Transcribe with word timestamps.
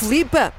Filipa, 0.00 0.50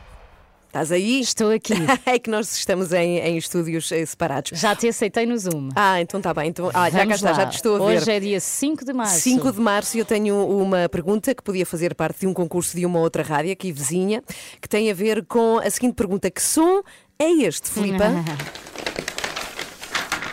estás 0.67 0.91
aí? 0.91 1.19
Estou 1.19 1.49
aqui. 1.49 1.73
é 2.05 2.19
que 2.19 2.29
nós 2.29 2.55
estamos 2.55 2.93
em, 2.93 3.17
em 3.17 3.37
estúdios 3.37 3.91
eh, 3.91 4.05
separados. 4.05 4.51
Já 4.59 4.75
te 4.75 4.87
aceitei 4.87 5.25
no 5.25 5.35
Zoom. 5.35 5.69
Ah, 5.75 5.99
então 5.99 6.19
está 6.19 6.31
bem. 6.31 6.49
Então, 6.49 6.69
ah, 6.71 6.91
já 6.91 6.99
cá 6.99 7.03
Vamos 7.05 7.15
está, 7.15 7.31
lá. 7.31 7.35
já 7.37 7.45
te 7.47 7.55
estou 7.55 7.75
a 7.75 7.87
ver. 7.87 7.97
Hoje 7.97 8.11
é 8.11 8.19
dia 8.19 8.39
5 8.39 8.85
de 8.85 8.93
março. 8.93 9.19
5 9.21 9.51
de 9.51 9.59
março 9.59 9.97
e 9.97 9.99
eu 9.99 10.05
tenho 10.05 10.47
uma 10.47 10.87
pergunta 10.89 11.33
que 11.33 11.41
podia 11.41 11.65
fazer 11.65 11.95
parte 11.95 12.19
de 12.19 12.27
um 12.27 12.35
concurso 12.35 12.77
de 12.77 12.85
uma 12.85 12.99
outra 12.99 13.23
rádio 13.23 13.51
aqui 13.51 13.71
vizinha, 13.71 14.23
que 14.61 14.69
tem 14.69 14.91
a 14.91 14.93
ver 14.93 15.25
com 15.25 15.57
a 15.57 15.67
seguinte 15.71 15.95
pergunta: 15.95 16.29
que 16.29 16.41
som 16.41 16.83
é 17.17 17.31
este, 17.31 17.67
Filipa? 17.67 18.05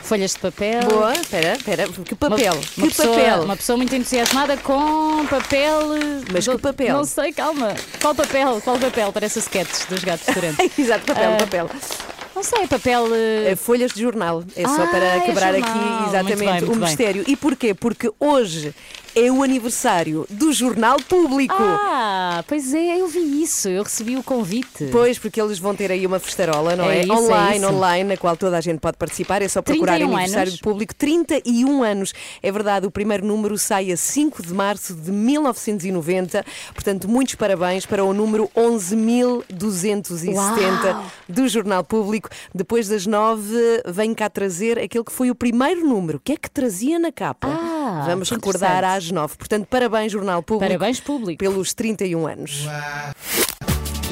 Folhas 0.09 0.33
de 0.33 0.39
papel. 0.39 0.81
Boa, 0.89 1.13
espera, 1.13 1.53
espera, 1.55 1.87
que 1.87 1.99
Uma- 2.15 2.31
papel? 2.31 2.55
Uma, 2.55 2.63
que 2.63 2.81
pessoa, 2.97 3.09
papel? 3.19 3.43
Uma 3.43 3.57
pessoa 3.57 3.77
muito 3.77 3.95
entusiasmada 3.95 4.57
com 4.57 5.27
papel. 5.27 5.95
eh, 5.95 6.25
Mas 6.33 6.47
que 6.47 6.53
do- 6.55 6.59
papel? 6.59 6.97
Não 6.97 7.05
sei, 7.05 7.33
calma. 7.33 7.75
Qual 8.01 8.15
papel? 8.15 8.61
Qual 8.65 8.79
papel? 8.79 9.13
Parece 9.13 9.39
o 9.39 9.41
sketch 9.41 9.87
dos 9.89 10.03
gatos 10.03 10.27
de 10.27 10.33
Torrente. 10.35 10.73
Exato, 10.81 11.05
papel, 11.05 11.33
Ah, 11.35 11.37
papel. 11.37 11.71
Não 12.35 12.43
sei, 12.43 12.67
papel. 12.67 13.07
É 13.47 13.55
Folhas 13.57 13.93
de 13.93 14.01
jornal. 14.01 14.43
É 14.57 14.63
só 14.67 14.83
Ah, 14.85 14.87
para 14.87 15.05
é 15.17 15.21
quebrar 15.21 15.53
jornal. 15.53 15.71
aqui 15.71 15.79
Muito 15.79 16.03
exatamente 16.09 16.39
bem, 16.39 16.49
muito 16.49 16.65
o 16.65 16.71
bem. 16.77 16.79
mistério. 16.79 17.25
E 17.27 17.37
porquê? 17.37 17.75
Porque 17.75 18.11
hoje 18.19 18.75
é 19.19 19.31
o 19.33 19.43
aniversário 19.43 20.27
do 20.31 20.53
Jornal 20.53 20.99
Público. 21.09 21.57
Ah, 21.59 22.45
pois 22.47 22.73
é, 22.73 23.01
eu 23.01 23.09
vi 23.09 23.43
isso. 23.43 23.69
Eu 23.69 23.83
recebi 23.83 24.17
o 24.17 24.23
convite. 24.23 24.89
Pois, 24.93 25.19
porque 25.19 25.41
eles 25.41 25.59
vão 25.59 25.75
ter 25.75 25.91
aí 25.91 26.07
uma 26.07 26.19
festarola, 26.21 26.77
não 26.77 26.85
é? 26.85 26.99
É 26.99 27.03
isso, 27.03 27.13
é 27.13 27.17
online, 27.17 27.59
isso. 27.59 27.75
online, 27.75 28.09
na 28.11 28.17
qual 28.17 28.37
toda 28.37 28.57
a 28.57 28.61
gente 28.61 28.79
pode 28.79 28.97
participar. 28.97 29.43
É 29.43 29.49
só 29.49 29.61
procurar 29.61 29.95
31 29.95 30.15
aniversário 30.15 30.49
anos. 30.51 30.61
do 30.61 30.63
público. 30.63 30.95
31 30.95 31.83
anos. 31.83 32.13
É 32.43 32.53
verdade, 32.53 32.87
o 32.87 32.91
primeiro 32.91 33.27
número 33.27 33.59
sai 33.59 33.91
a 33.91 33.97
5 33.97 34.43
de 34.43 34.53
março 34.55 34.95
de 34.95 35.11
1990. 35.11 36.45
Portanto, 36.73 37.09
muitos 37.09 37.35
parabéns 37.35 37.85
para 37.87 38.05
o 38.05 38.15
número 38.15 38.49
11.270 38.57 40.35
Uau! 40.35 41.05
do 41.29 41.49
Jornal 41.49 41.83
Público. 41.83 42.29
Depois 42.55 42.89
das 42.89 43.07
9, 43.07 43.83
vem 43.87 44.15
cá 44.15 44.29
trazer 44.31 44.79
aquele 44.79 45.05
que 45.05 45.13
foi 45.13 45.31
o 45.31 45.35
primeiro 45.35 45.87
número. 45.87 46.19
O 46.19 46.21
que 46.21 46.33
é 46.33 46.37
que 46.37 46.51
trazia 46.51 46.99
na 46.99 47.11
capa? 47.11 47.49
Ah, 47.49 47.88
Vamos 48.07 48.29
que 48.29 48.35
recordar 48.35 48.85
às 48.85 49.11
9. 49.11 49.37
Portanto, 49.37 49.67
parabéns, 49.69 50.13
Jornal 50.13 50.43
Público. 50.43 50.73
Parabéns, 50.73 51.01
público. 51.01 51.39
Pelos 51.39 51.75
31 51.75 52.27
anos. 52.27 52.67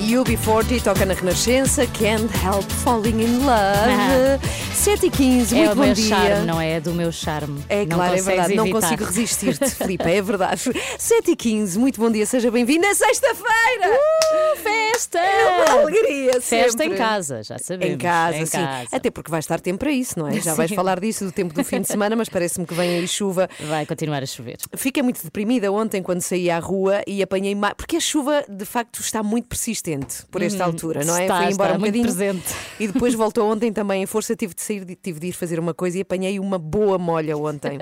UB40 0.01 0.83
toca 0.83 1.07
na 1.07 1.15
Renascença, 1.15 1.87
Can't 1.87 2.29
Help 2.45 2.71
Falling 2.85 3.23
in 3.23 3.39
Love. 3.39 4.47
7 4.75 5.07
e 5.07 5.11
15, 5.11 5.55
É 5.55 5.59
muito 5.59 5.73
o 5.73 5.77
bom 5.87 5.93
dia. 5.95 6.09
charme, 6.09 6.47
não 6.47 6.61
é? 6.61 6.73
É 6.73 6.81
do 6.81 6.93
meu 6.93 7.11
charme. 7.11 7.65
É 7.69 7.85
não 7.87 7.97
claro, 7.97 8.15
é 8.15 8.21
verdade, 8.23 8.55
não 8.55 8.65
evitar. 8.67 8.81
consigo 8.83 9.05
resistir-te, 9.05 9.71
Filipe, 9.75 10.05
é 10.05 10.21
verdade. 10.21 10.61
7 10.99 11.31
e 11.31 11.37
15, 11.37 11.79
muito 11.79 11.99
bom 12.01 12.11
dia, 12.11 12.27
seja 12.27 12.51
bem-vindo. 12.51 12.85
É 12.85 12.95
sexta-feira! 12.95 13.89
Uh, 13.91 14.57
festa! 14.59 15.19
É 15.19 15.47
uma 15.73 15.81
alegria, 15.81 16.41
Festa 16.43 16.83
sempre. 16.83 16.95
em 16.95 16.99
casa, 16.99 17.43
já 17.43 17.59
sabemos. 17.59 17.95
Em 17.95 17.99
casa, 17.99 18.37
Em 18.37 18.47
sim. 18.47 18.59
casa. 18.59 18.89
Até 18.93 19.11
porque 19.11 19.31
vai 19.31 19.41
estar 19.41 19.59
tempo 19.61 19.79
para 19.79 19.91
isso, 19.91 20.19
não 20.19 20.29
é? 20.29 20.39
Já 20.41 20.53
vais 20.55 20.69
Sim. 20.69 20.77
falar 20.77 21.01
disso 21.01 21.25
do 21.25 21.33
tempo 21.33 21.55
do 21.55 21.65
fim 21.65 21.81
de 21.81 21.89
semana, 21.89 22.15
mas 22.15 22.29
parece-me 22.29 22.67
que 22.67 22.75
vem 22.75 22.99
aí 22.99 23.09
chuva. 23.09 23.49
Vai 23.61 23.87
continuar 23.87 24.23
a 24.23 24.27
chover. 24.27 24.59
Fiquei 24.77 25.03
muito 25.03 25.23
deprimida 25.25 25.73
ontem 25.73 26.03
quando 26.03 26.21
saí 26.21 26.51
à 26.51 26.59
rua 26.59 27.03
e 27.07 27.23
apanhei 27.23 27.55
mais. 27.55 27.75
Porque 27.75 27.97
a 27.97 28.01
chuva, 28.01 28.45
de 28.47 28.65
facto, 28.67 29.01
está 29.01 29.23
muito 29.23 29.49
persistente 29.49 29.86
por 30.31 30.43
esta 30.43 30.65
altura, 30.65 31.05
não 31.05 31.17
é? 31.17 31.21
Hum, 31.21 31.23
está, 31.23 31.37
Fui 31.43 31.53
embora 31.53 31.69
está 31.71 31.77
um 31.79 31.81
muito 31.81 31.95
bocadinho. 31.95 32.05
presente. 32.05 32.55
E 32.81 32.87
depois 32.89 33.15
voltou 33.15 33.51
ontem 33.51 33.73
também 33.73 34.03
em 34.03 34.07
força. 34.07 34.35
Tive 34.37 34.55
de 34.55 34.63
sair, 34.63 34.85
tive 35.03 35.21
de 35.21 35.29
ir 35.29 35.33
fazer 35.33 35.59
uma 35.59 35.73
coisa 35.75 35.99
e 35.99 36.01
apanhei 36.03 36.39
uma 36.39 36.59
boa 36.59 36.99
molha 36.99 37.37
ontem. 37.37 37.79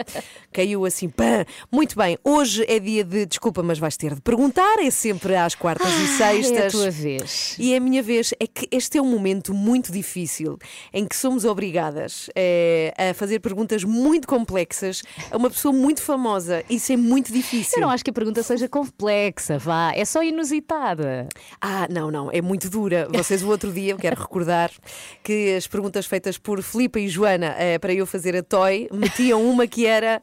Caiu 0.52 0.84
assim, 0.84 1.08
pã! 1.08 1.44
Muito 1.72 1.96
bem, 1.96 2.18
hoje 2.24 2.64
é 2.68 2.78
dia 2.78 3.02
de. 3.04 3.26
Desculpa, 3.26 3.62
mas 3.62 3.78
vais 3.78 3.96
ter 3.96 4.14
de 4.14 4.20
perguntar. 4.20 4.78
É 4.78 4.90
sempre 4.90 5.34
às 5.36 5.54
quartas 5.54 5.88
e 5.88 6.22
É 6.22 6.30
a 6.30 6.42
sextas. 6.42 6.72
tua 6.72 6.90
vez. 6.90 7.56
E 7.58 7.72
é 7.72 7.76
a 7.76 7.80
minha 7.80 8.02
vez 8.02 8.32
é 8.38 8.46
que 8.46 8.68
este 8.70 8.98
é 8.98 9.02
um 9.02 9.10
momento 9.10 9.54
muito 9.54 9.90
difícil 9.92 10.58
em 10.92 11.06
que 11.06 11.16
somos 11.16 11.44
obrigadas 11.44 12.28
eh, 12.34 12.92
a 12.96 13.14
fazer 13.14 13.40
perguntas 13.40 13.84
muito 13.84 14.26
complexas 14.28 15.02
a 15.30 15.36
uma 15.36 15.50
pessoa 15.50 15.72
muito 15.72 16.02
famosa. 16.02 16.62
Isso 16.68 16.92
é 16.92 16.96
muito 16.96 17.32
difícil. 17.32 17.78
Eu 17.78 17.82
não 17.82 17.90
acho 17.90 18.04
que 18.04 18.10
a 18.10 18.12
pergunta 18.12 18.42
seja 18.42 18.68
complexa, 18.68 19.58
vá. 19.58 19.92
É 19.94 20.04
só 20.04 20.22
inusitada. 20.22 21.28
Ah, 21.60 21.86
não, 21.94 22.10
não, 22.10 22.30
é 22.30 22.42
muito 22.42 22.68
dura. 22.68 23.08
Vocês 23.14 23.42
o 23.42 23.48
outro 23.48 23.72
dia, 23.72 23.92
eu 23.92 23.96
quero 23.98 24.20
recordar 24.20 24.70
que 25.22 25.54
as 25.54 25.66
perguntas 25.66 26.06
feitas 26.06 26.36
por 26.36 26.62
Filipe 26.62 27.00
e 27.00 27.08
Joana 27.08 27.54
eh, 27.58 27.78
para 27.78 27.94
eu 27.94 28.04
fazer 28.06 28.36
a 28.36 28.42
Toy 28.42 28.88
metiam 28.92 29.42
uma 29.44 29.66
que 29.66 29.86
era 29.86 30.20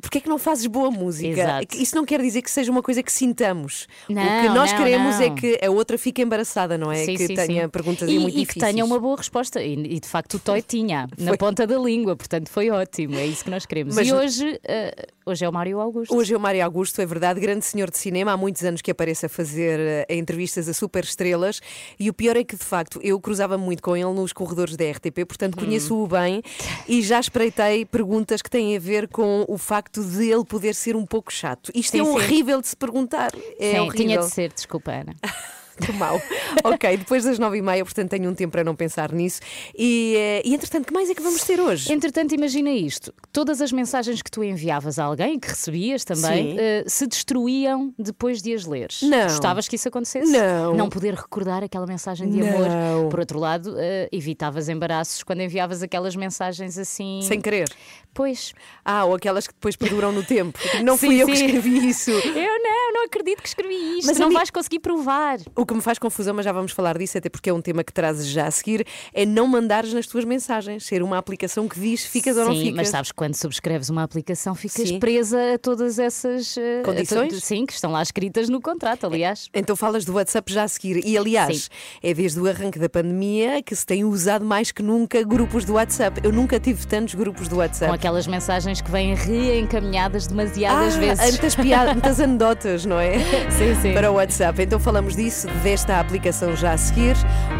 porque 0.00 0.18
é 0.18 0.20
que 0.20 0.28
não 0.28 0.38
fazes 0.38 0.66
boa 0.66 0.90
música? 0.90 1.28
Exato. 1.40 1.76
Isso 1.76 1.94
não 1.94 2.04
quer 2.04 2.20
dizer 2.22 2.42
que 2.42 2.50
seja 2.50 2.70
uma 2.70 2.82
coisa 2.82 3.02
que 3.02 3.12
sintamos. 3.12 3.86
o 4.04 4.06
que 4.08 4.14
Não, 4.14 4.54
nós 4.54 4.70
não, 4.72 4.78
queremos 4.78 5.20
é 5.20 5.28
não. 5.28 5.34
que 5.34 5.58
a 5.62 5.70
outra 5.70 5.98
fique 5.98 6.22
embaraçada, 6.22 6.78
não 6.78 6.90
é? 6.90 7.04
Sim, 7.04 7.16
que 7.16 7.26
sim, 7.26 7.34
tenha 7.34 7.64
sim. 7.64 7.68
perguntas 7.68 8.08
e, 8.08 8.18
muito 8.18 8.28
e 8.30 8.32
que 8.46 8.46
difíceis. 8.46 8.72
tenha 8.72 8.84
uma 8.84 8.98
boa 8.98 9.16
resposta. 9.16 9.62
E, 9.62 9.74
e, 9.74 10.00
de 10.00 10.08
facto 10.08 10.34
o 10.34 10.38
Toy 10.38 10.62
tinha, 10.66 11.08
na 11.18 11.28
Foi. 11.28 11.36
ponta 11.36 11.66
da 11.66 11.76
língua, 11.78 12.16
portanto 12.16 12.48
foi 12.48 12.70
ótimo. 12.70 13.16
É 13.16 13.26
isso 13.26 13.44
que 13.44 13.50
nós 13.50 13.66
queremos. 13.66 13.94
Mas- 13.94 14.08
E 14.08 14.12
hoje, 14.12 14.60
eh, 14.64 15.06
hoje 15.26 15.44
é 15.44 15.48
o 15.48 15.52
Mário 15.52 15.80
Augusto. 15.80 16.14
Hoje 16.16 16.32
é 16.32 16.36
o 16.36 16.40
Mário 16.40 16.64
Augusto, 16.64 17.00
é 17.00 17.06
verdade, 17.06 17.40
grande 17.40 17.64
senhor 17.64 17.90
de 17.90 17.98
cinema, 17.98 18.32
há 18.32 18.36
muitos 18.36 18.64
anos 18.64 18.80
que 18.80 18.90
aparece 18.90 19.26
a 19.26 19.28
fazer 19.28 19.78
eh, 20.08 20.14
entrevistas 20.16 20.68
a 20.68 20.74
super 20.74 21.01
estrelas 21.04 21.60
e 21.98 22.08
o 22.08 22.12
pior 22.14 22.36
é 22.36 22.44
que, 22.44 22.56
de 22.56 22.64
facto, 22.64 23.00
eu 23.02 23.18
cruzava 23.20 23.56
muito 23.58 23.82
com 23.82 23.96
ele 23.96 24.12
nos 24.12 24.32
corredores 24.32 24.76
da 24.76 24.84
RTP, 24.90 25.24
portanto 25.26 25.56
Hum. 25.58 25.64
conheço-o 25.64 26.06
bem 26.06 26.42
e 26.88 27.02
já 27.02 27.18
espreitei 27.20 27.84
perguntas 27.84 28.40
que 28.42 28.50
têm 28.50 28.76
a 28.76 28.80
ver 28.80 29.08
com 29.08 29.44
o 29.48 29.56
facto 29.58 30.02
de 30.04 30.30
ele 30.30 30.44
poder 30.44 30.74
ser 30.74 30.96
um 30.96 31.04
pouco 31.06 31.32
chato. 31.32 31.70
Isto 31.74 31.92
Sim, 31.92 32.00
é 32.00 32.04
sim. 32.04 32.10
horrível 32.10 32.60
de 32.60 32.68
se 32.68 32.76
perguntar. 32.76 33.30
É 33.58 33.72
Sim, 33.72 33.78
horrível. 33.80 33.92
tinha 33.96 34.18
de 34.18 34.30
ser, 34.30 34.52
desculpa, 34.52 34.90
Ana. 34.92 35.14
Muito 35.80 35.92
mal. 35.94 36.20
ok, 36.64 36.96
depois 36.96 37.24
das 37.24 37.38
nove 37.38 37.58
e 37.58 37.62
meia, 37.62 37.84
portanto 37.84 38.10
tenho 38.10 38.30
um 38.30 38.34
tempo 38.34 38.52
para 38.52 38.64
não 38.64 38.74
pensar 38.74 39.12
nisso. 39.12 39.40
E, 39.76 40.14
eh, 40.16 40.42
e 40.44 40.54
entretanto, 40.54 40.86
que 40.86 40.92
mais 40.94 41.08
é 41.10 41.14
que 41.14 41.22
vamos 41.22 41.42
ter 41.44 41.60
hoje? 41.60 41.92
Entretanto, 41.92 42.34
imagina 42.34 42.70
isto: 42.70 43.12
todas 43.32 43.60
as 43.60 43.72
mensagens 43.72 44.20
que 44.22 44.30
tu 44.30 44.42
enviavas 44.44 44.98
a 44.98 45.04
alguém, 45.04 45.38
que 45.38 45.48
recebias 45.48 46.04
também, 46.04 46.52
Sim. 46.52 46.56
eh, 46.58 46.84
se 46.86 47.06
destruíam 47.06 47.92
depois 47.98 48.42
de 48.42 48.54
as 48.54 48.64
leres. 48.64 49.02
Não. 49.02 49.24
Gostavas 49.24 49.66
que 49.68 49.76
isso 49.76 49.88
acontecesse? 49.88 50.30
Não. 50.30 50.74
Não 50.74 50.88
poder 50.88 51.14
recordar 51.14 51.62
aquela 51.64 51.86
mensagem 51.86 52.28
de 52.28 52.38
Não. 52.38 52.48
amor. 52.48 53.10
Por 53.10 53.20
outro 53.20 53.38
lado, 53.38 53.74
eh, 53.78 54.08
evitavas 54.12 54.68
embaraços 54.68 55.22
quando 55.22 55.40
enviavas 55.40 55.82
aquelas 55.82 56.14
mensagens 56.16 56.76
assim. 56.78 57.20
Sem 57.22 57.40
querer. 57.40 57.68
Pois. 58.14 58.52
Ah, 58.84 59.04
ou 59.06 59.14
aquelas 59.14 59.46
que 59.46 59.54
depois 59.54 59.74
perduram 59.74 60.12
no 60.12 60.22
tempo. 60.22 60.58
Não 60.84 60.96
Sim, 60.98 61.06
fui 61.06 61.22
eu 61.22 61.26
que 61.26 61.36
sim. 61.36 61.46
escrevi 61.46 61.88
isso. 61.88 62.10
Eu 62.10 62.62
não, 62.62 62.92
não 62.92 63.04
acredito 63.04 63.40
que 63.42 63.48
escrevi 63.48 63.98
isto. 63.98 64.06
Mas 64.06 64.18
não 64.18 64.28
mim- 64.28 64.34
vais 64.34 64.50
conseguir 64.50 64.80
provar. 64.80 65.38
O 65.56 65.61
que 65.66 65.74
me 65.74 65.80
faz 65.80 65.98
confusão, 65.98 66.34
mas 66.34 66.44
já 66.44 66.52
vamos 66.52 66.72
falar 66.72 66.96
disso, 66.98 67.18
até 67.18 67.28
porque 67.28 67.50
é 67.50 67.52
um 67.52 67.60
tema 67.60 67.82
que 67.84 67.92
trazes 67.92 68.26
já 68.26 68.46
a 68.46 68.50
seguir, 68.50 68.86
é 69.12 69.24
não 69.26 69.46
mandares 69.46 69.92
nas 69.92 70.06
tuas 70.06 70.24
mensagens, 70.24 70.84
ser 70.86 71.02
uma 71.02 71.18
aplicação 71.18 71.68
que 71.68 71.78
diz 71.78 72.04
ficas 72.04 72.36
ou 72.36 72.44
não 72.46 72.52
Sim, 72.52 72.60
ficas. 72.60 72.76
mas 72.76 72.88
sabes, 72.88 73.12
quando 73.12 73.34
subscreves 73.34 73.88
uma 73.88 74.02
aplicação, 74.02 74.54
ficas 74.54 74.88
Sim. 74.88 74.98
presa 74.98 75.54
a 75.54 75.58
todas 75.58 75.98
essas 75.98 76.56
eh, 76.56 76.82
Condições? 76.84 77.42
sim, 77.44 77.64
que 77.66 77.72
estão 77.72 77.92
lá 77.92 78.02
escritas 78.02 78.48
no 78.48 78.60
contrato, 78.60 79.06
aliás. 79.06 79.48
Então 79.54 79.74
falas 79.76 80.04
do 80.04 80.14
WhatsApp 80.14 80.52
já 80.52 80.64
a 80.64 80.68
seguir. 80.68 81.04
E 81.06 81.16
aliás, 81.16 81.64
Sim. 81.64 81.68
é 82.02 82.14
desde 82.14 82.40
o 82.40 82.46
arranque 82.48 82.78
da 82.78 82.88
pandemia 82.88 83.62
que 83.62 83.74
se 83.74 83.84
tem 83.86 84.04
usado 84.04 84.44
mais 84.44 84.70
que 84.72 84.82
nunca 84.82 85.22
grupos 85.22 85.64
do 85.64 85.74
WhatsApp. 85.74 86.20
Eu 86.24 86.32
nunca 86.32 86.58
tive 86.60 86.86
tantos 86.86 87.14
grupos 87.14 87.48
do 87.48 87.56
Com 87.56 87.60
WhatsApp. 87.60 87.92
aquelas 87.94 88.26
mensagens 88.26 88.80
que 88.80 88.90
vêm 88.90 89.14
reencaminhadas 89.14 90.26
demasiadas 90.26 90.94
Ah, 90.96 90.98
vezes. 90.98 91.30
Muitas 91.30 91.54
piadas, 91.54 91.92
muitas 91.92 92.18
anedotas, 92.20 92.84
não 92.84 92.98
é? 92.98 93.18
Sim, 93.50 93.74
sim. 93.80 93.92
Para 93.94 94.10
o 94.10 94.14
WhatsApp. 94.14 94.62
Então 94.62 94.78
falamos 94.80 95.16
disso, 95.16 95.46
desta 95.62 96.00
aplicação 96.00 96.56
já 96.56 96.72
a 96.72 96.76
seguir. 96.76 97.16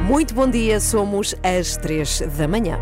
Muito 0.06 0.34
bom 0.34 0.48
dia, 0.48 0.80
somos 0.80 1.34
às 1.42 1.76
três 1.76 2.20
da 2.36 2.48
manhã. 2.48 2.78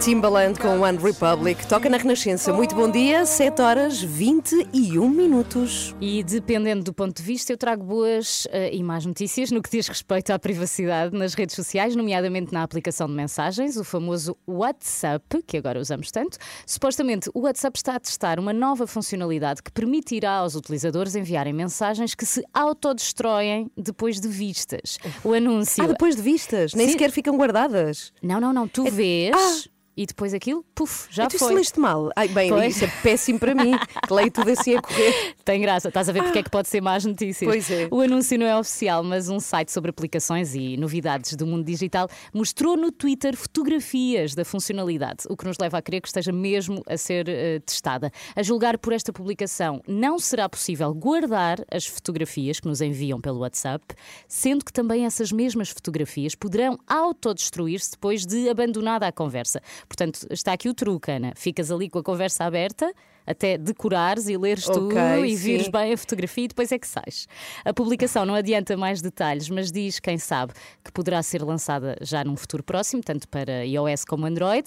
Timbaland 0.00 0.60
com 0.60 0.80
One 0.80 0.96
Republic. 0.96 1.66
Toca 1.66 1.90
na 1.90 1.96
Renascença. 1.96 2.52
Muito 2.52 2.72
bom 2.72 2.88
dia, 2.88 3.26
7 3.26 3.60
horas 3.60 4.00
21 4.00 5.08
minutos. 5.08 5.92
E 6.00 6.22
dependendo 6.22 6.84
do 6.84 6.92
ponto 6.94 7.16
de 7.16 7.22
vista, 7.22 7.52
eu 7.52 7.56
trago 7.56 7.82
boas 7.82 8.46
eh, 8.52 8.70
e 8.72 8.82
más 8.84 9.04
notícias 9.04 9.50
no 9.50 9.60
que 9.60 9.68
diz 9.68 9.88
respeito 9.88 10.30
à 10.30 10.38
privacidade 10.38 11.16
nas 11.16 11.34
redes 11.34 11.56
sociais, 11.56 11.96
nomeadamente 11.96 12.52
na 12.52 12.62
aplicação 12.62 13.08
de 13.08 13.12
mensagens, 13.12 13.76
o 13.76 13.82
famoso 13.82 14.36
WhatsApp, 14.46 15.42
que 15.44 15.56
agora 15.56 15.80
usamos 15.80 16.12
tanto. 16.12 16.38
Supostamente, 16.64 17.28
o 17.34 17.40
WhatsApp 17.40 17.76
está 17.76 17.96
a 17.96 18.00
testar 18.00 18.38
uma 18.38 18.52
nova 18.52 18.86
funcionalidade 18.86 19.62
que 19.64 19.72
permitirá 19.72 20.36
aos 20.36 20.54
utilizadores 20.54 21.16
enviarem 21.16 21.52
mensagens 21.52 22.14
que 22.14 22.24
se 22.24 22.44
autodestroem 22.54 23.68
depois 23.76 24.20
de 24.20 24.28
vistas. 24.28 24.96
O 25.24 25.32
anúncio. 25.32 25.82
Ah, 25.82 25.88
depois 25.88 26.14
de 26.14 26.22
vistas, 26.22 26.72
nem 26.72 26.86
Sim. 26.86 26.92
sequer 26.92 27.10
ficam 27.10 27.36
guardadas. 27.36 28.12
Não, 28.22 28.40
não, 28.40 28.52
não. 28.52 28.68
Tu 28.68 28.84
vês. 28.84 29.68
E 29.98 30.06
depois 30.06 30.32
aquilo, 30.32 30.64
puf, 30.76 31.08
já 31.10 31.24
então 31.24 31.34
isso 31.34 31.44
foi. 31.44 31.54
leste 31.56 31.80
mal. 31.80 32.08
Ai, 32.14 32.28
bem, 32.28 32.68
isso 32.68 32.84
é 32.84 32.88
péssimo 33.02 33.36
para 33.36 33.52
mim. 33.52 33.76
que 34.06 34.14
Leio 34.14 34.30
tudo 34.30 34.48
assim 34.48 34.76
a 34.76 34.80
correr. 34.80 35.34
Tem 35.44 35.60
graça, 35.60 35.88
estás 35.88 36.08
a 36.08 36.12
ver 36.12 36.22
porque 36.22 36.38
é 36.38 36.42
que 36.44 36.50
pode 36.50 36.68
ser 36.68 36.80
más 36.80 37.04
notícias. 37.04 37.50
Pois 37.50 37.68
é. 37.68 37.88
O 37.90 38.00
anúncio 38.00 38.38
não 38.38 38.46
é 38.46 38.56
oficial, 38.56 39.02
mas 39.02 39.28
um 39.28 39.40
site 39.40 39.72
sobre 39.72 39.90
aplicações 39.90 40.54
e 40.54 40.76
novidades 40.76 41.34
do 41.34 41.44
mundo 41.44 41.64
digital 41.64 42.08
mostrou 42.32 42.76
no 42.76 42.92
Twitter 42.92 43.36
fotografias 43.36 44.36
da 44.36 44.44
funcionalidade, 44.44 45.24
o 45.28 45.36
que 45.36 45.44
nos 45.44 45.56
leva 45.60 45.78
a 45.78 45.82
crer 45.82 46.00
que 46.00 46.06
esteja 46.06 46.30
mesmo 46.30 46.80
a 46.86 46.96
ser 46.96 47.28
eh, 47.28 47.58
testada. 47.58 48.12
A 48.36 48.42
julgar 48.44 48.78
por 48.78 48.92
esta 48.92 49.12
publicação, 49.12 49.82
não 49.84 50.20
será 50.20 50.48
possível 50.48 50.94
guardar 50.94 51.58
as 51.72 51.86
fotografias 51.86 52.60
que 52.60 52.68
nos 52.68 52.80
enviam 52.80 53.20
pelo 53.20 53.40
WhatsApp, 53.40 53.84
sendo 54.28 54.64
que 54.64 54.72
também 54.72 55.06
essas 55.06 55.32
mesmas 55.32 55.70
fotografias 55.70 56.36
poderão 56.36 56.78
autodestruir-se 56.86 57.90
depois 57.90 58.24
de 58.24 58.48
abandonada 58.48 59.04
a 59.04 59.10
conversa. 59.10 59.60
Portanto, 59.88 60.26
está 60.30 60.52
aqui 60.52 60.68
o 60.68 60.74
truque, 60.74 61.10
Ana. 61.10 61.32
Ficas 61.34 61.70
ali 61.70 61.88
com 61.88 61.98
a 61.98 62.02
conversa 62.02 62.44
aberta 62.44 62.92
até 63.28 63.58
decorares 63.58 64.26
e 64.28 64.36
leres 64.38 64.64
tudo 64.64 64.86
Ok, 64.86 65.26
e 65.26 65.36
vires 65.36 65.66
sim. 65.66 65.70
bem 65.70 65.92
a 65.92 65.98
fotografia 65.98 66.44
e 66.44 66.48
depois 66.48 66.72
é 66.72 66.78
que 66.78 66.86
sais. 66.86 67.28
A 67.62 67.74
publicação 67.74 68.24
não 68.24 68.34
adianta 68.34 68.74
mais 68.74 69.02
detalhes, 69.02 69.50
mas 69.50 69.70
diz, 69.70 70.00
quem 70.00 70.16
sabe, 70.16 70.54
que 70.82 70.90
poderá 70.90 71.22
ser 71.22 71.42
lançada 71.42 71.96
já 72.00 72.24
num 72.24 72.36
futuro 72.36 72.62
próximo, 72.62 73.02
tanto 73.02 73.28
para 73.28 73.66
iOS 73.66 74.06
como 74.06 74.24
Android. 74.24 74.66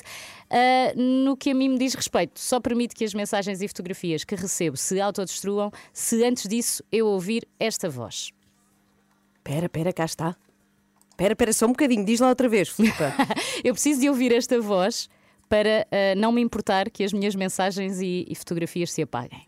Ah, 0.50 0.94
no 0.96 1.36
que 1.36 1.50
a 1.50 1.56
mim 1.56 1.70
me 1.70 1.80
diz 1.80 1.96
respeito, 1.96 2.40
só 2.40 2.60
permite 2.60 2.94
que 2.94 3.04
as 3.04 3.16
mensagens 3.16 3.62
e 3.62 3.68
fotografias 3.68 4.24
que 4.24 4.36
recebo 4.36 4.78
se 4.78 5.02
autodestruam 5.02 5.72
se 5.92 6.24
antes 6.24 6.48
disso 6.48 6.84
eu 6.92 7.08
ouvir 7.08 7.48
esta 7.60 7.90
voz. 7.90 8.30
Espera, 9.38 9.66
espera, 9.66 9.92
cá 9.92 10.06
está. 10.06 10.36
Espera, 11.22 11.34
espera, 11.34 11.54
só 11.54 11.66
um 11.68 11.70
bocadinho. 11.70 12.04
Diz 12.04 12.20
lá 12.20 12.30
outra 12.30 12.50
vez, 12.50 12.70
Filipa. 12.70 13.14
Eu 13.64 13.74
preciso 13.74 14.02
de 14.02 14.10
ouvir 14.10 14.34
esta 14.34 14.60
voz 14.60 15.08
para 15.48 15.86
ah, 15.92 16.16
não 16.18 16.32
me 16.32 16.42
importar 16.42 16.90
que 16.90 17.04
as 17.04 17.14
minhas 17.14 17.36
mensagens 17.36 18.02
e, 18.02 18.26
e 18.28 18.36
fotografias 18.36 18.92
se 18.92 19.04
apaguem. 19.04 19.46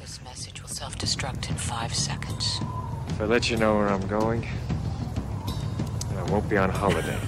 This 0.00 0.18
message 0.24 0.62
will 0.62 0.70
self 0.72 0.96
destruct 0.96 1.50
in 1.50 1.56
five 1.56 1.94
seconds. 1.94 2.58
If 3.10 3.20
I 3.20 3.24
let 3.26 3.50
you 3.50 3.58
know 3.58 3.76
where 3.76 3.92
I'm 3.92 4.06
going, 4.08 4.40
then 6.08 6.18
I 6.26 6.30
won't 6.30 6.48
be 6.48 6.56
on 6.56 6.70
holiday. 6.70 7.18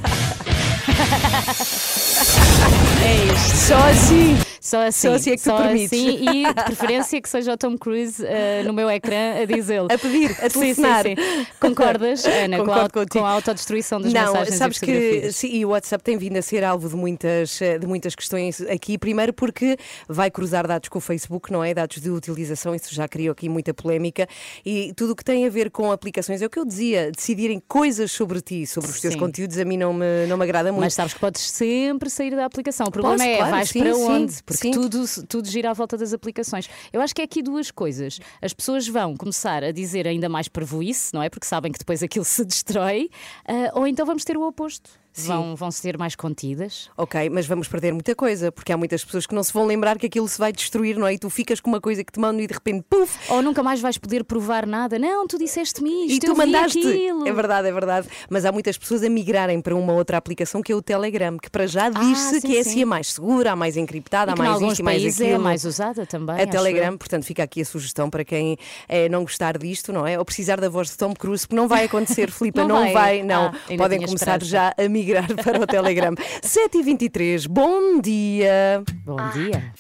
É 3.05 3.25
isto. 3.35 3.57
só 3.57 3.77
assim. 3.89 4.54
Só 4.65 4.81
assim, 4.81 5.09
Só 5.09 5.15
assim 5.15 5.31
é 5.33 5.37
que 5.37 5.43
tu 5.43 5.45
só 5.45 5.59
permites. 5.59 5.93
assim, 5.93 6.27
e 6.27 6.47
de 6.47 6.65
preferência 6.65 7.21
que 7.21 7.29
seja 7.29 7.53
o 7.53 7.57
Tom 7.59 7.77
Cruise 7.77 8.25
eh, 8.25 8.63
no 8.65 8.73
meu 8.73 8.91
ecrã 8.91 9.35
a 9.43 9.45
dizê-lo. 9.45 9.89
A 9.93 9.99
pedir, 9.99 10.31
a 10.41 10.49
Sim, 10.49 10.61
telefonar. 10.61 11.03
Sim, 11.05 11.17
sim. 11.17 11.47
Concordas, 11.61 12.25
Ana, 12.25 12.65
com 12.65 12.73
a, 12.73 12.89
com 12.89 13.27
a 13.27 13.31
autodestruição 13.31 14.01
das 14.01 14.11
Não, 14.11 14.33
mensagens 14.33 14.57
sabes 14.57 14.79
e 14.79 14.81
que 14.81 15.33
sim, 15.33 15.49
e 15.49 15.67
o 15.67 15.69
WhatsApp 15.69 16.03
tem 16.03 16.17
vindo 16.17 16.39
a 16.39 16.43
ser 16.43 16.65
alvo 16.65 16.89
de 16.89 16.97
muitas, 16.97 17.61
eh, 17.61 17.79
de 17.79 17.87
muitas 17.87 18.15
questões 18.15 18.63
aqui. 18.63 18.97
Primeiro 18.97 19.35
porque 19.35 19.77
vai 20.09 20.31
cruzar 20.31 20.67
dados 20.67 20.89
com 20.89 20.97
o 20.97 21.01
Facebook, 21.01 21.53
não 21.53 21.63
é? 21.63 21.75
Dados 21.75 22.01
de 22.01 22.09
utilização, 22.09 22.75
isso 22.75 22.95
já 22.95 23.07
criou 23.07 23.33
aqui 23.33 23.51
muita 23.51 23.75
polémica. 23.75 24.27
E 24.65 24.95
tudo 24.97 25.13
o 25.13 25.17
que 25.17 25.23
tem 25.25 25.47
a 25.47 25.51
ver 25.51 25.71
com 25.71 25.93
aplicações, 25.93 26.41
é 26.41 26.47
o 26.47 26.49
que 26.49 26.59
eu 26.59 26.65
dizia, 26.65 27.13
decidirem 27.13 27.63
coisas 27.69 28.11
sobre 28.11 28.41
ti, 28.41 28.67
sobre 28.67 28.89
os 28.89 28.99
teus 28.99 29.13
Sim. 29.13 29.21
conteúdos, 29.21 29.59
a 29.59 29.65
mim 29.67 29.77
não 29.77 29.93
me, 29.93 30.27
não 30.27 30.39
me 30.39 30.45
agrada 30.45 30.73
muito. 30.73 30.85
Mas 30.85 30.95
sabes 30.95 31.13
que 31.13 31.21
podes 31.21 31.43
sempre 31.51 32.09
sair 32.09 32.35
da 32.35 32.47
aplicação. 32.47 32.87
O 32.87 32.91
problema 32.91 33.19
Posso, 33.19 33.29
é, 33.29 33.37
claro, 33.37 33.51
vais 33.51 33.69
sim, 33.69 33.79
para 33.81 33.95
sim, 33.95 34.03
onde? 34.05 34.35
Porque 34.57 34.73
sim. 34.73 34.81
tudo, 34.81 35.05
tudo 35.27 35.49
gira 35.49 35.71
à 35.71 35.73
volta 35.73 35.97
das 35.97 36.13
aplicações. 36.13 36.69
Eu 36.93 37.01
acho 37.01 37.15
que 37.15 37.21
é 37.21 37.25
aqui 37.25 37.43
duas 37.43 37.71
coisas. 37.71 38.19
As 38.41 38.53
pessoas 38.53 38.87
vão 38.89 39.17
começar 39.17 39.63
a 39.65 39.73
dizer 39.73 40.07
ainda 40.07 40.29
mais 40.29 40.49
parvoíce, 40.49 41.13
não 41.13 41.23
é? 41.23 41.29
Porque 41.29 41.47
sabem 41.47 41.73
que 41.73 41.79
depois 41.79 42.03
aquilo 42.03 42.25
se 42.25 42.45
destrói. 42.45 43.11
ah, 43.47 43.71
ou 43.75 43.87
então 43.87 44.07
vamos 44.07 44.25
ter 44.25 44.37
o 44.37 44.47
oposto. 44.47 44.91
Vão, 45.17 45.55
vão 45.55 45.71
ser 45.71 45.97
mais 45.97 46.15
contidas. 46.17 46.91
Ok, 46.97 47.31
mas 47.31 47.47
vamos 47.47 47.69
perder 47.69 47.93
muita 47.93 48.15
coisa, 48.15 48.51
porque 48.51 48.73
há 48.73 48.77
muitas 48.77 49.05
pessoas 49.05 49.27
que 49.27 49.35
não 49.35 49.43
se 49.43 49.53
vão 49.53 49.65
lembrar 49.65 49.99
que 49.99 50.07
aquilo 50.07 50.27
se 50.29 50.39
vai 50.39 50.53
destruir, 50.53 50.97
não 50.99 51.07
é? 51.07 51.15
E 51.15 51.19
tu 51.19 51.31
ficas 51.31 51.61
com 51.61 51.71
uma 51.71 51.81
coisa 51.81 52.03
que 52.03 52.13
te 52.13 52.19
mandam 52.19 52.41
e 52.43 52.47
de 52.47 52.55
repente, 52.55 52.85
puf, 52.91 53.17
Ou 53.33 53.41
nunca 53.43 53.63
mais 53.63 53.81
vais 53.81 53.97
poder 53.97 54.25
provar 54.25 54.67
nada. 54.67 54.99
Não, 54.99 55.27
tu 55.27 55.39
disseste-me 55.39 56.07
isto. 56.07 56.17
E 56.27 56.29
tu 56.29 56.37
mandaste. 56.37 56.79
aquilo. 56.79 57.29
É 57.29 57.33
verdade, 57.33 57.69
é 57.69 57.73
verdade. 57.73 58.09
Mas 58.29 58.45
há 58.45 58.51
muitas 58.51 58.77
pessoas 58.77 59.03
a 59.05 59.09
migrarem 59.09 59.61
para 59.61 59.75
uma 59.77 59.93
outra 59.93 60.17
aplicação 60.17 60.61
que 60.61 60.73
é 60.73 60.75
o 60.75 60.83
Telegram, 60.83 61.39
que 61.39 61.49
para 61.49 61.67
já 61.67 61.89
diz-se 61.91 62.39
Ah, 62.39 62.41
que 62.41 62.57
é 62.59 62.63
sim. 62.65 62.71
assim 62.71 62.83
a 62.83 62.87
mais 62.87 63.13
segura, 63.13 63.53
a 63.53 63.57
mais 63.57 63.77
encriptada, 63.77 64.33
a 64.33 64.37
mais 64.37 64.61
isto 64.63 64.81
e 64.81 64.83
mais 64.83 64.99
países 65.01 65.21
é 65.21 65.25
aquilo. 65.27 65.41
a 65.41 65.45
mais 65.45 65.65
usada 65.65 66.05
também. 66.07 66.41
A 66.41 66.47
Telegram, 66.47 66.93
eu. 66.93 66.99
portanto, 66.99 67.25
fica 67.25 67.43
aqui 67.45 67.61
a 67.61 67.65
sugestão 67.65 68.11
para 68.11 68.25
quem 68.25 68.57
eh, 68.89 69.09
não 69.09 69.23
gostar 69.23 69.57
disto, 69.59 69.93
não 69.93 70.05
é? 70.07 70.19
Ou 70.19 70.25
precisar 70.25 70.61
da 70.61 70.69
voz 70.69 70.89
de 70.91 70.97
Tom 70.97 71.15
Cruise, 71.15 71.47
porque 71.47 71.57
não 71.57 71.69
vai 71.69 71.85
acontecer, 71.85 72.31
Filipa, 72.33 72.63
Não 72.63 72.69
não, 72.69 72.83
vai. 72.83 72.93
vai, 72.93 73.23
não. 73.23 73.47
Ah, 73.47 73.77
Podem 73.79 74.01
começar 74.01 74.39
esperança. 74.43 74.45
já 74.47 74.75
a 74.77 74.89
migrar 74.89 75.04
para 75.45 75.61
o 75.61 75.67
Telegram. 75.67 76.15
7h23, 76.43 77.47
bom 77.49 78.01
dia. 78.01 78.83
Bom 79.05 79.17
dia. 79.33 79.73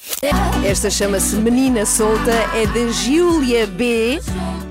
Esta 0.66 0.90
chama-se 0.90 1.36
Menina 1.36 1.86
Solta, 1.86 2.32
é 2.54 2.66
da 2.66 2.92
Júlia 2.92 3.66
B, 3.66 4.20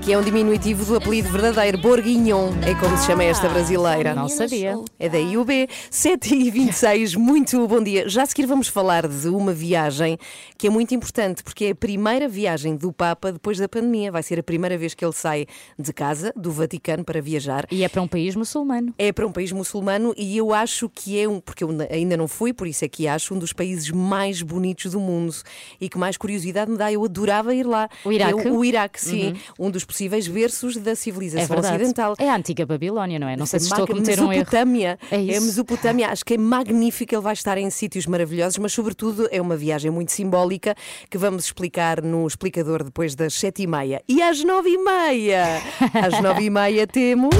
que 0.02 0.12
é 0.12 0.18
um 0.18 0.22
diminutivo 0.22 0.84
do 0.84 0.96
apelido 0.96 1.30
verdadeiro, 1.30 1.78
Borguignon, 1.78 2.50
é 2.66 2.74
como 2.74 2.96
se 2.98 3.06
chama 3.06 3.24
esta 3.24 3.48
brasileira. 3.48 4.14
Não 4.14 4.28
sabia. 4.28 4.78
É 4.98 5.08
da 5.08 5.18
IUB, 5.18 5.68
7h26, 5.90 7.16
muito 7.16 7.66
bom 7.66 7.82
dia. 7.82 8.08
Já 8.08 8.22
a 8.22 8.26
seguir 8.26 8.46
vamos 8.46 8.68
falar 8.68 9.08
de 9.08 9.28
uma 9.28 9.52
viagem 9.52 10.18
que 10.58 10.66
é 10.66 10.70
muito 10.70 10.94
importante, 10.94 11.42
porque 11.42 11.66
é 11.66 11.70
a 11.70 11.74
primeira 11.74 12.28
viagem 12.28 12.76
do 12.76 12.92
Papa 12.92 13.32
depois 13.32 13.58
da 13.58 13.68
pandemia. 13.68 14.12
Vai 14.12 14.22
ser 14.22 14.38
a 14.38 14.42
primeira 14.42 14.76
vez 14.76 14.94
que 14.94 15.04
ele 15.04 15.14
sai 15.14 15.46
de 15.78 15.92
casa, 15.92 16.32
do 16.36 16.52
Vaticano, 16.52 17.04
para 17.04 17.20
viajar. 17.20 17.66
E 17.70 17.82
é 17.82 17.88
para 17.88 18.02
um 18.02 18.08
país 18.08 18.36
muçulmano. 18.36 18.94
É 18.98 19.10
para 19.10 19.26
um 19.26 19.32
país 19.32 19.52
muçulmano 19.52 20.12
e 20.16 20.36
eu 20.36 20.43
acho 20.52 20.88
que 20.88 21.18
é 21.18 21.28
um, 21.28 21.40
porque 21.40 21.64
eu 21.64 21.70
ainda 21.90 22.16
não 22.16 22.28
fui, 22.28 22.52
por 22.52 22.66
isso 22.66 22.84
é 22.84 22.88
que 22.88 23.06
acho 23.08 23.34
um 23.34 23.38
dos 23.38 23.52
países 23.52 23.90
mais 23.90 24.42
bonitos 24.42 24.92
do 24.92 25.00
mundo 25.00 25.34
e 25.80 25.88
que 25.88 25.96
mais 25.98 26.16
curiosidade 26.16 26.70
me 26.70 26.76
dá. 26.76 26.92
Eu 26.92 27.04
adorava 27.04 27.54
ir 27.54 27.66
lá. 27.66 27.88
O 28.04 28.12
Iraque? 28.12 28.34
Uhum. 28.34 28.40
É 28.40 28.50
o, 28.50 28.64
Iraque, 28.64 29.00
sim. 29.00 29.34
Um 29.58 29.70
dos 29.70 29.84
possíveis 29.84 30.28
berços 30.28 30.76
da 30.76 30.90
É 30.92 30.94
civilização 30.94 31.48
verdade. 31.48 31.76
ocidental. 31.76 32.14
É 32.18 32.28
a 32.28 32.36
antiga 32.36 32.66
Babilónia, 32.66 33.18
não 33.18 33.28
é? 33.28 33.36
Não 33.36 33.46
sei 33.46 33.60
se 33.60 33.66
É 33.66 33.68
estou 33.68 33.84
a 33.84 33.86
cometer 33.86 34.20
um 34.20 34.24
erro. 34.24 34.30
Mesopotâmia. 34.44 34.98
É 35.10 35.20
isso. 35.20 35.42
Mesopotâmia. 35.46 36.08
Acho 36.08 36.24
que 36.24 36.34
é 36.34 36.38
magnífico. 36.38 37.14
Ele 37.14 37.22
vai 37.22 37.32
estar 37.32 37.56
em 37.58 37.70
sítios 37.70 38.06
maravilhosos, 38.06 38.58
mas, 38.58 38.72
sobretudo, 38.72 39.28
é 39.30 39.40
uma 39.40 39.56
viagem 39.56 39.90
muito 39.90 40.12
simbólica 40.12 40.74
que 41.10 41.16
vamos 41.18 41.44
explicar 41.44 42.02
no 42.02 42.26
explicador 42.26 42.82
depois 42.84 43.14
das 43.14 43.34
sete 43.34 43.62
e 43.62 43.66
meia. 43.66 44.02
E 44.08 44.22
às 44.22 44.42
nove 44.44 44.70
e 44.70 44.78
meia? 44.78 45.60
Às 45.94 46.20
nove 46.20 46.44
e 46.44 46.50
meia 46.50 46.86
temos. 46.86 47.34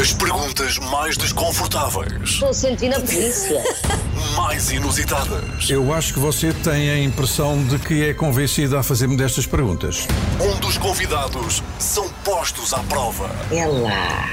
As 0.00 0.12
perguntas 0.12 0.78
mais 0.78 1.16
desconfortáveis, 1.18 2.30
Estou 2.30 2.54
sentindo 2.54 2.96
a 2.96 3.00
polícia. 3.00 3.62
mais 4.34 4.70
inusitadas. 4.70 5.68
Eu 5.68 5.92
acho 5.92 6.14
que 6.14 6.18
você 6.18 6.52
tem 6.52 6.90
a 6.90 6.98
impressão 6.98 7.62
de 7.64 7.78
que 7.78 8.02
é 8.08 8.14
convencida 8.14 8.80
a 8.80 8.82
fazer-me 8.82 9.16
destas 9.16 9.46
perguntas. 9.46 10.06
Onde 10.40 10.66
os 10.66 10.78
convidados 10.78 11.62
são 11.78 12.08
postos 12.24 12.72
à 12.72 12.78
prova. 12.84 13.30
É 13.50 13.66
lá. 13.66 14.28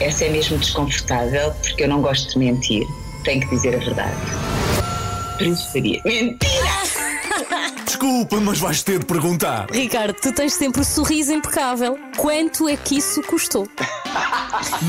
Essa 0.00 0.24
é 0.24 0.30
mesmo 0.30 0.58
desconfortável 0.58 1.52
porque 1.62 1.84
eu 1.84 1.88
não 1.88 2.02
gosto 2.02 2.30
de 2.32 2.38
mentir. 2.38 2.84
Tenho 3.22 3.40
que 3.40 3.54
dizer 3.54 3.76
a 3.76 3.78
verdade. 3.78 4.16
Preferia 5.38 6.02
mentir. 6.04 6.50
Desculpa, 7.86 8.40
mas 8.40 8.58
vais 8.58 8.82
ter 8.82 8.98
de 8.98 9.04
perguntar. 9.06 9.66
Ricardo, 9.70 10.14
tu 10.14 10.32
tens 10.32 10.54
sempre 10.54 10.80
o 10.80 10.84
sorriso 10.84 11.32
impecável. 11.32 11.96
Quanto 12.16 12.68
é 12.68 12.76
que 12.76 12.96
isso 12.96 13.22
custou? 13.22 13.68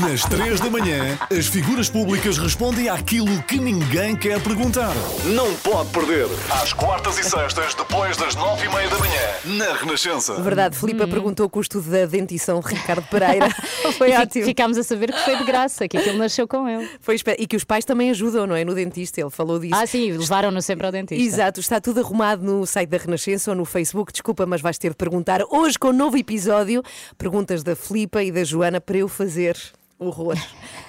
Nas 0.00 0.22
três 0.22 0.60
da 0.60 0.70
manhã, 0.70 1.18
as 1.36 1.46
figuras 1.48 1.90
públicas 1.90 2.38
respondem 2.38 2.88
àquilo 2.88 3.42
que 3.42 3.58
ninguém 3.58 4.14
quer 4.14 4.40
perguntar. 4.40 4.92
Não 5.24 5.52
pode 5.56 5.90
perder. 5.90 6.26
Às 6.62 6.72
quartas 6.72 7.18
e 7.18 7.24
sextas, 7.24 7.74
depois 7.74 8.16
das 8.16 8.36
nove 8.36 8.66
e 8.66 8.68
meia 8.68 8.88
da 8.88 8.98
manhã, 8.98 9.20
na 9.58 9.72
Renascença. 9.74 10.34
Verdade, 10.40 10.76
Filipa 10.78 11.08
perguntou 11.08 11.46
o 11.46 11.50
custo 11.50 11.80
da 11.80 12.06
dentição 12.06 12.60
de 12.60 12.68
Ricardo 12.74 13.02
Pereira. 13.08 13.48
Foi 13.98 14.10
E 14.10 14.12
fi- 14.12 14.22
ótimo. 14.22 14.44
Ficámos 14.44 14.78
a 14.78 14.82
saber 14.84 15.12
que 15.12 15.18
foi 15.24 15.36
de 15.36 15.44
graça, 15.44 15.88
que 15.88 15.96
aquilo 15.96 16.18
nasceu 16.18 16.46
com 16.46 16.68
ele. 16.68 16.88
Foi 17.00 17.16
e 17.38 17.46
que 17.46 17.56
os 17.56 17.64
pais 17.64 17.84
também 17.84 18.10
ajudam, 18.10 18.46
não 18.46 18.54
é? 18.54 18.64
No 18.64 18.74
dentista, 18.74 19.20
ele 19.20 19.30
falou 19.30 19.58
disso. 19.58 19.74
Ah, 19.74 19.86
sim, 19.86 20.12
levaram-no 20.12 20.62
sempre 20.62 20.86
ao 20.86 20.92
dentista. 20.92 21.24
Exato, 21.24 21.58
está 21.60 21.80
tudo 21.80 22.00
arrumado 22.00 22.44
no 22.44 22.64
site 22.66 22.88
da 22.90 22.98
Renascença 22.98 23.50
ou 23.50 23.56
no 23.56 23.64
Facebook. 23.64 24.12
Desculpa, 24.12 24.46
mas 24.46 24.60
vais 24.60 24.78
ter 24.78 24.90
de 24.90 24.96
perguntar 24.96 25.40
hoje 25.50 25.78
com 25.78 25.88
um 25.88 25.92
novo 25.92 26.16
episódio. 26.16 26.82
Perguntas 27.18 27.62
da 27.62 27.74
Filipa 27.74 28.22
e 28.22 28.30
da 28.30 28.44
Joana 28.44 28.80
para 28.80 28.98
eu 28.98 29.08
fazer 29.16 29.56
Horror. 29.98 30.36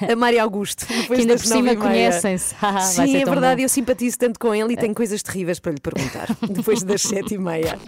A 0.01 0.15
Mário 0.15 0.41
Augusto, 0.41 0.85
depois 0.89 1.07
Que 1.07 1.21
ainda 1.21 1.33
das 1.33 1.41
por 1.41 1.47
cima 1.47 1.75
conhecem-se. 1.75 2.53
Ah, 2.61 2.81
Sim, 2.81 3.15
é 3.15 3.25
verdade, 3.25 3.61
bom. 3.61 3.65
eu 3.65 3.69
simpatizo 3.69 4.17
tanto 4.17 4.37
com 4.39 4.53
ele 4.53 4.73
e 4.73 4.77
tenho 4.77 4.93
coisas 4.93 5.23
terríveis 5.23 5.59
para 5.59 5.71
lhe 5.71 5.79
perguntar. 5.79 6.27
depois 6.49 6.83
das 6.83 7.01
sete 7.01 7.35
e 7.35 7.37
meia. 7.37 7.79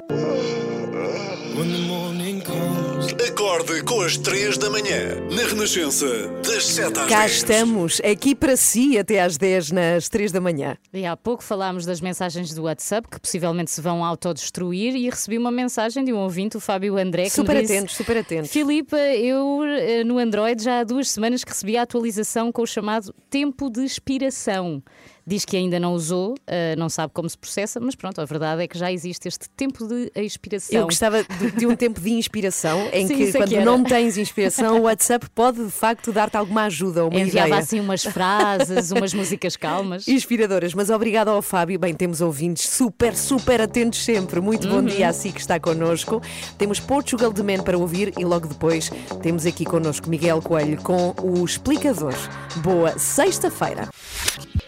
Acorde 3.14 3.82
com 3.84 4.02
as 4.02 4.18
3 4.18 4.58
da 4.60 4.70
manhã, 4.70 5.16
na 5.32 5.48
Renascença, 5.48 6.06
das 6.46 6.66
7 6.68 7.00
às 7.00 7.10
Cá 7.10 7.22
10. 7.22 7.32
estamos, 7.32 8.02
aqui 8.02 8.36
para 8.36 8.56
si 8.56 9.00
até 9.00 9.20
às 9.20 9.36
10 9.36 9.72
nas 9.72 10.08
3 10.08 10.32
da 10.32 10.40
manhã. 10.40 10.78
E 10.94 11.06
há 11.06 11.18
pouco 11.18 11.44
falámos 11.44 11.86
das 11.88 12.00
mensagens 12.02 12.54
do 12.54 12.64
WhatsApp 12.64 13.10
que 13.10 13.20
possivelmente 13.20 13.72
se 13.72 13.82
vão 13.82 14.06
autodestruir 14.06 14.96
e 14.96 15.10
recebi 15.10 15.40
uma 15.40 15.50
mensagem 15.50 16.04
de 16.04 16.14
um 16.14 16.18
ouvinte, 16.18 16.56
o 16.56 16.60
Fábio 16.60 16.98
André, 16.98 17.24
que 17.24 17.32
Super 17.32 17.56
me 17.56 17.62
disse, 17.62 17.74
atentos, 17.74 17.96
super 17.96 18.18
atentos. 18.18 18.52
Filipa, 18.52 18.98
eu 18.98 19.64
eh, 19.64 20.04
no 20.04 20.20
Android 20.20 20.64
já 20.64 20.80
há 20.80 20.84
duas 20.84 21.10
semanas 21.10 21.44
que 21.44 21.50
recebi 21.50 21.78
a 21.78 21.82
atualização 21.82 22.52
com 22.52 22.62
o 22.62 22.68
chamado 22.68 23.14
tempo 23.30 23.72
de 23.72 23.84
expiração. 23.84 24.84
Diz 25.30 25.46
que 25.46 25.56
ainda 25.56 25.80
não 25.80 25.94
usou, 25.94 26.34
eh, 26.48 26.76
não 26.76 26.90
sabe 26.90 27.14
como 27.14 27.30
se 27.30 27.38
processa, 27.38 27.80
mas 27.80 27.94
pronto, 27.94 28.20
a 28.20 28.26
verdade 28.26 28.64
é 28.64 28.68
que 28.68 28.76
já 28.76 28.92
existe 28.92 29.28
este 29.28 29.48
tempo 29.52 29.86
de 29.88 30.12
expiração. 30.16 30.80
Eu 30.80 30.86
gostava 30.86 31.24
de, 31.24 31.52
de 31.52 31.68
um 31.68 31.76
tempo 31.76 32.02
de 32.02 32.10
inspiração 32.10 32.90
em 32.92 33.06
Sim, 33.06 33.16
que 33.16 33.24
é 33.26 33.32
quando 33.34 33.50
que 33.50 33.60
não 33.60 33.84
tens 33.84 34.18
inspiração, 34.18 34.80
o 34.80 34.82
WhatsApp 34.86 35.30
pode 35.36 35.64
de 35.64 35.70
facto 35.70 36.12
dar-te 36.12 36.36
alguma 36.36 36.64
ajuda, 36.64 37.06
uma 37.06 37.20
Enviava 37.20 37.48
ideia. 37.50 37.62
assim 37.62 37.80
umas 37.80 38.02
frases, 38.04 38.90
umas 38.90 39.14
músicas 39.14 39.56
calmas. 39.56 40.08
Inspiradoras, 40.10 40.74
mas 40.74 40.90
obrigada 40.90 41.30
ao 41.30 41.44
Fábio. 41.44 41.78
Bem, 41.78 41.94
temos 41.94 42.22
ouvintes 42.22 42.68
super, 42.68 43.16
super 43.16 43.62
atentos 43.62 44.04
sempre. 44.04 44.42
Muito 44.42 44.68
bom 44.68 44.78
Uhum. 44.78 44.86
dia 44.86 45.10
a 45.10 45.14
si 45.14 45.32
que 45.32 45.40
está 45.42 45.60
connosco. 45.60 46.20
Temos 46.58 46.80
Portugal 46.80 47.32
de 47.32 47.44
Man 47.44 47.62
para 47.64 47.78
ouvir 47.78 48.14
e 48.18 48.26
logo 48.26 48.48
depois 48.48 48.90
temos 49.22 49.46
aqui 49.46 49.64
connosco 49.64 50.10
Miguel 50.10 50.42
Coelho 50.42 50.82
com 50.82 51.14
o 51.22 51.46
explicador. 51.46 52.16
Boa 52.64 52.98
sexta-feira. 52.98 53.88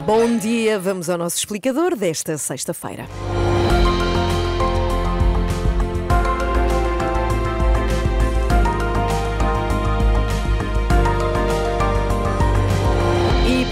Bom 0.06 0.38
dia, 0.38 0.51
vamos 0.80 1.10
ao 1.10 1.18
nosso 1.18 1.38
explicador 1.38 1.96
desta 1.96 2.38
sexta-feira. 2.38 3.08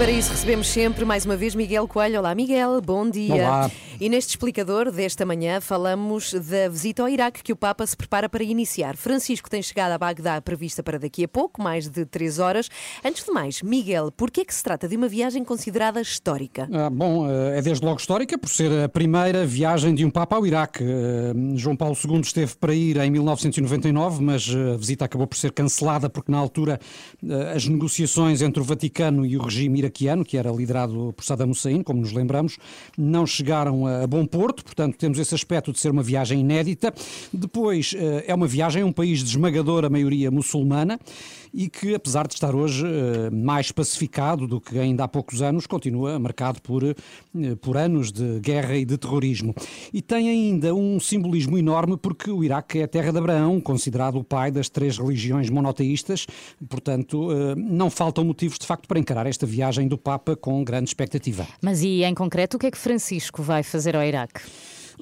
Para 0.00 0.10
isso 0.10 0.30
recebemos 0.30 0.66
sempre, 0.68 1.04
mais 1.04 1.26
uma 1.26 1.36
vez, 1.36 1.54
Miguel 1.54 1.86
Coelho. 1.86 2.20
Olá, 2.20 2.34
Miguel, 2.34 2.80
bom 2.80 3.10
dia. 3.10 3.34
Olá. 3.34 3.70
E 4.00 4.08
neste 4.08 4.30
explicador 4.30 4.90
desta 4.90 5.26
manhã 5.26 5.60
falamos 5.60 6.32
da 6.32 6.70
visita 6.70 7.02
ao 7.02 7.08
Iraque 7.10 7.42
que 7.42 7.52
o 7.52 7.56
Papa 7.56 7.86
se 7.86 7.94
prepara 7.94 8.30
para 8.30 8.42
iniciar. 8.42 8.96
Francisco 8.96 9.50
tem 9.50 9.60
chegado 9.60 9.92
a 9.92 9.98
Bagdá 9.98 10.40
prevista 10.40 10.82
para 10.82 10.98
daqui 10.98 11.24
a 11.24 11.28
pouco, 11.28 11.62
mais 11.62 11.86
de 11.86 12.06
três 12.06 12.38
horas. 12.38 12.70
Antes 13.04 13.26
de 13.26 13.30
mais, 13.30 13.60
Miguel, 13.60 14.10
por 14.10 14.30
que 14.30 14.40
é 14.40 14.44
que 14.46 14.54
se 14.54 14.64
trata 14.64 14.88
de 14.88 14.96
uma 14.96 15.06
viagem 15.06 15.44
considerada 15.44 16.00
histórica? 16.00 16.66
Ah, 16.72 16.88
bom, 16.88 17.28
eh, 17.28 17.58
é 17.58 17.60
desde 17.60 17.84
logo 17.84 18.00
histórica 18.00 18.38
por 18.38 18.48
ser 18.48 18.84
a 18.84 18.88
primeira 18.88 19.44
viagem 19.44 19.94
de 19.94 20.02
um 20.02 20.10
Papa 20.10 20.36
ao 20.36 20.46
Iraque. 20.46 20.82
Eh, 20.82 21.56
João 21.56 21.76
Paulo 21.76 21.94
II 22.02 22.20
esteve 22.20 22.56
para 22.56 22.74
ir 22.74 22.96
em 22.96 23.10
1999, 23.10 24.22
mas 24.22 24.48
eh, 24.48 24.72
a 24.72 24.76
visita 24.78 25.04
acabou 25.04 25.26
por 25.26 25.36
ser 25.36 25.52
cancelada 25.52 26.08
porque 26.08 26.32
na 26.32 26.38
altura 26.38 26.80
as 27.54 27.68
negociações 27.68 28.40
entre 28.40 28.62
o 28.62 28.64
Vaticano 28.64 29.26
e 29.26 29.36
o 29.36 29.42
regime 29.42 29.80
iraquiano, 29.80 29.89
que 30.24 30.36
era 30.36 30.50
liderado 30.50 31.12
por 31.16 31.24
Saddam 31.24 31.50
Hussein, 31.50 31.82
como 31.82 32.00
nos 32.00 32.12
lembramos, 32.12 32.58
não 32.96 33.26
chegaram 33.26 33.86
a 33.86 34.00
a 34.02 34.06
bom 34.06 34.24
porto, 34.24 34.64
portanto 34.64 34.96
temos 34.96 35.18
esse 35.18 35.34
aspecto 35.34 35.72
de 35.72 35.78
ser 35.78 35.90
uma 35.90 36.02
viagem 36.02 36.40
inédita. 36.40 36.92
Depois 37.32 37.94
eh, 37.96 38.24
é 38.26 38.34
uma 38.34 38.46
viagem 38.46 38.82
a 38.82 38.86
um 38.86 38.92
país 38.92 39.18
de 39.20 39.30
esmagadora 39.30 39.90
maioria 39.90 40.30
muçulmana 40.30 40.98
e 41.52 41.68
que, 41.68 41.94
apesar 41.94 42.26
de 42.26 42.34
estar 42.34 42.54
hoje 42.54 42.86
eh, 42.86 43.30
mais 43.30 43.72
pacificado 43.72 44.46
do 44.46 44.60
que 44.60 44.78
ainda 44.78 45.04
há 45.04 45.08
poucos 45.08 45.42
anos, 45.42 45.66
continua 45.66 46.18
marcado 46.18 46.60
por, 46.62 46.84
eh, 46.84 46.94
por 47.60 47.76
anos 47.76 48.12
de 48.12 48.40
guerra 48.40 48.76
e 48.76 48.84
de 48.84 48.96
terrorismo. 48.96 49.54
E 49.92 50.00
tem 50.00 50.28
ainda 50.28 50.74
um 50.74 50.98
simbolismo 51.00 51.58
enorme 51.58 51.96
porque 51.96 52.30
o 52.30 52.44
Iraque 52.44 52.80
é 52.80 52.84
a 52.84 52.88
terra 52.88 53.12
de 53.12 53.18
Abraão, 53.18 53.60
considerado 53.60 54.18
o 54.18 54.24
pai 54.24 54.50
das 54.50 54.68
três 54.68 54.98
religiões 54.98 55.50
monoteístas, 55.50 56.26
portanto, 56.68 57.30
eh, 57.32 57.54
não 57.56 57.90
faltam 57.90 58.24
motivos 58.24 58.58
de 58.58 58.66
facto 58.66 58.86
para 58.86 58.98
encarar 58.98 59.26
esta 59.26 59.46
viagem 59.46 59.88
do 59.88 59.98
Papa 59.98 60.36
com 60.36 60.62
grande 60.64 60.90
expectativa. 60.90 61.46
Mas 61.62 61.82
e 61.82 62.02
em 62.04 62.14
concreto, 62.14 62.56
o 62.56 62.60
que 62.60 62.66
é 62.66 62.70
que 62.70 62.78
Francisco 62.78 63.42
vai 63.42 63.62
fazer 63.62 63.96
ao 63.96 64.02
Iraque? 64.02 64.40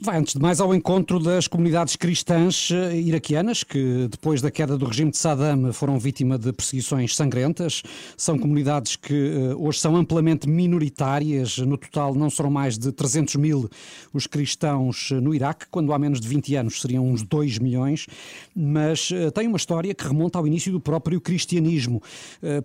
Vai, 0.01 0.17
antes 0.17 0.35
de 0.35 0.41
mais, 0.41 0.61
ao 0.61 0.73
encontro 0.73 1.19
das 1.19 1.49
comunidades 1.49 1.97
cristãs 1.97 2.71
eh, 2.71 3.01
iraquianas, 3.01 3.65
que 3.65 4.07
depois 4.09 4.41
da 4.41 4.49
queda 4.49 4.79
do 4.79 4.87
regime 4.87 5.11
de 5.11 5.17
Saddam 5.17 5.73
foram 5.73 5.99
vítima 5.99 6.39
de 6.39 6.53
perseguições 6.53 7.17
sangrentas. 7.17 7.83
São 8.17 8.39
comunidades 8.39 8.95
que 8.95 9.13
eh, 9.13 9.55
hoje 9.57 9.81
são 9.81 9.97
amplamente 9.97 10.49
minoritárias. 10.49 11.59
No 11.59 11.77
total, 11.77 12.15
não 12.15 12.31
serão 12.31 12.49
mais 12.49 12.79
de 12.79 12.93
300 12.93 13.35
mil 13.37 13.69
os 14.15 14.29
cristãos 14.29 15.11
eh, 15.11 15.21
no 15.21 15.35
Iraque, 15.35 15.67
quando 15.69 15.93
há 15.93 15.99
menos 15.99 16.21
de 16.21 16.29
20 16.29 16.55
anos 16.55 16.81
seriam 16.81 17.05
uns 17.05 17.23
2 17.23 17.59
milhões. 17.59 18.07
Mas 18.55 19.11
tem 19.35 19.49
uma 19.49 19.57
história 19.57 19.93
que 19.93 20.07
remonta 20.07 20.39
ao 20.39 20.47
início 20.47 20.71
do 20.71 20.81
próprio 20.81 21.21
cristianismo. 21.21 22.03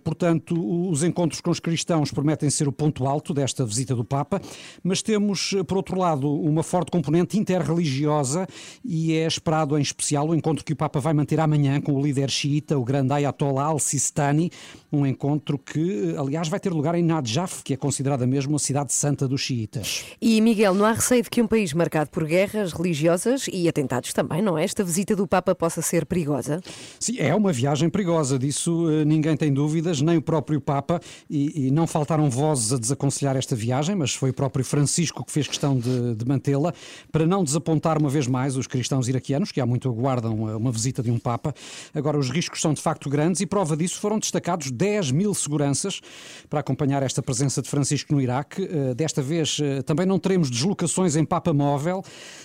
Portanto, 0.02 0.54
os 0.90 1.02
encontros 1.02 1.40
com 1.40 1.50
os 1.50 1.60
cristãos 1.60 2.10
prometem 2.10 2.50
ser 2.50 2.68
o 2.68 2.72
ponto 2.72 3.06
alto 3.06 3.32
desta 3.32 3.64
visita 3.64 3.94
do 3.94 4.04
Papa, 4.04 4.40
mas 4.82 5.02
temos, 5.02 5.54
por 5.66 5.76
outro 5.76 5.98
lado, 5.98 6.28
uma 6.28 6.62
forte 6.62 6.90
componente 6.90 7.23
interreligiosa 7.32 8.46
e 8.84 9.14
é 9.14 9.26
esperado 9.26 9.78
em 9.78 9.82
especial 9.82 10.28
o 10.28 10.34
encontro 10.34 10.64
que 10.64 10.72
o 10.72 10.76
Papa 10.76 11.00
vai 11.00 11.14
manter 11.14 11.40
amanhã 11.40 11.80
com 11.80 11.92
o 11.92 12.02
líder 12.02 12.30
xiita, 12.30 12.78
o 12.78 12.84
grande 12.84 13.12
Ayatollah 13.12 13.66
al-Sistani, 13.66 14.50
um 14.94 15.06
encontro 15.06 15.58
que, 15.58 16.14
aliás, 16.18 16.48
vai 16.48 16.60
ter 16.60 16.72
lugar 16.72 16.94
em 16.94 17.02
Najaf, 17.02 17.62
que 17.62 17.74
é 17.74 17.76
considerada 17.76 18.26
mesmo 18.26 18.56
a 18.56 18.58
cidade 18.58 18.92
santa 18.92 19.26
dos 19.28 19.40
xiitas. 19.40 20.04
E 20.20 20.40
Miguel, 20.40 20.74
não 20.74 20.84
há 20.84 20.92
receio 20.92 21.22
de 21.22 21.30
que 21.30 21.42
um 21.42 21.46
país 21.46 21.72
marcado 21.72 22.10
por 22.10 22.24
guerras 22.24 22.72
religiosas 22.72 23.46
e 23.52 23.68
atentados 23.68 24.12
também, 24.12 24.40
não 24.40 24.56
é? 24.56 24.64
Esta 24.64 24.84
visita 24.84 25.14
do 25.14 25.26
Papa 25.26 25.54
possa 25.54 25.82
ser 25.82 26.06
perigosa? 26.06 26.60
Sim, 26.98 27.18
é 27.18 27.34
uma 27.34 27.52
viagem 27.52 27.88
perigosa, 27.90 28.38
disso 28.38 28.88
eh, 28.90 29.04
ninguém 29.04 29.36
tem 29.36 29.52
dúvidas, 29.52 30.00
nem 30.00 30.16
o 30.16 30.22
próprio 30.22 30.60
Papa, 30.60 31.00
e, 31.28 31.66
e 31.66 31.70
não 31.70 31.86
faltaram 31.86 32.30
vozes 32.30 32.72
a 32.72 32.78
desaconselhar 32.78 33.36
esta 33.36 33.54
viagem, 33.54 33.94
mas 33.94 34.14
foi 34.14 34.30
o 34.30 34.34
próprio 34.34 34.64
Francisco 34.64 35.24
que 35.24 35.32
fez 35.32 35.46
questão 35.46 35.78
de, 35.78 36.14
de 36.14 36.24
mantê-la, 36.26 36.72
para 37.12 37.26
não 37.26 37.44
desapontar 37.44 37.98
uma 37.98 38.08
vez 38.08 38.26
mais 38.26 38.56
os 38.56 38.66
cristãos 38.66 39.08
iraquianos, 39.08 39.52
que 39.52 39.60
há 39.60 39.66
muito 39.66 39.88
aguardam 39.88 40.48
eh, 40.48 40.56
uma 40.56 40.72
visita 40.72 41.02
de 41.02 41.10
um 41.10 41.18
Papa. 41.18 41.54
Agora, 41.94 42.18
os 42.18 42.30
riscos 42.30 42.60
são 42.60 42.72
de 42.72 42.80
facto 42.80 43.08
grandes 43.08 43.40
e 43.40 43.46
prova 43.46 43.76
disso 43.76 44.00
foram 44.00 44.18
destacados 44.18 44.70
10 44.70 44.83
mil 45.12 45.34
seguranças 45.34 46.00
para 46.48 46.60
acompanhar 46.60 47.02
esta 47.02 47.22
presença 47.22 47.62
de 47.62 47.68
Francisco 47.68 48.12
no 48.14 48.20
Iraque. 48.20 48.62
Eh, 48.70 48.94
Desta 48.94 49.22
vez 49.22 49.58
eh, 49.62 49.82
também 49.82 50.06
não 50.06 50.18
teremos 50.18 50.50
deslocações 50.50 51.16
em 51.16 51.24
Papa 51.24 51.52
móvel, 51.52 52.02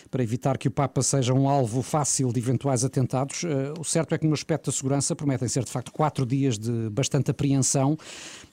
para 0.10 0.24
evitar 0.24 0.58
que 0.58 0.68
o 0.68 0.72
Papa 0.72 1.02
seja 1.04 1.34
um 1.34 1.48
alvo 1.48 1.82
fácil 1.82 2.32
de 2.34 2.40
eventuais 2.40 2.84
atentados. 2.84 3.44
Eh, 3.44 3.74
O 3.80 3.84
certo 3.84 4.16
é 4.16 4.18
que 4.18 4.26
no 4.26 4.34
aspecto 4.34 4.68
da 4.68 4.72
segurança 4.72 5.16
prometem 5.16 5.48
ser 5.48 5.64
de 5.64 5.72
facto 5.72 5.92
quatro 5.92 6.26
dias 6.26 6.58
de 6.58 6.90
bastante 6.90 7.32
apreensão 7.32 7.98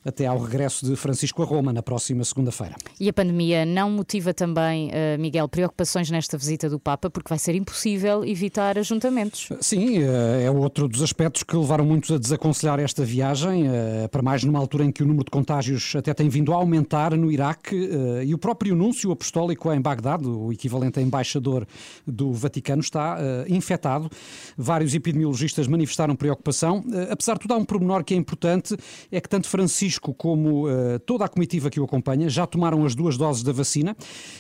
até 0.05 0.27
ao 0.27 0.39
regresso 0.39 0.85
de 0.85 0.97
Francisco 0.97 1.43
a 1.43 1.47
Roma 1.47 1.73
na 1.73 1.83
próxima 1.83 2.25
segunda-feira. 2.25 2.77
E 3.01 3.09
a 3.09 3.13
pandemia 3.13 3.65
não 3.67 3.91
motiva 3.91 4.33
também, 4.33 4.91
Miguel, 5.19 5.49
preocupações 5.49 6.11
nesta 6.11 6.39
visita 6.39 6.71
do 6.71 6.79
Papa, 6.79 7.11
porque 7.11 7.29
vai 7.29 7.39
ser 7.39 7.55
impossível 7.57 8.25
evitar 8.25 8.79
ajuntamentos. 8.79 9.49
Sim, 9.61 9.99
é 10.03 10.49
outro 10.51 10.87
dos 10.87 11.03
aspectos 11.03 11.43
que 11.43 11.57
levaram 11.57 11.85
muitos 11.85 12.13
a 12.13 12.19
desaconselhar 12.19 12.79
esta 12.79 13.05
viagem, 13.05 13.65
eh, 13.77 14.09
para 14.09 14.23
mais 14.23 14.43
numa 14.45 14.59
altura 14.59 14.85
em 14.85 14.91
que 14.91 15.03
o 15.03 15.07
número 15.07 15.25
de 15.25 15.31
contágios 15.31 15.95
até 15.97 16.15
tem 16.15 16.29
vindo 16.29 16.53
a 16.53 16.57
aumentar 16.57 17.17
no 17.17 17.31
Iraque 17.31 17.77
eh, 17.77 18.25
e 18.25 18.35
o 18.35 18.39
próprio 18.39 18.75
anúncio 18.75 19.11
apostólico 19.11 19.73
em 19.73 19.81
Bagdade, 19.81 20.27
o 20.27 20.53
equivalente 20.53 20.99
a 20.99 21.03
embaixador 21.03 21.67
do 22.07 22.33
Vaticano, 22.33 22.81
está 22.81 23.17
eh, 23.19 23.47
infectado. 23.49 24.11
Vários 24.57 24.95
epidemiologistas 24.95 25.67
manifestaram 25.67 26.17
preocupação. 26.17 26.85
Apesar 27.11 27.35
de 27.35 27.41
tudo, 27.41 27.55
há 27.55 27.57
um 27.57 27.65
pormenor 27.65 28.05
que 28.05 28.15
é 28.15 28.17
importante, 28.17 28.77
é 29.11 29.21
que 29.21 29.29
tanto 29.29 29.49
Francisco 29.49 30.15
como 30.15 30.67
toda 31.05 31.25
a 31.25 31.29
comitiva 31.29 31.71
que 31.71 31.79
o 31.79 31.85
acompanha 31.85 32.29
já 32.29 32.47
tomaram 32.47 32.85
as 32.85 32.95
duas 32.95 33.17
doses 33.17 33.43
da 33.43 33.53
vacina 33.53 33.97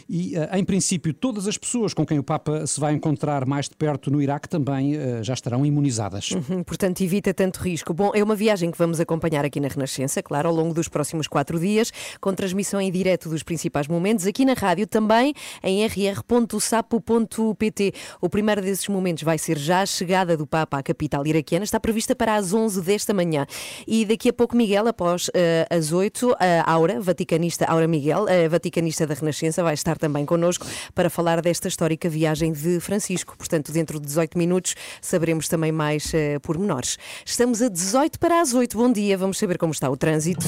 e, 0.08 0.34
em 0.52 0.64
princípio, 0.64 1.12
todas 1.12 1.46
as 1.46 1.58
pessoas 1.58 1.92
com 1.92 2.06
quem 2.06 2.18
o 2.18 2.22
Papa 2.22 2.66
se 2.66 2.80
vai 2.80 2.94
encontrar 2.94 3.46
mais 3.46 3.68
de 3.68 3.76
perto 3.76 4.10
no 4.10 4.22
Iraque 4.22 4.48
também 4.48 4.94
já 5.22 5.34
estarão 5.34 5.64
imunizadas. 5.64 6.30
Uhum, 6.30 6.62
Portanto, 6.62 7.00
evita 7.02 7.32
tanto 7.34 7.58
risco. 7.58 7.92
Bom, 7.92 8.10
é 8.14 8.22
uma 8.22 8.34
viagem 8.34 8.70
que 8.70 8.78
vamos 8.78 9.00
acompanhar 9.00 9.25
aqui 9.34 9.60
na 9.60 9.68
Renascença, 9.68 10.22
claro, 10.22 10.48
ao 10.48 10.54
longo 10.54 10.72
dos 10.72 10.88
próximos 10.88 11.26
quatro 11.26 11.58
dias, 11.58 11.92
com 12.20 12.32
transmissão 12.32 12.80
em 12.80 12.90
direto 12.90 13.28
dos 13.28 13.42
principais 13.42 13.88
momentos, 13.88 14.26
aqui 14.26 14.44
na 14.44 14.54
rádio 14.54 14.86
também, 14.86 15.34
em 15.62 15.86
rr.sapo.pt. 15.86 17.92
O 18.20 18.28
primeiro 18.28 18.60
desses 18.62 18.88
momentos 18.88 19.22
vai 19.22 19.38
ser 19.38 19.58
já 19.58 19.80
a 19.80 19.86
chegada 19.86 20.36
do 20.36 20.46
Papa 20.46 20.78
à 20.78 20.82
capital 20.82 21.26
iraquiana, 21.26 21.64
está 21.64 21.80
prevista 21.80 22.14
para 22.14 22.34
as 22.34 22.52
11 22.52 22.82
desta 22.82 23.14
manhã. 23.14 23.46
E 23.86 24.04
daqui 24.04 24.28
a 24.28 24.32
pouco, 24.32 24.56
Miguel, 24.56 24.88
após 24.88 25.30
eh, 25.34 25.66
as 25.70 25.92
8, 25.92 26.36
a 26.38 26.70
Aura, 26.70 27.00
vaticanista, 27.00 27.64
Aura 27.66 27.86
Miguel, 27.86 28.26
a 28.28 28.48
vaticanista 28.48 29.06
da 29.06 29.14
Renascença, 29.14 29.62
vai 29.62 29.74
estar 29.74 29.98
também 29.98 30.26
connosco 30.26 30.66
para 30.94 31.10
falar 31.10 31.40
desta 31.40 31.68
histórica 31.68 32.08
viagem 32.08 32.52
de 32.52 32.80
Francisco. 32.80 33.36
Portanto, 33.36 33.72
dentro 33.72 34.00
de 34.00 34.06
18 34.06 34.36
minutos 34.36 34.74
saberemos 35.00 35.48
também 35.48 35.72
mais 35.72 36.12
eh, 36.14 36.38
pormenores. 36.40 36.98
Estamos 37.24 37.62
a 37.62 37.68
18 37.68 38.18
para 38.18 38.40
as 38.40 38.54
8. 38.54 38.76
Bom 38.76 38.92
dia, 38.92 39.05
vamos 39.14 39.38
saber 39.38 39.58
como 39.58 39.72
está 39.72 39.88
o 39.90 39.96
trânsito. 39.96 40.46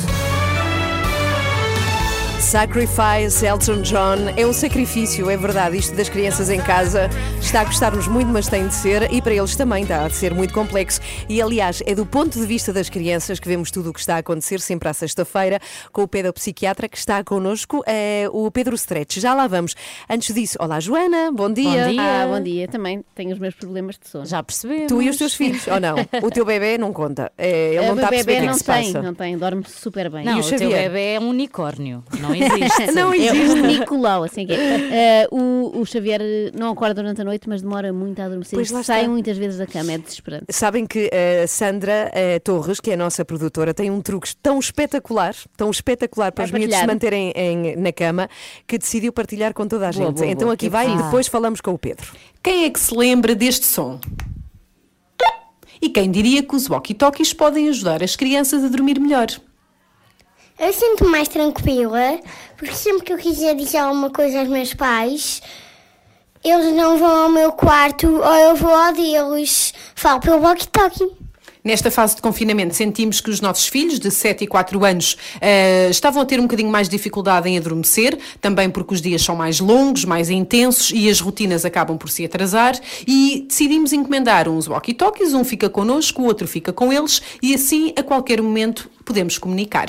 Sacrifice, 2.48 3.44
Elton 3.44 3.82
John, 3.82 4.16
é 4.34 4.46
um 4.46 4.54
sacrifício, 4.54 5.28
é 5.28 5.36
verdade. 5.36 5.76
Isto 5.76 5.94
das 5.94 6.08
crianças 6.08 6.48
em 6.48 6.58
casa 6.58 7.10
está 7.42 7.60
a 7.60 7.66
custar-nos 7.66 8.08
muito, 8.08 8.28
mas 8.28 8.48
tem 8.48 8.66
de 8.66 8.74
ser, 8.74 9.12
e 9.12 9.20
para 9.20 9.34
eles 9.34 9.54
também 9.54 9.82
está 9.82 10.08
de 10.08 10.14
ser 10.14 10.32
muito 10.32 10.54
complexo. 10.54 10.98
E 11.28 11.42
aliás, 11.42 11.82
é 11.84 11.94
do 11.94 12.06
ponto 12.06 12.40
de 12.40 12.46
vista 12.46 12.72
das 12.72 12.88
crianças 12.88 13.38
que 13.38 13.46
vemos 13.46 13.70
tudo 13.70 13.90
o 13.90 13.92
que 13.92 14.00
está 14.00 14.14
a 14.14 14.18
acontecer, 14.20 14.60
sempre 14.60 14.88
à 14.88 14.94
sexta-feira, 14.94 15.60
com 15.92 16.02
o 16.04 16.08
pedopsiquiatra 16.08 16.88
que 16.88 16.96
está 16.96 17.22
connosco, 17.22 17.84
é 17.86 18.26
o 18.32 18.50
Pedro 18.50 18.74
Stretch. 18.76 19.18
Já 19.18 19.34
lá 19.34 19.46
vamos. 19.46 19.74
Antes 20.08 20.34
disso, 20.34 20.56
olá 20.58 20.80
Joana, 20.80 21.30
bom 21.30 21.52
dia. 21.52 21.84
Bom 21.84 21.90
dia. 21.90 22.22
Ah, 22.22 22.26
bom 22.26 22.40
dia. 22.42 22.66
Também 22.66 23.04
tenho 23.14 23.34
os 23.34 23.38
meus 23.38 23.54
problemas 23.56 23.98
de 24.02 24.08
sono. 24.08 24.24
Já 24.24 24.42
percebemos. 24.42 24.88
Tu 24.88 25.02
e 25.02 25.10
os 25.10 25.18
teus 25.18 25.34
filhos, 25.34 25.66
ou 25.68 25.78
não? 25.78 25.96
O 26.26 26.30
teu 26.30 26.46
bebê 26.46 26.78
não 26.78 26.94
conta. 26.94 27.30
É, 27.36 27.74
ele 27.74 27.76
Eh, 27.76 27.82
não 27.88 27.92
o 27.92 27.94
está 27.96 28.06
a 28.06 28.10
bebê 28.10 28.24
perceber 28.24 28.32
o 28.32 28.40
que 28.40 28.42
é 28.42 28.46
não 28.46 28.52
que 28.54 28.58
se 28.58 28.64
tem, 28.64 28.92
passa. 28.94 29.02
não 29.02 29.14
tem, 29.14 29.36
dorme 29.36 29.64
super 29.68 30.08
bem. 30.10 30.24
Não, 30.24 30.38
E 30.38 30.40
o 30.40 30.44
o, 30.44 30.48
teu 30.56 30.70
bebê 30.70 31.12
é 31.14 31.20
um 31.20 31.28
unicórnio. 31.28 32.02
Não 32.18 32.37
existe. 32.44 32.90
Não 32.94 33.12
É 33.12 33.16
existe. 33.16 33.58
um 33.58 33.66
Nicolau, 33.66 34.24
assim 34.24 34.46
que 34.46 34.52
é. 34.52 35.22
Eh, 35.24 35.28
o, 35.30 35.80
o 35.80 35.84
Xavier 35.86 36.20
eh, 36.22 36.50
não 36.54 36.70
acorda 36.70 36.94
durante 37.02 37.20
a 37.20 37.24
noite, 37.24 37.48
mas 37.48 37.62
demora 37.62 37.92
muito 37.92 38.20
a 38.20 38.24
adormecer. 38.24 38.56
Pois 38.56 38.70
lá 38.70 38.82
sai 38.82 39.00
está. 39.00 39.10
muitas 39.10 39.36
vezes 39.36 39.58
da 39.58 39.66
cama, 39.66 39.92
é 39.92 39.98
desesperante. 39.98 40.44
Sabem 40.50 40.86
que 40.86 41.10
a 41.42 41.46
Sandra 41.46 42.10
eh, 42.14 42.38
Torres, 42.38 42.80
que 42.80 42.90
é 42.90 42.94
a 42.94 42.96
nossa 42.96 43.24
produtora, 43.24 43.72
tem 43.74 43.90
um 43.90 44.00
truque 44.00 44.34
tão 44.42 44.58
espetacular, 44.58 45.34
tão 45.56 45.70
espetacular 45.70 46.32
para 46.32 46.46
Vai 46.46 46.46
os 46.46 46.52
miúdos 46.52 46.76
se 46.78 46.86
partilhar. 46.86 46.94
manterem 46.94 47.32
em- 47.36 47.76
na 47.76 47.92
cama, 47.92 48.28
que 48.66 48.78
decidiu 48.78 49.12
partilhar 49.12 49.52
com 49.54 49.66
toda 49.66 49.88
a 49.88 49.92
gente. 49.92 50.02
Boa, 50.04 50.12
boa, 50.12 50.26
então 50.26 50.46
boa. 50.46 50.54
aqui 50.54 50.68
vai 50.68 50.84
e 50.84 50.88
preciso. 50.88 51.04
depois 51.06 51.26
falamos 51.28 51.60
com 51.60 51.72
o 51.72 51.78
Pedro. 51.78 52.06
Quem 52.42 52.64
é 52.64 52.70
que 52.70 52.78
se 52.80 52.94
lembra 52.96 53.34
deste 53.34 53.66
som? 53.66 53.98
E 55.80 55.88
quem 55.88 56.10
diria 56.10 56.42
que 56.42 56.56
os 56.56 56.68
walkie-talkies 56.68 57.32
podem 57.32 57.68
ajudar 57.68 58.02
as 58.02 58.16
crianças 58.16 58.64
a 58.64 58.68
dormir 58.68 58.98
melhor? 58.98 59.28
Eu 60.58 60.72
sinto 60.72 61.08
mais 61.08 61.28
tranquila, 61.28 62.18
porque 62.56 62.74
sempre 62.74 63.04
que 63.04 63.12
eu 63.12 63.18
quiser 63.18 63.54
dizer 63.54 63.78
alguma 63.78 64.10
coisa 64.10 64.40
aos 64.40 64.48
meus 64.48 64.74
pais, 64.74 65.40
eles 66.44 66.74
não 66.74 66.98
vão 66.98 67.24
ao 67.24 67.28
meu 67.28 67.52
quarto 67.52 68.08
ou 68.08 68.34
eu 68.34 68.56
vou 68.56 68.74
ao 68.74 68.92
deles. 68.92 69.72
Falo 69.94 70.18
pelo 70.18 70.40
walkie-talkie. 70.40 71.12
Nesta 71.62 71.92
fase 71.92 72.16
de 72.16 72.22
confinamento, 72.22 72.74
sentimos 72.74 73.20
que 73.20 73.30
os 73.30 73.40
nossos 73.40 73.68
filhos, 73.68 74.00
de 74.00 74.10
7 74.10 74.44
e 74.44 74.46
4 74.48 74.84
anos, 74.84 75.16
eh, 75.40 75.88
estavam 75.90 76.22
a 76.22 76.24
ter 76.24 76.40
um 76.40 76.44
bocadinho 76.44 76.70
mais 76.70 76.88
de 76.88 76.96
dificuldade 76.96 77.48
em 77.48 77.56
adormecer, 77.56 78.18
também 78.40 78.68
porque 78.68 78.94
os 78.94 79.00
dias 79.00 79.22
são 79.22 79.36
mais 79.36 79.60
longos, 79.60 80.04
mais 80.04 80.28
intensos 80.28 80.90
e 80.92 81.08
as 81.08 81.20
rotinas 81.20 81.64
acabam 81.64 81.96
por 81.96 82.10
se 82.10 82.24
atrasar. 82.24 82.76
E 83.06 83.44
decidimos 83.48 83.92
encomendar 83.92 84.48
uns 84.48 84.66
walkie-talkies, 84.66 85.34
um 85.34 85.44
fica 85.44 85.68
connosco, 85.68 86.22
o 86.22 86.24
outro 86.24 86.48
fica 86.48 86.72
com 86.72 86.92
eles, 86.92 87.22
e 87.40 87.54
assim, 87.54 87.92
a 87.96 88.02
qualquer 88.02 88.42
momento, 88.42 88.90
podemos 89.04 89.38
comunicar. 89.38 89.88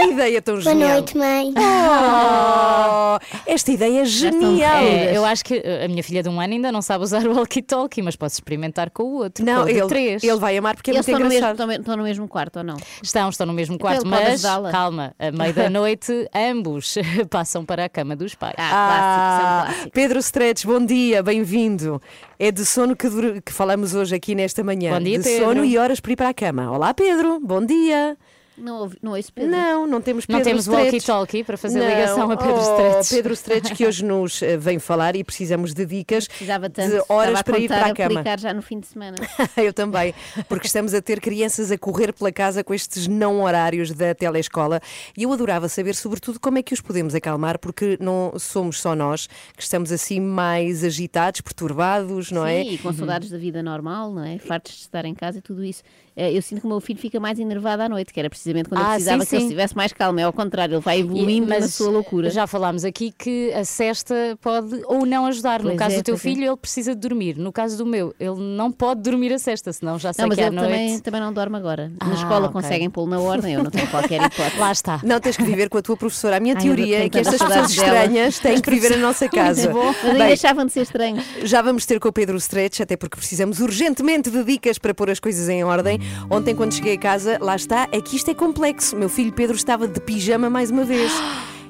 Que 0.00 0.12
ideia 0.12 0.40
tão 0.42 0.54
Boa 0.54 0.62
genial. 0.64 0.90
noite, 0.90 1.16
mãe. 1.16 1.52
Oh, 1.56 3.18
esta 3.46 3.70
ideia 3.70 4.00
é 4.00 4.04
genial. 4.04 4.82
É, 4.82 5.16
eu 5.16 5.24
acho 5.24 5.44
que 5.44 5.62
a 5.84 5.88
minha 5.88 6.02
filha 6.02 6.22
de 6.22 6.28
um 6.28 6.40
ano 6.40 6.52
ainda 6.54 6.72
não 6.72 6.80
sabe 6.82 7.04
usar 7.04 7.26
o 7.26 7.34
walkie-talkie, 7.36 8.02
mas 8.02 8.16
pode 8.16 8.32
experimentar 8.32 8.90
com 8.90 9.02
o 9.02 9.14
outro. 9.16 9.44
Não, 9.44 9.68
ele, 9.68 9.86
três. 9.86 10.22
ele 10.22 10.36
vai 10.38 10.56
amar 10.56 10.74
porque 10.74 10.90
é 10.90 10.94
Eles 10.94 11.06
muito 11.06 11.16
estão 11.16 11.24
no, 11.24 11.28
mesmo, 11.28 11.38
engraçado. 11.46 11.70
estão, 11.70 11.80
estão 11.82 11.96
no 11.96 12.02
mesmo 12.02 12.28
quarto 12.28 12.56
ou 12.58 12.64
não? 12.64 12.76
Estão, 13.02 13.28
estão 13.28 13.46
no 13.46 13.52
mesmo 13.52 13.74
Então 13.74 13.86
quarto, 13.86 14.06
mas 14.06 14.42
calma, 14.70 15.14
à 15.18 15.30
meia 15.30 15.52
da 15.52 15.68
noite, 15.70 16.28
ambos 16.34 16.96
passam 17.30 17.64
para 17.64 17.84
a 17.84 17.88
cama 17.88 18.16
dos 18.16 18.34
pais. 18.34 18.54
Ah, 18.58 18.68
clássico, 18.88 19.74
isso 19.74 19.80
é 19.80 19.84
um 19.84 19.86
Ah. 19.86 19.90
Pedro 19.92 20.18
Stretch, 20.20 20.64
bom 20.64 20.84
dia, 20.84 21.22
bem-vindo. 21.22 22.00
É 22.38 22.50
de 22.50 22.64
sono 22.64 22.96
que, 22.96 23.08
que 23.42 23.52
falamos 23.52 23.94
hoje 23.94 24.14
aqui 24.14 24.34
nesta 24.34 24.64
manhã. 24.64 24.94
Bom 24.94 25.00
dia, 25.04 25.18
de 25.18 25.24
Pedro. 25.24 25.44
sono 25.46 25.64
e 25.64 25.76
horas 25.76 26.00
para 26.00 26.12
ir 26.12 26.16
para 26.16 26.28
a 26.30 26.34
cama. 26.34 26.70
Olá, 26.70 26.94
Pedro, 26.94 27.38
bom 27.40 27.64
dia. 27.64 28.16
Não, 28.60 28.80
ouvi, 28.80 28.98
não 29.02 29.12
ouço 29.12 29.32
Pedro. 29.32 29.50
Não, 29.50 29.86
não 29.86 30.00
temos 30.00 30.26
Não 30.28 30.36
Pedro 30.38 30.50
temos 30.50 30.62
Stretch. 30.66 30.84
walkie-talkie 30.84 31.44
para 31.44 31.56
fazer 31.56 31.78
Não. 31.80 31.88
ligação 31.88 32.30
a 32.30 32.36
Pedro 32.36 32.54
oh, 32.56 32.60
Stretch. 32.60 33.10
Pedro 33.10 33.32
Stretch 33.34 33.72
que 33.74 33.86
hoje 33.86 34.04
nos 34.04 34.42
eh, 34.42 34.56
vem 34.56 34.78
falar 34.78 35.16
e 35.16 35.24
precisamos 35.24 35.72
de 35.74 35.86
dicas 35.86 36.26
Precisava 36.28 36.68
tanto. 36.68 36.90
de 36.90 37.02
horas 37.08 37.38
Estava 37.38 37.40
a 37.40 37.44
para 37.44 37.58
ir 37.58 37.68
para 37.68 37.86
a 37.86 37.94
cama. 37.94 38.20
aplicar 38.20 38.38
já 38.40 38.52
no 38.54 38.62
fim 38.62 38.78
de 38.80 38.86
semana. 38.86 39.16
Eu 39.56 39.72
também, 39.72 40.14
porque 40.48 40.66
estamos 40.66 40.94
a 40.94 41.00
ter 41.02 41.20
crianças 41.20 41.70
a 41.70 41.78
correr 41.78 42.12
pela 42.12 42.30
casa 42.32 42.62
com 42.62 42.74
estes 42.74 43.06
não 43.08 43.42
horários 43.42 43.92
da 43.92 44.14
telescola 44.14 44.80
e 45.16 45.22
eu 45.22 45.32
adorava 45.32 45.68
saber, 45.68 45.94
sobretudo, 45.94 46.38
como 46.40 46.58
é 46.58 46.62
que 46.62 46.74
os 46.74 46.80
podemos 46.80 47.14
acalmar, 47.14 47.58
porque 47.58 47.96
não 48.00 48.32
somos 48.38 48.80
só 48.80 48.94
nós 48.94 49.28
que 49.56 49.62
estamos 49.62 49.90
assim 49.92 50.20
mais 50.20 50.84
agitados, 50.84 51.40
perturbados, 51.40 52.30
não 52.30 52.46
é? 52.46 52.62
Sim, 52.62 52.70
e 52.72 52.78
com 52.78 52.92
saudades 52.92 53.30
da 53.30 53.38
vida 53.38 53.62
normal, 53.62 54.12
não 54.12 54.24
é? 54.24 54.38
Fartos 54.38 54.72
de 54.74 54.80
estar 54.80 55.04
em 55.04 55.14
casa 55.14 55.38
e 55.38 55.40
tudo 55.40 55.64
isso. 55.64 55.82
Eh, 56.20 56.36
Eu 56.36 56.42
sinto 56.42 56.60
que 56.60 56.66
o 56.66 56.70
meu 56.70 56.80
filho 56.80 56.98
fica 56.98 57.18
mais 57.18 57.38
enervado 57.38 57.82
à 57.82 57.88
noite, 57.88 58.12
que 58.12 58.20
era 58.20 58.28
precisamente 58.28 58.68
quando 58.68 58.80
eu 58.80 58.86
Ah, 58.86 58.90
precisava 58.90 59.22
sim, 59.22 59.28
que 59.28 59.34
ele 59.36 59.40
sim. 59.40 59.46
estivesse 59.48 59.76
mais 59.76 59.92
calmo. 59.92 60.20
É 60.20 60.24
ao 60.24 60.32
contrário, 60.32 60.74
ele 60.74 60.80
vai 60.82 60.98
E- 60.98 61.00
evoluindo 61.00 61.46
na 61.46 61.58
mas 61.60 61.74
sua 61.74 61.90
loucura. 61.90 62.28
Já 62.30 62.46
falámos 62.46 62.84
aqui 62.84 63.12
que 63.16 63.52
a 63.54 63.64
cesta 63.64 64.14
pode 64.40 64.82
ou 64.86 65.06
não 65.06 65.24
ajudar. 65.26 65.60
no 65.60 65.66
Pois 65.68 65.78
caso 65.78 65.94
é, 65.94 65.98
do 65.98 66.04
teu 66.04 66.14
é. 66.14 66.18
filho, 66.18 66.44
ele 66.44 66.56
precisa 66.56 66.94
de 66.94 67.00
dormir. 67.00 67.36
No 67.38 67.50
caso 67.52 67.76
do 67.78 67.86
meu, 67.86 68.14
ele 68.20 68.36
não 68.38 68.70
pode 68.70 69.00
dormir 69.02 69.32
a 69.32 69.38
cesta, 69.38 69.72
senão 69.72 69.98
já 69.98 70.12
sei 70.12 70.22
Não, 70.22 70.28
mas 70.28 70.36
que 70.38 70.44
à 70.44 70.46
ele 70.48 70.56
noite. 70.56 70.70
também, 70.70 70.98
também 71.00 71.20
não 71.20 71.32
dorme 71.32 71.56
agora. 71.56 71.90
Ah, 72.00 72.06
Na 72.06 72.14
escola 72.14 72.46
ok. 72.48 72.52
conseguem 72.52 72.90
pô-lo 72.90 73.08
na 73.08 73.18
ordem, 73.20 73.54
eu 73.54 73.62
não 73.64 73.70
tenho 73.70 73.86
qualquer 73.88 74.20
hipótese. 74.22 74.58
Lá 74.60 74.72
está. 74.72 75.00
Não 75.02 75.18
tens 75.20 75.36
que 75.36 75.42
viver 75.44 75.68
com 75.68 75.78
a 75.78 75.82
tua 75.82 75.96
professora. 75.96 76.36
A 76.36 76.40
minha 76.40 76.54
Ai, 76.54 76.60
eu 76.60 76.64
teoria 76.74 77.04
é 77.04 77.08
que 77.08 77.18
estas 77.18 77.38
pessoas 77.40 77.70
estranhas 77.70 78.38
têm 78.38 78.60
que 78.60 78.70
viver 78.70 78.90
na 78.90 78.96
nossa 78.98 79.28
casa. 79.28 79.72
Mas 79.72 80.04
ainda 80.04 80.18
Bem, 80.18 80.26
deixavam 80.28 80.66
de 80.66 80.72
ser 80.72 80.82
estranhos. 80.82 81.24
Já 81.44 81.62
vamos 81.62 81.86
ter 81.86 81.98
com 81.98 82.08
o 82.08 82.12
Pedro 82.12 82.36
Stretch, 82.36 82.80
até 82.80 82.96
porque 82.96 83.16
precisamos 83.16 83.60
urgentemente 83.60 84.30
de 84.30 84.44
dicas 84.44 84.78
para 84.78 84.92
pôr 84.92 85.10
as 85.10 85.18
coisas 85.20 85.48
em 85.48 85.64
ordem. 85.64 85.98
Ontem, 86.30 86.54
quando 86.54 86.72
cheguei 86.74 86.94
a 86.94 86.98
casa, 86.98 87.38
lá 87.40 87.56
está, 87.56 87.88
é 87.92 88.00
que 88.00 88.16
isto 88.16 88.30
é 88.30 88.34
complexo. 88.34 88.96
Meu 88.96 89.08
filho 89.08 89.32
Pedro 89.32 89.56
estava 89.56 89.86
de 89.88 90.00
pijama 90.00 90.48
mais 90.50 90.70
uma 90.70 90.84
vez. 90.84 91.12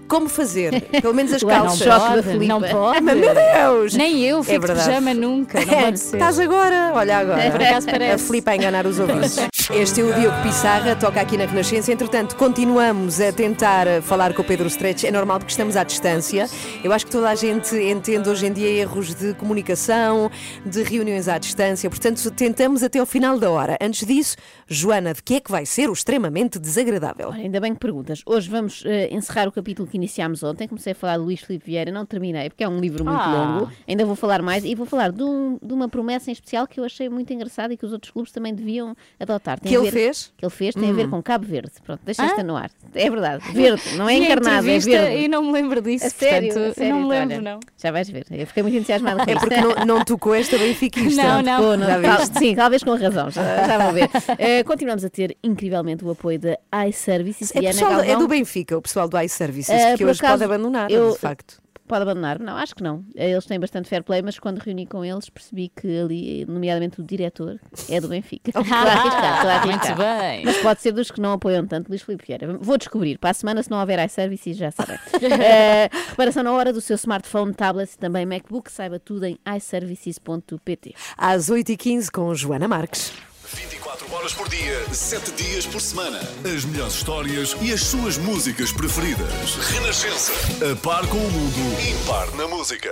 Como 0.09 0.29
fazer? 0.29 0.81
Pelo 1.01 1.15
menos 1.15 1.33
as 1.33 1.41
Ué, 1.43 1.55
não 1.57 1.67
calças. 1.67 1.87
da 1.87 2.01
Pode, 2.01 2.23
Filipa. 2.25 2.47
não 2.47 2.61
pode. 2.61 3.01
Mas, 3.01 3.17
meu 3.17 3.33
Deus! 3.33 3.95
Nem 3.95 4.25
eu 4.25 4.41
É 4.41 4.43
fico 4.43 4.61
de 4.61 4.67
verdade. 4.67 4.89
pijama 4.89 5.15
nunca. 5.15 5.65
Não 5.65 5.73
É, 5.73 5.83
pode 5.85 6.01
ser. 6.01 6.17
Estás 6.17 6.41
agora, 6.41 6.91
olha 6.97 7.19
agora. 7.19 7.49
Por 7.53 7.63
acaso 7.63 7.87
parece. 7.87 8.15
A 8.15 8.19
Filipe 8.27 8.51
a 8.51 8.57
enganar 8.57 8.87
os 8.89 8.99
ouvintes. 8.99 9.37
Este 9.73 10.01
é 10.01 10.05
o 10.05 10.13
Diogo 10.13 10.37
Pissarra, 10.43 10.97
toca 10.97 11.21
aqui 11.21 11.37
na 11.37 11.47
Renascença. 11.47 11.93
Entretanto, 11.93 12.35
continuamos 12.37 13.21
a 13.21 13.33
tentar 13.33 13.87
eh, 13.87 14.01
falar 14.01 14.35
com 14.35 14.43
o 14.43 14.45
Pedro 14.45 14.67
Stretch. 14.67 15.05
É 15.05 15.11
normal 15.13 15.39
porque 15.39 15.53
estamos 15.53 15.77
à 15.77 15.85
distância. 15.85 16.47
Eu 16.83 16.93
acho 16.93 17.07
que 17.07 17.13
toda 17.13 17.29
a 17.31 17.35
gente 17.37 17.75
entende 17.77 18.29
hoje 18.29 18.47
em 18.47 18.53
dia 18.53 18.69
erros 18.69 19.15
de 19.15 19.33
comunicação, 19.35 20.29
de 20.67 20.83
reuniões 20.83 21.29
à 21.29 21.39
distância. 21.39 21.89
Portanto, 21.89 22.29
tentamos 22.33 22.83
até 22.83 22.99
ao 22.99 23.07
final 23.07 23.39
da 23.39 23.49
hora. 23.49 23.79
Antes 23.81 24.05
disso, 24.07 24.37
Joana, 24.67 25.15
de 25.15 25.23
que 25.23 25.37
é 25.37 25.41
que 25.41 25.51
vai 25.51 25.65
ser 25.65 25.89
o 25.89 25.93
extremamente 25.93 26.59
desagradável? 26.59 27.29
Olha, 27.29 27.43
ainda 27.43 27.61
bem 27.61 27.73
que 27.73 27.81
perguntas. 27.81 28.23
Hoje 28.27 28.51
vamos 28.51 28.83
eh, 28.85 29.09
encerrar 29.15 29.47
o 29.49 29.53
capítulo 29.53 29.89
que 29.89 29.97
iniciámos 29.97 30.43
ontem. 30.43 30.67
Comecei 30.67 30.93
a 30.93 30.97
falar 30.97 31.17
de 31.17 31.23
Luís 31.23 31.41
Filipe 31.41 31.65
Vieira, 31.67 31.93
não 31.93 32.05
terminei, 32.05 32.51
porque 32.51 32.65
é 32.65 32.69
um 32.69 32.81
livro 32.81 33.05
muito 33.05 33.21
Ah. 33.23 33.33
longo. 33.61 33.73
Ainda 33.89 34.05
vou 34.05 34.17
falar 34.17 34.43
mais 34.43 34.65
e 34.65 34.75
vou 34.75 34.85
falar 34.85 35.13
de, 35.13 35.23
um- 35.23 35.59
de 35.63 35.73
uma 35.73 35.89
promessa 35.89 36.29
em 36.29 36.33
especial 36.33 36.67
que 36.67 36.81
eu 36.81 36.85
achei 36.85 37.09
muito 37.09 37.33
engraçada 37.33 37.73
e 37.73 37.77
que 37.77 37.87
os 37.87 37.93
outros 37.93 38.11
clubes 38.11 38.33
também 38.33 38.53
deviam 38.53 38.97
adotar. 39.19 39.60
Que 39.63 39.75
ele 39.77 39.85
ver- 39.85 39.93
fez? 39.93 40.33
Que 40.39 40.45
ele 40.45 40.51
fez, 40.51 40.75
tem 40.75 40.89
a 40.89 40.93
ver 40.95 41.09
com 41.11 41.23
Cabo 41.23 41.45
Verde. 41.47 41.73
Pronto, 41.85 42.01
deixa 42.05 42.25
esta 42.25 42.41
Ah? 42.41 42.45
no 42.45 42.57
ar. 42.57 42.71
É 42.95 43.11
verdade, 43.11 43.45
verde, 43.53 43.83
não 43.97 44.09
é 44.09 44.15
encarnado, 44.15 44.69
é 44.69 44.79
verde. 44.79 45.17
E 45.25 45.29
não 45.29 45.43
me 45.45 45.53
lembro 45.53 45.83
disso. 45.83 46.07
A 46.07 46.11
sério, 46.11 46.49
portanto, 46.49 46.71
a 46.71 46.75
sério, 46.75 46.95
não 46.95 47.01
me 47.03 47.07
olha, 47.15 47.19
lembro, 47.27 47.43
não. 47.43 47.61
Já 47.77 47.91
vais 47.93 48.09
ver. 48.09 48.27
Eu 48.31 48.47
fiquei 48.47 48.63
muito 48.63 48.77
entusiasmada 48.77 49.25
com 49.25 49.31
É 49.31 49.35
porque 49.35 49.57
não, 49.61 49.85
não 49.85 50.05
tocou 50.05 50.35
esta 50.35 50.57
benfiquista. 50.57 51.23
Não, 51.23 51.43
não. 51.43 51.57
Tocou, 51.59 51.77
não, 51.77 51.87
Já 51.87 52.01
tal- 52.01 52.19
viste? 52.21 52.39
sim, 52.41 52.55
talvez 52.55 52.83
com 52.83 52.95
razão, 52.97 53.31
já, 53.31 53.67
já 53.67 53.79
vão 53.79 53.93
ver. 53.93 54.09
Eh, 54.39 54.65
continuamos 54.65 55.05
a 55.05 55.11
ter 55.11 55.37
incrivelmente 55.45 56.05
o 56.05 56.11
apoio 56.11 56.39
da 56.39 56.59
iServices 56.89 57.55
É, 57.55 57.61
pessoal, 57.61 58.01
é 58.01 58.17
do 58.17 58.27
Benfica, 58.27 58.77
o 58.79 58.83
pessoal 58.83 59.09
do 59.09 59.21
iServices, 59.21 59.71
Eh, 59.75 59.97
que 59.97 60.05
hoje 60.05 60.19
acaso, 60.21 60.33
pode 60.33 60.45
abandonar, 60.45 60.91
eu- 60.91 61.13
de 61.13 61.19
facto. 61.19 61.61
Pode 61.91 62.03
abandonar? 62.03 62.39
Não, 62.39 62.57
acho 62.57 62.73
que 62.73 62.85
não. 62.85 63.05
Eles 63.17 63.45
têm 63.47 63.59
bastante 63.59 63.89
fair 63.89 64.05
play, 64.05 64.23
mas 64.23 64.39
quando 64.39 64.59
reuni 64.59 64.87
com 64.87 65.05
eles 65.05 65.29
percebi 65.29 65.69
que 65.69 65.99
ali, 65.99 66.47
nomeadamente 66.47 67.01
o 67.01 67.03
diretor, 67.03 67.59
é 67.89 68.01
do 68.01 68.07
Benfica. 68.07 68.53
Estou 68.57 68.63
a 68.63 68.93
arriscar, 68.93 69.35
estou 69.35 69.51
a 69.51 69.55
arriscar. 69.55 69.87
Muito 69.89 69.99
bem. 69.99 70.45
Mas 70.45 70.57
pode 70.59 70.81
ser 70.83 70.93
dos 70.93 71.11
que 71.11 71.21
não 71.21 71.33
apoiam 71.33 71.67
tanto 71.67 71.89
Luís 71.89 72.03
Filipe 72.03 72.25
Vieira. 72.25 72.57
Vou 72.61 72.79
descobrir. 72.79 73.19
Para 73.19 73.31
a 73.31 73.35
semana, 73.35 73.61
se 73.61 73.69
não 73.73 73.81
houver 73.81 73.99
iServices, 74.07 74.57
já 74.57 74.71
sabem. 74.71 74.99
Eh, 75.43 75.89
reparação 76.11 76.43
na 76.43 76.53
hora 76.53 76.73
do 76.73 76.81
seu 76.81 76.95
smartphone, 76.95 77.53
tablet 77.55 77.93
e 77.93 77.99
também 77.99 78.25
MacBook. 78.25 78.71
Saiba 78.71 79.01
tudo 79.01 79.25
em 79.25 79.37
iServices.pt. 79.57 80.95
Às 81.17 81.51
8h15 81.51 82.09
com 82.13 82.33
Joana 82.35 82.69
Marques. 82.69 83.13
24 83.55 84.07
24 84.07 84.15
horas 84.15 84.33
por 84.33 84.49
dia, 84.49 84.85
7 84.93 85.33
dias 85.33 85.67
por 85.67 85.81
semana. 85.81 86.21
As 86.45 86.65
melhores 86.65 86.95
histórias 86.95 87.57
e 87.61 87.73
as 87.73 87.83
suas 87.83 88.17
músicas 88.19 88.71
preferidas. 88.73 89.29
Renascença. 89.73 90.33
A 90.71 90.77
par 90.77 91.07
com 91.09 91.17
o 91.17 91.31
mundo, 91.31 91.57
impar 91.91 92.31
na 92.37 92.47
música. 92.47 92.91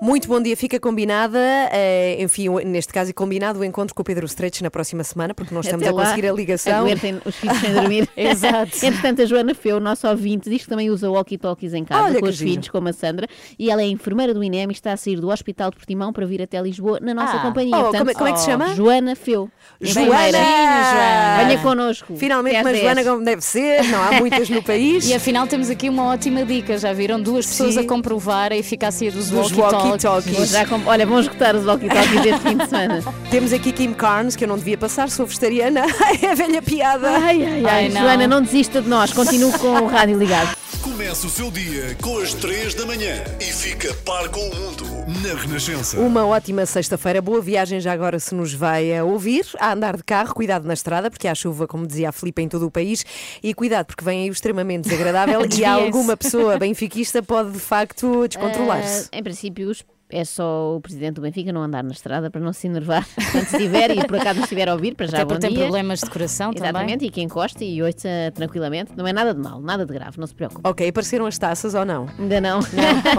Muito 0.00 0.28
bom 0.28 0.40
dia, 0.42 0.56
fica 0.56 0.78
combinada, 0.80 1.38
eh, 1.72 2.16
enfim, 2.20 2.48
neste 2.64 2.92
caso, 2.92 3.14
combinado 3.14 3.60
o 3.60 3.64
encontro 3.64 3.94
com 3.94 4.02
o 4.02 4.04
Pedro 4.04 4.26
Stretch 4.26 4.60
na 4.60 4.70
próxima 4.70 5.02
semana, 5.04 5.32
porque 5.32 5.54
nós 5.54 5.64
estamos 5.66 5.86
Até 5.86 5.92
a 5.92 5.96
lá, 5.96 6.04
conseguir 6.04 6.28
a 6.28 6.32
ligação. 6.32 6.80
Aguentem 6.80 7.20
os 7.24 7.34
filhos 7.36 7.58
sem 7.58 7.72
dormir. 7.72 8.08
Exato. 8.16 8.76
Entretanto, 8.84 9.22
a 9.22 9.26
Joana 9.26 9.54
Feu, 9.54 9.80
nosso 9.80 10.06
ouvinte, 10.08 10.50
diz 10.50 10.62
que 10.62 10.68
também 10.68 10.90
usa 10.90 11.10
walkie-talkies 11.10 11.72
em 11.74 11.84
casa 11.84 12.04
Olha 12.04 12.20
com 12.20 12.26
os 12.26 12.34
giro. 12.36 12.50
filhos, 12.50 12.68
como 12.68 12.88
a 12.88 12.92
Sandra, 12.92 13.26
e 13.58 13.70
ela 13.70 13.80
é 13.82 13.86
enfermeira 13.86 14.34
do 14.34 14.42
INEM 14.42 14.68
e 14.68 14.72
está 14.72 14.92
a 14.92 14.96
sair 14.96 15.20
do 15.20 15.28
Hospital 15.30 15.70
de 15.70 15.76
Portimão 15.76 16.12
para 16.12 16.26
vir 16.26 16.42
até 16.42 16.60
Lisboa 16.60 16.98
na 17.00 17.14
nossa 17.14 17.36
Ah. 17.36 17.42
companhia. 17.42 17.76
Oh, 17.76 17.82
Portanto, 17.82 17.98
como 18.00 18.10
é- 18.10 18.14
como 18.14 18.28
é 18.28 18.32
que 18.32 18.38
se 18.40 18.46
chama? 18.46 18.74
Joana 18.74 19.14
Feu. 19.16 19.50
Joana! 19.92 20.38
Joana! 20.38 21.44
Venha 21.46 21.58
connosco. 21.62 22.16
Finalmente 22.16 22.56
às 22.56 22.62
uma 22.62 22.72
10. 22.72 22.82
Joana 22.84 23.04
como 23.04 23.24
deve 23.24 23.42
ser, 23.42 23.84
não 23.84 24.02
há 24.02 24.12
muitas 24.12 24.48
no 24.48 24.62
país. 24.62 25.06
E 25.08 25.14
afinal 25.14 25.46
temos 25.46 25.70
aqui 25.70 25.88
uma 25.88 26.04
ótima 26.04 26.44
dica, 26.44 26.76
já 26.78 26.92
viram? 26.92 27.20
Duas 27.20 27.46
pessoas 27.46 27.74
Sim. 27.74 27.80
a 27.80 27.84
comprovar 27.84 28.52
a 28.52 28.56
eficácia 28.56 29.10
dos, 29.10 29.30
Dos 29.30 29.52
walkie-talkies. 29.52 30.50
já 30.50 30.66
comp- 30.66 30.86
Olha, 30.86 31.06
vão 31.06 31.20
esgotar 31.20 31.54
os 31.56 31.64
walkie-talkies 31.64 32.24
este 32.26 32.40
fim 32.40 32.56
de 32.56 32.68
semana. 32.68 33.02
Temos 33.30 33.52
aqui 33.52 33.72
Kim 33.72 33.92
Carnes, 33.92 34.36
que 34.36 34.44
eu 34.44 34.48
não 34.48 34.56
devia 34.58 34.78
passar, 34.78 35.08
sou 35.10 35.26
vegetariana. 35.26 35.84
é 36.22 36.30
a 36.30 36.34
velha 36.34 36.62
piada. 36.62 37.08
Ai, 37.10 37.44
ai, 37.44 37.64
ai. 37.64 37.64
Ai, 37.66 37.88
não. 37.88 38.00
Joana, 38.02 38.26
não 38.26 38.42
desista 38.42 38.80
de 38.80 38.88
nós. 38.88 39.12
Continue 39.12 39.52
com 39.58 39.68
o 39.68 39.86
rádio 39.86 40.18
ligado. 40.18 40.56
Começa 40.86 41.26
o 41.26 41.30
seu 41.30 41.50
dia 41.50 41.96
com 42.00 42.16
as 42.18 42.32
3 42.32 42.72
da 42.74 42.86
manhã 42.86 43.24
e 43.40 43.44
fica 43.52 43.92
par 44.04 44.28
com 44.28 44.38
o 44.38 44.54
mundo 44.54 44.84
na 45.20 45.34
Renascença. 45.34 45.98
Uma 45.98 46.24
ótima 46.24 46.64
sexta-feira, 46.64 47.20
boa 47.20 47.40
viagem 47.40 47.80
já 47.80 47.92
agora 47.92 48.20
se 48.20 48.32
nos 48.36 48.54
vai 48.54 48.96
a 48.96 49.02
ouvir, 49.02 49.44
a 49.58 49.72
andar 49.72 49.96
de 49.96 50.04
carro, 50.04 50.32
cuidado 50.32 50.64
na 50.64 50.74
estrada, 50.74 51.10
porque 51.10 51.26
há 51.26 51.34
chuva, 51.34 51.66
como 51.66 51.88
dizia 51.88 52.10
a 52.10 52.12
Filipe, 52.12 52.40
em 52.40 52.48
todo 52.48 52.66
o 52.66 52.70
país, 52.70 53.04
e 53.42 53.52
cuidado 53.52 53.86
porque 53.86 54.04
vem 54.04 54.22
aí 54.22 54.30
o 54.30 54.32
extremamente 54.32 54.84
desagradável 54.88 55.40
e 55.58 55.64
alguma 55.64 56.16
pessoa 56.16 56.56
benfiquista 56.56 57.20
pode 57.20 57.50
de 57.50 57.58
facto 57.58 58.26
descontrolar-se. 58.30 59.08
Ah, 59.12 59.18
em 59.18 59.22
princípio, 59.24 59.68
os- 59.68 59.84
é 60.10 60.24
só 60.24 60.76
o 60.76 60.80
presidente 60.80 61.14
do 61.14 61.20
Benfica 61.22 61.52
não 61.52 61.62
andar 61.62 61.82
na 61.82 61.90
estrada 61.90 62.30
para 62.30 62.40
não 62.40 62.52
se 62.52 62.66
enervar 62.66 63.04
quando 63.32 63.44
estiver 63.44 63.90
e 63.96 64.06
por 64.06 64.16
acaso 64.20 64.40
estiver 64.40 64.68
a 64.68 64.72
ouvir, 64.74 64.94
para 64.94 65.06
já 65.06 65.18
Até 65.22 65.24
bom 65.34 65.38
tem 65.40 65.50
dia. 65.50 65.60
problemas 65.62 66.00
de 66.00 66.08
coração 66.10 66.52
Exatamente, 66.54 66.92
também. 66.92 67.08
e 67.08 67.10
que 67.10 67.20
encosta 67.20 67.64
e 67.64 67.82
ouça 67.82 68.08
tranquilamente. 68.34 68.92
Não 68.96 69.06
é 69.06 69.12
nada 69.12 69.34
de 69.34 69.40
mal, 69.40 69.60
nada 69.60 69.84
de 69.84 69.92
grave, 69.92 70.18
não 70.18 70.26
se 70.26 70.34
preocupe. 70.34 70.60
Ok, 70.68 70.88
apareceram 70.88 71.26
as 71.26 71.36
taças 71.38 71.74
ou 71.74 71.84
não? 71.84 72.06
Ainda 72.18 72.40
não. 72.40 72.60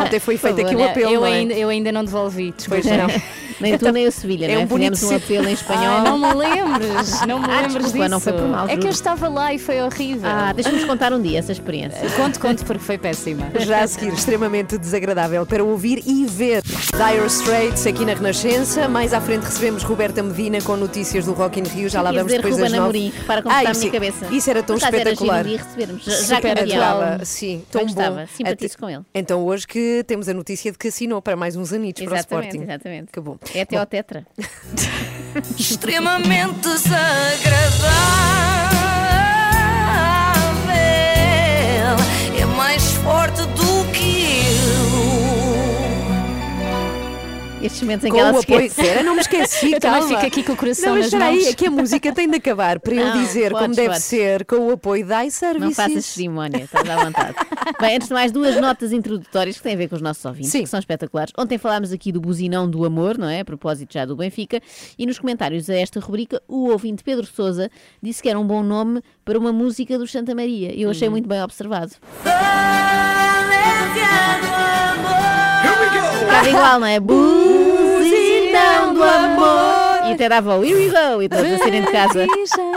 Ontem 0.02 0.20
foi 0.20 0.38
feito 0.38 0.62
aqui 0.62 0.76
o 0.76 0.80
Olha, 0.80 0.92
apelo, 0.92 1.12
eu, 1.14 1.22
não 1.22 1.28
é? 1.28 1.34
ainda, 1.34 1.54
eu 1.54 1.70
ainda 1.70 1.92
não 1.92 2.04
devolvi, 2.06 2.52
desculpa. 2.52 2.82
Pois 2.82 2.98
não. 2.98 3.08
Nem 3.60 3.76
tu 3.76 3.92
nem 3.92 4.06
o 4.06 4.12
Sevilha, 4.12 4.46
É 4.46 4.54
não 4.54 4.62
é? 4.62 4.66
um 4.66 4.68
Fizemos 4.68 5.02
um 5.04 5.16
apelo 5.16 5.50
em 5.50 5.54
espanhol. 5.54 5.84
Ai, 5.98 6.04
não 6.04 6.18
me 6.20 6.32
lembres, 6.36 7.22
não 7.26 7.40
me 7.40 7.46
Ah, 7.46 7.62
lembres 7.62 7.74
desculpa, 7.74 7.98
disso. 7.98 8.10
não 8.12 8.20
foi 8.20 8.34
por 8.34 8.48
mal, 8.48 8.66
É 8.66 8.68
que 8.68 8.76
juro. 8.76 8.86
eu 8.86 8.92
estava 8.92 9.28
lá 9.28 9.52
e 9.52 9.58
foi 9.58 9.82
horrível. 9.82 10.30
Ah, 10.30 10.54
deixa-nos 10.54 10.86
contar 10.86 11.12
um 11.12 11.20
dia 11.20 11.40
essa 11.40 11.54
experiência. 11.54 12.08
Conto, 12.16 12.40
conto, 12.40 12.64
porque 12.64 12.84
foi 12.84 13.00
péssima. 13.00 13.48
Já 13.62 13.82
a 13.82 13.88
seguir, 13.88 14.14
extremamente 14.14 14.78
desagradável 14.78 15.44
para 15.44 15.64
ouvir 15.64 16.04
e 16.06 16.24
ver. 16.28 16.62
Dire 16.86 17.26
Straits 17.28 17.86
aqui 17.88 18.06
na 18.06 18.14
Renascença. 18.14 18.88
Mais 18.88 19.14
à 19.14 19.20
frente 19.22 19.44
recebemos 19.44 19.84
Roberta 19.84 20.22
Medina 20.24 20.62
com 20.62 20.76
notícias 20.78 21.26
do 21.26 21.34
Rock 21.34 21.60
in 21.60 21.64
Rio. 21.64 21.90
Já 21.90 22.02
lá 22.02 22.12
Ia 22.12 22.18
vamos 22.20 22.28
dizer 22.32 22.38
depois 22.44 22.54
Ruben 22.56 22.70
das 22.72 22.80
nove. 22.80 22.98
Amorim, 22.98 23.14
repara 23.18 23.42
como 23.42 23.56
está 23.56 23.68
a 23.68 23.72
isso- 23.72 23.80
minha 23.82 23.92
cabeça. 23.92 24.26
Isso 24.32 24.50
era 24.50 24.64
tão 24.64 24.76
era 24.78 24.86
espetacular. 24.86 25.44
dia 25.44 25.58
recebermos, 25.58 26.04
já- 26.04 26.12
Super 26.36 26.56
campeão. 26.58 26.84
atual. 27.02 27.26
Sim, 27.26 27.64
tão 27.72 27.86
bom. 27.86 28.26
simpatizo 28.36 28.74
Até- 28.76 28.80
com 28.80 28.90
ele. 28.90 29.04
Então 29.14 29.44
hoje 29.46 29.68
que 29.68 30.04
temos 30.08 30.30
a 30.30 30.34
notícia 30.34 30.72
de 30.72 30.78
que 30.78 30.88
assinou 30.88 31.22
para 31.22 31.36
mais 31.36 31.56
uns 31.56 31.74
anitos 31.74 32.04
para 32.04 32.14
o 32.14 32.16
Exatamente, 32.18 32.48
Sporting. 32.48 32.72
exatamente. 32.72 33.12
Que 33.12 33.20
bom. 33.20 33.38
É 33.54 33.62
até 33.62 33.78
ao 33.78 33.86
Tetra. 33.86 34.26
Extremamente 35.58 36.60
desagradável. 36.60 37.98
É 42.40 42.46
mais 42.46 42.84
forte 43.04 43.42
do 43.56 43.57
Estes 47.60 47.82
momentos 47.82 48.06
em 48.06 48.10
Com 48.10 48.16
que 48.16 48.22
ela 48.22 48.38
o 48.38 48.40
se 48.42 48.46
apoio. 48.46 48.66
Espera, 48.68 49.02
não 49.04 49.16
me 49.16 49.22
esqueci, 49.22 49.74
Eu 49.74 49.80
também 49.80 50.00
calma. 50.02 50.16
fico 50.16 50.28
aqui 50.28 50.44
com 50.44 50.54
o 50.54 50.56
coração 50.56 50.90
não, 50.90 50.96
mas 51.02 51.06
nas 51.06 51.14
espera 51.14 51.26
aí, 51.26 51.36
mãos. 51.38 51.48
é 51.48 51.54
que 51.56 51.66
a 51.66 51.72
música 51.72 52.14
tem 52.14 52.30
de 52.30 52.36
acabar 52.38 52.80
para 52.80 52.94
Não, 52.94 53.02
ele 53.16 53.18
dizer 53.26 53.50
como 53.52 53.62
podes, 53.62 53.76
deve 53.76 53.88
podes. 53.90 54.04
ser 54.04 54.46
com 54.46 54.56
o 54.58 54.72
apoio 54.72 55.06
da 55.08 55.26
iServices. 55.26 55.60
Não 55.62 55.72
faças 55.74 56.06
cerimónia, 56.06 56.64
estás 56.66 56.88
à 56.88 57.04
vontade. 57.04 57.36
Bem, 57.82 57.96
antes 57.96 58.08
de 58.10 58.14
mais, 58.14 58.32
duas 58.32 58.56
notas 58.62 58.92
introdutórias 58.94 59.58
que 59.58 59.64
têm 59.64 59.74
a 59.74 59.78
ver 59.78 59.90
com 59.90 59.96
os 59.96 60.02
nossos 60.04 60.24
ouvintes, 60.24 60.52
Sim. 60.52 60.64
que 60.64 60.70
são 60.70 60.80
espetaculares. 60.80 61.34
Ontem 61.36 61.58
falámos 61.58 61.92
aqui 61.92 62.12
do 62.12 62.22
buzinão 62.22 62.70
do 62.70 62.86
amor, 62.86 63.18
não 63.18 63.28
é? 63.28 63.40
A 63.40 63.46
propósito 63.46 63.92
já 63.92 64.06
do 64.06 64.16
Benfica. 64.16 64.62
E 64.98 65.06
nos 65.08 65.18
comentários 65.18 65.68
a 65.68 65.76
esta 65.76 66.00
rubrica, 66.00 66.40
o 66.48 66.70
ouvinte 66.70 67.04
Pedro 67.04 67.26
Souza 67.26 67.72
disse 68.02 68.22
que 68.22 68.30
era 68.30 68.40
um 68.40 68.46
bom 68.46 68.62
nome 68.62 69.02
para 69.26 69.38
uma 69.38 69.52
música 69.52 69.98
do 69.98 70.06
Santa 70.06 70.36
Maria. 70.36 70.72
E 70.76 70.84
eu 70.84 70.90
Hum. 70.90 70.92
achei 70.92 71.10
muito 71.10 71.28
bem 71.28 71.42
observado. 71.42 71.92
Estava 76.22 76.50
igual, 76.50 76.80
não 76.80 76.88
é? 76.88 77.00
Buzinão 77.00 77.47
do 78.94 79.04
amor. 79.04 80.08
E 80.08 80.14
até 80.14 80.30
dava 80.30 80.58
o 80.58 80.64
Here 80.64 80.76
we 80.76 80.90
go 80.90 81.22
e 81.22 81.28
todos 81.28 81.52
a 81.52 81.58
saírem 81.58 81.82
de 81.82 81.92
casa, 81.92 82.26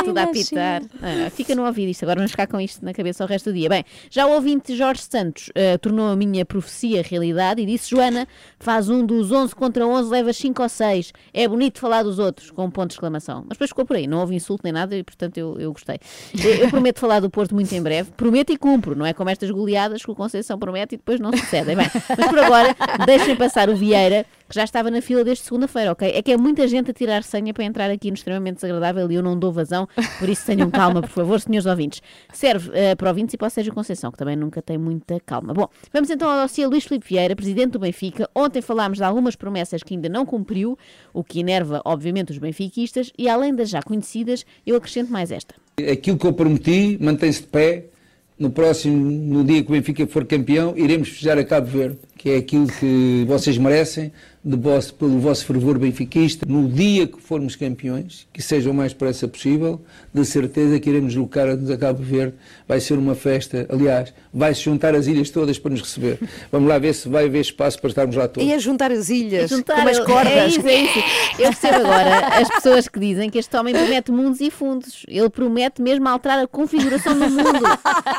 tudo 0.04 0.18
a 0.18 0.24
apitar. 0.24 0.82
Ah, 1.00 1.30
fica 1.30 1.54
no 1.54 1.64
ouvido 1.64 1.88
isto, 1.88 2.02
agora 2.02 2.18
vamos 2.18 2.32
ficar 2.32 2.48
com 2.48 2.60
isto 2.60 2.84
na 2.84 2.92
cabeça 2.92 3.22
o 3.22 3.26
resto 3.26 3.50
do 3.50 3.54
dia. 3.54 3.68
Bem, 3.68 3.84
já 4.10 4.26
o 4.26 4.32
ouvinte 4.32 4.76
Jorge 4.76 5.02
Santos 5.02 5.48
ah, 5.54 5.78
tornou 5.78 6.08
a 6.08 6.16
minha 6.16 6.44
profecia 6.44 7.02
realidade 7.02 7.62
e 7.62 7.66
disse: 7.66 7.90
Joana, 7.90 8.26
faz 8.58 8.88
um 8.88 9.06
dos 9.06 9.30
11 9.30 9.54
contra 9.54 9.86
11, 9.86 10.10
levas 10.10 10.36
5 10.38 10.60
ou 10.60 10.68
6. 10.68 11.12
É 11.32 11.46
bonito 11.46 11.78
falar 11.78 12.02
dos 12.02 12.18
outros, 12.18 12.50
com 12.50 12.64
um 12.64 12.70
ponto 12.70 12.88
de 12.88 12.94
exclamação. 12.94 13.44
Mas 13.48 13.56
depois 13.56 13.70
ficou 13.70 13.84
por 13.84 13.96
aí, 13.96 14.08
não 14.08 14.18
houve 14.18 14.34
insulto 14.34 14.62
nem 14.64 14.72
nada 14.72 14.96
e 14.96 15.04
portanto 15.04 15.38
eu, 15.38 15.56
eu 15.60 15.72
gostei. 15.72 15.98
Eu, 16.42 16.50
eu 16.50 16.68
prometo 16.68 16.98
falar 16.98 17.20
do 17.20 17.30
Porto 17.30 17.54
muito 17.54 17.72
em 17.72 17.80
breve, 17.80 18.10
prometo 18.16 18.52
e 18.52 18.56
cumpro, 18.56 18.96
não 18.96 19.06
é 19.06 19.12
como 19.12 19.30
estas 19.30 19.50
goleadas 19.50 20.04
que 20.04 20.10
o 20.10 20.16
Conceição 20.16 20.58
promete 20.58 20.96
e 20.96 20.98
depois 20.98 21.20
não 21.20 21.30
sucedem. 21.30 21.76
Bem, 21.76 21.86
mas 22.18 22.26
por 22.26 22.38
agora, 22.40 22.74
deixem 23.06 23.36
passar 23.36 23.70
o 23.70 23.76
Vieira, 23.76 24.26
que 24.50 24.56
já 24.56 24.64
estava 24.64 24.90
na 24.90 25.00
fila 25.00 25.22
desde 25.22 25.44
segunda-feira, 25.44 25.92
ok? 25.92 26.10
É 26.12 26.20
que 26.20 26.32
é 26.32 26.36
muita 26.36 26.66
gente 26.66 26.90
a 26.90 26.92
tirar 26.92 27.22
senha 27.22 27.54
para 27.54 27.62
entrar 27.62 27.88
aqui 27.88 28.10
no 28.10 28.14
extremamente 28.14 28.56
desagradável 28.56 29.08
e 29.08 29.14
eu 29.14 29.22
não 29.22 29.38
dou 29.38 29.52
vazão, 29.52 29.88
por 30.18 30.28
isso 30.28 30.44
tenham 30.44 30.68
calma, 30.68 31.00
por 31.00 31.08
favor, 31.08 31.40
senhores 31.40 31.66
ouvintes. 31.66 32.02
Serve 32.32 32.68
eh, 32.74 32.96
para 32.96 33.08
ouvintes 33.10 33.32
e 33.34 33.36
para 33.36 33.46
o 33.46 33.50
Sérgio 33.50 33.72
Conceição, 33.72 34.10
que 34.10 34.18
também 34.18 34.34
nunca 34.34 34.60
tem 34.60 34.76
muita 34.76 35.20
calma. 35.20 35.54
Bom, 35.54 35.68
vamos 35.92 36.10
então 36.10 36.28
ao 36.28 36.42
dossiê 36.42 36.66
Luís 36.66 36.82
Filipe 36.82 37.06
Vieira, 37.06 37.36
presidente 37.36 37.70
do 37.70 37.78
Benfica. 37.78 38.28
Ontem 38.34 38.60
falámos 38.60 38.98
de 38.98 39.04
algumas 39.04 39.36
promessas 39.36 39.84
que 39.84 39.94
ainda 39.94 40.08
não 40.08 40.26
cumpriu, 40.26 40.76
o 41.14 41.22
que 41.22 41.38
enerva, 41.38 41.80
obviamente, 41.84 42.32
os 42.32 42.38
benfiquistas, 42.38 43.12
e 43.16 43.28
além 43.28 43.54
das 43.54 43.70
já 43.70 43.80
conhecidas, 43.80 44.44
eu 44.66 44.74
acrescento 44.74 45.12
mais 45.12 45.30
esta. 45.30 45.54
Aquilo 45.92 46.18
que 46.18 46.26
eu 46.26 46.32
prometi 46.32 46.98
mantém-se 47.00 47.42
de 47.42 47.46
pé. 47.46 47.84
No 48.36 48.50
próximo, 48.50 48.96
no 48.96 49.44
dia 49.44 49.62
que 49.62 49.68
o 49.68 49.72
Benfica 49.72 50.06
for 50.06 50.24
campeão, 50.24 50.72
iremos 50.74 51.10
festejar 51.10 51.36
a 51.36 51.44
Cabo 51.44 51.66
Verde, 51.66 51.98
que 52.16 52.30
é 52.30 52.36
aquilo 52.38 52.66
que 52.68 53.22
vocês 53.28 53.58
merecem, 53.58 54.10
vosso, 54.42 54.94
pelo 54.94 55.18
vosso 55.20 55.44
fervor 55.44 55.78
benfiquista. 55.78 56.46
No 56.48 56.68
dia 56.68 57.06
que 57.06 57.20
formos 57.20 57.54
campeões, 57.56 58.26
que 58.32 58.40
seja 58.40 58.70
o 58.70 58.74
mais 58.74 58.92
depressa 58.92 59.28
possível, 59.28 59.80
de 60.14 60.24
certeza 60.24 60.80
que 60.80 60.88
iremos 60.88 61.12
deslocar-nos 61.12 61.70
a 61.70 61.76
Cabo 61.76 62.02
Verde. 62.02 62.34
Vai 62.66 62.80
ser 62.80 62.94
uma 62.98 63.14
festa, 63.14 63.66
aliás, 63.68 64.14
vai-se 64.32 64.62
juntar 64.62 64.94
as 64.94 65.06
ilhas 65.06 65.28
todas 65.30 65.58
para 65.58 65.72
nos 65.72 65.82
receber. 65.82 66.18
Vamos 66.50 66.68
lá 66.68 66.78
ver 66.78 66.94
se 66.94 67.08
vai 67.08 67.26
haver 67.26 67.40
espaço 67.40 67.78
para 67.80 67.88
estarmos 67.88 68.16
lá 68.16 68.28
todos. 68.28 68.48
E 68.48 68.52
a 68.54 68.58
juntar 68.58 68.90
as 68.92 69.08
ilhas, 69.10 69.50
Juntar, 69.50 69.74
com 69.76 69.80
umas 69.82 69.96
ele- 69.98 70.06
cordas. 70.06 70.32
É 70.32 70.46
isso, 70.46 70.66
é 70.66 70.82
isso. 70.84 70.98
Eu 71.38 71.46
percebo 71.48 71.74
agora 71.76 72.26
as 72.40 72.48
pessoas 72.48 72.88
que 72.88 72.98
dizem 72.98 73.28
que 73.28 73.38
este 73.38 73.54
homem 73.56 73.74
promete 73.74 74.10
mundos 74.10 74.40
e 74.40 74.50
fundos. 74.50 75.04
Ele 75.06 75.28
promete 75.28 75.82
mesmo 75.82 76.08
alterar 76.08 76.38
a 76.38 76.46
configuração 76.46 77.12
do 77.18 77.28
mundo. 77.28 77.60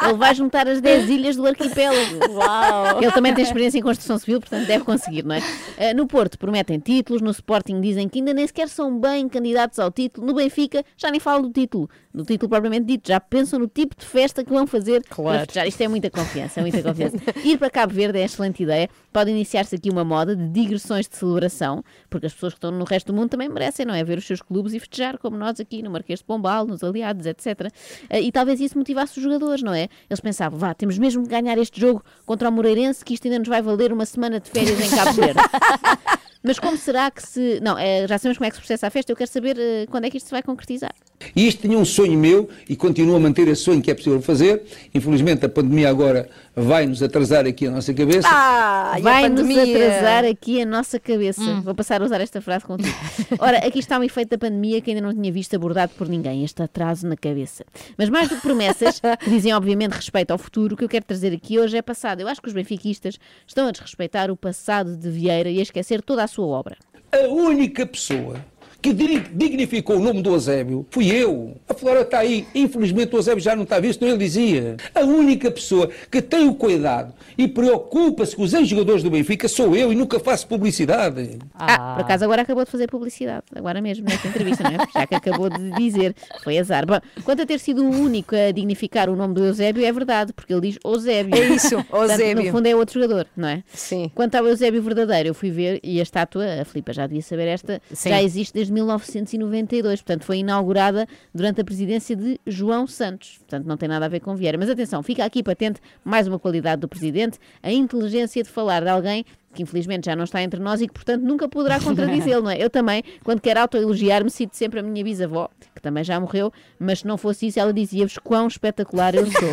Ele 0.03 0.13
vai 0.17 0.35
juntar 0.35 0.67
as 0.67 0.79
10 0.81 1.09
ilhas 1.09 1.35
do 1.35 1.45
arquipélago. 1.47 2.19
Uau! 2.31 3.01
Ele 3.01 3.11
também 3.11 3.33
tem 3.33 3.43
experiência 3.43 3.79
em 3.79 3.81
construção 3.81 4.17
civil, 4.19 4.39
portanto 4.39 4.67
deve 4.67 4.83
conseguir, 4.83 5.23
não 5.25 5.35
é? 5.35 5.41
Eh, 5.77 5.93
No 5.93 6.07
Porto 6.11 6.37
prometem 6.37 6.77
títulos, 6.77 7.21
no 7.21 7.31
Sporting 7.31 7.79
dizem 7.79 8.09
que 8.09 8.19
ainda 8.19 8.33
nem 8.33 8.45
sequer 8.45 8.67
são 8.67 8.99
bem 8.99 9.29
candidatos 9.29 9.79
ao 9.79 9.89
título, 9.89 10.27
no 10.27 10.33
Benfica 10.33 10.83
já 10.97 11.09
nem 11.09 11.21
falam 11.21 11.41
do 11.41 11.49
título, 11.49 11.89
do 12.13 12.25
título 12.25 12.49
propriamente 12.49 12.85
dito, 12.85 13.07
já 13.07 13.17
pensam 13.19 13.57
no 13.57 13.67
tipo 13.67 13.95
de 13.97 14.05
festa 14.05 14.43
que 14.43 14.51
vão 14.51 14.67
fazer 14.67 15.01
para 15.03 15.15
Claro. 15.15 15.39
festejar. 15.39 15.67
Isto 15.67 15.81
é 15.81 15.87
muita 15.87 16.09
confiança, 16.11 16.59
é 16.59 16.63
muita 16.63 16.83
confiança. 16.83 17.15
Ir 17.45 17.57
para 17.57 17.69
Cabo 17.69 17.93
Verde 17.93 18.19
é 18.19 18.25
excelente 18.25 18.61
ideia, 18.61 18.89
pode 19.11 19.31
iniciar-se 19.31 19.75
aqui 19.75 19.89
uma 19.89 20.03
moda 20.03 20.35
de 20.35 20.47
digressões 20.47 21.07
de 21.07 21.15
celebração, 21.15 21.83
porque 22.09 22.25
as 22.25 22.33
pessoas 22.33 22.53
que 22.53 22.57
estão 22.57 22.71
no 22.71 22.83
resto 22.85 23.11
do 23.11 23.13
mundo 23.13 23.29
também 23.29 23.49
merecem, 23.49 23.85
não 23.85 23.93
é? 23.93 24.03
Ver 24.03 24.17
os 24.17 24.25
seus 24.25 24.41
clubes 24.41 24.73
e 24.73 24.79
festejar, 24.79 25.17
como 25.17 25.37
nós 25.37 25.59
aqui 25.59 25.81
no 25.81 25.91
Marquês 25.91 26.19
de 26.19 26.25
Pombal, 26.25 26.65
nos 26.65 26.83
Aliados, 26.83 27.25
etc. 27.25 27.71
Eh, 28.09 28.21
E 28.21 28.31
talvez 28.31 28.59
isso 28.61 28.77
motivasse 28.77 29.17
os 29.17 29.23
jogadores, 29.23 29.61
não 29.61 29.73
é? 29.73 29.87
Eles 30.09 30.19
pensavam, 30.19 30.57
vá, 30.57 30.73
temos 30.73 30.97
mesmo 30.97 31.23
que 31.23 31.29
ganhar 31.29 31.57
este 31.57 31.79
jogo 31.79 32.03
contra 32.25 32.49
o 32.49 32.51
Moreirense, 32.51 33.03
que 33.03 33.13
isto 33.13 33.25
ainda 33.27 33.39
nos 33.39 33.47
vai 33.47 33.61
valer 33.61 33.91
uma 33.91 34.05
semana 34.05 34.39
de 34.39 34.49
férias 34.49 34.79
em 34.79 34.95
Cabo 34.95 35.13
Verde. 35.13 35.39
Mas 36.43 36.59
como 36.59 36.77
será 36.77 37.11
que 37.11 37.21
se. 37.21 37.59
Não, 37.61 37.77
eh, 37.77 38.07
já 38.07 38.17
sabemos 38.17 38.37
como 38.37 38.47
é 38.47 38.49
que 38.49 38.55
se 38.55 38.61
processa 38.61 38.87
a 38.87 38.89
festa, 38.89 39.11
eu 39.11 39.15
quero 39.15 39.29
saber 39.29 39.57
eh, 39.59 39.85
quando 39.89 40.05
é 40.05 40.09
que 40.09 40.17
isto 40.17 40.27
se 40.27 40.31
vai 40.31 40.41
concretizar. 40.41 40.93
E 41.35 41.47
isto 41.47 41.61
tinha 41.61 41.77
um 41.77 41.85
sonho 41.85 42.17
meu 42.17 42.49
e 42.67 42.75
continuo 42.75 43.15
a 43.15 43.19
manter 43.19 43.47
esse 43.47 43.61
sonho 43.61 43.81
que 43.81 43.91
é 43.91 43.93
possível 43.93 44.21
fazer. 44.21 44.63
Infelizmente 44.93 45.45
a 45.45 45.49
pandemia 45.49 45.89
agora 45.89 46.27
vai-nos 46.55 47.01
atrasar 47.01 47.45
aqui 47.45 47.67
a 47.67 47.71
nossa 47.71 47.93
cabeça. 47.93 48.27
Ah, 48.29 48.97
Vai-nos 49.01 49.41
atrasar 49.57 50.25
aqui 50.25 50.61
a 50.61 50.65
nossa 50.65 50.99
cabeça. 50.99 51.41
Hum. 51.41 51.61
Vou 51.61 51.75
passar 51.75 52.01
a 52.01 52.05
usar 52.05 52.19
esta 52.21 52.41
frase 52.41 52.65
contigo. 52.65 52.95
Ora, 53.39 53.59
aqui 53.59 53.79
está 53.79 53.99
um 53.99 54.03
efeito 54.03 54.29
da 54.29 54.37
pandemia 54.37 54.81
que 54.81 54.91
ainda 54.91 55.01
não 55.01 55.13
tinha 55.13 55.31
visto 55.31 55.55
abordado 55.55 55.93
por 55.97 56.09
ninguém, 56.09 56.43
este 56.43 56.61
atraso 56.61 57.07
na 57.07 57.15
cabeça. 57.15 57.63
Mas 57.97 58.09
mais 58.09 58.27
do 58.27 58.35
que 58.35 58.41
promessas, 58.41 58.99
que 58.99 59.29
dizem 59.29 59.53
obviamente 59.53 59.93
respeito 59.93 60.31
ao 60.31 60.37
futuro, 60.37 60.73
o 60.73 60.77
que 60.77 60.83
eu 60.83 60.89
quero 60.89 61.05
trazer 61.05 61.33
aqui 61.33 61.59
hoje 61.59 61.77
é 61.77 61.81
passado. 61.81 62.21
Eu 62.21 62.27
acho 62.27 62.41
que 62.41 62.47
os 62.47 62.53
benfiquistas 62.53 63.17
estão 63.45 63.67
a 63.67 63.71
desrespeitar 63.71 64.31
o 64.31 64.35
passado 64.35 64.97
de 64.97 65.09
Vieira 65.09 65.49
e 65.49 65.59
a 65.59 65.61
esquecer 65.61 66.01
toda 66.01 66.23
a 66.23 66.27
sua 66.31 66.45
obra. 66.45 66.77
A 67.11 67.27
única 67.27 67.85
pessoa 67.85 68.43
que 68.81 68.93
di- 68.93 69.19
dignificou 69.33 69.97
o 69.97 69.99
nome 69.99 70.21
do 70.21 70.31
Eusébio 70.33 70.85
fui 70.89 71.07
eu. 71.11 71.55
A 71.69 71.73
Flora 71.73 72.01
está 72.01 72.19
aí. 72.19 72.47
Infelizmente 72.55 73.13
o 73.13 73.17
Eusébio 73.17 73.43
já 73.43 73.55
não 73.55 73.63
está 73.63 73.79
visto, 73.79 74.03
ele 74.05 74.17
dizia. 74.17 74.77
A 74.95 75.01
única 75.01 75.51
pessoa 75.51 75.89
que 76.09 76.21
tem 76.21 76.47
o 76.47 76.55
cuidado 76.55 77.13
e 77.37 77.47
preocupa-se 77.47 78.35
com 78.35 78.43
os 78.43 78.53
ex-jogadores 78.53 79.03
do 79.03 79.09
Benfica 79.09 79.47
sou 79.47 79.75
eu 79.75 79.91
e 79.91 79.95
nunca 79.95 80.19
faço 80.19 80.47
publicidade. 80.47 81.39
Ah, 81.53 81.93
por 81.95 82.01
acaso 82.05 82.23
agora 82.23 82.41
acabou 82.41 82.65
de 82.65 82.71
fazer 82.71 82.87
publicidade, 82.89 83.43
agora 83.55 83.81
mesmo 83.81 84.05
nesta 84.07 84.27
entrevista, 84.27 84.63
não 84.63 84.71
é? 84.71 84.77
Já 84.93 85.07
que 85.07 85.15
acabou 85.15 85.49
de 85.49 85.71
dizer, 85.71 86.15
foi 86.43 86.57
azar. 86.57 86.85
Bom, 86.85 86.99
quanto 87.23 87.41
a 87.43 87.45
ter 87.45 87.59
sido 87.59 87.83
o 87.83 87.89
único 87.89 88.35
a 88.35 88.51
dignificar 88.51 89.09
o 89.09 89.15
nome 89.15 89.33
do 89.35 89.43
Eusébio, 89.45 89.85
é 89.85 89.91
verdade, 89.91 90.33
porque 90.33 90.51
ele 90.53 90.61
diz 90.69 90.79
Eusébio. 90.83 91.35
É 91.35 91.47
isso, 91.55 91.75
Portanto, 91.83 92.11
Eusébio. 92.11 92.43
no 92.45 92.51
fundo 92.51 92.65
é 92.67 92.75
outro 92.75 92.99
jogador, 93.01 93.27
não 93.35 93.47
é? 93.47 93.63
Sim. 93.73 94.11
Quanto 94.15 94.35
ao 94.35 94.45
Eusébio 94.47 94.81
verdadeiro, 94.81 95.29
eu 95.29 95.33
fui 95.33 95.51
ver 95.51 95.79
e 95.83 95.99
a 95.99 96.03
estátua, 96.03 96.61
a 96.61 96.65
Filipa 96.65 96.93
já 96.93 97.05
devia 97.07 97.21
saber 97.21 97.47
esta, 97.47 97.81
Sim. 97.93 98.09
já 98.09 98.21
existe 98.23 98.53
desde 98.53 98.70
1992, 98.71 100.01
portanto 100.01 100.23
foi 100.23 100.37
inaugurada 100.37 101.07
durante 101.33 101.61
a 101.61 101.63
presidência 101.63 102.15
de 102.15 102.39
João 102.47 102.87
Santos, 102.87 103.37
portanto 103.39 103.65
não 103.65 103.77
tem 103.77 103.89
nada 103.89 104.05
a 104.05 104.09
ver 104.09 104.19
com 104.19 104.35
Vieira. 104.35 104.57
Mas 104.57 104.69
atenção, 104.69 105.03
fica 105.03 105.23
aqui 105.25 105.43
patente 105.43 105.79
mais 106.03 106.27
uma 106.27 106.39
qualidade 106.39 106.81
do 106.81 106.87
presidente, 106.87 107.37
a 107.61 107.71
inteligência 107.71 108.43
de 108.43 108.49
falar 108.49 108.81
de 108.81 108.89
alguém 108.89 109.25
que 109.53 109.63
infelizmente 109.63 110.05
já 110.05 110.15
não 110.15 110.23
está 110.23 110.41
entre 110.41 110.59
nós 110.59 110.81
e 110.81 110.87
que, 110.87 110.93
portanto, 110.93 111.23
nunca 111.23 111.47
poderá 111.47 111.79
contradizê-lo, 111.79 112.43
não 112.43 112.51
é? 112.51 112.63
Eu 112.63 112.69
também, 112.69 113.03
quando 113.23 113.41
quero 113.41 113.59
autoelogiar-me, 113.59 114.29
cito 114.29 114.55
sempre 114.55 114.79
a 114.79 114.83
minha 114.83 115.03
bisavó, 115.03 115.49
que 115.75 115.81
também 115.81 116.03
já 116.03 116.19
morreu, 116.19 116.53
mas 116.79 116.99
se 116.99 117.07
não 117.07 117.17
fosse 117.17 117.47
isso, 117.47 117.59
ela 117.59 117.73
dizia-vos 117.73 118.17
quão 118.17 118.47
espetacular 118.47 119.13
eu 119.13 119.25
sou. 119.25 119.49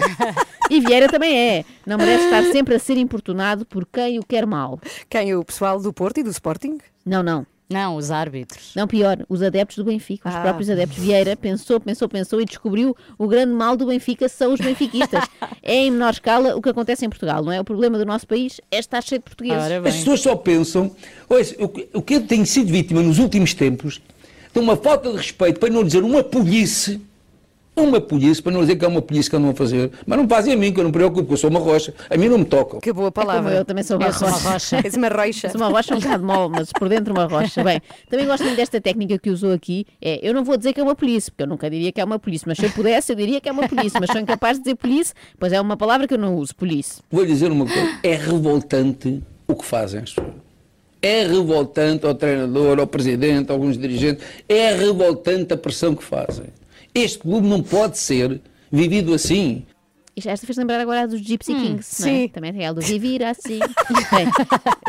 E 0.71 0.81
Vieira 0.81 1.09
também 1.09 1.37
é. 1.37 1.65
Não 1.87 1.97
merece 1.97 2.25
estar 2.25 2.43
sempre 2.53 2.75
a 2.75 2.79
ser 2.79 2.97
importunado 2.97 3.65
por 3.65 3.87
quem 3.87 4.19
o 4.19 4.23
quer 4.23 4.47
mal. 4.47 4.79
Quem? 5.09 5.35
O 5.35 5.45
pessoal 5.45 5.81
do 5.81 5.93
Porto 5.93 6.19
e 6.19 6.23
do 6.23 6.31
Sporting? 6.31 6.79
Não, 7.05 7.23
não. 7.23 7.47
Não, 7.71 7.97
os 7.97 8.11
árbitros. 8.11 8.73
Não, 8.75 8.87
pior, 8.89 9.19
os 9.29 9.43
adeptos 9.43 9.77
do 9.77 9.85
Benfica, 9.85 10.29
os 10.29 10.35
Ah. 10.35 10.41
próprios 10.41 10.71
adeptos. 10.71 10.99
Vieira 10.99 11.37
pensou, 11.37 11.79
pensou, 11.79 12.09
pensou 12.09 12.41
e 12.41 12.47
descobriu 12.47 12.97
o 13.19 13.27
grande 13.29 13.53
mal 13.53 13.77
do 13.77 13.85
Benfica 13.87 14.27
são 14.27 14.55
os 14.55 14.61
benfiquistas. 14.61 15.23
é 15.63 15.75
em 15.75 15.91
menor 15.91 16.13
escala 16.15 16.57
o 16.57 16.63
que 16.63 16.71
acontece 16.71 17.05
em 17.05 17.11
Portugal, 17.11 17.45
não 17.45 17.53
é? 17.53 17.61
O 17.61 17.65
problema 17.65 17.99
do 17.99 18.07
nosso 18.07 18.27
país 18.27 18.59
é 18.71 18.79
estar 18.79 19.03
cheio 19.03 19.19
de 19.19 19.25
portugueses. 19.25 19.71
As 19.85 19.97
pessoas 19.97 20.21
só 20.21 20.35
pensam, 20.35 20.91
ouça, 21.29 21.55
o 21.59 21.69
que- 21.69 21.89
o 21.93 22.01
que 22.01 22.15
eu 22.15 22.27
tenho 22.27 22.47
sido 22.47 22.69
vítima 22.73 23.03
nos 23.03 23.19
últimos 23.19 23.53
tempos 23.53 24.01
de 24.51 24.59
uma 24.59 24.75
falta 24.77 25.11
de 25.11 25.17
respeito, 25.19 25.61
para 25.61 25.69
não 25.69 25.85
dizer 25.85 26.03
uma 26.03 26.25
polícia, 26.25 26.99
uma 27.81 28.01
polícia, 28.01 28.43
para 28.43 28.53
não 28.53 28.61
dizer 28.61 28.77
que 28.77 28.85
é 28.85 28.89
uma 28.89 29.01
polícia 29.03 29.31
que 29.31 29.37
andam 29.37 29.51
a 29.51 29.55
fazer, 29.55 29.91
mas 30.07 30.19
não 30.19 30.29
fazem 30.29 30.55
a 30.55 30.57
mim, 30.57 30.73
que 30.73 30.79
eu 30.81 30.85
não 30.85 30.91
me 30.91 30.93
preocupo, 30.95 31.21
porque 31.23 31.35
eu 31.35 31.37
sou 31.39 31.51
uma 31.51 31.61
rocha, 31.61 31.95
a 32.11 32.17
mim 32.17 32.29
não 32.29 32.39
me 32.39 32.45
tocam. 32.45 32.81
Que 32.81 32.93
boa 32.93 33.09
É 33.09 33.11
palavra. 33.11 33.53
eu 33.55 33.65
também 33.65 33.83
sou 33.85 33.97
uma 33.97 34.07
Eu 34.07 34.13
sou 34.13 34.29
uma 34.29 34.37
rocha. 34.37 34.51
rocha. 34.77 34.77
És 34.87 34.95
uma 34.95 35.09
rocha. 35.09 35.49
Sou 35.51 35.61
uma 35.61 35.69
rocha 35.69 35.95
um 35.95 35.99
bocado 35.99 36.25
mole, 36.25 36.51
mas 36.53 36.71
por 36.73 36.89
dentro 36.89 37.13
uma 37.13 37.27
rocha. 37.27 37.63
Bem, 37.65 37.81
também 38.09 38.27
gosto 38.27 38.45
muito 38.45 38.57
desta 38.57 38.81
técnica 38.81 39.19
que 39.19 39.31
usou 39.31 39.53
aqui. 39.53 39.87
É, 40.01 40.21
eu 40.27 40.33
não 40.35 40.45
vou 40.45 40.57
dizer 40.57 40.73
que 40.73 40.81
é 40.81 40.83
uma 40.83 40.95
polícia, 40.95 41.31
porque 41.33 41.43
eu 41.43 41.47
nunca 41.49 41.69
diria 41.71 41.93
que 41.93 42.01
é 42.01 42.05
uma 42.05 42.19
polícia, 42.19 42.45
mas 42.49 42.59
se 42.59 42.65
eu 42.67 42.71
pudesse, 42.71 43.13
eu 43.13 43.17
diria 43.17 43.41
que 43.41 43.49
é 43.49 43.53
uma 43.53 43.69
polícia, 43.69 43.99
mas 44.01 44.11
sou 44.11 44.21
incapaz 44.21 44.57
de 44.59 44.65
dizer 44.65 44.77
polícia, 44.77 45.15
pois 45.39 45.53
é 45.53 45.61
uma 45.61 45.77
palavra 45.77 46.07
que 46.07 46.15
eu 46.15 46.19
não 46.19 46.37
uso, 46.37 46.55
polícia. 46.55 47.03
Vou 47.11 47.23
lhe 47.23 47.29
dizer 47.33 47.51
uma 47.51 47.67
coisa, 47.67 47.99
é 48.03 48.15
revoltante 48.15 49.23
o 49.47 49.55
que 49.55 49.65
fazem 49.65 50.01
as 50.01 50.13
pessoas. 50.13 50.35
É 51.01 51.23
revoltante 51.27 52.05
ao 52.07 52.15
treinador, 52.15 52.81
ao 52.81 52.87
presidente, 52.87 53.51
a 53.51 53.53
alguns 53.55 53.79
dirigentes, 53.79 54.25
é 54.49 54.75
revoltante 54.75 55.53
a 55.55 55.57
pressão 55.57 55.95
que 55.95 56.03
fazem. 56.03 56.47
Este 56.95 57.19
clube 57.19 57.47
não 57.47 57.63
pode 57.63 57.99
ser 57.99 58.41
vivido 58.71 59.15
assim. 59.15 59.65
Esta 60.27 60.47
fez 60.47 60.57
lembrar 60.57 60.81
agora 60.81 61.03
a 61.03 61.07
dos 61.07 61.21
Gypsy 61.21 61.55
Kings, 61.55 62.03
não 62.03 62.09
é? 62.09 62.11
sim. 62.13 62.29
Também 62.29 62.53
tem 62.53 62.65
ela 62.65 62.75
do 62.75 62.81
Vivir 62.81 63.23
assim. 63.25 63.59
Bem, 64.15 64.27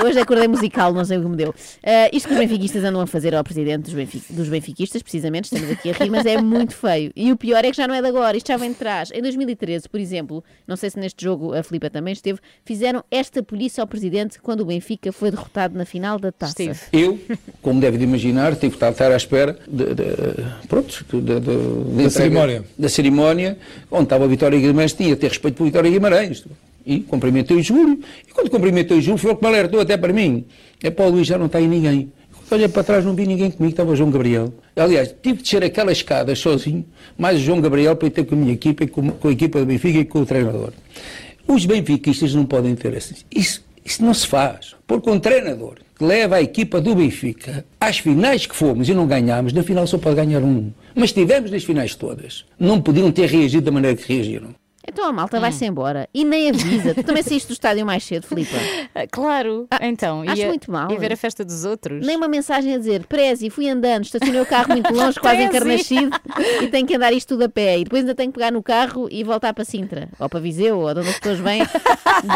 hoje 0.05 0.19
acordei 0.19 0.47
musical, 0.47 0.93
não 0.93 1.03
sei 1.05 1.17
o 1.17 1.21
que 1.23 1.27
me 1.29 1.35
deu. 1.35 1.53
Ah, 1.83 2.09
isto 2.13 2.27
que 2.27 2.33
os 2.33 2.39
benfiquistas 2.39 2.83
andam 2.83 3.01
a 3.01 3.07
fazer 3.07 3.35
ao 3.35 3.43
presidente 3.43 3.83
dos, 3.83 3.93
benfi- 3.93 4.23
dos 4.29 4.47
benfiquistas, 4.49 5.01
precisamente, 5.01 5.45
estamos 5.45 5.69
aqui 5.71 5.89
a 5.89 5.93
rir, 5.93 6.09
mas 6.09 6.25
é 6.25 6.41
muito 6.41 6.73
feio. 6.73 7.11
E 7.15 7.31
o 7.31 7.37
pior 7.37 7.63
é 7.63 7.71
que 7.71 7.77
já 7.77 7.87
não 7.87 7.95
é 7.95 8.01
de 8.01 8.07
agora, 8.07 8.35
isto 8.37 8.47
já 8.47 8.57
vem 8.57 8.69
de 8.71 8.75
trás. 8.77 9.11
Em 9.13 9.21
2013, 9.21 9.87
por 9.89 9.99
exemplo, 9.99 10.43
não 10.67 10.75
sei 10.75 10.89
se 10.89 10.99
neste 10.99 11.23
jogo 11.23 11.53
a 11.53 11.61
Filipa 11.63 11.89
também 11.89 12.13
esteve, 12.13 12.39
fizeram 12.65 13.03
esta 13.11 13.43
polícia 13.43 13.81
ao 13.81 13.87
presidente 13.87 14.39
quando 14.41 14.61
o 14.61 14.65
Benfica 14.65 15.11
foi 15.11 15.31
derrotado 15.31 15.77
na 15.77 15.85
final 15.85 16.17
da 16.19 16.31
taça. 16.31 16.51
Estive. 16.63 16.79
Eu, 16.91 17.19
como 17.61 17.79
deve 17.79 17.97
de 17.97 18.03
imaginar, 18.03 18.55
tive 18.55 18.77
que 18.77 18.83
estar 18.83 19.11
à 19.11 19.15
espera 19.15 19.57
de, 19.67 19.93
de- 19.93 20.67
pronto, 20.67 21.05
de- 21.11 21.21
de- 21.21 21.39
de 21.39 21.49
entrega- 21.93 22.09
cerimónia. 22.09 22.63
da 22.77 22.89
cerimónia, 22.89 23.57
onde 23.91 24.03
estava 24.03 24.25
a 24.25 24.27
Vitória 24.27 24.59
Guimarães, 24.59 24.93
tinha 24.93 25.15
ter 25.19 25.27
respeito 25.27 25.55
por 25.55 25.65
Vitória 25.65 25.89
Guimarães. 25.89 26.45
E 26.85 27.01
cumprimentei 27.01 27.57
o 27.57 27.61
Júlio, 27.61 27.99
e 28.27 28.31
quando 28.31 28.49
cumprimentei 28.49 28.97
o 28.97 29.01
Júlio, 29.01 29.17
foi 29.17 29.31
o 29.31 29.35
que 29.35 29.43
me 29.43 29.49
alertou 29.49 29.79
até 29.79 29.95
para 29.95 30.11
mim. 30.11 30.45
É 30.81 30.89
para 30.89 31.05
o 31.05 31.09
Luís, 31.09 31.27
já 31.27 31.37
não 31.37 31.45
está 31.45 31.59
aí 31.59 31.67
ninguém. 31.67 32.11
Olhei 32.51 32.67
para 32.67 32.83
trás, 32.83 33.05
não 33.05 33.13
vi 33.13 33.27
ninguém 33.27 33.51
comigo, 33.51 33.71
estava 33.71 33.91
o 33.91 33.95
João 33.95 34.09
Gabriel. 34.09 34.51
Aliás, 34.75 35.13
tive 35.21 35.37
de 35.37 35.43
descer 35.43 35.63
aquelas 35.63 35.97
escadas 35.97 36.39
sozinho, 36.39 36.83
mais 37.15 37.37
o 37.37 37.41
João 37.41 37.61
Gabriel, 37.61 37.95
para 37.95 38.07
ir 38.07 38.11
ter 38.11 38.25
com 38.25 38.33
a 38.33 38.37
minha 38.37 38.53
equipa, 38.53 38.87
com, 38.87 39.11
com 39.11 39.27
a 39.27 39.31
equipa 39.31 39.59
do 39.59 39.67
Benfica 39.67 39.99
e 39.99 40.05
com 40.05 40.21
o 40.21 40.25
treinador. 40.25 40.73
Os 41.47 41.65
benfiquistas 41.65 42.33
não 42.33 42.45
podem 42.45 42.75
ter 42.75 42.95
assim. 42.95 43.15
Isso, 43.29 43.63
isso 43.85 44.03
não 44.03 44.13
se 44.13 44.25
faz. 44.25 44.75
Porque 44.87 45.09
um 45.09 45.19
treinador 45.19 45.75
que 45.95 46.03
leva 46.03 46.37
a 46.37 46.41
equipa 46.41 46.81
do 46.81 46.95
Benfica 46.95 47.65
às 47.79 47.99
finais 47.99 48.47
que 48.47 48.55
fomos 48.55 48.89
e 48.89 48.93
não 48.93 49.05
ganhámos, 49.05 49.53
na 49.53 49.61
final 49.61 49.85
só 49.85 49.97
pode 49.97 50.15
ganhar 50.15 50.41
um. 50.41 50.71
Mas 50.95 51.05
estivemos 51.05 51.51
nas 51.51 51.63
finais 51.63 51.93
todas. 51.93 52.45
Não 52.59 52.81
podiam 52.81 53.11
ter 53.11 53.29
reagido 53.29 53.65
da 53.65 53.71
maneira 53.71 53.95
que 53.95 54.11
reagiram. 54.11 54.55
Então 54.89 55.05
a 55.05 55.13
malta 55.13 55.39
vai-se 55.39 55.65
embora 55.65 56.09
e 56.13 56.25
nem 56.25 56.49
avisa. 56.49 56.93
Tu 56.95 57.03
também 57.03 57.21
saíste 57.23 57.47
do 57.47 57.53
estádio 57.53 57.85
mais 57.85 58.03
cedo, 58.03 58.25
Filipa. 58.25 58.55
Ah, 58.93 59.05
Claro, 59.11 59.67
então. 59.81 60.23
acho 60.27 60.41
ia, 60.41 60.47
muito 60.47 60.71
mal. 60.71 60.91
Ia 60.91 60.99
ver 60.99 61.13
a 61.13 61.17
festa 61.17 61.45
dos 61.45 61.63
outros. 61.65 62.05
Nem 62.05 62.15
uma 62.15 62.27
mensagem 62.27 62.73
a 62.73 62.77
dizer, 62.77 63.05
Prezi, 63.05 63.49
fui 63.49 63.69
andando, 63.69 64.05
estacionei 64.05 64.41
o 64.41 64.45
carro 64.45 64.69
muito 64.69 64.93
longe, 64.93 65.19
quase 65.19 65.43
encarnascido, 65.43 66.09
e 66.61 66.67
tenho 66.67 66.87
que 66.87 66.95
andar 66.95 67.13
isto 67.13 67.29
tudo 67.29 67.43
a 67.43 67.49
pé. 67.49 67.79
E 67.79 67.83
depois 67.83 68.01
ainda 68.01 68.15
tenho 68.15 68.31
que 68.31 68.39
pegar 68.39 68.51
no 68.51 68.63
carro 68.63 69.07
e 69.11 69.23
voltar 69.23 69.53
para 69.53 69.63
Sintra, 69.65 70.09
ou 70.19 70.27
para 70.29 70.39
Viseu, 70.39 70.79
ou 70.79 70.93
de 70.93 70.99
onde 71.01 71.09
as 71.09 71.19
pessoas 71.19 71.39
vêm, 71.39 71.63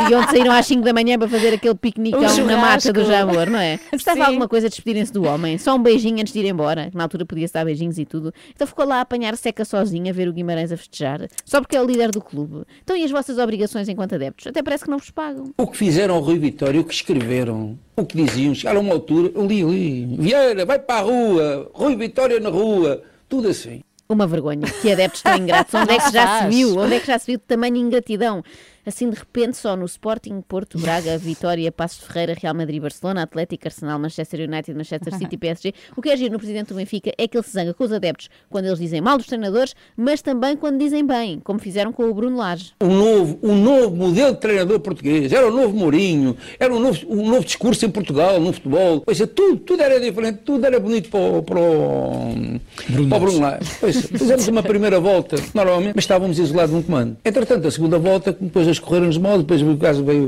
de 0.07 0.15
onde 0.15 0.29
saíram 0.29 0.51
às 0.51 0.65
5 0.65 0.83
da 0.83 0.93
manhã 0.93 1.17
para 1.17 1.27
fazer 1.27 1.53
aquele 1.53 1.75
piquenicão 1.75 2.21
Um 2.21 2.45
na 2.45 2.57
mata 2.57 2.91
do. 2.93 3.03
Jamor, 3.03 3.49
não 3.49 3.59
é? 3.59 3.79
Estava 3.91 4.25
alguma 4.25 4.47
coisa 4.47 4.67
a 4.67 4.69
despedirem-se 4.69 5.11
do 5.11 5.23
homem, 5.23 5.57
só 5.57 5.75
um 5.75 5.81
beijinho 5.81 6.19
antes 6.21 6.33
de 6.33 6.39
ir 6.39 6.45
embora, 6.45 6.89
que 6.89 6.97
na 6.97 7.03
altura 7.03 7.25
podia-se 7.25 7.53
dar 7.53 7.65
beijinhos 7.65 7.97
e 7.97 8.05
tudo. 8.05 8.33
Então 8.53 8.65
ficou 8.67 8.85
lá 8.85 8.97
a 8.97 9.01
apanhar 9.01 9.35
seca 9.37 9.65
sozinha, 9.65 10.11
a 10.11 10.13
ver 10.13 10.27
o 10.27 10.33
Guimarães 10.33 10.71
a 10.71 10.77
festejar, 10.77 11.27
só 11.45 11.59
porque 11.59 11.75
é 11.75 11.81
o 11.81 11.85
líder 11.85 12.11
do 12.11 12.21
clube. 12.21 12.42
Então 12.83 12.95
e 12.95 13.03
as 13.03 13.11
vossas 13.11 13.37
obrigações 13.37 13.87
enquanto 13.89 14.15
adeptos? 14.15 14.47
Até 14.47 14.61
parece 14.61 14.83
que 14.83 14.89
não 14.89 14.97
vos 14.97 15.09
pagam. 15.09 15.51
O 15.57 15.67
que 15.67 15.77
fizeram 15.77 16.15
ao 16.15 16.21
Rui 16.21 16.37
Vitória, 16.37 16.79
o 16.79 16.83
que 16.83 16.93
escreveram, 16.93 17.77
o 17.95 18.05
que 18.05 18.17
diziam, 18.23 18.53
chegaram 18.53 18.79
a 18.79 18.83
uma 18.83 18.93
altura, 18.93 19.31
eu 19.35 19.45
li 19.45 19.63
ali, 19.63 20.17
Vieira, 20.17 20.65
vai 20.65 20.79
para 20.79 20.99
a 20.99 21.01
rua, 21.01 21.71
Rui 21.73 21.95
Vitória 21.95 22.39
na 22.39 22.49
rua, 22.49 23.03
tudo 23.27 23.47
assim. 23.49 23.81
Uma 24.07 24.27
vergonha. 24.27 24.67
Que 24.81 24.91
adeptos 24.91 25.21
tão 25.21 25.35
ingratos. 25.35 25.73
Onde 25.79 25.93
é 25.93 25.99
que 25.99 26.11
já 26.11 26.41
se 26.41 26.47
viu? 26.49 26.77
Onde 26.77 26.95
é 26.95 26.99
que 26.99 27.07
já 27.07 27.17
se 27.17 27.31
viu 27.31 27.39
tamanha 27.39 27.77
ingratidão? 27.79 28.43
Assim, 28.85 29.09
de 29.09 29.15
repente, 29.17 29.57
só 29.57 29.75
no 29.75 29.85
Sporting, 29.85 30.41
Porto, 30.41 30.77
Braga, 30.77 31.17
Vitória, 31.19 31.71
Passos 31.71 31.99
de 31.99 32.05
Ferreira, 32.05 32.35
Real 32.39 32.53
Madrid, 32.53 32.81
Barcelona, 32.81 33.23
Atlético, 33.23 33.67
Arsenal, 33.67 33.97
Manchester 33.99 34.41
United, 34.41 34.73
Manchester 34.75 35.17
City, 35.17 35.37
PSG. 35.37 35.73
O 35.95 36.01
que 36.01 36.09
é 36.09 36.17
giro 36.17 36.33
no 36.33 36.39
presidente 36.39 36.67
do 36.67 36.75
Benfica 36.75 37.11
é 37.17 37.27
que 37.27 37.37
ele 37.37 37.43
se 37.43 37.51
zanga 37.51 37.73
com 37.73 37.83
os 37.83 37.91
adeptos 37.91 38.29
quando 38.49 38.65
eles 38.65 38.79
dizem 38.79 39.01
mal 39.01 39.17
dos 39.17 39.27
treinadores, 39.27 39.75
mas 39.95 40.21
também 40.21 40.55
quando 40.57 40.77
dizem 40.79 41.05
bem, 41.05 41.39
como 41.39 41.59
fizeram 41.59 41.91
com 41.93 42.03
o 42.09 42.13
Bruno 42.13 42.37
Lage. 42.37 42.73
um 42.81 42.93
novo, 42.93 43.39
um 43.41 43.55
novo 43.55 43.95
modelo 43.95 44.33
de 44.33 44.39
treinador 44.39 44.79
português, 44.79 45.31
era 45.31 45.47
o 45.47 45.51
novo 45.51 45.75
Mourinho, 45.75 46.35
era 46.59 46.73
um 46.73 46.79
novo, 46.79 46.99
um 47.09 47.29
novo 47.29 47.45
discurso 47.45 47.85
em 47.85 47.89
Portugal, 47.89 48.39
no 48.39 48.51
futebol, 48.51 49.01
pois 49.01 49.19
é, 49.21 49.25
tudo, 49.25 49.57
tudo 49.57 49.81
era 49.81 49.99
diferente, 49.99 50.39
tudo 50.43 50.65
era 50.65 50.79
bonito 50.79 51.09
para 51.09 51.19
o, 51.19 51.43
para 51.43 51.59
o 51.59 52.59
Bruno, 52.89 53.09
para 53.09 53.17
o 53.17 53.19
Bruno 53.21 53.39
Lage. 53.39 53.71
Pois, 53.79 54.05
fizemos 54.07 54.47
uma 54.47 54.63
primeira 54.63 54.99
volta, 54.99 55.35
normalmente, 55.53 55.93
mas 55.95 56.03
estávamos 56.03 56.39
isolados 56.39 56.73
num 56.73 56.81
comando. 56.81 57.17
Entretanto, 57.23 57.67
a 57.67 57.71
segunda 57.71 57.97
volta, 57.97 58.35
depois 58.39 58.67
as 58.73 58.79
correram-nos 58.79 59.17
mal, 59.17 59.37
depois 59.37 59.61
veio, 59.61 59.77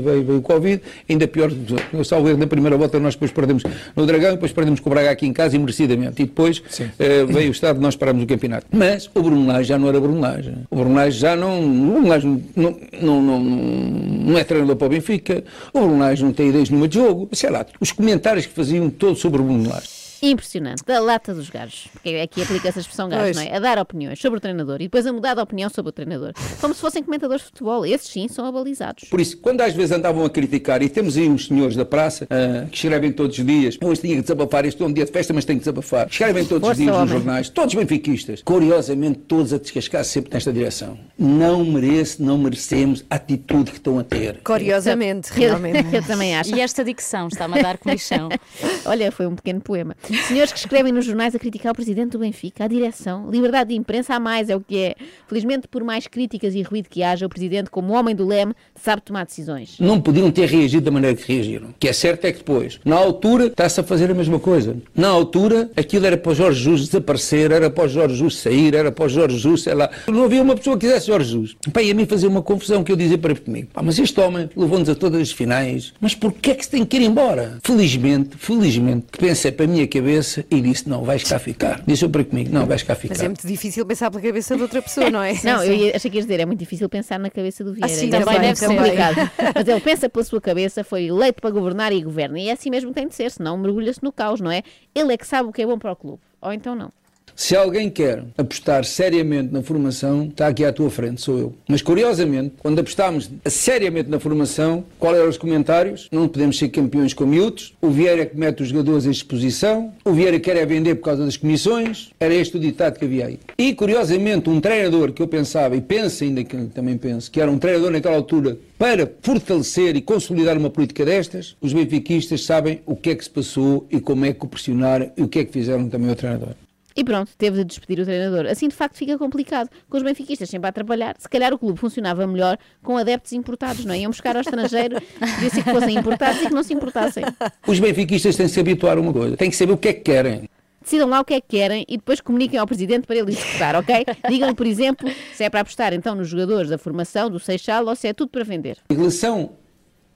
veio 0.00 0.38
o 0.38 0.42
Covid, 0.42 0.80
ainda 1.08 1.28
pior, 1.28 1.50
eu 1.92 2.04
salvo 2.04 2.28
erro, 2.28 2.38
na 2.38 2.46
primeira 2.46 2.76
volta 2.76 2.98
nós 2.98 3.14
depois 3.14 3.30
perdemos 3.30 3.62
no 3.94 4.06
Dragão, 4.06 4.32
depois 4.32 4.52
perdemos 4.52 4.80
com 4.80 4.88
o 4.88 4.92
Braga 4.92 5.10
aqui 5.10 5.26
em 5.26 5.32
casa 5.32 5.56
e 5.56 5.58
merecidamente, 5.58 6.22
e 6.22 6.26
depois 6.26 6.62
eh, 6.98 7.24
veio 7.24 7.48
o 7.48 7.52
estado 7.52 7.76
de 7.76 7.82
nós 7.82 7.96
paramos 7.96 8.22
o 8.22 8.26
campeonato. 8.26 8.66
Mas 8.70 9.10
o 9.14 9.22
Bruno 9.22 9.46
Lage 9.46 9.68
já 9.68 9.78
não 9.78 9.88
era 9.88 10.00
Bruno 10.00 10.20
Lage. 10.20 10.52
O 10.70 10.76
Bruno 10.76 10.94
Lage 10.94 11.18
já 11.18 11.36
não, 11.36 11.60
o 11.60 11.90
Bruno 11.92 12.08
Lage 12.08 12.26
não, 12.54 12.76
não, 13.02 13.22
não, 13.22 13.40
não 13.40 14.38
é 14.38 14.44
treinador 14.44 14.76
para 14.76 14.86
o 14.86 14.90
Benfica, 14.90 15.44
o 15.72 15.80
Bruno 15.80 15.98
Lage 15.98 16.24
não 16.24 16.32
tem 16.32 16.48
ideias 16.48 16.70
nenhuma 16.70 16.88
de 16.88 16.94
jogo, 16.94 17.28
sei 17.32 17.50
lá, 17.50 17.66
os 17.80 17.92
comentários 17.92 18.46
que 18.46 18.52
faziam 18.52 18.88
todos 18.88 19.20
sobre 19.20 19.40
o 19.40 19.44
Bruno 19.44 19.68
Lage. 19.68 19.95
Impressionante. 20.22 20.82
Da 20.84 20.98
lata 21.00 21.34
dos 21.34 21.48
gajos. 21.50 21.88
Porque 21.92 22.08
aqui 22.16 22.42
aplica-se 22.42 22.78
a 22.78 22.80
expressão 22.80 23.08
gajo, 23.08 23.22
Pois. 23.22 23.36
não 23.36 23.42
é? 23.42 23.56
A 23.56 23.58
dar 23.58 23.78
opiniões 23.78 24.18
sobre 24.20 24.38
o 24.38 24.40
treinador 24.40 24.76
e 24.80 24.84
depois 24.84 25.06
a 25.06 25.12
mudar 25.12 25.34
de 25.34 25.40
opinião 25.40 25.68
sobre 25.70 25.90
o 25.90 25.92
treinador. 25.92 26.32
Como 26.60 26.74
se 26.74 26.80
fossem 26.80 27.02
comentadores 27.02 27.42
de 27.42 27.48
futebol. 27.50 27.84
Esses 27.86 28.08
sim 28.08 28.28
são 28.28 28.44
abalizados. 28.46 29.08
Por 29.08 29.20
isso, 29.20 29.36
quando 29.38 29.60
às 29.60 29.74
vezes 29.74 29.92
andavam 29.92 30.24
a 30.24 30.30
criticar, 30.30 30.82
e 30.82 30.88
temos 30.88 31.16
aí 31.16 31.28
uns 31.28 31.46
senhores 31.46 31.76
da 31.76 31.84
praça 31.84 32.26
ah, 32.30 32.66
que 32.70 32.76
escrevem 32.76 33.12
todos 33.12 33.38
os 33.38 33.44
dias, 33.44 33.76
eu 33.80 33.88
hoje 33.88 34.00
tinha 34.00 34.16
que 34.16 34.22
desabafar, 34.22 34.64
este 34.64 34.82
é 34.82 34.86
um 34.86 34.92
dia 34.92 35.04
de 35.04 35.12
festa, 35.12 35.32
mas 35.32 35.44
tenho 35.44 35.58
que 35.58 35.64
desabafar. 35.64 36.06
Escrevem 36.08 36.44
todos 36.44 36.66
Força, 36.66 36.72
os 36.72 36.78
dias 36.78 36.90
nos 36.92 37.02
homem. 37.02 37.12
jornais, 37.14 37.48
todos 37.48 37.74
benfiquistas, 37.74 38.42
curiosamente 38.42 39.18
todos 39.20 39.52
a 39.52 39.58
descascar 39.58 40.04
sempre 40.04 40.32
nesta 40.34 40.52
direção. 40.52 40.98
Não 41.18 41.64
merece, 41.64 42.22
não 42.22 42.38
merecemos 42.38 43.04
a 43.10 43.16
atitude 43.16 43.70
que 43.70 43.78
estão 43.78 43.98
a 43.98 44.04
ter. 44.04 44.40
Curiosamente, 44.44 45.30
Eu- 45.32 45.36
realmente. 45.48 45.94
Eu 45.94 46.02
também 46.02 46.36
acho. 46.36 46.54
E 46.54 46.60
esta 46.60 46.84
dicção 46.84 47.28
está-me 47.28 47.58
a 47.58 47.62
dar 47.62 47.78
comichão. 47.78 48.28
Olha, 48.84 49.10
foi 49.12 49.26
um 49.26 49.34
pequeno 49.34 49.60
poema. 49.60 49.96
Senhores 50.14 50.52
que 50.52 50.58
escrevem 50.58 50.92
nos 50.92 51.04
jornais 51.04 51.34
a 51.34 51.38
criticar 51.38 51.72
o 51.72 51.74
presidente 51.74 52.10
do 52.10 52.18
Benfica, 52.18 52.64
a 52.64 52.68
direção, 52.68 53.30
liberdade 53.30 53.70
de 53.70 53.76
imprensa 53.76 54.14
a 54.14 54.20
mais 54.20 54.48
é 54.48 54.56
o 54.56 54.60
que 54.60 54.78
é. 54.78 54.94
Felizmente, 55.26 55.66
por 55.68 55.82
mais 55.82 56.06
críticas 56.06 56.54
e 56.54 56.62
ruído 56.62 56.88
que 56.88 57.02
haja, 57.02 57.26
o 57.26 57.28
presidente, 57.28 57.70
como 57.70 57.92
homem 57.92 58.14
do 58.14 58.26
leme, 58.26 58.54
sabe 58.74 59.02
tomar 59.02 59.24
decisões. 59.24 59.76
Não 59.80 60.00
podiam 60.00 60.30
ter 60.30 60.48
reagido 60.48 60.84
da 60.84 60.90
maneira 60.90 61.16
que 61.16 61.32
reagiram. 61.32 61.68
O 61.68 61.74
que 61.78 61.88
é 61.88 61.92
certo 61.92 62.24
é 62.24 62.32
que 62.32 62.38
depois, 62.38 62.78
na 62.84 62.96
altura, 62.96 63.46
está-se 63.46 63.80
a 63.80 63.82
fazer 63.82 64.10
a 64.10 64.14
mesma 64.14 64.38
coisa. 64.38 64.76
Na 64.94 65.08
altura, 65.08 65.70
aquilo 65.76 66.06
era 66.06 66.16
para 66.16 66.32
o 66.32 66.34
Jorge 66.34 66.62
Jesus 66.62 66.86
desaparecer, 66.86 67.50
era 67.50 67.70
para 67.70 67.84
o 67.84 67.88
Jorge 67.88 68.14
Jesus 68.14 68.36
sair, 68.38 68.74
era 68.74 68.92
para 68.92 69.04
o 69.04 69.08
Jorge 69.08 69.36
Jesus, 69.36 69.62
sei 69.62 69.74
lá. 69.74 69.90
Não 70.08 70.24
havia 70.24 70.42
uma 70.42 70.54
pessoa 70.54 70.76
que 70.76 70.86
quisesse 70.86 71.06
Jorge 71.06 71.30
Jesus. 71.30 71.56
Pá, 71.72 71.82
e 71.82 71.90
a 71.90 71.94
mim 71.94 72.06
fazia 72.06 72.28
uma 72.28 72.42
confusão 72.42 72.82
que 72.84 72.92
eu 72.92 72.96
dizia 72.96 73.18
para 73.18 73.34
comigo. 73.34 73.68
Pá, 73.72 73.82
mas 73.82 73.98
este 73.98 74.18
homem 74.20 74.48
levou-nos 74.56 74.88
a 74.88 74.94
todas 74.94 75.20
as 75.20 75.32
finais. 75.32 75.92
Mas 76.00 76.14
porquê 76.14 76.50
é 76.50 76.54
que 76.54 76.64
se 76.64 76.70
tem 76.70 76.84
que 76.84 76.96
ir 76.96 77.02
embora? 77.02 77.58
Felizmente, 77.62 78.36
felizmente, 78.36 79.06
que 79.10 79.18
pensei 79.18 79.52
para 79.52 79.64
a 79.64 79.68
minha 79.68 79.86
cabeça 80.00 80.44
e 80.50 80.60
disse, 80.60 80.88
não, 80.88 81.04
vais 81.04 81.22
cá 81.24 81.38
ficar. 81.38 81.82
Disse 81.86 82.04
eu 82.04 82.10
para 82.10 82.24
comigo, 82.24 82.52
não, 82.52 82.66
vais 82.66 82.82
cá 82.82 82.94
ficar. 82.94 83.14
Mas 83.14 83.22
é 83.22 83.28
muito 83.28 83.46
difícil 83.46 83.84
pensar 83.86 84.10
pela 84.10 84.22
cabeça 84.22 84.56
de 84.56 84.62
outra 84.62 84.80
pessoa, 84.82 85.10
não 85.10 85.22
é? 85.22 85.32
Não, 85.44 85.62
eu 85.64 85.72
ia- 85.74 85.96
achei 85.96 86.10
que 86.10 86.16
ias 86.16 86.26
dizer, 86.26 86.40
é 86.40 86.46
muito 86.46 86.58
difícil 86.58 86.88
pensar 86.88 87.18
na 87.18 87.30
cabeça 87.30 87.62
do 87.62 87.72
Vieira. 87.72 87.86
Ah, 87.92 87.94
sim, 87.96 88.10
também 88.10 88.26
bem, 88.26 88.34
deve 88.40 88.46
é 88.52 88.54
ser. 88.54 88.66
complicado. 88.68 89.16
Mas 89.54 89.68
ele 89.68 89.80
pensa 89.80 90.08
pela 90.08 90.24
sua 90.24 90.40
cabeça, 90.40 90.82
foi 90.84 91.04
eleito 91.06 91.40
para 91.40 91.50
governar 91.50 91.92
e 91.92 92.02
governa. 92.02 92.38
E 92.38 92.48
é 92.48 92.52
assim 92.52 92.70
mesmo 92.70 92.90
que 92.90 92.94
tem 92.94 93.08
de 93.08 93.14
ser, 93.14 93.30
senão 93.30 93.56
mergulha-se 93.56 94.02
no 94.02 94.12
caos, 94.12 94.40
não 94.40 94.50
é? 94.50 94.62
Ele 94.94 95.12
é 95.12 95.16
que 95.16 95.26
sabe 95.26 95.48
o 95.48 95.52
que 95.52 95.62
é 95.62 95.66
bom 95.66 95.78
para 95.78 95.92
o 95.92 95.96
clube. 95.96 96.20
Ou 96.40 96.52
então 96.52 96.74
não. 96.74 96.92
Se 97.36 97.54
alguém 97.54 97.90
quer 97.90 98.24
apostar 98.38 98.82
seriamente 98.86 99.52
na 99.52 99.62
formação, 99.62 100.24
está 100.24 100.48
aqui 100.48 100.64
à 100.64 100.72
tua 100.72 100.88
frente, 100.88 101.20
sou 101.20 101.38
eu. 101.38 101.54
Mas 101.68 101.82
curiosamente, 101.82 102.54
quando 102.58 102.78
apostámos 102.78 103.30
seriamente 103.44 104.08
na 104.08 104.18
formação, 104.18 104.82
qual 104.98 105.14
eram 105.14 105.28
os 105.28 105.36
comentários? 105.36 106.08
Não 106.10 106.26
podemos 106.28 106.58
ser 106.58 106.70
campeões 106.70 107.12
com 107.12 107.26
miúdos, 107.26 107.74
o 107.82 107.90
Vieira 107.90 108.22
é 108.22 108.24
que 108.24 108.38
mete 108.38 108.62
os 108.62 108.70
jogadores 108.70 109.06
à 109.06 109.10
exposição, 109.10 109.92
o 110.02 110.12
Vieira 110.12 110.40
quer 110.40 110.56
é 110.56 110.64
vender 110.64 110.94
por 110.94 111.04
causa 111.04 111.26
das 111.26 111.36
comissões, 111.36 112.10
era 112.18 112.32
este 112.32 112.56
o 112.56 112.60
ditado 112.60 112.98
que 112.98 113.04
havia 113.04 113.26
aí. 113.26 113.38
E 113.58 113.74
curiosamente, 113.74 114.48
um 114.48 114.58
treinador 114.58 115.12
que 115.12 115.20
eu 115.20 115.28
pensava, 115.28 115.76
e 115.76 115.82
penso 115.82 116.24
ainda 116.24 116.42
que 116.42 116.56
também 116.68 116.96
penso, 116.96 117.30
que 117.30 117.38
era 117.38 117.50
um 117.50 117.58
treinador 117.58 117.90
naquela 117.90 118.16
altura 118.16 118.56
para 118.78 119.12
fortalecer 119.20 119.94
e 119.94 120.00
consolidar 120.00 120.56
uma 120.56 120.70
política 120.70 121.04
destas, 121.04 121.54
os 121.60 121.74
benfiquistas 121.74 122.44
sabem 122.44 122.80
o 122.86 122.96
que 122.96 123.10
é 123.10 123.14
que 123.14 123.24
se 123.24 123.30
passou 123.30 123.86
e 123.90 124.00
como 124.00 124.24
é 124.24 124.32
que 124.32 124.42
o 124.42 124.48
pressionaram 124.48 125.12
e 125.18 125.22
o 125.22 125.28
que 125.28 125.40
é 125.40 125.44
que 125.44 125.52
fizeram 125.52 125.86
também 125.90 126.08
ao 126.08 126.16
treinador. 126.16 126.54
E 126.96 127.04
pronto, 127.04 127.30
teve 127.36 127.58
de 127.58 127.64
despedir 127.64 128.00
o 128.00 128.04
treinador. 128.04 128.46
Assim, 128.46 128.68
de 128.68 128.74
facto, 128.74 128.96
fica 128.96 129.18
complicado. 129.18 129.68
Com 129.88 129.98
os 129.98 130.02
benfiquistas 130.02 130.48
sempre 130.48 130.66
a 130.66 130.70
atrapalhar. 130.70 131.14
Se 131.18 131.28
calhar 131.28 131.52
o 131.52 131.58
clube 131.58 131.78
funcionava 131.78 132.26
melhor 132.26 132.56
com 132.82 132.96
adeptos 132.96 133.32
importados, 133.32 133.84
não 133.84 133.92
é? 133.92 133.98
Iam 133.98 134.10
buscar 134.10 134.34
ao 134.34 134.40
estrangeiro, 134.40 134.96
devia 135.20 135.50
ser 135.50 135.62
que 135.62 135.70
fossem 135.70 135.98
importados 135.98 136.42
e 136.42 136.46
que 136.46 136.54
não 136.54 136.62
se 136.62 136.72
importassem. 136.72 137.22
Os 137.66 137.78
benfiquistas 137.78 138.34
têm 138.34 138.46
que 138.46 138.52
se 138.52 138.60
habituar 138.60 138.96
a 138.96 139.00
uma 139.00 139.12
coisa, 139.12 139.36
têm 139.36 139.50
que 139.50 139.56
saber 139.56 139.74
o 139.74 139.76
que 139.76 139.88
é 139.88 139.92
que 139.92 140.00
querem. 140.00 140.48
Decidam 140.80 141.08
lá 141.08 141.20
o 141.20 141.24
que 141.24 141.34
é 141.34 141.40
que 141.40 141.48
querem 141.48 141.84
e 141.86 141.96
depois 141.96 142.20
comuniquem 142.20 142.58
ao 142.58 142.66
presidente 142.66 143.06
para 143.06 143.16
ele 143.16 143.32
executar, 143.32 143.74
ok? 143.74 144.06
Digam-lhe, 144.30 144.54
por 144.54 144.66
exemplo, 144.66 145.10
se 145.34 145.44
é 145.44 145.50
para 145.50 145.60
apostar 145.60 145.92
então 145.92 146.14
nos 146.14 146.28
jogadores 146.28 146.70
da 146.70 146.78
formação, 146.78 147.28
do 147.28 147.40
Seixal, 147.40 147.84
ou 147.86 147.96
se 147.96 148.08
é 148.08 148.12
tudo 148.14 148.30
para 148.30 148.44
vender. 148.44 148.78
Em 148.88 148.94
relação 148.94 149.50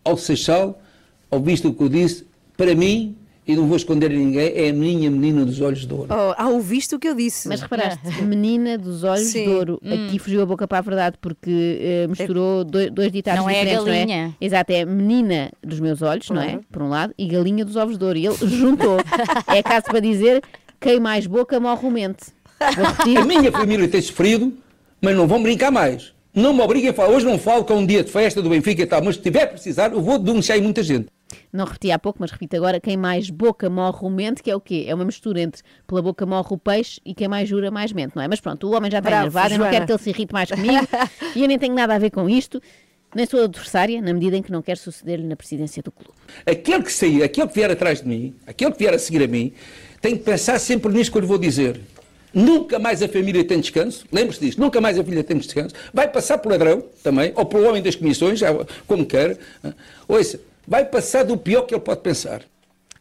ao 0.04 0.16
Seixal, 0.16 0.80
ao 1.30 1.40
visto 1.40 1.68
o 1.68 1.74
que 1.74 1.82
eu 1.82 1.88
disse, 1.88 2.24
para 2.56 2.74
mim, 2.74 3.16
e 3.46 3.56
não 3.56 3.66
vou 3.66 3.76
esconder 3.76 4.10
a 4.10 4.14
ninguém, 4.14 4.52
é 4.54 4.68
a 4.68 4.72
minha 4.72 5.10
menina 5.10 5.44
dos 5.44 5.60
olhos 5.60 5.84
de 5.86 5.92
ouro. 5.92 6.06
Oh, 6.10 6.34
ah, 6.36 6.48
ouviste 6.48 6.94
o 6.94 6.98
que 6.98 7.08
eu 7.08 7.14
disse. 7.14 7.48
Mas 7.48 7.60
reparaste, 7.60 8.22
menina 8.22 8.78
dos 8.78 9.02
olhos 9.02 9.26
Sim. 9.26 9.44
de 9.44 9.50
ouro. 9.50 9.80
Hum. 9.82 10.06
Aqui 10.06 10.18
fugiu 10.18 10.42
a 10.42 10.46
boca 10.46 10.68
para 10.68 10.78
a 10.78 10.82
verdade 10.82 11.16
porque 11.20 11.78
eh, 11.80 12.06
misturou 12.06 12.64
dois, 12.64 12.90
dois 12.90 13.10
ditados 13.10 13.40
Não 13.40 13.50
é 13.50 13.54
a 13.54 13.64
diferentes, 13.64 13.84
não 13.86 13.92
galinha. 13.92 14.36
é? 14.40 14.44
Exato, 14.44 14.72
é 14.72 14.84
menina 14.84 15.50
dos 15.62 15.80
meus 15.80 16.00
olhos, 16.02 16.28
não 16.30 16.40
é? 16.40 16.60
Por 16.70 16.82
um 16.82 16.88
lado, 16.88 17.12
e 17.18 17.26
galinha 17.26 17.64
dos 17.64 17.76
ovos 17.76 17.98
de 17.98 18.04
ouro. 18.04 18.18
E 18.18 18.26
ele 18.26 18.36
juntou. 18.46 18.98
é 19.48 19.62
caso 19.62 19.86
para 19.86 20.00
dizer 20.00 20.42
quem 20.78 21.00
mais 21.00 21.26
boca 21.26 21.58
morre 21.58 21.86
o 21.86 21.90
mente. 21.90 22.26
A 22.60 23.24
minha 23.24 23.50
família 23.50 23.88
tem 23.88 24.00
sofrido, 24.02 24.52
mas 25.00 25.16
não 25.16 25.26
vão 25.26 25.42
brincar 25.42 25.70
mais. 25.70 26.12
Não 26.34 26.52
me 26.52 26.60
obriguem 26.60 26.90
a 26.90 26.92
falar. 26.92 27.10
Hoje 27.10 27.26
não 27.26 27.38
falo 27.38 27.64
que 27.64 27.72
é 27.72 27.74
um 27.74 27.84
dia 27.84 28.04
de 28.04 28.10
festa 28.10 28.40
do 28.40 28.48
Benfica 28.48 28.82
e 28.82 28.86
tal, 28.86 29.02
mas 29.02 29.16
se 29.16 29.22
tiver 29.22 29.42
a 29.42 29.46
precisar, 29.48 29.92
eu 29.92 30.00
vou 30.00 30.18
denunciar 30.18 30.56
aí 30.56 30.62
muita 30.62 30.82
gente. 30.82 31.08
Não 31.52 31.64
repeti 31.64 31.90
há 31.90 31.98
pouco, 31.98 32.18
mas 32.20 32.30
repito 32.30 32.56
agora: 32.56 32.80
quem 32.80 32.96
mais 32.96 33.30
boca 33.30 33.68
morre 33.68 33.98
o 34.02 34.10
mente, 34.10 34.42
que 34.42 34.50
é 34.50 34.54
o 34.54 34.60
quê? 34.60 34.84
É 34.86 34.94
uma 34.94 35.04
mistura 35.04 35.40
entre 35.40 35.62
pela 35.86 36.00
boca 36.00 36.24
morre 36.24 36.48
o 36.50 36.58
peixe 36.58 37.00
e 37.04 37.14
quem 37.14 37.28
mais 37.28 37.48
jura 37.48 37.70
mais 37.70 37.92
mente, 37.92 38.14
não 38.14 38.22
é? 38.22 38.28
Mas 38.28 38.40
pronto, 38.40 38.68
o 38.68 38.74
homem 38.74 38.90
já 38.90 38.98
está 38.98 39.10
Bravo, 39.10 39.24
enervado, 39.24 39.54
eu 39.54 39.58
não 39.58 39.70
quero 39.70 39.86
que 39.86 39.92
ele 39.92 39.98
se 39.98 40.10
irrite 40.10 40.32
mais 40.32 40.50
comigo 40.50 40.88
e 41.34 41.42
eu 41.42 41.48
nem 41.48 41.58
tenho 41.58 41.74
nada 41.74 41.94
a 41.94 41.98
ver 41.98 42.10
com 42.10 42.28
isto, 42.28 42.60
nem 43.14 43.26
sou 43.26 43.44
adversária, 43.44 44.00
na 44.00 44.12
medida 44.12 44.36
em 44.36 44.42
que 44.42 44.52
não 44.52 44.62
quero 44.62 44.78
suceder-lhe 44.78 45.26
na 45.26 45.34
presidência 45.36 45.82
do 45.82 45.90
clube. 45.90 46.12
Aquele 46.46 46.82
que 46.82 46.92
sair, 46.92 47.22
aquele 47.22 47.48
que 47.48 47.54
vier 47.54 47.70
atrás 47.70 48.00
de 48.00 48.08
mim, 48.08 48.34
aquele 48.46 48.72
que 48.72 48.78
vier 48.78 48.94
a 48.94 48.98
seguir 48.98 49.22
a 49.24 49.26
mim, 49.26 49.52
tem 50.00 50.16
que 50.16 50.22
pensar 50.22 50.58
sempre 50.58 50.92
nisto 50.92 51.10
que 51.12 51.18
eu 51.18 51.22
lhe 51.22 51.26
vou 51.26 51.38
dizer. 51.38 51.80
Nunca 52.32 52.78
mais 52.78 53.02
a 53.02 53.08
família 53.08 53.42
tem 53.44 53.58
descanso, 53.60 54.04
lembre-se 54.12 54.40
disto, 54.40 54.60
nunca 54.60 54.80
mais 54.80 54.96
a 54.98 55.02
filha 55.04 55.24
tem 55.24 55.36
descanso. 55.36 55.74
Vai 55.92 56.06
passar 56.08 56.38
por 56.38 56.52
ladrão 56.52 56.84
também, 57.02 57.32
ou 57.34 57.44
pelo 57.44 57.68
homem 57.68 57.82
das 57.82 57.96
comissões, 57.96 58.40
como 58.86 59.04
quer. 59.04 59.36
Ouça, 60.06 60.38
vai 60.66 60.84
passar 60.84 61.24
do 61.24 61.36
pior 61.36 61.62
que 61.62 61.74
ele 61.74 61.80
pode 61.80 62.00
pensar. 62.02 62.42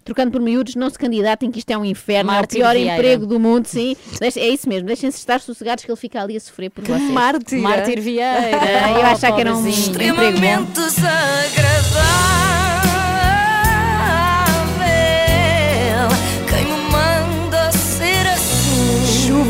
Trocando 0.03 0.31
por 0.31 0.41
miúdos, 0.41 0.73
não 0.75 0.89
se 0.89 0.97
candidatem, 0.97 1.51
que 1.51 1.59
isto 1.59 1.69
é 1.69 1.77
um 1.77 1.85
inferno, 1.85 2.31
Mártir 2.31 2.57
é 2.57 2.61
o 2.61 2.63
pior 2.63 2.73
Vieira. 2.73 2.93
emprego 2.95 3.27
do 3.27 3.39
mundo, 3.39 3.67
sim. 3.67 3.95
É 4.19 4.47
isso 4.49 4.67
mesmo, 4.67 4.87
deixem-se 4.87 5.19
estar 5.19 5.39
sossegados 5.39 5.85
que 5.85 5.91
ele 5.91 5.99
fica 5.99 6.19
ali 6.23 6.35
a 6.35 6.39
sofrer 6.39 6.71
por 6.71 6.83
vocês. 6.83 7.11
Mártir. 7.11 7.59
Mártir 7.59 8.01
Vieira. 8.01 8.57
Ah, 8.59 8.91
eu 8.93 9.01
Oh, 9.01 9.05
achava 9.05 9.35
que 9.35 9.41
era 9.41 9.55
um 9.55 9.59
emprego 9.67 10.15
bom. 10.15 10.23
Extremamente 10.23 10.71
desagradável. 10.71 12.78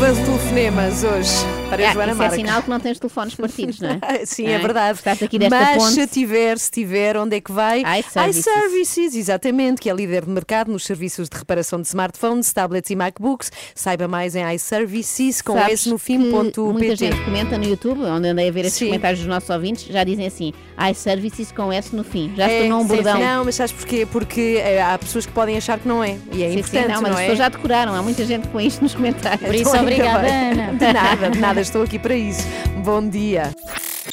Chuva 0.00 0.12
de 0.12 0.24
telefonemas 0.24 1.04
hoje 1.04 1.59
para 1.70 1.86
a 1.86 1.90
Ah, 1.90 1.92
Joana 1.94 2.12
isso 2.12 2.22
é 2.22 2.30
sinal 2.30 2.62
que 2.62 2.68
não 2.70 2.80
tens 2.80 2.98
telefones 2.98 3.34
partidos, 3.34 3.80
não 3.80 3.90
é? 3.90 4.00
Sim, 4.26 4.46
Ah, 4.46 4.50
é 4.50 4.58
verdade. 4.58 4.98
Estás 4.98 5.22
aqui 5.22 5.38
desta 5.38 5.56
Mas 5.56 5.76
ponte. 5.82 5.92
se 5.94 6.06
tiver, 6.06 6.58
se 6.58 6.70
tiver, 6.70 7.16
onde 7.16 7.36
é 7.36 7.40
que 7.40 7.52
vai? 7.52 7.82
iServices. 8.00 8.46
iServices, 8.46 9.14
exatamente, 9.14 9.80
que 9.80 9.88
é 9.88 9.94
líder 9.94 10.24
de 10.24 10.30
mercado 10.30 10.70
nos 10.70 10.84
serviços 10.84 11.28
de 11.28 11.36
reparação 11.38 11.80
de 11.80 11.86
smartphones, 11.86 12.52
tablets 12.52 12.90
e 12.90 12.96
MacBooks. 12.96 13.50
Saiba 13.74 14.06
mais 14.08 14.34
em 14.34 14.44
iServices 14.54 15.40
com 15.40 15.54
Sabes 15.54 15.72
esse 15.80 15.88
no 15.88 15.98
que 15.98 16.04
fim 16.04 16.30
ponto 16.30 16.72
Muita 16.72 16.96
gente 16.96 17.16
comenta 17.24 17.56
no 17.56 17.64
YouTube, 17.64 18.00
onde 18.02 18.28
andei 18.28 18.48
a 18.48 18.52
ver 18.52 18.64
esses 18.66 18.74
Sim. 18.78 18.86
comentários 18.86 19.20
dos 19.20 19.28
nossos 19.28 19.48
ouvintes, 19.50 19.84
já 19.84 20.02
dizem 20.04 20.26
assim, 20.26 20.52
iServices 20.90 21.52
com 21.52 21.72
S 21.72 21.94
no 21.94 22.02
fim. 22.04 22.32
Já 22.36 22.46
se 22.48 22.54
É, 22.54 22.60
tornou 22.60 22.80
um 22.80 22.82
sim, 22.82 22.88
bordão. 22.88 23.16
sim. 23.16 23.22
Não, 23.22 23.44
mas 23.44 23.54
sabes 23.54 23.72
porquê? 23.72 24.06
Porque 24.10 24.60
eh, 24.62 24.82
há 24.82 24.98
pessoas 24.98 25.24
que 25.26 25.32
podem 25.32 25.56
achar 25.56 25.78
que 25.78 25.86
não 25.86 26.02
é. 26.02 26.16
E 26.32 26.42
é 26.42 26.48
Sim, 26.48 26.52
sim, 26.54 26.58
importante, 26.60 26.88
não, 26.88 27.02
mas 27.02 27.10
as 27.12 27.16
é? 27.18 27.20
pessoas 27.20 27.38
já 27.38 27.48
decoraram. 27.48 27.94
Há 27.94 28.02
muita 28.02 28.24
gente 28.24 28.48
com 28.48 28.60
isto 28.60 28.82
nos 28.82 28.94
comentários. 28.94 29.40
Por 29.46 29.54
isso, 29.54 29.70
Então, 29.70 29.82
obrigada. 29.82 30.26
Ana. 30.26 30.72
De 30.74 30.92
nada, 30.92 31.30
de 31.30 31.38
nada, 31.38 31.59
estou 31.60 31.82
aqui 31.82 31.98
para 31.98 32.14
isso. 32.14 32.42
Bom 32.84 33.08
dia. 33.08 33.54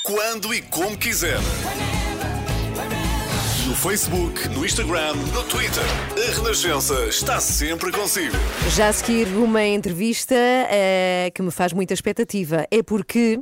Quando 0.03 0.53
e 0.53 0.61
como 0.61 0.97
quiser. 0.97 1.37
No 3.77 3.83
Facebook, 3.91 4.49
no 4.49 4.65
Instagram, 4.65 5.13
no 5.33 5.43
Twitter. 5.43 5.83
A 6.17 6.35
Renascença 6.41 6.95
está 7.05 7.39
sempre 7.39 7.91
consigo. 7.91 8.35
Já 8.75 8.87
a 8.89 8.93
seguir 8.93 9.27
uma 9.37 9.63
entrevista 9.63 10.33
eh, 10.35 11.31
que 11.33 11.43
me 11.43 11.51
faz 11.51 11.73
muita 11.73 11.93
expectativa. 11.93 12.65
É 12.71 12.81
porque 12.81 13.39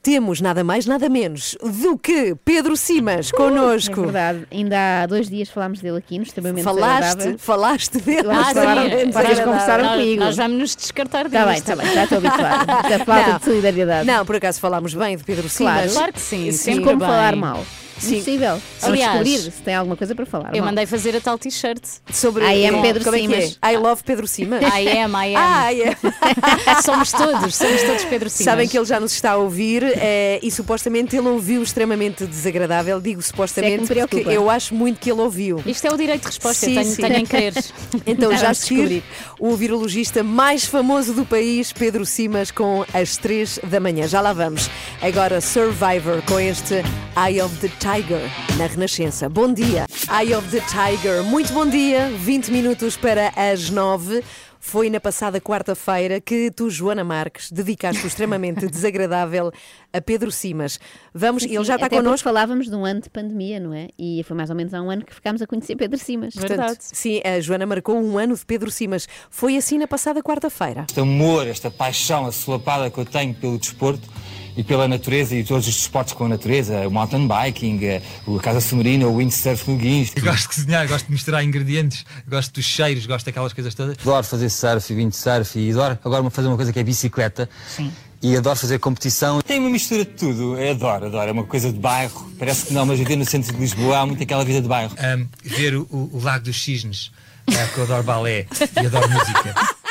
temos 0.00 0.40
nada 0.40 0.62
mais, 0.62 0.86
nada 0.86 1.08
menos 1.08 1.56
do 1.60 1.98
que 1.98 2.36
Pedro 2.44 2.76
Simas 2.76 3.30
É 3.34 3.36
connosco. 3.36 4.02
verdade. 4.02 4.46
Ainda 4.50 5.02
há 5.02 5.06
dois 5.06 5.28
dias 5.28 5.50
falámos 5.50 5.80
dele 5.80 5.98
aqui, 5.98 6.18
no 6.18 6.22
extremamente 6.22 6.62
Falaste, 6.64 7.00
desagradável. 7.16 7.38
falaste 7.38 7.98
dele. 7.98 8.28
Ah, 8.30 8.54
falaram- 8.54 8.82
sim. 9.00 9.10
vocês 9.10 9.40
conversaram 9.40 9.84
Nós- 9.84 9.96
comigo. 10.00 10.20
Nós 10.24 10.36
vamos 10.36 10.58
nos 10.58 10.76
descartar 10.76 11.24
disto. 11.28 11.34
Está 11.36 11.46
bem, 11.46 11.58
está 11.58 11.76
bem, 11.76 11.92
já 11.94 12.04
estou 12.04 12.18
habituada. 12.18 12.64
Da 12.88 13.04
falta 13.04 13.30
Não. 13.32 13.38
de 13.38 13.44
solidariedade. 13.44 14.06
Não, 14.06 14.24
por 14.24 14.36
acaso 14.36 14.60
falámos 14.60 14.94
bem 14.94 15.16
de 15.16 15.24
Pedro 15.24 15.48
Claro. 15.50 15.78
Simas. 15.80 15.92
Claro 15.94 16.12
que 16.12 16.20
sim, 16.20 16.52
Sim, 16.52 16.58
sempre 16.58 16.84
como 16.84 16.98
bem. 16.98 17.08
falar 17.08 17.34
mal. 17.36 17.64
Sim. 17.98 18.16
Impossível. 18.16 18.60
Vamos 18.80 18.82
Aliás, 18.82 19.24
descobrir 19.24 19.52
se 19.52 19.62
tem 19.62 19.74
alguma 19.74 19.96
coisa 19.96 20.14
para 20.14 20.26
falar. 20.26 20.50
Eu 20.54 20.58
Não. 20.58 20.66
mandei 20.66 20.86
fazer 20.86 21.16
a 21.16 21.20
tal 21.20 21.38
t-shirt. 21.38 21.82
Sobre 22.12 22.44
I 22.44 22.66
am 22.66 22.76
eh, 22.76 22.82
Pedro 22.82 23.04
como 23.04 23.16
é 23.16 23.20
que 23.20 23.34
é? 23.34 23.40
Simas. 23.40 23.58
I 23.72 23.76
love 23.76 24.02
Pedro 24.04 24.26
Simas. 24.26 24.62
I 24.62 24.88
am, 24.98 25.12
I 25.12 25.34
am. 25.34 25.36
Ah, 25.36 25.72
I 25.72 25.82
am. 25.82 25.94
somos 26.82 27.12
todos, 27.12 27.54
somos 27.54 27.82
todos 27.82 28.04
Pedro 28.04 28.30
Simas. 28.30 28.44
Sabem 28.44 28.68
que 28.68 28.76
ele 28.76 28.86
já 28.86 29.00
nos 29.00 29.12
está 29.12 29.32
a 29.32 29.36
ouvir 29.36 29.82
eh, 29.84 30.40
e 30.42 30.50
supostamente 30.50 31.16
ele 31.16 31.28
ouviu 31.28 31.62
extremamente 31.62 32.26
desagradável. 32.26 33.00
Digo 33.00 33.20
é 33.20 33.22
supostamente 33.22 33.86
que 33.86 33.94
me 33.94 34.06
porque 34.06 34.28
eu 34.30 34.50
acho 34.50 34.74
muito 34.74 35.00
que 35.00 35.10
ele 35.10 35.20
ouviu. 35.20 35.62
Isto 35.66 35.86
é 35.86 35.90
o 35.92 35.96
direito 35.96 36.22
de 36.22 36.28
resposta, 36.28 36.66
Sim, 36.66 36.76
eu 36.76 36.82
tenho, 36.82 36.94
sim. 36.94 37.02
tenho 37.02 37.16
em 37.16 37.26
querer. 37.26 37.54
Então 38.06 38.36
Já 38.36 38.52
seguir 38.52 39.02
o 39.38 39.54
virologista 39.56 40.22
mais 40.22 40.64
famoso 40.64 41.12
do 41.14 41.24
país, 41.24 41.72
Pedro 41.72 42.04
Simas, 42.04 42.50
com 42.50 42.84
as 42.92 43.16
3 43.16 43.60
da 43.64 43.80
manhã. 43.80 44.06
Já 44.06 44.20
lá 44.20 44.32
vamos. 44.32 44.68
Agora 45.00 45.40
Survivor 45.40 46.22
com 46.26 46.38
este 46.38 46.82
Eye 47.16 47.40
of 47.40 47.54
the 47.56 47.68
Tiger 47.84 48.22
na 48.56 48.66
Renascença. 48.66 49.28
Bom 49.28 49.52
dia. 49.52 49.84
Eye 50.08 50.34
of 50.34 50.48
the 50.48 50.60
Tiger. 50.60 51.22
Muito 51.22 51.52
bom 51.52 51.68
dia. 51.68 52.08
20 52.16 52.50
minutos 52.50 52.96
para 52.96 53.28
as 53.36 53.68
9. 53.68 54.24
Foi 54.58 54.88
na 54.88 54.98
passada 54.98 55.38
quarta-feira 55.38 56.18
que 56.18 56.50
tu, 56.50 56.70
Joana 56.70 57.04
Marques, 57.04 57.52
dedicaste 57.52 58.02
o 58.02 58.06
extremamente 58.06 58.64
desagradável 58.72 59.52
a 59.92 60.00
Pedro 60.00 60.32
Simas. 60.32 60.80
Vamos, 61.12 61.42
Sim, 61.42 61.54
ele 61.54 61.64
já 61.64 61.74
está 61.74 61.84
até 61.84 61.96
connosco. 61.96 62.24
falávamos 62.24 62.70
de 62.70 62.74
um 62.74 62.86
ano 62.86 63.02
de 63.02 63.10
pandemia, 63.10 63.60
não 63.60 63.74
é? 63.74 63.88
E 63.98 64.22
foi 64.24 64.34
mais 64.34 64.48
ou 64.48 64.56
menos 64.56 64.72
há 64.72 64.80
um 64.80 64.90
ano 64.90 65.04
que 65.04 65.14
ficámos 65.14 65.42
a 65.42 65.46
conhecer 65.46 65.76
Pedro 65.76 65.98
Simas. 65.98 66.32
Portanto, 66.32 66.78
sim, 66.80 67.20
a 67.22 67.38
Joana 67.38 67.66
marcou 67.66 68.02
um 68.02 68.16
ano 68.16 68.34
de 68.34 68.46
Pedro 68.46 68.70
Simas. 68.70 69.06
Foi 69.28 69.58
assim 69.58 69.76
na 69.76 69.86
passada 69.86 70.22
quarta-feira. 70.22 70.86
Este 70.88 71.00
amor, 71.00 71.46
esta 71.46 71.70
paixão 71.70 72.24
assolapada 72.24 72.90
que 72.90 72.96
eu 72.96 73.04
tenho 73.04 73.34
pelo 73.34 73.58
desporto 73.58 74.08
e 74.56 74.62
pela 74.62 74.86
natureza 74.86 75.34
e 75.34 75.42
todos 75.44 75.66
os 75.66 75.74
desportos 75.74 76.12
com 76.14 76.24
a 76.26 76.28
natureza, 76.28 76.86
o 76.86 76.90
mountain 76.90 77.26
biking, 77.28 77.84
eh, 77.84 78.02
a 78.26 78.40
casa 78.42 78.60
submarina, 78.60 79.06
o 79.06 79.16
windsurf 79.16 79.70
no 79.70 79.76
guincho. 79.76 80.12
Eu 80.16 80.22
gosto 80.22 80.42
de 80.42 80.48
cozinhar, 80.48 80.86
gosto 80.88 81.06
de 81.06 81.12
misturar 81.12 81.42
ingredientes, 81.44 82.04
gosto 82.28 82.52
dos 82.54 82.64
cheiros, 82.64 83.04
gosto 83.06 83.26
daquelas 83.26 83.52
coisas 83.52 83.74
todas. 83.74 83.96
Adoro 84.00 84.24
fazer 84.24 84.48
surf 84.50 84.92
e 84.92 84.96
windsurf 84.96 85.58
e 85.58 85.70
adoro 85.72 85.98
agora 86.04 86.30
fazer 86.30 86.48
uma 86.48 86.56
coisa 86.56 86.72
que 86.72 86.78
é 86.78 86.82
bicicleta. 86.84 87.48
Sim. 87.68 87.92
E 88.22 88.36
adoro 88.38 88.56
fazer 88.58 88.78
competição. 88.78 89.42
Tem 89.42 89.58
uma 89.60 89.68
mistura 89.68 90.02
de 90.02 90.12
tudo. 90.12 90.56
Eu 90.58 90.70
adoro, 90.70 91.06
adoro. 91.06 91.28
É 91.28 91.32
uma 91.32 91.44
coisa 91.44 91.70
de 91.70 91.78
bairro. 91.78 92.32
Parece 92.38 92.66
que 92.66 92.72
não, 92.72 92.86
mas 92.86 92.98
viver 92.98 93.16
no 93.16 93.24
centro 93.26 93.52
de 93.52 93.58
Lisboa 93.60 93.98
há 93.98 94.06
muito 94.06 94.22
aquela 94.22 94.42
vida 94.46 94.62
de 94.62 94.68
bairro. 94.68 94.94
Ahm, 94.98 95.26
ver 95.44 95.74
o, 95.76 95.82
o- 95.90 96.10
o 96.14 96.20
Lago 96.22 96.44
dos 96.44 96.62
Cisnes, 96.62 97.10
eh, 97.46 97.66
que 97.74 97.76
eu 97.78 97.84
adoro 97.84 98.02
balé 98.02 98.46
e 98.82 98.86
adoro 98.86 99.10
música. 99.10 99.54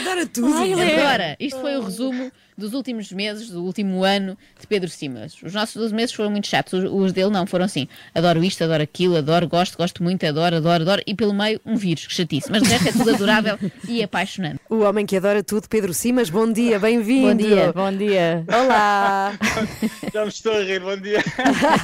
Adora 0.00 0.26
tudo. 0.26 0.52
Ai, 0.54 0.72
Agora, 0.72 1.36
isto 1.38 1.60
foi 1.60 1.76
o 1.76 1.84
resumo 1.84 2.32
dos 2.56 2.72
últimos 2.72 3.10
meses, 3.12 3.50
do 3.50 3.64
último 3.64 4.04
ano 4.04 4.36
de 4.60 4.66
Pedro 4.66 4.88
Simas. 4.88 5.36
Os 5.42 5.52
nossos 5.52 5.74
12 5.76 5.94
meses 5.94 6.14
foram 6.14 6.30
muito 6.30 6.46
chatos, 6.46 6.72
os, 6.72 6.90
os 6.90 7.12
dele 7.12 7.30
não, 7.30 7.46
foram 7.46 7.64
assim. 7.64 7.88
Adoro 8.14 8.44
isto, 8.44 8.62
adoro 8.62 8.82
aquilo, 8.82 9.16
adoro, 9.16 9.48
gosto, 9.48 9.76
gosto 9.76 10.02
muito, 10.02 10.24
adoro, 10.26 10.56
adoro, 10.56 10.82
adoro. 10.82 11.02
E 11.06 11.14
pelo 11.14 11.34
meio, 11.34 11.60
um 11.64 11.76
vírus, 11.76 12.06
que 12.06 12.14
chatice. 12.14 12.50
Mas 12.50 12.62
de 12.62 12.68
resto 12.68 12.88
é 12.88 12.92
tudo 12.92 13.10
adorável 13.10 13.58
e 13.88 14.02
apaixonante. 14.02 14.60
O 14.68 14.80
homem 14.80 15.04
que 15.04 15.16
adora 15.16 15.42
tudo, 15.42 15.68
Pedro 15.68 15.92
Simas. 15.92 16.30
Bom 16.30 16.50
dia, 16.50 16.78
bem-vindo. 16.78 17.28
Bom 17.28 17.34
dia. 17.34 17.72
Bom 17.72 17.92
dia. 17.92 18.44
Olá. 18.48 19.32
Já 20.12 20.22
me 20.22 20.28
estou 20.28 20.52
a 20.52 20.60
rir, 20.60 20.80
bom 20.80 20.96
dia. 20.96 21.22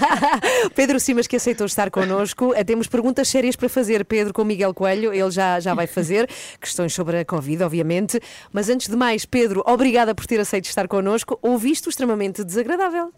Pedro 0.74 1.00
Simas 1.00 1.26
que 1.26 1.36
aceitou 1.36 1.66
estar 1.66 1.90
connosco. 1.90 2.54
Eh, 2.54 2.64
Temos 2.64 2.86
perguntas 2.86 3.28
sérias 3.28 3.56
para 3.56 3.68
fazer, 3.68 4.04
Pedro, 4.04 4.32
com 4.32 4.44
Miguel 4.44 4.72
Coelho. 4.72 5.12
Ele 5.12 5.30
já, 5.30 5.58
já 5.60 5.74
vai 5.74 5.86
fazer. 5.86 6.28
Questões 6.60 6.94
sobre 6.94 7.18
a 7.18 7.24
Covid, 7.24 7.62
obviamente. 7.64 8.20
Mas 8.52 8.68
antes 8.68 8.88
de 8.88 8.96
mais, 8.96 9.24
Pedro, 9.24 9.62
obrigada 9.66 10.14
por 10.14 10.26
ter 10.26 10.38
aceito 10.40 10.59
estar 10.68 10.86
connosco. 10.88 11.38
Ouviste 11.42 11.88
o 11.88 11.90
extremamente 11.90 12.44
desagradável. 12.44 13.12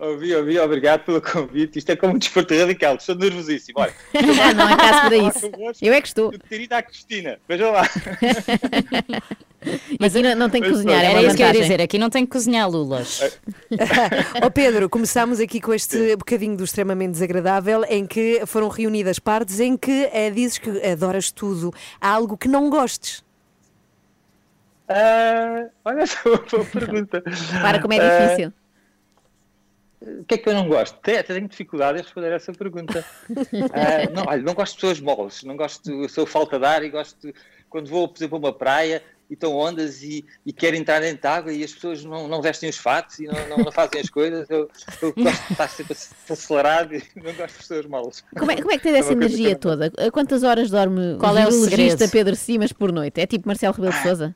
Ouvi, 0.00 0.34
ouvi, 0.34 0.58
obrigado 0.58 1.04
pelo 1.04 1.20
convite. 1.20 1.78
Isto 1.78 1.92
é 1.92 1.96
como 1.96 2.14
um 2.14 2.18
desporto 2.18 2.56
radical, 2.56 2.96
estou 2.96 3.14
nervosíssimo. 3.14 3.80
Olha, 3.80 3.92
Ah, 4.14 4.54
não 4.54 4.68
é 4.70 4.76
caso 4.76 5.00
para 5.02 5.16
isso. 5.16 5.50
Eu 5.82 5.92
é 5.92 6.00
que 6.00 6.08
estou. 6.08 6.32
eu 6.32 6.82
Cristina, 6.82 7.38
vejam 7.46 7.70
lá. 7.70 7.82
Mas 10.00 10.16
aqui 10.16 10.26
não, 10.26 10.34
não 10.34 10.48
tem 10.48 10.62
que 10.62 10.70
cozinhar, 10.70 11.04
é 11.04 11.10
Era 11.10 11.22
isso 11.22 11.36
que 11.36 11.42
eu 11.42 11.46
ia 11.48 11.52
dizer, 11.52 11.82
aqui 11.82 11.98
não 11.98 12.08
tem 12.08 12.24
que 12.24 12.32
cozinhar 12.32 12.66
lulas. 12.66 13.38
Ó 14.42 14.48
Pedro, 14.48 14.88
começámos 14.88 15.38
aqui 15.38 15.60
com 15.60 15.74
este 15.74 16.16
bocadinho 16.16 16.56
do 16.56 16.64
extremamente 16.64 17.12
desagradável 17.12 17.84
em 17.86 18.06
que 18.06 18.40
foram 18.46 18.68
reunidas 18.68 19.18
partes 19.18 19.60
em 19.60 19.76
que 19.76 20.08
eh, 20.12 20.30
dizes 20.30 20.56
que 20.56 20.70
adoras 20.82 21.30
tudo. 21.30 21.74
Há 22.00 22.08
algo 22.08 22.38
que 22.38 22.48
não 22.48 22.70
gostes. 22.70 23.22
Ah, 24.92 25.68
olha 25.84 26.04
só 26.06 26.18
uma 26.28 26.38
boa 26.50 26.64
pergunta. 26.72 27.22
Para 27.62 27.80
como 27.80 27.94
é 27.94 27.98
Ah, 28.00 28.26
difícil. 28.26 28.52
o 30.02 30.24
que 30.24 30.34
é 30.34 30.38
que 30.38 30.48
eu 30.48 30.54
não 30.54 30.68
gosto? 30.68 30.96
Até, 30.96 31.18
até 31.20 31.34
tenho 31.34 31.48
dificuldade 31.48 31.98
em 31.98 32.02
responder 32.02 32.32
a 32.32 32.36
essa 32.36 32.52
pergunta. 32.52 33.04
Ah, 33.72 34.10
não, 34.12 34.24
olha, 34.26 34.42
não 34.42 34.54
gosto 34.54 34.74
de 34.74 34.80
pessoas 34.80 35.00
moles, 35.00 35.42
não 35.44 35.56
gosto, 35.56 35.90
eu 35.90 36.08
sou 36.08 36.26
falta 36.26 36.58
de 36.58 36.66
ar 36.66 36.82
e 36.82 36.88
gosto, 36.90 37.32
quando 37.68 37.88
vou, 37.88 38.08
por 38.08 38.18
exemplo, 38.18 38.36
a 38.36 38.38
uma 38.40 38.52
praia 38.52 39.00
e 39.30 39.34
estão 39.34 39.54
ondas 39.56 40.02
e, 40.02 40.24
e 40.44 40.52
quero 40.52 40.74
entrar 40.74 41.00
dentro 41.00 41.20
de 41.22 41.28
água 41.28 41.52
e 41.52 41.62
as 41.62 41.72
pessoas 41.72 42.04
não, 42.04 42.26
não 42.26 42.42
vestem 42.42 42.68
os 42.68 42.76
fatos 42.76 43.20
e 43.20 43.26
não, 43.28 43.48
não, 43.48 43.58
não 43.58 43.70
fazem 43.70 44.00
as 44.00 44.10
coisas, 44.10 44.50
eu, 44.50 44.68
eu 45.00 45.12
gosto 45.14 45.46
de 45.46 45.52
estar 45.52 45.68
sempre 45.68 45.96
acelerado 46.28 46.94
e 46.96 47.02
não 47.14 47.32
gosto 47.34 47.52
de 47.52 47.58
pessoas 47.58 47.86
moles. 47.86 48.24
Como 48.36 48.50
é, 48.50 48.56
como 48.56 48.72
é 48.72 48.76
que 48.76 48.82
tens 48.82 48.96
essa 48.96 49.12
É 49.12 49.14
coisa 49.16 49.24
energia 49.36 49.54
toda? 49.54 49.92
A 50.04 50.10
Quantas 50.10 50.42
horas 50.42 50.68
dorme 50.68 51.16
Qual 51.20 51.32
o 51.34 51.38
é 51.38 51.46
o 51.46 51.52
segredo? 51.52 52.10
Pedro 52.10 52.34
Simas 52.34 52.72
por 52.72 52.90
noite? 52.90 53.20
É 53.20 53.26
tipo 53.26 53.46
Marcelo 53.46 53.72
Rebelo 53.72 53.92
de 53.94 54.02
Sousa? 54.02 54.34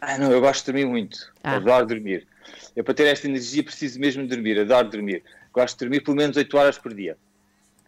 Ah, 0.00 0.18
não, 0.18 0.30
eu 0.32 0.40
gosto 0.40 0.64
de 0.64 0.72
dormir 0.72 0.86
muito. 0.86 1.32
Ah. 1.42 1.56
Adoro 1.56 1.86
dormir. 1.86 2.26
Eu, 2.74 2.82
para 2.84 2.94
ter 2.94 3.06
esta 3.06 3.26
energia, 3.26 3.62
preciso 3.62 3.98
mesmo 4.00 4.22
de 4.22 4.28
dormir. 4.34 4.58
Adoro 4.58 4.88
dormir. 4.88 5.22
Gosto 5.52 5.78
de 5.78 5.84
dormir 5.84 6.00
pelo 6.02 6.16
menos 6.16 6.36
8 6.36 6.56
horas 6.56 6.78
por 6.78 6.94
dia. 6.94 7.16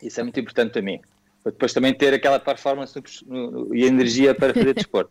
Isso 0.03 0.21
é 0.21 0.23
muito 0.23 0.39
importante 0.39 0.73
para 0.73 0.83
mim. 0.83 1.01
Para 1.43 1.53
depois 1.53 1.73
também 1.73 1.95
ter 1.95 2.13
aquela 2.13 2.39
performance 2.39 2.95
no- 3.27 3.51
no- 3.51 3.75
e 3.75 3.85
a 3.85 3.87
energia 3.87 4.35
para 4.35 4.53
fazer 4.53 4.75
desporto. 4.75 5.11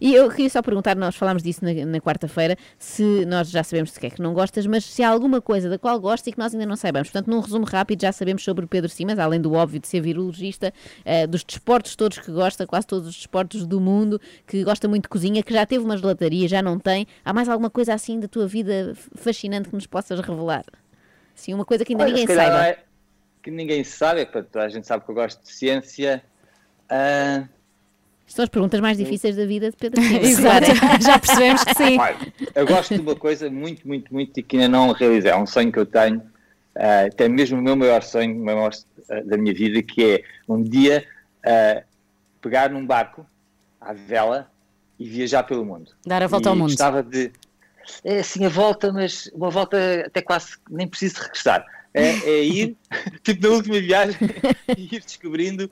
E 0.00 0.14
eu 0.14 0.28
queria 0.30 0.50
só 0.50 0.62
perguntar, 0.62 0.96
nós 0.96 1.16
falámos 1.16 1.42
disso 1.42 1.64
na, 1.64 1.72
na 1.86 2.00
quarta-feira, 2.00 2.56
se 2.78 3.24
nós 3.26 3.50
já 3.50 3.62
sabemos 3.62 3.92
de 3.92 4.00
que 4.00 4.06
é 4.06 4.10
que 4.10 4.20
não 4.20 4.32
gostas, 4.34 4.66
mas 4.66 4.84
se 4.84 5.02
há 5.02 5.08
alguma 5.08 5.40
coisa 5.40 5.68
da 5.68 5.78
qual 5.78 5.98
gostas 6.00 6.28
e 6.28 6.32
que 6.32 6.38
nós 6.38 6.52
ainda 6.54 6.66
não 6.66 6.76
saibamos. 6.76 7.10
Portanto, 7.10 7.30
num 7.30 7.40
resumo 7.40 7.64
rápido, 7.64 8.02
já 8.02 8.12
sabemos 8.12 8.42
sobre 8.44 8.64
o 8.64 8.68
Pedro 8.68 8.88
Simas, 8.90 9.18
além 9.18 9.40
do 9.40 9.52
óbvio 9.52 9.80
de 9.80 9.88
ser 9.88 10.00
virologista, 10.00 10.72
eh, 11.04 11.26
dos 11.26 11.44
desportos 11.44 11.96
todos 11.96 12.18
que 12.18 12.30
gosta, 12.30 12.66
quase 12.66 12.86
todos 12.86 13.08
os 13.08 13.16
desportos 13.16 13.66
do 13.66 13.80
mundo, 13.80 14.20
que 14.46 14.62
gosta 14.64 14.88
muito 14.88 15.04
de 15.04 15.08
cozinha, 15.08 15.42
que 15.42 15.52
já 15.52 15.64
teve 15.66 15.84
uma 15.84 15.96
gelataria, 15.96 16.48
já 16.48 16.62
não 16.62 16.78
tem. 16.78 17.06
Há 17.24 17.32
mais 17.32 17.48
alguma 17.48 17.70
coisa 17.70 17.94
assim 17.94 18.20
da 18.20 18.28
tua 18.28 18.46
vida 18.46 18.94
fascinante 19.14 19.68
que 19.68 19.74
nos 19.74 19.86
possas 19.86 20.20
revelar? 20.20 20.64
Sim, 21.34 21.54
uma 21.54 21.64
coisa 21.64 21.84
que 21.84 21.92
ainda 21.92 22.04
Olha, 22.04 22.14
ninguém 22.14 22.34
saiba. 22.34 22.66
é- 22.66 22.78
que 23.42 23.50
ninguém 23.50 23.84
sabe, 23.84 24.22
é 24.22 24.58
a 24.58 24.68
gente 24.68 24.88
sabe 24.88 25.04
que 25.04 25.10
eu 25.10 25.14
gosto 25.14 25.40
de 25.40 25.52
ciência. 25.52 26.20
Ah, 26.88 27.44
São 28.26 28.42
as 28.42 28.48
perguntas 28.48 28.80
mais 28.80 28.98
difíceis 28.98 29.36
da 29.36 29.46
vida 29.46 29.70
de 29.70 29.76
Pedro 29.76 30.02
Simas. 30.02 30.24
Exato, 30.24 30.66
já 31.02 31.18
percebemos 31.18 31.64
que 31.64 31.74
sim. 31.74 31.98
Olha, 31.98 32.16
eu 32.54 32.66
gosto 32.66 32.94
de 32.94 33.00
uma 33.00 33.14
coisa 33.14 33.48
muito, 33.48 33.86
muito, 33.86 34.12
muito 34.12 34.38
e 34.38 34.42
que 34.42 34.56
ainda 34.56 34.68
não 34.68 34.92
realizei. 34.92 35.30
É 35.30 35.36
um 35.36 35.46
sonho 35.46 35.70
que 35.70 35.78
eu 35.78 35.86
tenho, 35.86 36.20
ah, 36.74 37.06
até 37.06 37.28
mesmo 37.28 37.58
o 37.58 37.62
meu 37.62 37.76
maior 37.76 38.02
sonho 38.02 38.36
o 38.36 38.44
maior, 38.44 38.72
ah, 39.10 39.20
da 39.24 39.36
minha 39.36 39.54
vida, 39.54 39.80
que 39.82 40.04
é 40.04 40.22
um 40.48 40.62
dia 40.62 41.06
ah, 41.44 41.82
pegar 42.40 42.70
num 42.70 42.84
barco 42.84 43.24
à 43.80 43.92
vela 43.92 44.50
e 44.98 45.08
viajar 45.08 45.44
pelo 45.44 45.64
mundo. 45.64 45.92
Dar 46.04 46.22
a 46.22 46.26
volta 46.26 46.48
E 46.48 46.50
ao 46.50 46.56
mundo. 46.56 46.70
Gostava 46.70 47.02
de. 47.02 47.30
É 48.02 48.18
assim 48.18 48.44
a 48.44 48.48
volta, 48.48 48.92
mas 48.92 49.30
uma 49.32 49.50
volta 49.50 49.78
até 50.04 50.20
quase 50.20 50.58
que 50.58 50.74
nem 50.74 50.88
preciso 50.88 51.20
regressar. 51.22 51.64
É, 51.96 52.28
é 52.28 52.44
ir, 52.44 52.76
tipo 53.24 53.48
na 53.48 53.54
última 53.54 53.80
viagem, 53.80 54.18
ir 54.76 55.00
descobrindo. 55.00 55.70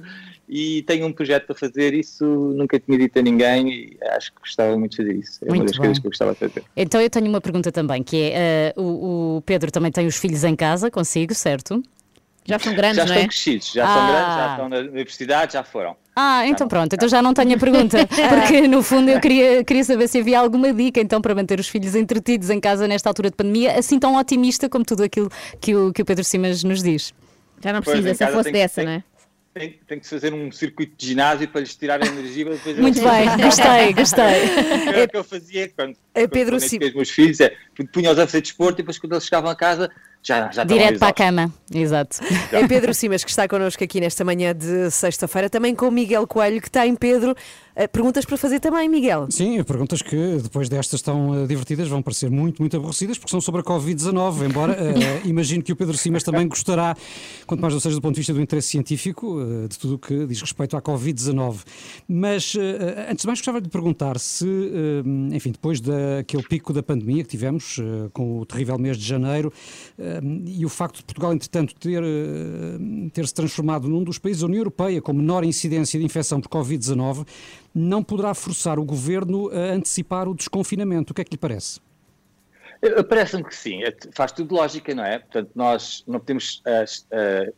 E 0.49 0.83
tenho 0.83 1.07
um 1.07 1.13
projeto 1.13 1.47
para 1.47 1.55
fazer 1.55 1.95
isso, 1.95 2.25
nunca 2.25 2.79
tinha 2.79 2.99
dito 2.99 3.19
a 3.19 3.23
ninguém 3.23 3.69
e 3.69 3.99
acho 4.11 4.33
que 4.33 4.41
gostava 4.41 4.77
muito 4.79 4.93
de 4.93 4.97
fazer 4.99 5.15
isso. 5.17 5.45
É 5.45 5.49
uma 5.49 5.57
Muito 5.57 5.69
das 5.69 5.79
coisas 5.79 5.99
bom. 5.99 6.03
que 6.03 6.07
eu 6.07 6.11
gostava 6.11 6.33
de 6.33 6.39
fazer. 6.39 6.65
Então 6.77 7.01
eu 7.01 7.11
tenho 7.11 7.27
uma 7.27 7.41
pergunta 7.41 7.71
também, 7.73 8.03
que 8.03 8.17
é, 8.17 8.33
eh, 8.35 8.75
o, 8.77 9.37
o 9.37 9.43
Pedro 9.43 9.71
também 9.71 9.91
tem 9.91 10.07
os 10.07 10.17
filhos 10.17 10.45
em 10.45 10.55
casa 10.55 10.91
consigo, 10.91 11.35
certo? 11.35 11.83
Já 12.47 12.59
são 12.59 12.75
grandes, 12.75 12.97
já 12.99 13.05
não 13.05 13.11
estão 13.13 13.25
é? 13.25 13.29
crescidos, 13.29 13.73
já 13.73 13.85
Ah. 13.85 13.95
são 13.95 14.07
grandes, 14.07 14.35
já 14.35 14.51
estão 14.51 14.69
na 14.69 14.77
universidade, 14.79 15.53
já 15.55 15.65
foram. 15.65 15.97
Ah, 16.15 16.47
então 16.47 16.69
pronto, 16.69 16.93
então 16.95 17.09
já 17.09 17.23
não 17.23 17.33
tenho 17.33 17.55
a 17.57 17.59
pergunta, 17.59 17.99
porque 18.29 18.69
no 18.69 18.83
fundo 18.83 19.11
eu 19.11 19.19
queria, 19.21 19.65
queria 19.65 19.83
saber 19.83 20.07
se 20.09 20.19
havia 20.19 20.39
alguma 20.39 20.73
dica 20.73 21.01
então 21.01 21.21
para 21.23 21.35
manter 21.35 21.59
os 21.59 21.69
filhos 21.69 21.95
entretidos 21.95 22.51
em 22.51 22.61
casa 22.61 22.87
nesta 22.87 23.09
altura 23.09 23.31
de 23.31 23.37
pandemia, 23.37 23.79
assim 23.79 23.99
tão 23.99 24.17
otimista 24.17 24.69
como 24.69 24.85
tudo 24.85 25.03
aquilo 25.03 25.31
que 25.61 25.75
o, 25.75 25.93
que 25.93 26.03
o 26.03 26.05
Pedro 26.05 26.23
Simas 26.23 26.63
nos 26.63 26.83
diz. 26.83 27.13
Já 27.63 27.73
não 27.73 27.81
Pois, 27.83 27.99
precisa, 28.01 28.25
em 28.25 28.27
se 28.29 28.33
fosse 28.33 28.45
tem 28.45 28.53
que- 28.53 28.59
dessa, 28.59 28.75
tem- 28.77 28.85
não 28.85 28.93
é? 28.93 29.05
Tem, 29.55 29.79
tem 29.87 30.01
que 30.01 30.05
se 30.07 30.11
fazer 30.17 30.35
um 30.35 30.51
circuito 30.51 30.95
de 30.99 31.07
ginásio 31.07 31.47
para 31.49 31.61
lhes 31.61 31.77
tirar 31.77 32.03
a 32.03 32.07
energia. 32.07 32.45
para 32.45 32.55
depois 32.57 32.77
Muito 32.77 33.01
bem, 33.01 33.25
gostei, 33.41 33.93
gostei. 33.95 34.25
Era 34.89 35.05
o 35.05 35.09
que 35.09 35.17
eu 35.17 35.23
fazia 35.25 35.69
quando, 35.69 35.97
É 36.13 36.23
quando 36.23 36.31
Pedro 36.31 36.57
quando 36.57 36.69
Sim- 36.69 36.79
com 36.81 36.87
os 36.87 36.95
meus 36.95 37.11
filhos, 37.11 37.41
é, 37.41 37.55
punha-os 37.93 38.19
a 38.19 38.27
fazer 38.27 38.41
desporto 38.43 38.81
e 38.81 38.83
depois 38.83 38.99
quando 38.99 39.13
eles 39.13 39.25
chegavam 39.25 39.49
a 39.49 39.55
casa 39.55 39.89
já, 40.25 40.41
já 40.45 40.49
estavam 40.63 40.77
Direto 40.77 40.99
para 40.99 41.09
a 41.09 41.13
cama, 41.13 41.53
exato. 41.73 42.19
É 42.51 42.67
Pedro 42.67 42.93
Simas 42.95 43.23
que 43.23 43.31
está 43.31 43.47
connosco 43.47 43.85
aqui 43.85 44.01
nesta 44.01 44.25
manhã 44.25 44.55
de 44.55 44.91
sexta-feira, 44.91 45.51
também 45.51 45.75
com 45.75 45.87
o 45.87 45.91
Miguel 45.93 46.27
Coelho, 46.27 46.61
que 46.61 46.71
tem, 46.71 46.95
Pedro, 46.97 47.37
Eh, 47.37 47.39
Perguntas 47.93 48.25
para 48.25 48.37
fazer 48.37 48.61
também, 48.61 48.89
Miguel. 48.89 49.27
Sim, 49.31 49.63
perguntas 49.65 50.01
que 50.01 50.39
depois 50.41 50.69
destas 50.69 51.03
tão 51.03 51.43
eh, 51.43 51.47
divertidas 51.47 51.89
vão 51.89 52.01
parecer 52.01 52.31
muito, 52.31 52.63
muito 52.63 52.77
aborrecidas 52.77 53.19
porque 53.19 53.33
são 53.33 53.41
sobre 53.41 53.63
a 53.63 53.65
Covid-19, 53.65 54.49
embora 54.49 54.75
eh, 54.75 55.23
imagino 55.27 55.63
que 55.63 55.73
o 55.73 55.77
Pedro 55.77 55.97
Simas 55.97 56.23
também 56.23 56.47
gostará, 56.47 56.97
quanto 57.47 57.61
mais 57.61 57.75
não 57.75 57.81
seja 57.81 57.97
do 57.97 58.01
ponto 58.01 58.15
de 58.15 58.21
vista 58.21 58.33
do 58.33 58.41
interesse 58.41 58.69
científico, 58.69 59.41
eh, 59.41 59.69
de 59.69 59.79
tudo 59.79 59.95
o 59.95 59.99
que 59.99 60.25
diz 60.27 60.41
respeito 60.41 60.77
à 60.77 60.83
Covid-19. 60.83 61.65
Mas, 62.09 62.55
eh, 62.55 63.09
antes 63.11 63.23
de 63.23 63.27
mais, 63.27 63.41
gostava 63.41 63.61
de 63.61 63.69
perguntar 63.69 64.19
se, 64.21 64.47
eh, 64.47 65.35
enfim, 65.35 65.51
depois 65.51 65.81
daquele 65.81 66.45
pico 66.45 66.73
da 66.73 66.83
pandemia 66.83 67.25
que 67.25 67.31
tivemos, 67.31 67.79
eh, 67.81 68.09
com 68.13 68.39
o 68.39 68.47
terrível 68.47 68.79
mês 68.79 68.97
de 68.97 69.05
janeiro, 69.05 69.53
eh, 69.99 70.21
e 70.47 70.65
o 70.65 70.69
facto 70.69 70.99
de 70.99 71.05
Portugal, 71.05 71.33
entretanto, 71.33 71.75
ter, 71.75 72.03
eh, 72.03 73.09
ter 73.13 73.27
se 73.27 73.35
transformado 73.35 73.89
num 73.89 74.05
dos 74.05 74.19
países 74.19 74.43
da 74.43 74.47
União 74.47 74.61
Europeia 74.61 75.03
com 75.03 75.13
menor 75.13 75.45
incidência 75.45 75.99
de 75.99 76.07
infecção 76.07 76.41
por 76.41 76.49
Covid-19, 76.49 77.27
não 77.75 78.03
poderá 78.03 78.33
forçar 78.35 78.79
o 78.79 78.85
governo 78.85 79.51
a 79.51 79.73
antecipar 79.73 80.29
o 80.29 80.35
desconfinamento. 80.35 81.13
O 81.13 81.15
que 81.15 81.23
é 81.23 81.25
que 81.25 81.33
lhe 81.33 81.39
parece? 81.39 81.81
Eh, 82.81 83.03
Parece-me 83.03 83.43
que 83.45 83.55
sim, 83.57 83.83
É- 83.83 83.97
faz 84.13 84.31
tudo 84.33 84.55
lógica, 84.55 84.95
não 84.95 85.05
é? 85.05 85.19
Portanto, 85.19 85.51
nós 85.55 86.05
não 86.07 86.21
podemos 86.21 86.63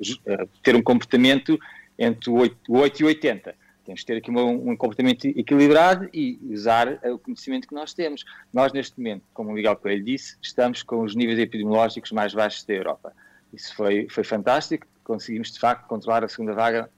ju- 0.01 0.19
ah, 0.29 0.47
ter 0.62 0.75
um 0.75 0.83
comportamento 0.83 1.59
entre 1.99 2.31
o 2.31 2.35
8, 2.35 2.57
o 2.69 2.79
8 2.79 3.01
e 3.01 3.05
o 3.05 3.07
80. 3.09 3.55
Temos 3.85 4.01
que 4.01 4.07
ter 4.07 4.17
aqui 4.19 4.31
uma- 4.31 4.43
um 4.43 4.77
comportamento 4.77 5.27
equilibrado 5.27 6.09
e 6.12 6.39
usar 6.51 6.99
o 7.05 7.19
conhecimento 7.19 7.69
que 7.69 7.75
nós 7.75 7.95
temos. 7.95 8.25
Nós, 8.53 8.73
neste 8.73 8.99
momento, 8.99 9.23
como 9.33 9.51
o 9.51 9.53
Miguel 9.53 9.77
Coelho 9.77 10.03
disse, 10.05 10.37
estamos 10.43 10.83
com 10.83 11.03
os 11.03 11.14
níveis 11.14 11.39
epidemiológicos 11.39 12.11
mais 12.11 12.35
baixos 12.35 12.64
da 12.64 12.75
Europa. 12.75 13.12
Isso 13.53 13.75
foi, 13.77 14.09
foi 14.11 14.25
fantástico, 14.25 14.87
conseguimos 15.05 15.53
de 15.53 15.61
facto 15.61 15.87
controlar 15.87 16.25
a 16.25 16.29
segunda 16.29 16.53
vaga, 16.53 16.91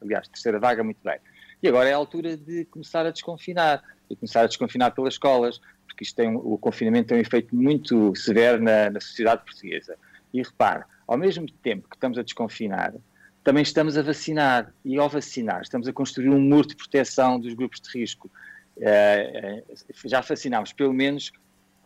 aliás, 0.00 0.26
a 0.26 0.30
terceira 0.30 0.58
vaga 0.58 0.82
muito 0.82 0.98
bem. 1.04 1.18
E 1.62 1.68
agora 1.68 1.88
é 1.88 1.92
a 1.92 1.96
altura 1.96 2.36
de 2.36 2.64
começar 2.66 3.06
a 3.06 3.10
desconfinar, 3.10 3.82
e 4.10 4.16
começar 4.16 4.42
a 4.42 4.46
desconfinar 4.46 4.90
pelas 4.90 5.14
escolas, 5.14 5.60
porque 5.86 6.04
isto 6.04 6.16
tem, 6.16 6.34
o 6.34 6.58
confinamento 6.58 7.08
tem 7.08 7.18
um 7.18 7.20
efeito 7.20 7.54
muito 7.54 8.14
severo 8.16 8.60
na, 8.62 8.90
na 8.90 9.00
sociedade 9.00 9.44
portuguesa. 9.44 9.96
E 10.34 10.42
repare, 10.42 10.84
ao 11.06 11.16
mesmo 11.16 11.46
tempo 11.62 11.88
que 11.88 11.96
estamos 11.96 12.18
a 12.18 12.22
desconfinar, 12.22 12.92
também 13.44 13.62
estamos 13.62 13.96
a 13.96 14.02
vacinar. 14.02 14.72
E 14.84 14.98
ao 14.98 15.08
vacinar, 15.08 15.62
estamos 15.62 15.86
a 15.86 15.92
construir 15.92 16.30
um 16.30 16.40
muro 16.40 16.66
de 16.66 16.74
proteção 16.76 17.38
dos 17.38 17.54
grupos 17.54 17.80
de 17.80 17.98
risco. 17.98 18.30
Eh, 18.80 19.62
eh, 19.68 19.74
já 20.06 20.20
vacinámos 20.20 20.72
pelo 20.72 20.92
menos 20.92 21.30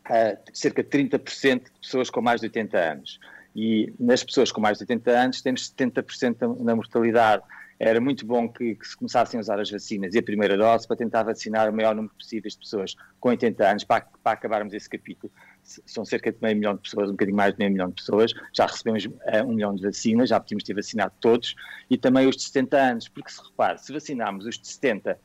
eh, 0.08 0.38
cerca 0.54 0.82
de 0.82 0.88
30% 0.88 1.64
de 1.64 1.70
pessoas 1.82 2.08
com 2.08 2.20
mais 2.22 2.40
de 2.40 2.46
80 2.46 2.78
anos. 2.78 3.18
E 3.54 3.92
nas 3.98 4.22
pessoas 4.22 4.52
com 4.52 4.60
mais 4.60 4.78
de 4.78 4.84
80 4.84 5.10
anos 5.10 5.42
temos 5.42 5.68
70% 5.68 6.38
da- 6.38 6.48
na 6.64 6.76
mortalidade. 6.76 7.42
Era 7.78 8.00
muito 8.00 8.24
bom 8.24 8.48
que, 8.48 8.74
que 8.74 8.88
se 8.88 8.96
começassem 8.96 9.38
a 9.38 9.40
usar 9.40 9.60
as 9.60 9.70
vacinas 9.70 10.14
e 10.14 10.18
a 10.18 10.22
primeira 10.22 10.56
dose 10.56 10.86
para 10.86 10.96
tentar 10.96 11.22
vacinar 11.22 11.68
o 11.68 11.72
maior 11.72 11.94
número 11.94 12.14
possível 12.14 12.50
de 12.50 12.58
pessoas 12.58 12.94
com 13.20 13.28
80 13.28 13.68
anos 13.68 13.84
para, 13.84 14.06
para 14.22 14.32
acabarmos 14.32 14.72
esse 14.72 14.88
capítulo. 14.88 15.30
São 15.62 16.04
cerca 16.04 16.32
de 16.32 16.38
meio 16.40 16.56
milhão 16.56 16.74
de 16.74 16.82
pessoas, 16.82 17.08
um 17.08 17.12
bocadinho 17.12 17.36
mais 17.36 17.52
de 17.52 17.58
meio 17.58 17.70
milhão 17.70 17.88
de 17.88 17.96
pessoas. 17.96 18.32
Já 18.54 18.66
recebemos 18.66 19.06
eh, 19.26 19.42
um 19.42 19.52
milhão 19.52 19.74
de 19.74 19.82
vacinas, 19.82 20.30
já 20.30 20.40
podíamos 20.40 20.64
ter 20.64 20.74
vacinado 20.74 21.12
todos 21.20 21.54
e 21.90 21.98
também 21.98 22.26
os 22.26 22.36
de 22.36 22.44
70 22.44 22.76
anos, 22.76 23.08
porque 23.08 23.30
se 23.30 23.42
repare, 23.42 23.78
se 23.78 23.92
vacinarmos 23.92 24.46
os 24.46 24.58
de 24.58 24.66
70 24.68 25.18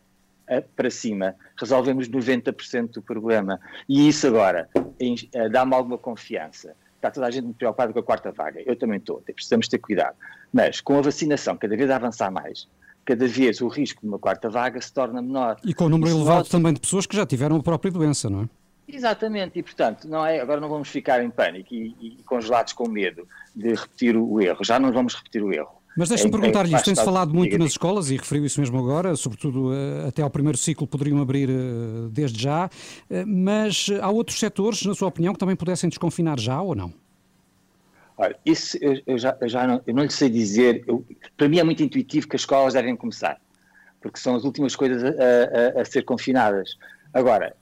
eh, 0.48 0.62
para 0.76 0.90
cima, 0.90 1.36
resolvemos 1.58 2.10
90% 2.10 2.92
do 2.92 3.02
problema. 3.02 3.60
E 3.88 4.10
isso 4.10 4.28
agora 4.28 4.68
eh, 4.76 5.50
dá-me 5.50 5.74
alguma 5.74 5.98
confiança. 5.98 6.76
Está 7.02 7.10
toda 7.10 7.26
a 7.26 7.32
gente 7.32 7.46
muito 7.46 7.58
preocupada 7.58 7.92
com 7.92 7.98
a 7.98 8.04
quarta 8.04 8.32
vaga. 8.32 8.62
Eu 8.64 8.76
também 8.76 8.98
estou. 9.00 9.24
Precisamos 9.34 9.68
ter 9.68 9.80
cuidado. 9.80 10.16
Mas 10.54 10.80
com 10.80 11.00
a 11.00 11.02
vacinação 11.02 11.58
cada 11.58 11.76
vez 11.76 11.90
a 11.90 11.96
avançar 11.96 12.30
mais, 12.30 12.68
cada 13.04 13.28
vez 13.28 13.60
o 13.60 13.68
risco 13.68 14.02
de 14.02 14.08
uma 14.08 14.20
quarta 14.20 14.52
vaga 14.52 14.80
se 14.80 14.94
torna 14.94 15.20
menor. 15.20 15.58
E 15.66 15.74
com 15.74 15.86
o 15.86 15.90
número 15.90 16.12
elevado 16.16 16.40
nós- 16.42 16.50
também 16.50 16.72
de 16.74 16.80
pessoas 16.80 17.08
que 17.08 17.16
já 17.16 17.26
tiveram 17.26 17.56
a 17.56 17.64
própria 17.64 17.92
doença, 17.92 18.30
não 18.30 18.44
é? 18.44 18.50
Exatamente, 18.88 19.58
e 19.58 19.64
portanto, 19.64 20.08
não 20.08 20.24
é, 20.26 20.40
agora 20.42 20.60
não 20.60 20.68
vamos 20.70 20.90
ficar 20.90 21.24
em 21.24 21.30
pânico 21.30 21.74
e, 21.74 21.96
e 22.02 22.24
congelados 22.24 22.74
com 22.74 22.88
medo 22.90 23.28
de 23.56 23.70
repetir 23.74 24.16
o 24.18 24.40
erro. 24.42 24.64
Já 24.64 24.80
não 24.80 24.92
vamos 24.92 25.16
repetir 25.16 25.42
o 25.42 25.52
erro. 25.52 25.81
Mas 25.96 26.08
deixa-me 26.10 26.32
É- 26.34 26.38
é- 26.38 26.40
perguntar-lhe 26.40 26.74
isto, 26.76 26.86
tem-se 26.86 27.04
falado 27.04 27.34
muito 27.34 27.58
nas 27.58 27.72
escolas 27.72 28.10
e 28.10 28.16
referiu 28.16 28.46
isso 28.46 28.60
mesmo 28.62 28.78
agora, 28.80 29.14
sobretudo 29.16 29.74
eh, 29.74 30.08
até 30.08 30.22
ao 30.22 30.30
primeiro 30.30 30.58
ciclo 30.58 30.88
poderiam 30.88 31.22
abrir 31.22 31.50
eh, 31.50 31.54
desde 32.12 32.42
já, 32.42 32.70
eh, 33.10 33.26
mas 33.26 33.88
há 34.02 34.10
outros 34.10 34.40
setores, 34.40 34.86
na 34.86 34.94
sua 34.96 35.10
opinião, 35.10 35.34
que 35.34 35.40
também 35.40 35.56
pudessem 35.56 35.90
desconfinar 35.90 36.40
já 36.40 36.62
ou 36.62 36.74
não? 36.74 36.94
Olha, 38.18 38.38
isso 38.46 38.78
eu, 38.80 39.18
já, 39.18 39.36
eu 39.42 39.50
já 39.50 39.68
não, 39.68 39.82
eu 39.86 39.94
não 39.94 40.04
lhe 40.04 40.12
sei 40.12 40.30
dizer. 40.30 40.84
Eu- 40.88 41.04
para 41.36 41.50
mim 41.50 41.60
é 41.60 41.64
muito 41.64 41.84
intuitivo 41.84 42.28
que 42.28 42.36
as 42.36 42.44
escolas 42.44 42.74
devem 42.74 42.96
começar, 42.96 43.38
porque 44.02 44.18
são 44.20 44.36
as 44.36 44.44
últimas 44.46 44.76
coisas 44.76 45.04
a, 45.04 45.08
a- 45.78 45.82
a 45.82 45.86
ser 45.86 46.04
confinadas. 46.04 46.78
Agora, 47.14 47.54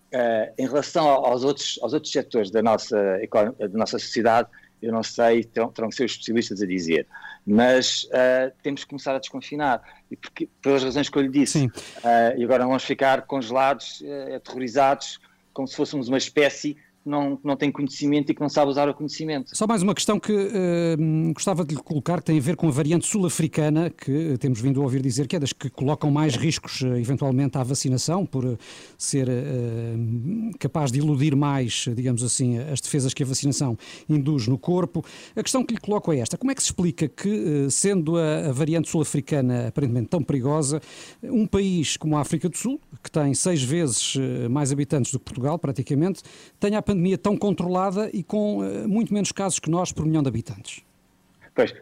em 0.58 0.68
relação 0.68 1.08
ao- 1.08 1.26
aos 1.26 1.44
outros, 1.44 1.80
aos 1.82 1.94
outros 1.94 2.12
setores 2.12 2.52
da 2.52 2.62
nossa, 2.62 2.96
da 3.60 3.68
nossa 3.78 3.98
sociedade, 3.98 4.48
eu 4.82 4.92
não 4.92 5.04
sei, 5.04 5.44
terão, 5.44 5.72
terão 5.72 5.90
que 5.90 5.96
ser 5.96 6.06
os 6.06 6.12
especialistas 6.12 6.62
a 6.62 6.66
dizer, 6.66 7.08
mas 7.46 8.08
eh, 8.12 8.52
temos 8.64 8.84
que 8.84 8.90
começar 8.90 9.16
a 9.16 9.20
desconfinar, 9.20 9.82
e 10.10 10.16
porque, 10.16 10.48
pelas 10.62 10.84
razões 10.84 11.10
que 11.10 11.18
eu 11.18 11.22
lhe 11.22 11.30
disse. 11.30 11.70
Eh, 12.04 12.36
e 12.38 12.44
agora 12.44 12.66
vamos 12.66 12.84
ficar 12.84 13.24
congelados, 13.24 14.02
eh, 14.04 14.36
aterrorizados, 14.36 15.20
como 15.54 15.68
se 15.68 15.76
fôssemos 15.76 16.08
uma 16.08 16.18
espécie 16.18 16.78
não, 17.10 17.36
que 17.38 17.46
não 17.46 17.56
tem 17.56 17.72
conhecimento 17.72 18.32
e 18.32 18.36
que 18.36 18.42
não 18.42 18.50
sabe 18.50 18.72
usar 18.72 18.90
o 18.90 18.94
conhecimento. 18.94 19.56
Só 19.56 19.68
mais 19.68 19.82
uma 19.82 19.94
questão 19.94 20.20
que 20.20 20.34
eh, 20.34 20.96
gostava 21.34 21.64
de 21.66 21.76
lhe 21.76 21.82
colocar, 21.82 22.20
que 22.20 22.26
tem 22.26 22.38
a 22.38 22.42
ver 22.42 22.56
com 22.56 22.68
a 22.68 22.72
variante 22.72 23.06
sul-africana, 23.06 23.90
que 23.90 24.38
temos 24.40 24.60
vindo 24.60 24.80
a 24.82 24.84
ouvir 24.84 25.02
dizer 25.02 25.28
que 25.28 25.36
é 25.36 25.40
das 25.40 25.54
que 25.54 25.70
colocam 25.70 26.12
mais 26.12 26.36
riscos, 26.36 26.82
eh, 26.84 27.00
eventualmente, 27.00 27.58
à 27.58 27.64
vacinação, 27.64 28.26
por 28.26 28.46
eh, 28.46 28.58
ser 28.98 29.28
eh, 29.30 29.96
capaz 30.60 30.92
de 30.92 31.00
iludir 31.00 31.36
mais, 31.36 31.86
digamos 31.96 32.24
assim, 32.24 32.58
as 32.58 32.82
defesas 32.82 33.14
que 33.14 33.24
a 33.24 33.26
vacinação 33.26 33.78
induz 34.08 34.48
no 34.48 34.58
corpo. 34.58 35.04
A 35.36 35.42
questão 35.42 35.64
que 35.64 35.74
lhe 35.74 35.80
coloco 35.80 36.12
é 36.12 36.20
esta: 36.20 36.38
como 36.38 36.52
é 36.52 36.56
que 36.56 36.62
se 36.62 36.68
explica 36.68 37.08
que, 37.08 37.68
sendo 37.70 38.18
a, 38.18 38.50
a 38.50 38.52
variante 38.52 38.90
sul-africana 38.90 39.68
aparentemente 39.68 40.10
tão 40.10 40.22
perigosa, 40.22 40.82
um 41.24 41.46
país 41.48 41.98
como 41.98 42.18
a 42.18 42.22
África 42.22 42.50
do 42.50 42.58
Sul, 42.58 42.80
que 43.04 43.12
tem 43.12 43.34
seis 43.34 43.64
vezes 43.64 44.16
mais 44.50 44.72
habitantes 44.72 45.12
do 45.12 45.20
que 45.20 45.26
Portugal, 45.26 45.58
praticamente, 45.58 46.22
tenha 46.60 46.80
a 46.80 46.82
pandemia 46.82 46.99
tão 47.18 47.38
controlada 47.38 48.10
e 48.14 48.24
com 48.24 48.64
eh, 48.64 48.88
muito 48.88 49.14
menos 49.14 49.32
casos 49.32 49.60
que 49.60 49.70
nós 49.70 49.92
por 49.92 50.06
milhão 50.06 50.22
de 50.22 50.30
habitantes? 50.30 50.82
Pois, 51.56 51.74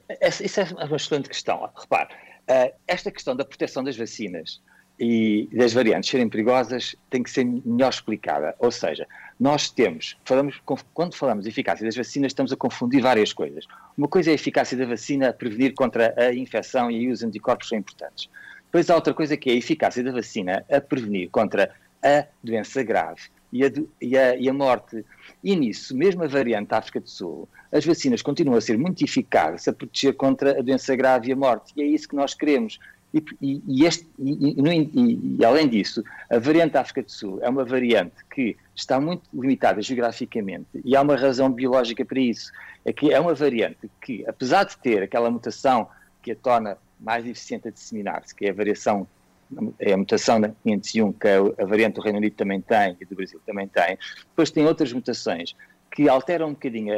isso 0.41 0.59
é 0.59 0.63
uma 0.85 0.95
excelente 0.95 1.29
questão. 1.29 1.69
Repare, 1.75 2.09
eh, 2.47 2.73
esta 2.87 3.11
questão 3.11 3.35
da 3.35 3.45
proteção 3.45 3.83
das 3.83 3.97
vacinas 3.97 4.61
e 4.99 5.47
das 5.53 5.73
variantes 5.73 6.09
serem 6.09 6.27
perigosas 6.27 6.95
tem 7.09 7.21
que 7.21 7.29
ser 7.29 7.45
melhor 7.45 7.89
explicada. 7.89 8.55
Ou 8.59 8.71
seja, 8.71 9.07
nós 9.39 9.69
temos, 9.69 10.17
falamos, 10.25 10.59
quando 10.93 11.15
falamos 11.15 11.43
de 11.43 11.49
eficácia 11.49 11.85
das 11.85 11.95
vacinas, 11.95 12.31
estamos 12.31 12.51
a 12.51 12.55
confundir 12.55 13.01
várias 13.01 13.31
coisas. 13.31 13.65
Uma 13.95 14.07
coisa 14.07 14.29
é 14.29 14.31
a 14.31 14.35
eficácia 14.35 14.75
da 14.75 14.85
vacina 14.85 15.29
a 15.29 15.33
prevenir 15.33 15.73
contra 15.75 16.13
a 16.17 16.33
infecção 16.33 16.89
e 16.89 17.11
os 17.11 17.23
anticorpos 17.23 17.69
são 17.69 17.77
importantes. 17.77 18.29
Depois 18.65 18.89
há 18.89 18.95
outra 18.95 19.13
coisa 19.13 19.37
que 19.37 19.49
é 19.49 19.53
a 19.53 19.57
eficácia 19.57 20.03
da 20.03 20.11
vacina 20.11 20.65
a 20.71 20.81
prevenir 20.81 21.29
contra 21.29 21.71
a 22.03 22.25
doença 22.43 22.81
grave 22.83 23.21
e 23.51 23.63
a, 23.65 23.71
e 24.01 24.17
a- 24.17 24.35
e 24.35 24.49
a 24.49 24.53
morte. 24.53 25.03
E 25.43 25.55
nisso, 25.55 25.95
mesmo 25.95 26.23
a 26.23 26.27
variante 26.27 26.73
África 26.73 26.99
do 26.99 27.09
Sul, 27.09 27.47
as 27.71 27.85
vacinas 27.85 28.21
continuam 28.21 28.57
a 28.57 28.61
ser 28.61 28.77
muito 28.77 29.03
eficazes 29.03 29.67
a 29.67 29.73
proteger 29.73 30.13
contra 30.15 30.59
a 30.59 30.61
doença 30.61 30.95
grave 30.95 31.29
e 31.29 31.33
a 31.33 31.35
morte. 31.35 31.73
E 31.75 31.81
é 31.81 31.85
isso 31.85 32.07
que 32.07 32.15
nós 32.15 32.33
queremos. 32.33 32.79
E, 33.13 33.23
e- 33.41 33.85
este- 33.85 34.07
além 35.45 35.67
disso, 35.69 36.03
a 36.29 36.37
variante 36.39 36.77
África 36.77 37.01
do 37.03 37.11
Sul 37.11 37.39
é 37.41 37.49
uma 37.49 37.63
variante 37.63 38.15
que 38.33 38.55
está 38.75 38.99
muito 38.99 39.23
limitada 39.33 39.81
geograficamente 39.81 40.67
e 40.83 40.95
há 40.95 41.01
uma 41.01 41.15
razão 41.15 41.49
biológica 41.51 42.03
para 42.05 42.19
isso. 42.19 42.51
É 42.85 42.91
que 42.93 43.11
é 43.13 43.19
uma 43.19 43.33
variante 43.33 43.89
que, 44.01 44.25
apesar 44.27 44.65
de 44.65 44.77
ter 44.77 45.03
aquela 45.03 45.29
mutação 45.31 45.87
que 46.21 46.31
a 46.31 46.35
torna 46.35 46.77
mais 46.99 47.25
eficiente 47.25 47.67
a 47.67 47.71
disseminar-se, 47.71 48.33
que 48.35 48.45
é 48.45 48.49
a 48.49 48.53
variação 48.53 49.07
é 49.79 49.93
a 49.93 49.97
mutação 49.97 50.39
da 50.41 50.49
501 50.63 51.11
que 51.13 51.27
a 51.27 51.65
variante 51.65 51.95
do 51.95 52.01
Reino 52.01 52.17
Unido 52.19 52.35
também 52.35 52.59
tem 52.61 52.97
e 52.99 53.05
do 53.05 53.15
Brasil 53.15 53.39
também 53.45 53.67
tem, 53.67 53.97
depois 54.29 54.51
tem 54.51 54.65
outras 54.65 54.91
mutações 54.93 55.55
que 55.91 56.07
alteram 56.09 56.49
um 56.49 56.53
bocadinho 56.53 56.93
a, 56.93 56.97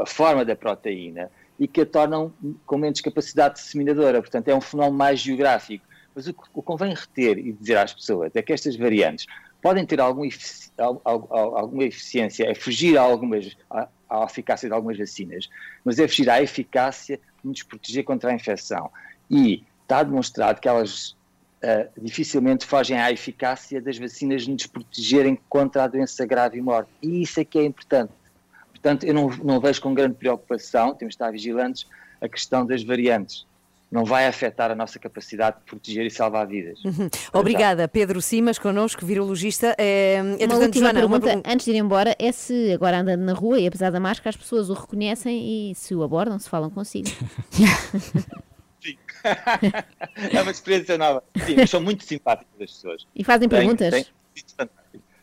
a- 0.00 0.02
a 0.02 0.06
forma 0.06 0.44
da 0.44 0.56
proteína 0.56 1.30
e 1.58 1.68
que 1.68 1.82
a 1.82 1.86
tornam 1.86 2.32
com 2.66 2.76
menos 2.78 3.00
capacidade 3.00 3.54
disseminadora, 3.56 4.20
portanto 4.20 4.48
é 4.48 4.54
um 4.54 4.60
fenómeno 4.60 4.96
mais 4.96 5.20
geográfico. 5.20 5.84
Mas 6.14 6.26
o 6.26 6.34
que 6.34 6.40
convém 6.62 6.92
reter 6.94 7.38
e 7.38 7.52
dizer 7.52 7.78
às 7.78 7.94
pessoas 7.94 8.32
é 8.34 8.42
que 8.42 8.52
estas 8.52 8.76
variantes 8.76 9.26
podem 9.62 9.86
ter 9.86 9.98
alguma, 10.00 10.26
efici- 10.26 10.70
al- 10.76 11.00
al- 11.04 11.28
al- 11.30 11.56
alguma 11.58 11.84
eficiência, 11.84 12.44
é 12.50 12.54
fugir 12.54 12.98
a 12.98 13.02
algumas, 13.02 13.56
à, 13.70 13.88
à 14.10 14.24
eficácia 14.24 14.68
de 14.68 14.74
algumas 14.74 14.98
vacinas, 14.98 15.48
mas 15.84 15.98
é 15.98 16.06
fugir 16.08 16.28
à 16.28 16.42
eficácia 16.42 17.16
de 17.42 17.48
nos 17.48 17.62
proteger 17.62 18.04
contra 18.04 18.30
a 18.30 18.34
infecção. 18.34 18.90
E 19.30 19.64
está 19.82 20.02
demonstrado 20.02 20.60
que 20.60 20.68
elas 20.68 21.16
Uh, 21.62 21.88
dificilmente 22.02 22.66
fogem 22.66 22.98
à 22.98 23.12
eficácia 23.12 23.80
das 23.80 23.96
vacinas 23.96 24.46
nos 24.48 24.66
protegerem 24.66 25.38
contra 25.48 25.84
a 25.84 25.86
doença 25.86 26.26
grave 26.26 26.58
e 26.58 26.60
morte. 26.60 26.90
E 27.00 27.22
isso 27.22 27.38
é 27.38 27.44
que 27.44 27.56
é 27.58 27.64
importante. 27.64 28.10
Portanto, 28.70 29.04
eu 29.04 29.14
não, 29.14 29.28
não 29.44 29.60
vejo 29.60 29.80
com 29.80 29.94
grande 29.94 30.14
preocupação, 30.16 30.92
temos 30.92 31.12
de 31.12 31.16
estar 31.22 31.30
vigilantes, 31.30 31.86
a 32.20 32.28
questão 32.28 32.66
das 32.66 32.82
variantes. 32.82 33.46
não 33.92 34.04
vai 34.04 34.26
afetar 34.26 34.70
a 34.72 34.74
nossa 34.74 34.98
capacidade 34.98 35.58
de 35.58 35.64
proteger 35.66 36.04
e 36.04 36.10
salvar 36.10 36.46
vidas. 36.48 36.82
Uhum. 36.84 37.08
Obrigada, 37.32 37.86
Pedro 37.86 38.20
Simas, 38.20 38.58
connosco, 38.58 39.06
virologista. 39.06 39.76
É, 39.78 40.16
Uma 40.20 40.32
entretanto, 40.34 40.62
última 40.62 40.84
Joana, 40.86 40.98
uma 41.06 41.20
pergunta, 41.20 41.26
pergunta- 41.26 41.52
antes 41.52 41.64
de 41.66 41.70
ir 41.72 41.76
embora, 41.76 42.16
é 42.18 42.32
se 42.32 42.72
agora 42.72 42.98
andando 43.00 43.20
na 43.22 43.34
rua 43.34 43.60
e 43.60 43.66
apesar 43.68 43.90
da 43.90 44.00
máscara 44.00 44.30
as 44.30 44.36
pessoas 44.36 44.68
o 44.68 44.72
reconhecem 44.72 45.70
e 45.70 45.74
se 45.76 45.94
o 45.94 46.02
abordam, 46.02 46.38
se 46.40 46.48
falam 46.48 46.70
consigo. 46.70 47.08
é 50.32 50.40
uma 50.42 50.50
experiência 50.50 50.98
nova. 50.98 51.22
Sim, 51.44 51.56
mas 51.56 51.70
são 51.70 51.80
muito 51.80 52.04
simpáticas 52.04 52.52
as 52.60 52.70
pessoas. 52.72 53.06
E 53.14 53.24
fazem 53.24 53.48
Têm- 53.48 53.58
perguntas? 53.58 53.90
têm- 53.90 54.68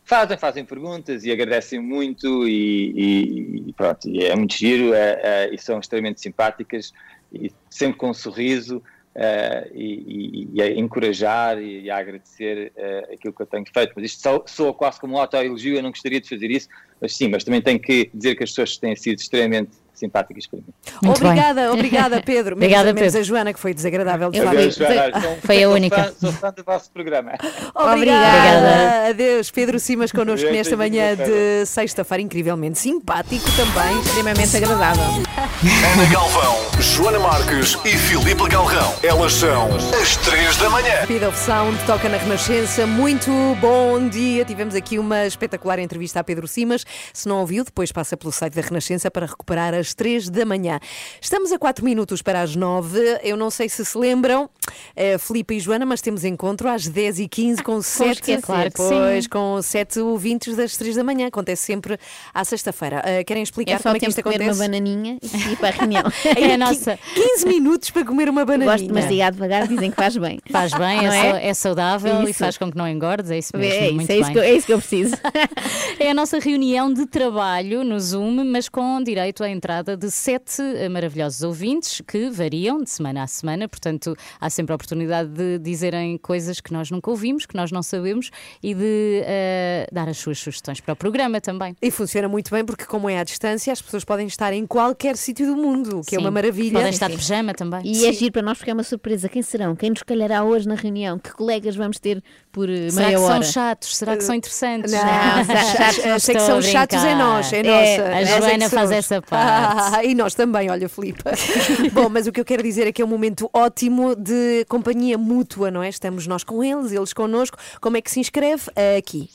Fazem, 0.04 0.36
fazem 0.38 0.64
perguntas 0.64 1.24
e 1.24 1.30
agradecem 1.30 1.78
muito 1.78 2.48
e, 2.48 3.68
e- 3.68 3.72
pronto, 3.74 4.08
e 4.08 4.24
é 4.26 4.34
muito 4.34 4.54
giro 4.56 4.92
é, 4.92 5.20
é, 5.22 5.54
e 5.54 5.58
são 5.58 5.78
extremamente 5.78 6.20
simpáticas 6.20 6.92
e 7.32 7.52
sempre 7.70 7.96
com 7.96 8.10
um 8.10 8.14
sorriso 8.14 8.82
é, 9.14 9.70
e, 9.72 10.48
e- 10.52 10.62
a 10.62 10.68
encorajar 10.68 11.62
e, 11.62 11.88
a 11.88 11.96
agradecer 11.98 12.72
é, 12.76 13.10
aquilo 13.14 13.32
que 13.32 13.42
eu 13.42 13.46
tenho 13.46 13.64
feito. 13.72 13.92
Mas 13.94 14.06
isto 14.06 14.42
soa 14.46 14.74
quase 14.74 14.98
como 14.98 15.14
um 15.14 15.18
autoelogio, 15.18 15.76
eu 15.76 15.82
não 15.82 15.90
gostaria 15.90 16.20
de 16.20 16.28
fazer 16.28 16.50
isso, 16.50 16.68
mas 17.00 17.14
sim, 17.16 17.28
mas 17.28 17.44
também 17.44 17.62
tenho 17.62 17.78
que 17.78 18.10
dizer 18.12 18.34
que 18.34 18.42
as 18.42 18.50
pessoas 18.50 18.76
têm 18.78 18.96
sido 18.96 19.20
extremamente 19.20 19.70
simpáticas 20.00 20.46
para 20.46 20.58
mim. 20.58 21.10
Obrigada, 21.12 21.72
obrigada, 21.72 22.20
Pedro. 22.24 22.56
Obrigada, 22.56 22.92
menos 22.92 23.00
Pedro. 23.12 23.20
a 23.20 23.22
Joana, 23.22 23.52
que 23.52 23.60
foi 23.60 23.72
desagradável. 23.74 24.30
de 24.30 24.40
Adeus, 24.40 24.76
facto. 24.76 24.92
Joana. 24.92 25.20
Sou- 25.20 25.36
Foi 25.42 25.56
a 25.62 25.66
sou 25.66 25.74
única. 25.74 26.04
fã- 26.04 26.12
Sou 26.20 26.32
fã 26.32 26.52
do 26.52 26.64
vosso 26.64 26.90
programa. 26.90 27.32
Obrigada. 27.74 29.08
Adeus, 29.10 29.50
Pedro 29.50 29.78
Simas 29.78 30.10
connosco 30.12 30.46
Adeus, 30.46 30.56
nesta 30.58 30.76
manhã 30.76 31.14
de 31.16 31.66
sexta-feira, 31.66 32.22
incrivelmente 32.22 32.78
simpático 32.78 33.44
também. 33.52 34.00
Extremamente 34.00 34.56
agradável. 34.56 35.02
Ana 35.04 36.10
Galvão, 36.10 36.56
Joana 36.80 37.18
Marques 37.18 37.76
e 37.84 37.90
Filipe 37.96 38.48
Galrão. 38.48 38.92
Elas 39.02 39.32
são 39.34 39.68
as 40.00 40.16
três 40.16 40.56
da 40.56 40.70
manhã. 40.70 41.02
Speed 41.04 41.22
of 41.22 41.38
Sound 41.38 41.78
toca 41.86 42.08
na 42.08 42.16
Renascença. 42.16 42.86
Muito 42.86 43.30
bom 43.60 44.08
dia. 44.08 44.44
Tivemos 44.44 44.74
aqui 44.74 44.98
uma 44.98 45.26
espetacular 45.26 45.78
entrevista 45.78 46.20
a 46.20 46.24
Pedro 46.24 46.48
Simas. 46.48 46.84
Se 47.12 47.28
não 47.28 47.40
ouviu, 47.40 47.64
depois 47.64 47.92
passa 47.92 48.16
pelo 48.16 48.32
site 48.32 48.54
da 48.54 48.62
Renascença 48.62 49.10
para 49.10 49.26
recuperar 49.26 49.74
às 49.90 49.94
3 49.94 50.28
da 50.30 50.44
manhã. 50.44 50.78
Estamos 51.20 51.50
a 51.52 51.58
4 51.58 51.84
minutos 51.84 52.22
para 52.22 52.40
as 52.42 52.54
9. 52.54 52.98
Eu 53.22 53.36
não 53.36 53.50
sei 53.50 53.68
se 53.68 53.84
se 53.84 53.98
lembram, 53.98 54.48
eh, 54.94 55.18
Filipe 55.18 55.54
e 55.56 55.60
Joana, 55.60 55.84
mas 55.84 56.00
temos 56.00 56.24
encontro 56.24 56.68
às 56.68 56.86
10 56.86 57.18
e 57.18 57.28
15 57.28 57.62
com 57.62 57.82
7 57.82 58.10
esquecer. 58.12 58.42
Claro 58.42 58.70
pois, 58.74 59.26
com 59.26 59.60
7 59.60 59.98
ouvintes 60.00 60.54
das 60.56 60.76
3 60.76 60.94
da 60.96 61.02
manhã. 61.04 61.26
Acontece 61.26 61.62
sempre 61.62 61.98
à 62.32 62.44
sexta-feira. 62.44 63.02
Eh, 63.04 63.24
querem 63.24 63.42
explicar 63.42 63.74
É 63.74 63.78
como 63.78 63.96
é 63.96 63.98
que 63.98 64.06
isto 64.06 64.16
de 64.16 64.22
comer 64.22 64.36
acontece? 64.36 64.58
uma 64.60 64.64
bananinha 64.68 65.18
e 65.22 65.52
ir 65.52 65.56
para 65.56 65.68
a 65.68 65.72
reunião. 65.80 66.02
É 66.36 66.54
a 66.54 66.58
nossa. 66.58 66.98
15 67.14 67.46
minutos 67.46 67.90
para 67.90 68.04
comer 68.04 68.28
uma 68.28 68.44
bananinha. 68.44 68.70
Gosto, 68.78 68.94
mas 68.94 69.08
diga 69.08 69.30
devagar, 69.30 69.66
dizem 69.66 69.90
que 69.90 69.96
faz 69.96 70.16
bem. 70.16 70.38
Faz 70.50 70.72
bem, 70.72 71.06
é, 71.06 71.10
sau- 71.10 71.36
é 71.36 71.54
saudável 71.54 72.22
e 72.22 72.30
Isso. 72.30 72.38
faz 72.38 72.56
com 72.58 72.70
que 72.70 72.76
não 72.76 72.86
engordes, 72.88 73.30
é 73.30 73.38
isso 73.38 73.56
mesmo. 73.56 73.72
É 73.72 73.90
isso, 73.90 74.12
é 74.12 74.16
isso 74.18 74.32
que 74.32 74.38
é 74.38 74.54
isso 74.54 74.66
que 74.66 74.72
eu 74.72 74.78
preciso. 74.78 75.16
É 75.98 76.10
a 76.10 76.14
nossa 76.14 76.38
reunião 76.38 76.92
de 76.92 77.04
trabalho 77.06 77.84
no 77.84 77.98
Zoom, 78.00 78.44
mas 78.44 78.68
com 78.68 79.02
direito 79.02 79.42
à 79.44 79.48
entrada 79.50 79.79
de 79.82 80.10
sete 80.10 80.60
eh, 80.62 80.88
maravilhosos 80.88 81.42
ouvintes 81.42 82.00
que 82.06 82.30
variam 82.30 82.82
de 82.82 82.90
semana 82.90 83.22
a 83.22 83.26
semana, 83.26 83.68
portanto 83.68 84.14
há 84.40 84.48
sempre 84.50 84.72
a 84.72 84.76
oportunidade 84.76 85.28
de 85.30 85.58
dizerem 85.58 86.18
coisas 86.18 86.60
que 86.60 86.72
nós 86.72 86.90
nunca 86.90 87.10
ouvimos, 87.10 87.46
que 87.46 87.54
nós 87.56 87.70
não 87.72 87.82
sabemos 87.82 88.30
e 88.62 88.74
de 88.74 89.22
eh, 89.24 89.86
dar 89.92 90.08
as 90.08 90.18
suas 90.18 90.38
sugestões 90.38 90.80
para 90.80 90.92
o 90.92 90.96
programa 90.96 91.40
também. 91.40 91.76
E 91.80 91.90
funciona 91.90 92.28
muito 92.28 92.50
bem 92.50 92.64
porque, 92.64 92.84
como 92.84 93.08
é 93.08 93.18
à 93.18 93.24
distância, 93.24 93.72
as 93.72 93.80
pessoas 93.82 94.04
podem 94.04 94.26
estar 94.26 94.52
em 94.52 94.66
qualquer 94.66 95.16
sítio 95.16 95.46
do 95.46 95.56
mundo, 95.56 96.00
o 96.00 96.04
que 96.04 96.14
é 96.16 96.18
Sim. 96.18 96.24
uma 96.24 96.30
maravilha. 96.30 96.72
Podem 96.72 96.90
estar 96.90 97.08
de 97.10 97.16
pijama 97.16 97.54
também. 97.54 97.80
E 97.84 98.06
é 98.06 98.12
giro 98.12 98.32
para 98.32 98.42
nós 98.42 98.58
porque 98.58 98.70
é 98.70 98.74
uma 98.74 98.82
surpresa. 98.82 99.28
Quem 99.28 99.42
serão? 99.42 99.74
Quem 99.76 99.90
nos 99.90 100.02
calhará 100.02 100.42
hoje 100.44 100.66
na 100.68 100.74
reunião? 100.74 101.18
Que 101.18 101.32
colegas 101.32 101.76
vamos 101.76 101.98
ter 101.98 102.22
por 102.52 102.68
eh, 102.68 102.90
Será 102.90 103.06
meia 103.06 103.18
que 103.18 103.24
hora? 103.24 103.34
são 103.42 103.52
chatos? 103.52 103.96
Será 103.96 104.16
que 104.16 104.24
são 104.24 104.34
interessantes? 104.34 104.92
Não, 104.92 105.00
chatos, 105.00 106.04
Não 106.04 106.18
sei 106.18 106.34
que 106.34 106.40
são 106.40 106.62
chatos, 106.62 107.04
é 107.04 107.14
nós, 107.14 107.52
é 107.52 107.58
É, 107.60 107.62
nossa. 107.62 108.10
a 108.10 108.20
é 108.20 108.24
que 108.24 108.26
Joana 108.40 108.68
faz 108.70 108.70
somos. 108.70 108.90
essa 108.92 109.22
parte. 109.22 109.50
Ah, 109.60 110.02
e 110.04 110.14
nós 110.14 110.34
também, 110.34 110.70
olha, 110.70 110.88
Filipe. 110.88 111.22
Bom, 111.92 112.08
mas 112.08 112.26
o 112.26 112.32
que 112.32 112.40
eu 112.40 112.44
quero 112.44 112.62
dizer 112.62 112.86
é 112.86 112.92
que 112.92 113.02
é 113.02 113.04
um 113.04 113.08
momento 113.08 113.48
ótimo 113.52 114.14
de 114.14 114.64
companhia 114.68 115.18
mútua, 115.18 115.70
não 115.70 115.82
é? 115.82 115.88
Estamos 115.88 116.26
nós 116.26 116.44
com 116.44 116.62
eles, 116.62 116.92
eles 116.92 117.12
connosco. 117.12 117.56
Como 117.80 117.96
é 117.96 118.00
que 118.00 118.10
se 118.10 118.20
inscreve? 118.20 118.62
Aqui. 118.98 119.28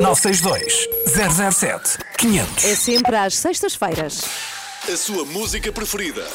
962 0.00 0.88
007 1.54 1.98
500. 2.18 2.64
É 2.64 2.74
sempre 2.74 3.16
às 3.16 3.36
sextas-feiras. 3.36 4.24
A 4.92 4.96
sua 4.96 5.24
música 5.24 5.70
preferida. 5.70 6.26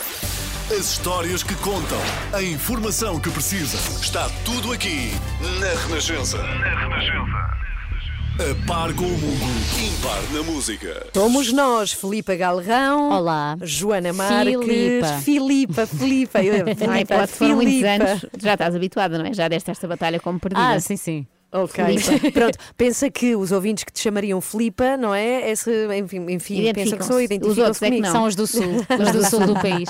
As 0.71 0.91
histórias 0.91 1.43
que 1.43 1.55
contam. 1.55 1.99
A 2.34 2.41
informação 2.41 3.19
que 3.19 3.30
precisa. 3.30 3.78
Está 4.01 4.30
tudo 4.45 4.71
aqui 4.71 5.11
na 5.59 5.82
Renascença. 5.82 6.38
Na 6.38 6.80
Renascença. 6.80 7.66
A 8.40 8.68
par 8.68 8.94
com 8.94 9.04
o 9.06 9.10
mundo, 9.10 9.46
impar 9.84 10.22
na 10.32 10.44
música. 10.44 11.08
Somos 11.14 11.52
nós, 11.52 11.92
Filipa 11.92 12.36
Galrão. 12.36 13.10
Olá. 13.12 13.58
Joana 13.62 14.14
Marques. 14.14 14.54
Filipa. 14.64 15.08
Filipa, 15.24 15.88
Filipa. 15.88 16.44
eu- 16.44 16.66
Ai, 16.70 16.76
Filipa, 16.76 17.16
pode, 17.18 17.32
foram 17.32 17.56
muitos 17.56 17.74
Filipa. 17.74 17.90
anos. 18.04 18.26
Já 18.38 18.54
estás 18.54 18.76
habituada, 18.76 19.18
não 19.18 19.26
é? 19.26 19.34
Já 19.34 19.48
deste 19.48 19.72
esta 19.72 19.88
batalha 19.88 20.20
como 20.20 20.40
perdida. 20.40 20.62
Ah, 20.62 20.80
sim, 20.80 20.96
sim. 20.98 21.26
Ok, 21.52 21.98
Filipa. 22.00 22.32
pronto. 22.38 22.58
Pensa 22.76 23.10
que 23.10 23.36
os 23.36 23.52
ouvintes 23.52 23.84
que 23.86 23.91
te 23.91 24.02
chamariam 24.02 24.41
Filipa, 24.41 24.98
não 24.98 25.16
é? 25.16 25.50
Esse, 25.50 25.72
enfim, 25.98 26.26
enfim 26.30 26.74
pensa 26.74 26.98
que 26.98 27.06
sou, 27.06 27.22
Identificam-se. 27.22 27.52
Os 27.52 27.58
outros 27.66 27.82
é 27.82 27.89
que 27.89 27.95
comigo. 27.95 28.12
São 28.12 28.26
os 28.26 28.36
do 28.36 28.45
Sul, 28.45 28.64
os 29.00 29.12
do 29.12 29.26
Sul 29.30 29.39
do 29.48 29.54
país. 29.54 29.89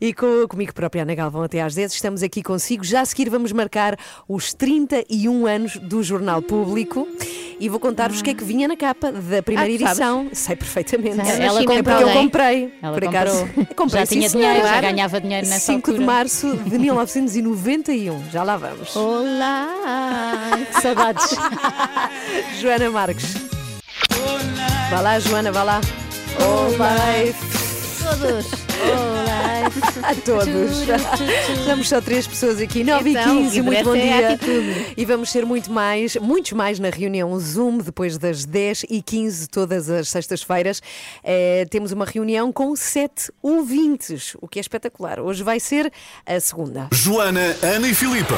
E 0.00 0.14
com, 0.14 0.46
comigo 0.48 0.72
própria, 0.72 1.02
Ana 1.02 1.14
Galvão, 1.14 1.42
até 1.42 1.60
às 1.60 1.74
10, 1.74 1.92
estamos 1.92 2.22
aqui 2.22 2.42
consigo. 2.42 2.84
Já 2.84 3.00
a 3.00 3.04
seguir 3.04 3.28
vamos 3.28 3.50
marcar 3.52 3.96
os 4.28 4.54
31 4.54 5.46
anos 5.46 5.76
do 5.76 6.02
Jornal 6.02 6.40
Público 6.40 7.06
e 7.58 7.68
vou 7.68 7.80
contar-vos 7.80 8.20
o 8.20 8.24
que 8.24 8.30
é 8.30 8.34
que 8.34 8.44
vinha 8.44 8.66
na 8.68 8.76
capa 8.76 9.10
da 9.12 9.42
primeira 9.42 9.70
Ah, 9.70 9.76
tu 9.76 9.80
sabes? 9.80 9.98
edição. 9.98 10.28
Sei 10.32 10.56
perfeitamente. 10.56 11.20
Ela 11.20 11.58
é 11.62 11.66
de 11.66 11.82
porque 11.82 12.02
eu 12.04 12.12
comprei. 12.12 12.72
Ela 12.80 12.94
Por 12.94 13.04
acaso, 13.08 13.46
comprou. 13.46 13.66
comprei 13.76 14.00
já 14.02 14.06
sim, 14.06 14.14
tinha 14.18 14.30
senhora. 14.30 14.54
dinheiro, 14.54 14.74
já 14.74 14.80
ganhava 14.80 15.20
dinheiro 15.20 15.46
nessa 15.48 15.60
5 15.72 15.80
de 15.90 15.90
altura. 15.98 16.06
março 16.06 16.56
de 16.56 16.78
1991. 16.78 18.30
Já 18.30 18.42
lá 18.44 18.56
vamos. 18.56 18.94
Olá! 18.96 20.59
Saudades. 20.80 21.36
Joana 22.60 22.90
Marques. 22.90 23.34
Vá 24.90 25.00
lá, 25.00 25.18
Joana, 25.18 25.52
vá 25.52 25.62
lá. 25.62 25.80
Olá. 26.38 26.96
Todos! 28.02 28.69
A 30.02 30.14
todos. 30.14 30.82
Estamos 31.60 31.88
só 31.88 32.00
três 32.00 32.26
pessoas 32.26 32.60
aqui, 32.60 32.82
9 32.82 33.10
Então, 33.10 33.22
e 33.40 33.42
15, 33.44 33.48
o 33.48 33.52
que 33.52 33.62
muito 33.62 33.84
bom 33.84 33.94
é 33.94 34.26
a 34.26 34.34
dia. 34.34 34.86
E 34.96 35.04
vamos 35.04 35.30
ser 35.30 35.44
muito 35.46 35.70
mais, 35.70 36.16
muitos 36.16 36.52
mais 36.52 36.78
na 36.80 36.88
reunião 36.90 37.38
Zoom, 37.38 37.78
depois 37.78 38.18
das 38.18 38.44
10 38.44 38.86
e 38.90 39.00
15, 39.02 39.48
todas 39.48 39.88
as 39.88 40.08
sextas-feiras. 40.08 40.82
Eh, 41.22 41.66
temos 41.70 41.92
uma 41.92 42.04
reunião 42.04 42.50
com 42.52 42.74
sete 42.74 43.30
ouvintes, 43.42 44.34
o 44.40 44.48
que 44.48 44.58
é 44.58 44.62
espetacular. 44.62 45.20
Hoje 45.20 45.42
vai 45.42 45.60
ser 45.60 45.92
a 46.26 46.40
segunda. 46.40 46.88
Joana, 46.92 47.54
Ana 47.62 47.86
e 47.88 47.94
Filipa. 47.94 48.36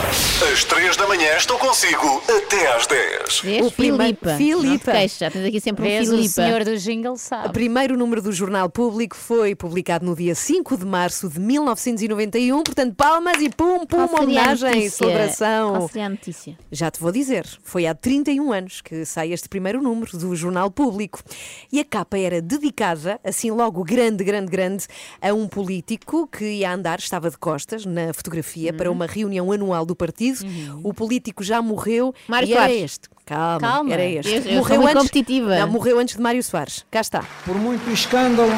Às 0.53 0.65
3 0.65 0.97
da 0.97 1.07
manhã 1.07 1.37
estou 1.37 1.59
consigo 1.59 2.23
até 2.29 2.73
às 2.77 2.87
10. 2.87 3.41
Vês? 3.41 3.67
O 3.67 3.71
primeiro- 3.71 4.03
Filipa. 4.05 4.37
Filipa. 4.37 4.67
Não 4.69 4.79
te 4.79 4.85
queixes, 4.99 5.19
já 5.19 5.31
tens 5.31 5.47
aqui 5.47 5.61
sempre 5.61 5.85
um 5.85 6.03
o 6.03 6.07
Filipa. 6.07 6.29
senhor 6.29 6.65
do 6.65 6.77
jingle 6.77 7.13
O 7.15 7.19
sabe. 7.19 7.53
primeiro 7.53 7.97
número 7.97 8.21
do 8.21 8.33
Jornal 8.33 8.69
Público 8.69 9.17
foi 9.17 9.55
publicado 9.55 10.05
no 10.05 10.15
dia 10.15 10.32
5 10.35 10.77
de 10.77 10.85
março 10.85 11.29
de 11.29 11.41
1991, 11.41 12.63
portanto, 12.63 12.95
palmas 12.95 13.41
e 13.41 13.49
pum, 13.49 13.87
pum, 13.87 14.09
Qual 14.09 14.23
homenagem, 14.23 14.89
celebração. 14.89 15.73
Qual 15.73 15.89
seria 15.89 16.07
a 16.07 16.09
notícia? 16.09 16.59
Já 16.71 16.91
te 16.91 17.01
vou 17.01 17.13
dizer, 17.13 17.47
foi 17.63 17.87
há 17.87 17.95
31 17.95 18.53
anos 18.53 18.81
que 18.81 19.05
sai 19.05 19.33
este 19.33 19.49
primeiro 19.49 19.83
número 19.83 20.17
do 20.17 20.35
Jornal 20.35 20.71
Público. 20.71 21.23
E 21.71 21.81
a 21.81 21.85
capa 21.85 22.19
era 22.19 22.41
dedicada, 22.41 23.21
assim 23.25 23.51
logo 23.51 23.83
grande, 23.85 24.25
grande, 24.25 24.51
grande, 24.51 24.87
a 25.21 25.33
um 25.33 25.49
político 25.49 26.27
que 26.27 26.45
ia 26.45 26.73
andar, 26.73 26.99
estava 26.99 27.31
de 27.31 27.39
costas 27.39 27.85
na 27.87 28.13
fotografia 28.13 28.73
para 28.73 28.91
uma 28.91 29.07
reunião 29.07 29.53
anual 29.53 29.85
do 29.87 29.95
partido. 29.95 30.41
O 30.83 30.93
político 30.93 31.43
já 31.43 31.61
morreu 31.61 32.15
Mário 32.29 32.49
e 32.49 32.53
era 32.53 32.61
Soares. 32.63 32.83
este. 32.83 33.09
Calma, 33.25 33.61
Calma. 33.61 33.93
era 33.93 34.05
este. 34.05 34.31
Eu- 34.33 34.43
eu 34.57 34.65
sou 34.67 34.79
muito 34.79 34.97
competitiva. 34.99 35.59
Não, 35.59 35.69
morreu 35.69 35.99
antes 35.99 36.17
de 36.17 36.23
Mário 36.23 36.43
Soares. 36.43 36.85
Cá 36.91 37.01
está. 37.01 37.25
Por 37.45 37.55
muito 37.57 37.89
escândalo 37.91 38.51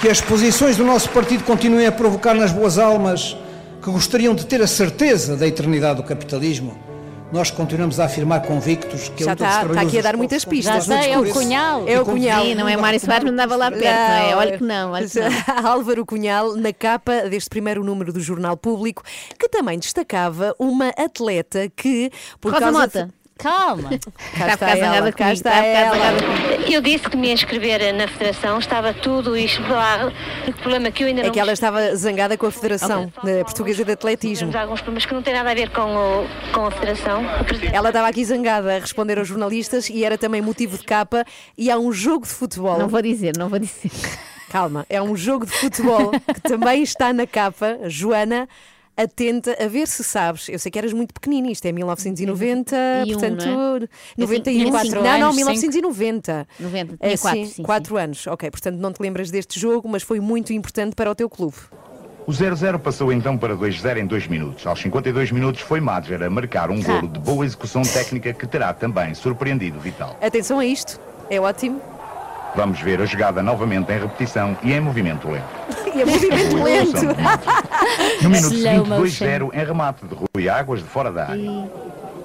que 0.00 0.08
as 0.08 0.20
posições 0.20 0.76
do 0.76 0.84
nosso 0.84 1.08
partido 1.10 1.44
continuem 1.44 1.86
a 1.86 1.92
provocar 1.92 2.34
nas 2.34 2.52
boas 2.52 2.78
almas 2.78 3.36
que 3.82 3.90
gostariam 3.90 4.34
de 4.34 4.44
ter 4.46 4.60
a 4.60 4.66
certeza 4.66 5.36
da 5.36 5.46
eternidade 5.46 5.96
do 5.96 6.02
capitalismo, 6.06 6.76
nós 7.32 7.50
continuamos 7.50 7.98
a 7.98 8.04
afirmar 8.04 8.42
convictos 8.42 9.08
que 9.08 9.24
Já 9.24 9.32
está, 9.32 9.62
está 9.64 9.80
aqui 9.80 9.98
a 9.98 10.02
dar 10.02 10.16
muitas 10.16 10.44
pistas. 10.44 10.84
Já 10.86 11.00
sei, 11.00 11.12
é 11.12 11.18
o. 11.18 11.28
Cunhal. 11.32 11.84
É 11.88 12.00
o 12.00 12.04
Cunhal. 12.04 12.44
Sim, 12.44 12.54
não 12.54 12.68
é 12.68 12.76
Mário 12.76 13.00
Soares, 13.00 13.24
não 13.24 13.32
andava 13.32 13.56
lá 13.56 13.70
perto, 13.70 13.84
não 13.84 13.90
é? 14.30 14.36
Olha 14.36 14.58
que 14.58 14.64
não, 14.64 14.92
olha 14.92 15.08
que 15.08 15.18
não. 15.18 15.26
Álvaro 15.70 16.04
Cunhal, 16.04 16.54
na 16.56 16.72
capa 16.72 17.22
deste 17.30 17.48
primeiro 17.48 17.82
número 17.82 18.12
do 18.12 18.20
Jornal 18.20 18.56
Público, 18.56 19.02
que 19.38 19.48
também 19.48 19.78
destacava 19.78 20.54
uma 20.58 20.88
atleta 20.90 21.68
que, 21.74 22.10
por 22.40 22.52
Rosa 22.52 22.64
causa 22.64 22.78
Mota. 22.80 23.04
de- 23.06 23.25
Calma. 23.38 23.90
Cá 24.36 24.54
está 24.54 24.76
ela, 24.76 25.12
cá 25.12 25.32
está 25.32 25.54
ela. 25.64 25.96
Eu 26.70 26.80
disse 26.80 27.08
que 27.08 27.16
me 27.16 27.28
ia 27.28 27.34
inscrever 27.34 27.92
na 27.94 28.08
federação, 28.08 28.58
estava 28.58 28.94
tudo 28.94 29.36
isto 29.36 29.62
lá. 29.62 30.10
O 30.48 30.52
problema 30.54 30.88
é 30.88 30.90
que 30.90 31.02
eu 31.02 31.08
ainda 31.08 31.22
não. 31.22 31.28
É 31.28 31.32
que 31.32 31.38
ela 31.38 31.52
estava 31.52 31.94
zangada 31.94 32.36
com 32.38 32.46
a 32.46 32.50
Federação 32.50 33.12
eh, 33.26 33.44
Portuguesa 33.44 33.84
de 33.84 33.92
Atletismo. 33.92 34.50
Temos 34.50 34.56
alguns 34.56 34.80
problemas 34.80 35.04
que 35.04 35.14
não 35.14 35.22
têm 35.22 35.34
nada 35.34 35.50
a 35.50 35.54
ver 35.54 35.70
com, 35.70 35.82
o, 35.82 36.26
com 36.52 36.66
a 36.66 36.70
federação. 36.70 37.22
Ela 37.72 37.88
estava 37.90 38.08
aqui 38.08 38.24
zangada 38.24 38.76
a 38.76 38.78
responder 38.78 39.18
aos 39.18 39.28
jornalistas 39.28 39.90
e 39.90 40.02
era 40.02 40.16
também 40.16 40.40
motivo 40.40 40.78
de 40.78 40.84
capa. 40.84 41.24
E 41.58 41.70
há 41.70 41.78
um 41.78 41.92
jogo 41.92 42.24
de 42.26 42.32
futebol. 42.32 42.78
Não 42.78 42.88
vou 42.88 43.02
dizer, 43.02 43.36
não 43.36 43.48
vou 43.48 43.58
dizer. 43.58 43.90
Calma, 44.50 44.86
é 44.88 45.02
um 45.02 45.14
jogo 45.14 45.44
de 45.44 45.52
futebol 45.52 46.10
que 46.10 46.40
também 46.40 46.82
está 46.82 47.12
na 47.12 47.26
capa. 47.26 47.78
Joana, 47.84 48.48
atenta 48.96 49.56
a 49.62 49.68
ver 49.68 49.86
se 49.86 50.02
sabes. 50.02 50.48
Eu 50.48 50.58
sei 50.58 50.70
que 50.70 50.78
eras 50.78 50.92
muito 50.92 51.12
pequenina, 51.12 51.50
isto 51.50 51.66
é 51.66 51.72
1990, 51.72 52.76
E 53.06 53.10
um, 53.14 53.18
portanto. 53.18 53.44
não 53.46 53.76
é? 53.76 53.88
91. 54.16 54.58
Tinha 54.58 54.70
quatro 54.70 54.94
não, 54.94 55.02
não, 55.02 55.10
anos, 55.26 55.36
1990. 55.36 56.48
90, 56.60 56.96
É, 57.00 57.06
tinha 57.08 57.18
quatro, 57.18 57.38
sim, 57.38 57.46
sim, 57.46 57.52
sim. 57.54 57.62
quatro 57.62 57.96
anos. 57.96 58.26
Ok, 58.26 58.50
portanto 58.50 58.76
não 58.78 58.92
te 58.92 59.00
lembras 59.02 59.30
deste 59.30 59.58
jogo, 59.60 59.88
mas 59.88 60.02
foi 60.02 60.20
muito 60.20 60.52
importante 60.52 60.94
para 60.94 61.10
o 61.10 61.14
teu 61.14 61.28
clube. 61.28 61.56
O 62.26 62.32
0-0 62.32 62.80
passou 62.80 63.12
então 63.12 63.38
para 63.38 63.54
2-0 63.56 63.98
em 63.98 64.06
2 64.06 64.26
minutos. 64.26 64.66
Aos 64.66 64.80
52 64.80 65.30
minutos 65.30 65.60
foi 65.60 65.80
Madger 65.80 66.22
a 66.24 66.28
marcar 66.30 66.70
um 66.72 66.82
golo 66.82 67.06
de 67.06 67.20
boa 67.20 67.44
execução 67.44 67.82
técnica 67.82 68.32
que 68.32 68.46
terá 68.48 68.74
também 68.74 69.14
surpreendido 69.14 69.78
Vital. 69.78 70.18
Atenção 70.20 70.58
a 70.58 70.66
isto, 70.66 70.98
é 71.30 71.40
ótimo. 71.40 71.80
Vamos 72.56 72.80
ver 72.80 73.02
a 73.02 73.04
jogada 73.04 73.42
novamente 73.42 73.92
em 73.92 74.00
repetição 74.00 74.56
e 74.62 74.72
em 74.72 74.80
movimento 74.80 75.28
lento. 75.28 75.44
E 75.94 76.00
é 76.00 76.04
movimento 76.04 76.62
lento. 76.62 77.06
No 78.22 78.30
minuto 78.30 78.54
seguinte, 78.54 78.88
motion. 78.88 79.26
2-0 79.26 79.50
em 79.54 79.64
remate 79.64 80.06
de 80.06 80.14
Rui 80.14 80.48
Águas 80.48 80.80
de 80.80 80.86
fora 80.86 81.12
da 81.12 81.28
área. 81.28 81.70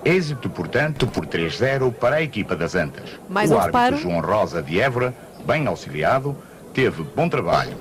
Êxito, 0.04 0.50
portanto, 0.50 1.06
por 1.06 1.28
3-0 1.28 1.94
para 1.94 2.16
a 2.16 2.22
equipa 2.22 2.56
das 2.56 2.74
Antas. 2.74 3.10
Mais 3.30 3.52
o 3.52 3.56
um 3.56 3.60
árbitro 3.60 3.82
reparo. 3.82 3.98
João 3.98 4.22
Rosa 4.22 4.64
de 4.64 4.80
Évora, 4.80 5.14
bem 5.46 5.68
auxiliado, 5.68 6.36
teve 6.74 7.04
bom 7.16 7.28
trabalho. 7.28 7.78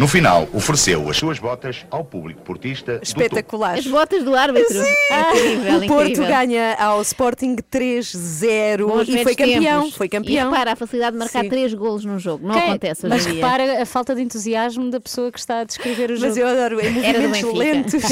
No 0.00 0.08
final, 0.08 0.48
ofereceu 0.54 1.10
as 1.10 1.18
suas 1.18 1.38
botas 1.38 1.84
ao 1.90 2.02
público 2.02 2.40
portista 2.40 2.98
Espetacular. 3.02 3.74
As 3.78 3.86
botas 3.86 4.24
do 4.24 4.34
árbitro. 4.34 4.72
Sim. 4.82 4.94
Incrível, 5.12 5.76
o 5.76 5.86
Porto 5.86 6.08
incrível. 6.12 6.26
ganha 6.26 6.74
ao 6.78 7.02
Sporting 7.02 7.56
3-0 7.56 8.86
Bons 8.86 9.08
e 9.10 9.22
foi 9.22 9.34
campeão. 9.36 9.82
tempos. 9.82 9.96
Foi 9.98 10.08
campeão. 10.08 10.46
E 10.48 10.50
repara, 10.50 10.72
a 10.72 10.76
facilidade 10.76 11.12
de 11.12 11.18
marcar 11.18 11.42
Sim. 11.42 11.50
três 11.50 11.74
golos 11.74 12.06
num 12.06 12.18
jogo. 12.18 12.46
Não 12.48 12.54
Ok, 12.56 12.68
acontece 12.70 13.04
hoje 13.04 13.14
Mas 13.14 13.24
dia. 13.26 13.34
repara 13.34 13.82
a 13.82 13.84
falta 13.84 14.14
de 14.14 14.22
entusiasmo 14.22 14.90
da 14.90 14.98
pessoa 15.00 15.30
que 15.30 15.38
está 15.38 15.60
a 15.60 15.64
descrever 15.64 16.12
o 16.12 16.16
jogo. 16.16 16.28
Mas 16.28 16.36
eu 16.38 16.46
adoro, 16.48 16.80
em 16.80 16.92
do 16.94 17.28
movimentos 17.28 17.52
lentos. 17.52 18.02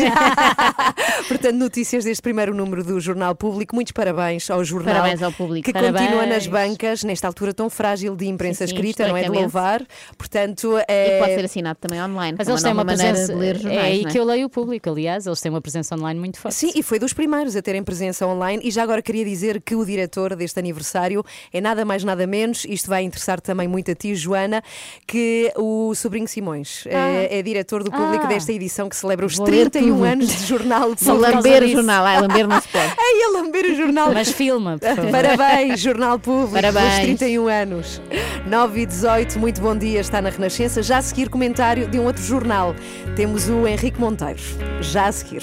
Portanto, 1.26 1.54
notícias 1.56 2.04
deste 2.04 2.20
primeiro 2.20 2.54
número 2.54 2.84
do 2.84 3.00
Jornal 3.00 3.34
Público. 3.34 3.74
Muitos 3.74 3.92
parabéns 3.92 4.50
ao 4.50 4.62
jornal. 4.62 4.94
Parabéns 4.94 5.22
ao 5.22 5.32
público. 5.32 5.64
Que 5.64 5.72
Parabéns. 5.72 6.04
continua 6.10 6.26
nas 6.26 6.46
bancas, 6.46 7.02
nesta 7.02 7.26
altura 7.26 7.54
tão 7.54 7.70
frágil 7.70 8.14
de 8.14 8.26
imprensa 8.26 8.66
Sim, 8.66 8.74
sim, 8.74 8.74
escrita, 8.76 9.08
não 9.08 9.16
é? 9.16 9.22
De 9.22 9.30
louvar. 9.30 9.82
Portanto, 10.18 10.76
E 10.76 10.84
é. 10.86 11.18
pode 11.18 11.34
ser 11.34 11.44
assinado 11.46 11.77
também 11.80 12.02
online. 12.02 12.36
Mas 12.38 12.48
é 12.48 12.50
eles 12.50 12.62
têm 12.62 12.72
uma 12.72 12.84
presença. 12.84 13.32
de 13.32 13.38
ler 13.38 13.56
jornais. 13.56 13.78
é 13.78 13.86
aí 13.86 14.02
não 14.02 14.10
que 14.10 14.18
eu 14.18 14.24
leio 14.24 14.46
o 14.46 14.50
público, 14.50 14.90
aliás, 14.90 15.26
eles 15.26 15.40
têm 15.40 15.50
uma 15.50 15.60
presença 15.60 15.94
online 15.94 16.18
muito 16.18 16.38
forte. 16.38 16.54
Sim, 16.54 16.72
e 16.74 16.82
foi 16.82 16.98
dos 16.98 17.12
primeiros 17.12 17.54
a 17.56 17.62
terem 17.62 17.82
presença 17.82 18.26
online. 18.26 18.60
E 18.64 18.70
já 18.70 18.82
agora 18.82 19.00
queria 19.02 19.24
dizer 19.24 19.60
que 19.62 19.74
o 19.74 19.84
diretor 19.84 20.34
deste 20.36 20.58
aniversário 20.58 21.24
é 21.52 21.60
nada 21.60 21.84
mais, 21.84 22.02
nada 22.04 22.26
menos. 22.26 22.64
Isto 22.68 22.88
vai 22.88 23.02
interessar 23.02 23.40
também 23.40 23.68
muito 23.68 23.90
a 23.90 23.94
ti, 23.94 24.14
Joana, 24.14 24.62
que 25.06 25.52
o 25.56 25.94
sobrinho 25.94 26.26
Simões 26.28 26.84
é, 26.86 27.38
é 27.38 27.42
diretor 27.42 27.82
do 27.84 27.90
público 27.90 28.24
Ah. 28.24 28.28
desta 28.28 28.52
edição 28.52 28.88
que 28.88 28.96
celebra 28.96 29.24
os 29.26 29.36
Vou 29.36 29.46
ler 29.46 29.70
31 29.70 29.94
tudo. 29.94 30.04
anos 30.04 30.28
de 30.28 30.46
jornal 30.46 30.94
de 30.94 31.04
Só 31.04 31.14
por 31.14 31.22
causa 31.22 31.36
lamber 31.36 31.62
o 31.62 31.68
jornal. 31.68 32.04
Ai, 32.04 32.20
lamber 32.20 32.48
não 32.48 32.60
se 32.60 32.68
pode. 32.68 32.92
Ai, 32.98 33.22
a 33.26 33.30
lamber 33.40 33.64
o 33.66 33.74
jornal. 33.76 34.12
Mas 34.12 34.30
filma, 34.32 34.78
por 34.78 34.88
favor. 34.94 35.10
Parabéns, 35.10 35.80
Jornal 35.80 36.18
Público, 36.18 36.54
Parabéns. 36.54 36.88
dos 36.96 37.00
31 37.02 37.46
anos. 37.48 38.00
9 38.46 38.80
e 38.80 38.86
18, 38.86 39.38
muito 39.38 39.60
bom 39.60 39.76
dia, 39.76 40.00
está 40.00 40.20
na 40.22 40.30
Renascença. 40.30 40.82
Já 40.82 40.98
a 40.98 41.02
seguir, 41.02 41.28
comentário 41.68 41.88
de 41.88 41.98
um 41.98 42.06
outro 42.06 42.22
jornal. 42.22 42.74
Temos 43.14 43.48
o 43.48 43.66
Henrique 43.66 44.00
Monteiro. 44.00 44.40
Já 44.80 45.06
a 45.06 45.12
seguir. 45.12 45.42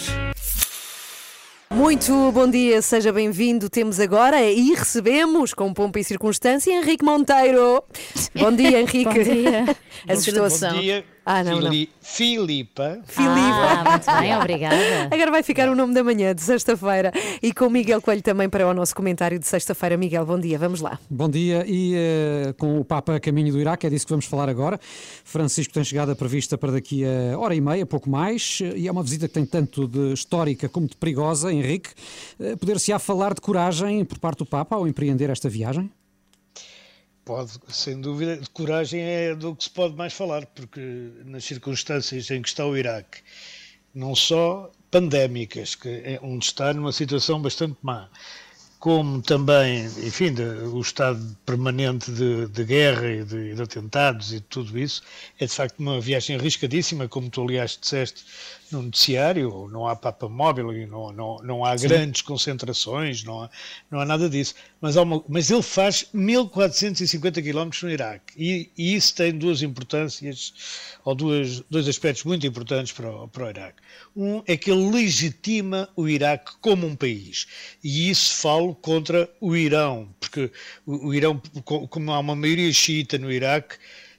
Muito 1.69 2.31
bom 2.31 2.49
dia, 2.49 2.81
seja 2.81 3.11
bem-vindo. 3.11 3.69
Temos 3.69 3.99
agora 3.99 4.41
e 4.41 4.73
recebemos, 4.73 5.53
com 5.53 5.73
pompa 5.73 5.99
e 5.99 6.03
circunstância, 6.03 6.71
Henrique 6.71 7.03
Monteiro. 7.03 7.83
Bom 8.33 8.51
dia, 8.51 8.79
Henrique. 8.81 9.03
Bom 9.03 9.13
dia. 9.13 9.65
Assustou-se. 10.07 10.65
Bom 10.67 10.79
dia, 10.79 11.05
Ah, 11.25 11.43
não, 11.43 11.59
não. 11.59 11.71
Fili- 11.71 11.89
Filipa. 12.01 12.99
Ah, 13.17 13.89
muito 13.89 14.05
bem, 14.21 14.37
obrigada. 14.37 14.75
Agora 15.11 15.31
vai 15.31 15.41
ficar 15.41 15.67
o 15.69 15.75
nome 15.75 15.93
da 15.93 16.03
manhã 16.03 16.35
de 16.35 16.41
sexta-feira 16.41 17.11
e 17.41 17.51
com 17.51 17.65
o 17.65 17.69
Miguel 17.69 18.01
Coelho 18.01 18.21
também 18.21 18.47
para 18.47 18.67
o 18.67 18.73
nosso 18.73 18.95
comentário 18.95 19.39
de 19.39 19.47
sexta-feira. 19.47 19.97
Miguel, 19.97 20.25
bom 20.25 20.39
dia, 20.39 20.59
vamos 20.59 20.81
lá. 20.81 20.99
Bom 21.09 21.27
dia. 21.29 21.65
E 21.67 21.93
eh, 21.95 22.53
com 22.57 22.79
o 22.79 22.85
Papa 22.85 23.15
a 23.15 23.19
caminho 23.19 23.51
do 23.51 23.59
Iraque, 23.59 23.87
é 23.87 23.89
disso 23.89 24.05
que 24.05 24.11
vamos 24.11 24.25
falar 24.25 24.49
agora. 24.49 24.79
Francisco 25.23 25.73
tem 25.73 25.83
chegada 25.83 26.15
prevista 26.15 26.57
para 26.57 26.71
daqui 26.73 27.03
a 27.05 27.37
hora 27.39 27.55
e 27.55 27.61
meia, 27.61 27.85
pouco 27.85 28.09
mais, 28.09 28.59
e 28.75 28.87
é 28.87 28.91
uma 28.91 29.01
visita 29.03 29.27
que 29.27 29.33
tem 29.33 29.45
tanto 29.45 29.87
de 29.87 30.13
histórica 30.13 30.69
como 30.69 30.87
de 30.87 30.95
perigosa. 30.95 31.51
Henrique, 31.51 31.89
eh, 32.39 32.55
poder-se-á 32.55 32.99
falar 32.99 33.33
de 33.33 33.41
coragem 33.41 34.05
por 34.05 34.19
parte 34.19 34.39
do 34.39 34.45
Papa 34.45 34.75
ao 34.75 34.87
empreender 34.87 35.29
esta 35.31 35.49
viagem? 35.49 35.89
Pode, 37.25 37.53
sem 37.69 37.99
dúvida, 37.99 38.37
de 38.37 38.49
coragem 38.51 39.01
é 39.01 39.35
do 39.35 39.55
que 39.55 39.63
se 39.63 39.69
pode 39.69 39.95
mais 39.95 40.13
falar, 40.13 40.45
porque 40.45 40.79
nas 41.25 41.43
circunstâncias 41.43 42.29
em 42.29 42.41
que 42.41 42.47
está 42.49 42.65
o 42.65 42.77
Iraque, 42.77 43.19
não 43.93 44.15
só 44.15 44.71
pandémicas, 44.91 45.73
que 45.75 45.89
é 45.89 46.19
onde 46.21 46.45
está 46.45 46.71
numa 46.73 46.91
situação 46.91 47.41
bastante 47.41 47.77
má, 47.81 48.09
como 48.79 49.21
também, 49.23 49.85
enfim, 49.85 50.33
de- 50.33 50.43
o 50.43 50.79
estado 50.81 51.35
permanente 51.45 52.11
de, 52.11 52.47
de 52.47 52.63
guerra 52.63 53.07
e 53.11 53.23
de, 53.25 53.55
de 53.55 53.61
atentados 53.61 54.31
e 54.31 54.39
tudo 54.39 54.77
isso, 54.77 55.01
é 55.39 55.45
de 55.47 55.51
facto 55.53 55.79
uma 55.79 55.99
viagem 55.99 56.35
arriscadíssima, 56.35 57.07
como 57.07 57.29
tu 57.29 57.41
aliás 57.41 57.77
disseste 57.81 58.23
no 58.71 58.81
noticiário, 58.81 59.67
não 59.71 59.87
há 59.87 59.95
Papa 59.95 60.27
móvel 60.27 60.73
e 60.73 60.85
não, 60.85 61.11
não, 61.11 61.37
não 61.43 61.65
há 61.65 61.77
Sim. 61.77 61.87
grandes 61.87 62.21
concentrações, 62.21 63.23
não 63.23 63.43
há, 63.43 63.49
não 63.91 63.99
há 63.99 64.05
nada 64.05 64.29
disso, 64.29 64.55
mas, 64.81 64.95
uma- 64.95 65.23
mas 65.27 65.49
ele 65.51 65.61
faz 65.61 66.07
1450 66.13 67.41
quilómetros 67.41 67.83
no 67.83 67.89
Iraque 67.91 68.33
e, 68.37 68.69
e 68.77 68.95
isso 68.95 69.15
tem 69.15 69.37
duas 69.37 69.61
importâncias, 69.61 70.53
ou 71.03 71.13
duas, 71.15 71.61
dois 71.69 71.87
aspectos 71.87 72.23
muito 72.23 72.45
importantes 72.47 72.91
para 72.91 73.09
o, 73.09 73.27
para 73.27 73.45
o 73.45 73.49
Iraque. 73.49 73.81
Um 74.15 74.41
é 74.47 74.57
que 74.57 74.71
ele 74.71 74.89
legitima 74.91 75.89
o 75.95 76.07
Iraque 76.07 76.51
como 76.61 76.87
um 76.87 76.95
país. 76.95 77.47
E 77.83 78.09
isso 78.09 78.35
falo 78.35 78.73
contra 78.75 79.29
o 79.39 79.55
Irão, 79.55 80.09
porque 80.19 80.51
o, 80.85 81.07
o 81.09 81.13
Irão, 81.13 81.41
co- 81.63 81.87
como 81.87 82.11
há 82.11 82.19
uma 82.19 82.35
maioria 82.35 82.71
xiita 82.71 83.17
no 83.17 83.31
Iraque, 83.31 83.75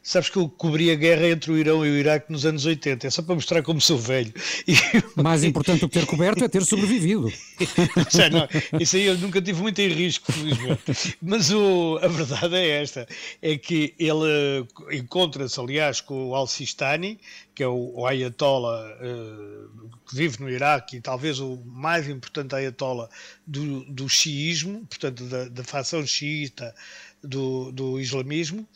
sabes 0.06 0.30
que 0.30 0.36
eu 0.36 0.48
cobri 0.48 0.90
a 0.90 0.94
guerra 0.94 1.28
entre 1.28 1.50
o 1.50 1.58
Irão 1.58 1.84
e 1.84 1.90
o 1.90 1.96
Iraque 1.96 2.30
nos 2.30 2.46
anos 2.46 2.64
80. 2.64 3.06
É 3.06 3.10
só 3.10 3.22
para 3.22 3.34
mostrar 3.34 3.62
como 3.62 3.80
sou 3.80 3.98
velho. 3.98 4.32
E- 4.66 4.76
Mais 5.20 5.42
importante 5.42 5.80
do 5.80 5.88
que 5.88 5.98
ter 5.98 6.06
coberto 6.06 6.44
é 6.44 6.48
ter 6.48 6.64
sobrevivido. 6.64 7.32
Já 8.10 8.30
não, 8.30 8.46
isso 8.80 8.96
aí 8.96 9.04
eu 9.06 9.18
nunca 9.18 9.42
tive 9.42 9.60
muito 9.60 9.80
em 9.80 9.88
risco, 9.88 10.30
felizmente. 10.32 11.16
Mas 11.20 11.50
o- 11.50 11.98
a 12.00 12.06
verdade 12.08 12.54
é 12.54 12.82
esta: 12.82 13.06
é 13.42 13.56
que 13.58 13.94
ele 13.98 14.64
eh, 14.90 14.96
encontra-se, 14.96 15.58
aliás, 15.58 16.00
com 16.00 16.28
o 16.28 16.34
Al-Sistani, 16.34 17.18
que 17.54 17.62
é 17.62 17.68
o, 17.68 17.92
o 17.96 18.06
Ayatollah 18.06 18.88
eh, 19.00 19.66
que 20.08 20.14
vive 20.16 20.40
no 20.40 20.48
Iraque 20.48 20.98
e 20.98 21.00
talvez 21.00 21.40
o 21.40 21.56
mais 21.64 22.08
importante 22.08 22.54
Ayatollah 22.54 23.08
do, 23.46 23.84
do 23.84 24.08
xiismo, 24.08 24.86
portanto, 24.88 25.24
da, 25.24 25.48
da 25.48 25.64
facção 25.64 26.06
xiita 26.06 26.72
do, 27.22 27.72
do 27.72 27.98
islamismo. 28.00 28.66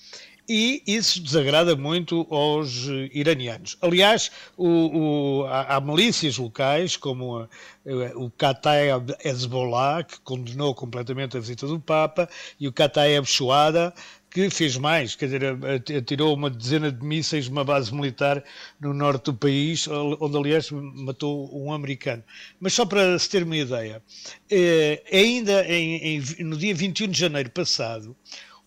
E 0.52 0.82
isso 0.84 1.22
desagrada 1.22 1.76
muito 1.76 2.26
aos 2.28 2.88
eh, 2.88 3.08
iranianos. 3.14 3.76
Aliás, 3.80 4.32
o- 4.56 5.42
o- 5.42 5.46
há, 5.46 5.76
há 5.76 5.80
milícias 5.80 6.38
locais, 6.38 6.96
como 6.96 7.38
a- 7.38 7.48
eh, 7.86 8.12
o 8.16 8.28
Kataeb 8.30 9.14
Hezbollah, 9.24 10.02
que 10.02 10.18
condenou 10.22 10.74
completamente 10.74 11.36
a 11.36 11.40
visita 11.40 11.68
do 11.68 11.78
Papa, 11.78 12.28
e 12.58 12.66
o 12.66 12.72
Kataeb 12.72 13.24
Shuada, 13.26 13.94
que 14.28 14.50
fez 14.50 14.76
mais, 14.76 15.14
quer 15.14 15.26
dizer, 15.26 15.44
at- 15.44 15.90
atirou 15.96 16.34
uma 16.34 16.50
dezena 16.50 16.90
de 16.90 17.04
mísseis 17.04 17.44
de 17.44 17.50
uma 17.52 17.62
base 17.64 17.94
militar 17.94 18.42
no 18.80 18.92
norte 18.92 19.26
do 19.26 19.34
país, 19.34 19.86
onde, 19.86 20.36
aliás, 20.36 20.68
matou 20.72 21.48
um 21.56 21.72
americano. 21.72 22.24
Mas 22.58 22.72
só 22.74 22.84
para 22.84 23.16
se 23.20 23.28
ter 23.30 23.44
uma 23.44 23.56
ideia, 23.56 24.02
eh, 24.50 25.00
ainda 25.12 25.64
em- 25.68 26.16
em- 26.18 26.44
no 26.44 26.56
dia 26.56 26.74
21 26.74 27.06
de 27.08 27.18
janeiro 27.20 27.50
passado, 27.50 28.16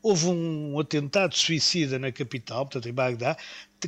houve 0.03 0.27
um 0.27 0.77
atentado 0.79 1.33
suicida 1.35 1.97
na 1.97 2.11
capital, 2.11 2.65
portanto 2.65 2.89
em 2.89 2.93
Bagdá, 2.93 3.37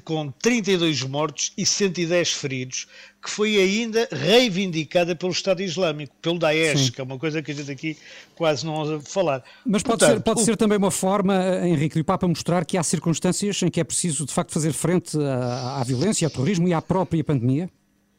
com 0.04 0.30
32 0.42 1.04
mortos 1.04 1.54
e 1.58 1.66
110 1.66 2.32
feridos, 2.34 2.88
que 3.24 3.30
foi 3.30 3.58
ainda 3.58 4.08
reivindicada 4.12 5.16
pelo 5.16 5.32
Estado 5.32 5.62
Islâmico, 5.62 6.14
pelo 6.22 6.38
Daesh, 6.40 6.86
Sim. 6.88 6.92
que 6.92 7.00
é 7.02 7.04
uma 7.04 7.18
coisa 7.18 7.42
que 7.42 7.52
a 7.52 7.54
gente 7.54 7.72
aqui 7.72 7.98
quase 8.36 8.66
não 8.66 8.74
ousa 8.74 9.00
falar. 9.02 9.44
Mas 9.66 9.84
pode, 9.84 10.00
Portanto, 10.00 10.18
ser, 10.18 10.24
pode 10.24 10.42
o- 10.42 10.44
ser 10.46 10.58
também 10.58 10.78
uma 10.78 10.92
forma, 10.92 11.34
eh, 11.44 11.68
Henrique, 11.70 12.00
o 12.00 12.04
Papa 12.04 12.28
mostrar 12.28 12.66
que 12.66 12.78
há 12.78 12.84
circunstâncias 12.84 13.62
em 13.64 13.70
que 13.70 13.80
é 13.80 13.84
preciso, 13.84 14.26
de 14.26 14.34
facto, 14.34 14.52
fazer 14.52 14.74
frente 14.74 15.18
à, 15.18 15.80
à 15.80 15.84
violência, 15.84 16.26
ao 16.28 16.32
terrorismo 16.32 16.68
e 16.68 16.74
à 16.74 16.82
própria 16.82 17.24
pandemia? 17.24 17.70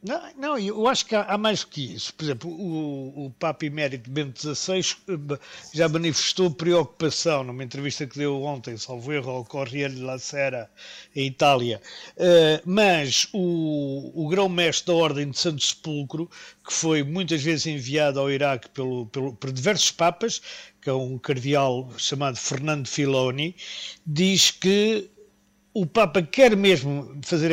Não, 0.07 0.21
não, 0.37 0.57
eu 0.57 0.87
acho 0.87 1.05
que 1.05 1.15
há, 1.15 1.23
há 1.23 1.37
mais 1.37 1.63
que 1.63 1.93
isso. 1.93 2.13
Por 2.13 2.23
exemplo, 2.23 2.49
o, 2.49 3.25
o 3.25 3.31
Papa 3.31 3.65
Emérito 3.65 4.09
Bento 4.09 4.39
XVI 4.39 4.79
eh, 5.07 5.39
já 5.73 5.89
manifestou 5.89 6.49
preocupação 6.49 7.43
numa 7.43 7.63
entrevista 7.63 8.07
que 8.07 8.17
deu 8.17 8.41
ontem, 8.41 8.77
salvo 8.77 9.11
erro, 9.11 9.31
ao 9.31 9.45
Corriere 9.45 9.93
della 9.93 10.17
Sera, 10.17 10.69
em 11.15 11.27
Itália. 11.27 11.81
Eh, 12.17 12.61
mas 12.65 13.27
o, 13.33 14.11
o 14.15 14.27
grão-mestre 14.29 14.87
da 14.87 14.93
Ordem 14.93 15.29
de 15.29 15.37
Santo 15.37 15.63
Sepulcro, 15.63 16.29
que 16.65 16.73
foi 16.73 17.03
muitas 17.03 17.43
vezes 17.43 17.67
enviado 17.67 18.19
ao 18.19 18.31
Iraque 18.31 18.69
pelo, 18.69 19.07
pelo, 19.07 19.33
por 19.33 19.51
diversos 19.51 19.91
papas, 19.91 20.41
que 20.81 20.89
é 20.89 20.93
um 20.93 21.17
cardeal 21.17 21.91
chamado 21.97 22.37
Fernando 22.37 22.87
Filoni, 22.87 23.55
diz 24.05 24.51
que 24.51 25.09
o 25.81 25.85
Papa 25.85 26.21
quer 26.21 26.55
mesmo 26.55 27.17
fazer 27.23 27.51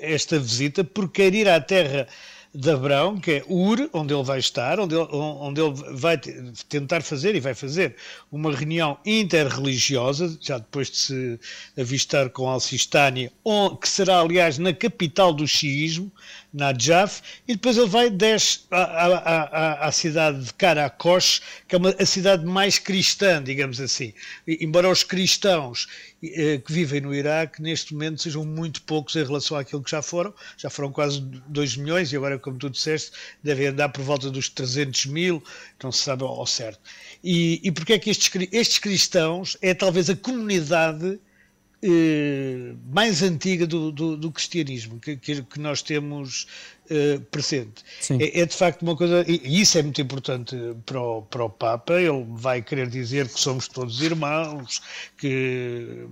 esta 0.00 0.38
visita 0.38 0.82
porque 0.84 1.22
quer 1.22 1.34
ir 1.34 1.48
à 1.48 1.60
terra 1.60 2.06
de 2.54 2.70
Abrão, 2.70 3.20
que 3.20 3.30
é 3.32 3.44
Ur, 3.46 3.90
onde 3.92 4.14
ele 4.14 4.22
vai 4.22 4.38
estar, 4.38 4.80
onde 4.80 4.94
ele, 4.94 5.06
onde 5.12 5.60
ele 5.60 5.74
vai 5.92 6.16
te- 6.16 6.32
tentar 6.66 7.02
fazer 7.02 7.34
e 7.34 7.40
vai 7.40 7.54
fazer 7.54 7.94
uma 8.32 8.50
reunião 8.54 8.98
interreligiosa, 9.04 10.36
já 10.40 10.56
depois 10.58 10.90
de 10.90 10.96
se 10.96 11.40
avistar 11.78 12.30
com 12.30 12.48
Al-Sistani, 12.48 13.30
on- 13.44 13.76
que 13.76 13.88
será, 13.88 14.20
aliás, 14.20 14.56
na 14.58 14.72
capital 14.72 15.32
do 15.34 15.46
xiismo, 15.46 16.10
na 16.52 16.66
Najaf, 16.72 17.20
e 17.46 17.54
depois 17.54 17.76
ele 17.76 17.88
vai 17.88 18.10
desce 18.10 18.60
à, 18.70 18.82
à, 18.82 19.42
à, 19.84 19.86
à 19.88 19.92
cidade 19.92 20.42
de 20.44 20.54
Karakosh, 20.54 21.40
que 21.66 21.74
é 21.74 21.78
uma, 21.78 21.90
a 21.98 22.06
cidade 22.06 22.44
mais 22.44 22.78
cristã, 22.78 23.42
digamos 23.42 23.80
assim. 23.80 24.12
E- 24.46 24.64
Embora 24.64 24.88
os 24.88 25.02
cristãos 25.02 25.86
eh, 26.22 26.58
que 26.58 26.72
vivem 26.72 27.00
no 27.00 27.14
Iraque 27.14 27.60
neste 27.62 27.92
momento 27.92 28.22
sejam 28.22 28.44
muito 28.44 28.82
poucos 28.82 29.14
em 29.16 29.24
relação 29.24 29.56
àquilo 29.56 29.82
que 29.82 29.90
já 29.90 30.02
foram, 30.02 30.34
já 30.56 30.70
foram 30.70 30.90
quase 30.90 31.20
2 31.20 31.76
milhões 31.76 32.12
e 32.12 32.16
agora, 32.16 32.38
como 32.38 32.58
tu 32.58 32.70
disseste, 32.70 33.12
devem 33.42 33.66
andar 33.68 33.88
por 33.90 34.02
volta 34.02 34.30
dos 34.30 34.48
300 34.48 35.06
mil, 35.06 35.42
não 35.82 35.92
se 35.92 36.02
sabe 36.02 36.22
ao 36.24 36.46
certo. 36.46 36.80
E, 37.22 37.60
e 37.62 37.70
porque 37.72 37.92
é 37.94 37.98
que 37.98 38.10
estes, 38.10 38.30
estes 38.52 38.78
cristãos 38.78 39.56
é 39.62 39.74
talvez 39.74 40.08
a 40.10 40.16
comunidade 40.16 41.18
eh, 41.82 42.74
mais 42.92 43.22
antiga 43.22 43.66
do, 43.66 43.92
do- 43.92 44.16
do 44.16 44.30
cristianismo 44.32 44.98
que, 45.00 45.16
que- 45.16 45.44
nós 45.60 45.80
temos 45.82 46.46
eh, 46.90 47.20
presente. 47.30 47.84
É, 48.20 48.40
é 48.40 48.46
de 48.46 48.56
facto 48.56 48.82
uma 48.82 48.96
coisa, 48.96 49.24
e 49.28 49.60
isso 49.60 49.78
é 49.78 49.82
muito 49.82 50.00
importante 50.00 50.56
para 50.86 51.00
o, 51.00 51.22
para 51.22 51.44
o 51.44 51.50
Papa, 51.50 52.00
ele 52.00 52.24
vai 52.30 52.62
querer 52.62 52.88
dizer 52.88 53.28
que 53.28 53.38
somos 53.38 53.68
todos 53.68 54.00
irmãos, 54.02 54.80
que, 55.16 56.06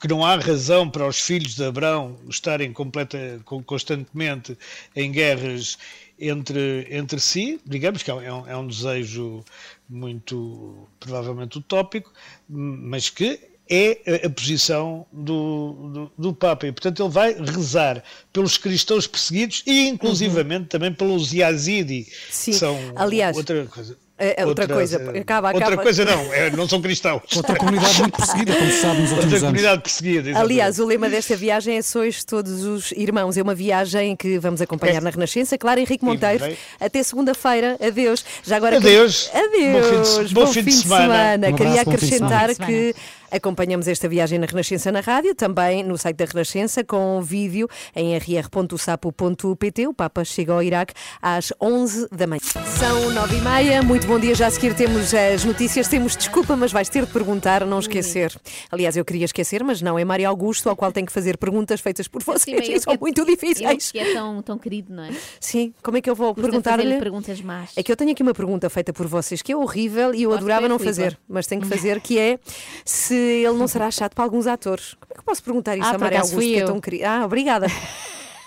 que 0.00 0.08
não 0.08 0.24
há 0.24 0.36
razão 0.36 0.88
para 0.90 1.06
os 1.06 1.20
filhos 1.20 1.54
de 1.54 1.64
Abraão 1.64 2.18
estarem 2.28 2.72
completa, 2.72 3.40
con- 3.44 3.62
constantemente 3.62 4.56
em 4.94 5.10
guerras 5.12 5.78
entre, 6.18 6.86
entre 6.90 7.18
si, 7.20 7.60
digamos 7.64 8.02
que 8.02 8.10
é 8.10 8.14
um- 8.14 8.20
é 8.22 8.32
um, 8.32 8.48
é 8.48 8.56
um 8.56 8.66
desejo 8.66 9.44
muito 9.88 10.86
provavelmente 11.00 11.58
utópico, 11.58 12.12
mas 12.48 13.08
que 13.10 13.40
é 13.74 14.26
a- 14.26 14.30
posição 14.30 15.06
do, 15.12 15.72
do, 15.92 16.12
do 16.18 16.32
Papa. 16.34 16.66
E, 16.66 16.72
portanto, 16.72 17.02
ele 17.02 17.10
vai 17.10 17.32
rezar 17.34 18.02
pelos 18.32 18.58
cristãos 18.58 19.06
perseguidos 19.06 19.62
e, 19.66 19.88
inclusivamente, 19.88 20.66
também 20.66 20.92
pelos 20.92 21.32
Yazidi, 21.32 22.06
que 22.44 22.52
são 22.52 22.78
aliás, 22.96 23.36
outra 23.36 23.64
coisa. 23.66 23.96
é 24.18 24.44
outra 24.46 24.68
coisa, 24.68 24.96
acaba- 25.18 25.48
outra 25.52 25.66
acaba- 25.68 25.82
coisa 25.82 26.04
não, 26.04 26.32
é, 26.32 26.50
não 26.50 26.68
são 26.68 26.80
cristãos. 26.80 27.22
Outra 27.34 27.56
comunidade 27.56 27.98
muito 28.00 28.16
perseguida, 28.16 28.54
como 28.54 28.70
sabe 28.72 29.00
nos 29.02 29.10
Outra 29.12 29.26
anos. 29.26 29.40
comunidade 29.40 29.82
perseguida, 29.82 30.28
exatamente. 30.30 30.52
Aliás, 30.52 30.78
o 30.78 30.86
lema 30.86 31.08
desta 31.08 31.34
viagem 31.36 31.76
é 31.78 31.82
Sois 31.82 32.22
Todos 32.24 32.62
os 32.64 32.92
Irmãos. 32.92 33.36
É 33.36 33.42
uma 33.42 33.54
viagem 33.54 34.14
que 34.14 34.38
vamos 34.38 34.60
acompanhar 34.60 35.00
na 35.02 35.10
Renascença. 35.10 35.56
Claro, 35.58 35.80
Henrique 35.80 36.04
Monteiro. 36.04 36.56
Até 36.78 37.02
segunda-feira. 37.02 37.76
Adeus. 37.84 38.24
Já 38.44 38.56
agora 38.56 38.76
Adeus. 38.76 39.30
Adeus. 39.34 39.72
Bom 39.72 40.12
fim 40.12 40.24
de- 40.28 40.34
bom 40.34 40.46
fim 40.46 40.62
de 40.64 40.72
semana. 40.72 41.48
Um 41.48 41.52
Queria 41.56 41.80
abraço, 41.80 41.84
bom 41.84 41.90
de 41.90 41.96
acrescentar 41.96 42.54
semana. 42.54 42.66
que 42.66 42.94
acompanhamos 43.32 43.88
esta 43.88 44.08
viagem 44.08 44.38
na 44.38 44.46
Renascença 44.46 44.92
na 44.92 45.00
rádio, 45.00 45.34
também 45.34 45.82
no 45.82 45.96
site 45.96 46.16
da 46.16 46.24
Renascença, 46.26 46.84
com 46.84 47.20
vídeo 47.22 47.68
em 47.96 48.16
rr.sapo.pt. 48.16 49.86
O 49.86 49.94
Papa 49.94 50.24
chega 50.24 50.52
ao 50.52 50.62
Iraque 50.62 50.92
às 51.20 51.52
11 51.60 52.08
da 52.12 52.26
manhã. 52.26 52.40
São 52.78 53.10
9 53.10 53.36
e 53.36 53.40
meia. 53.40 53.82
Muito 53.82 54.06
bom 54.06 54.18
dia. 54.18 54.34
Já 54.34 54.48
a 54.48 54.50
seguir 54.50 54.74
temos 54.74 55.14
as 55.14 55.44
notícias. 55.44 55.88
Temos 55.88 56.16
desculpa, 56.16 56.54
mas 56.56 56.70
vais 56.72 56.88
ter 56.88 57.06
de 57.06 57.12
perguntar, 57.12 57.64
não 57.64 57.78
esquecer. 57.78 58.38
Aliás, 58.70 58.96
eu 58.96 59.04
queria 59.04 59.24
esquecer, 59.24 59.64
mas 59.64 59.80
não. 59.80 59.98
É 59.98 60.04
Mário 60.04 60.28
Augusto, 60.28 60.68
ao 60.68 60.76
qual 60.76 60.92
tenho 60.92 61.06
que 61.06 61.12
fazer 61.12 61.38
perguntas 61.38 61.80
feitas 61.80 62.06
por 62.06 62.22
vocês. 62.22 62.66
Sim, 62.66 62.72
e 62.74 62.80
são 62.80 62.92
é- 62.92 62.98
muito 62.98 63.24
difíceis. 63.24 63.92
que 63.92 63.98
é 63.98 64.12
tão, 64.12 64.42
tão 64.42 64.58
querido, 64.58 64.92
não 64.94 65.04
é? 65.04 65.10
Sim, 65.40 65.72
como 65.82 65.96
é 65.96 66.00
que 66.00 66.10
eu 66.10 66.14
vou 66.14 66.34
perguntar-lhe? 66.34 66.98
perguntas 66.98 67.40
más. 67.40 67.70
É 67.76 67.82
que 67.82 67.90
eu 67.90 67.96
tenho 67.96 68.10
aqui 68.12 68.22
uma 68.22 68.34
pergunta 68.34 68.68
feita 68.68 68.92
por 68.92 69.06
vocês 69.06 69.40
que 69.42 69.52
é 69.52 69.56
horrível 69.56 70.14
e 70.14 70.22
eu 70.22 70.30
Acho 70.30 70.38
adorava 70.38 70.68
não 70.68 70.78
fazer, 70.78 71.18
mas 71.28 71.46
tenho 71.46 71.60
que 71.60 71.68
fazer, 71.68 72.00
que 72.00 72.18
é 72.18 72.38
se 72.84 73.21
ele 73.22 73.56
não 73.58 73.68
será 73.68 73.90
chato 73.90 74.14
para 74.14 74.24
alguns 74.24 74.46
atores. 74.46 74.94
Como 74.94 75.10
é 75.10 75.14
que 75.14 75.20
eu 75.20 75.24
posso 75.24 75.42
perguntar 75.42 75.76
isso 75.76 75.86
Ah, 75.88 75.94
a 75.94 75.98
Maria 75.98 76.20
Augusto, 76.20 76.38
que 76.40 76.58
é 76.58 76.64
tão 76.64 76.80
querida? 76.80 77.08
Ah, 77.10 77.24
obrigada. 77.24 77.66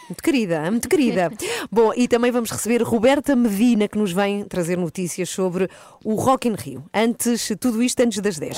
Muito 0.08 0.22
querida, 0.22 0.70
muito 0.70 0.88
querida. 0.88 1.32
Bom, 1.72 1.92
e 1.96 2.08
também 2.08 2.32
vamos 2.32 2.52
receber 2.52 2.84
Roberta 2.84 3.36
Medina, 3.36 3.88
que 3.88 3.98
nos 3.98 4.12
vem 4.12 4.44
trazer 4.44 4.78
notícias 4.78 5.30
sobre 5.30 5.68
o 6.04 6.14
Rock 6.14 6.48
in 6.48 6.54
Rio. 6.54 6.86
Antes, 6.94 7.52
tudo 7.60 7.82
isto 7.82 8.00
antes 8.02 8.20
das 8.22 8.38
10. 8.38 8.56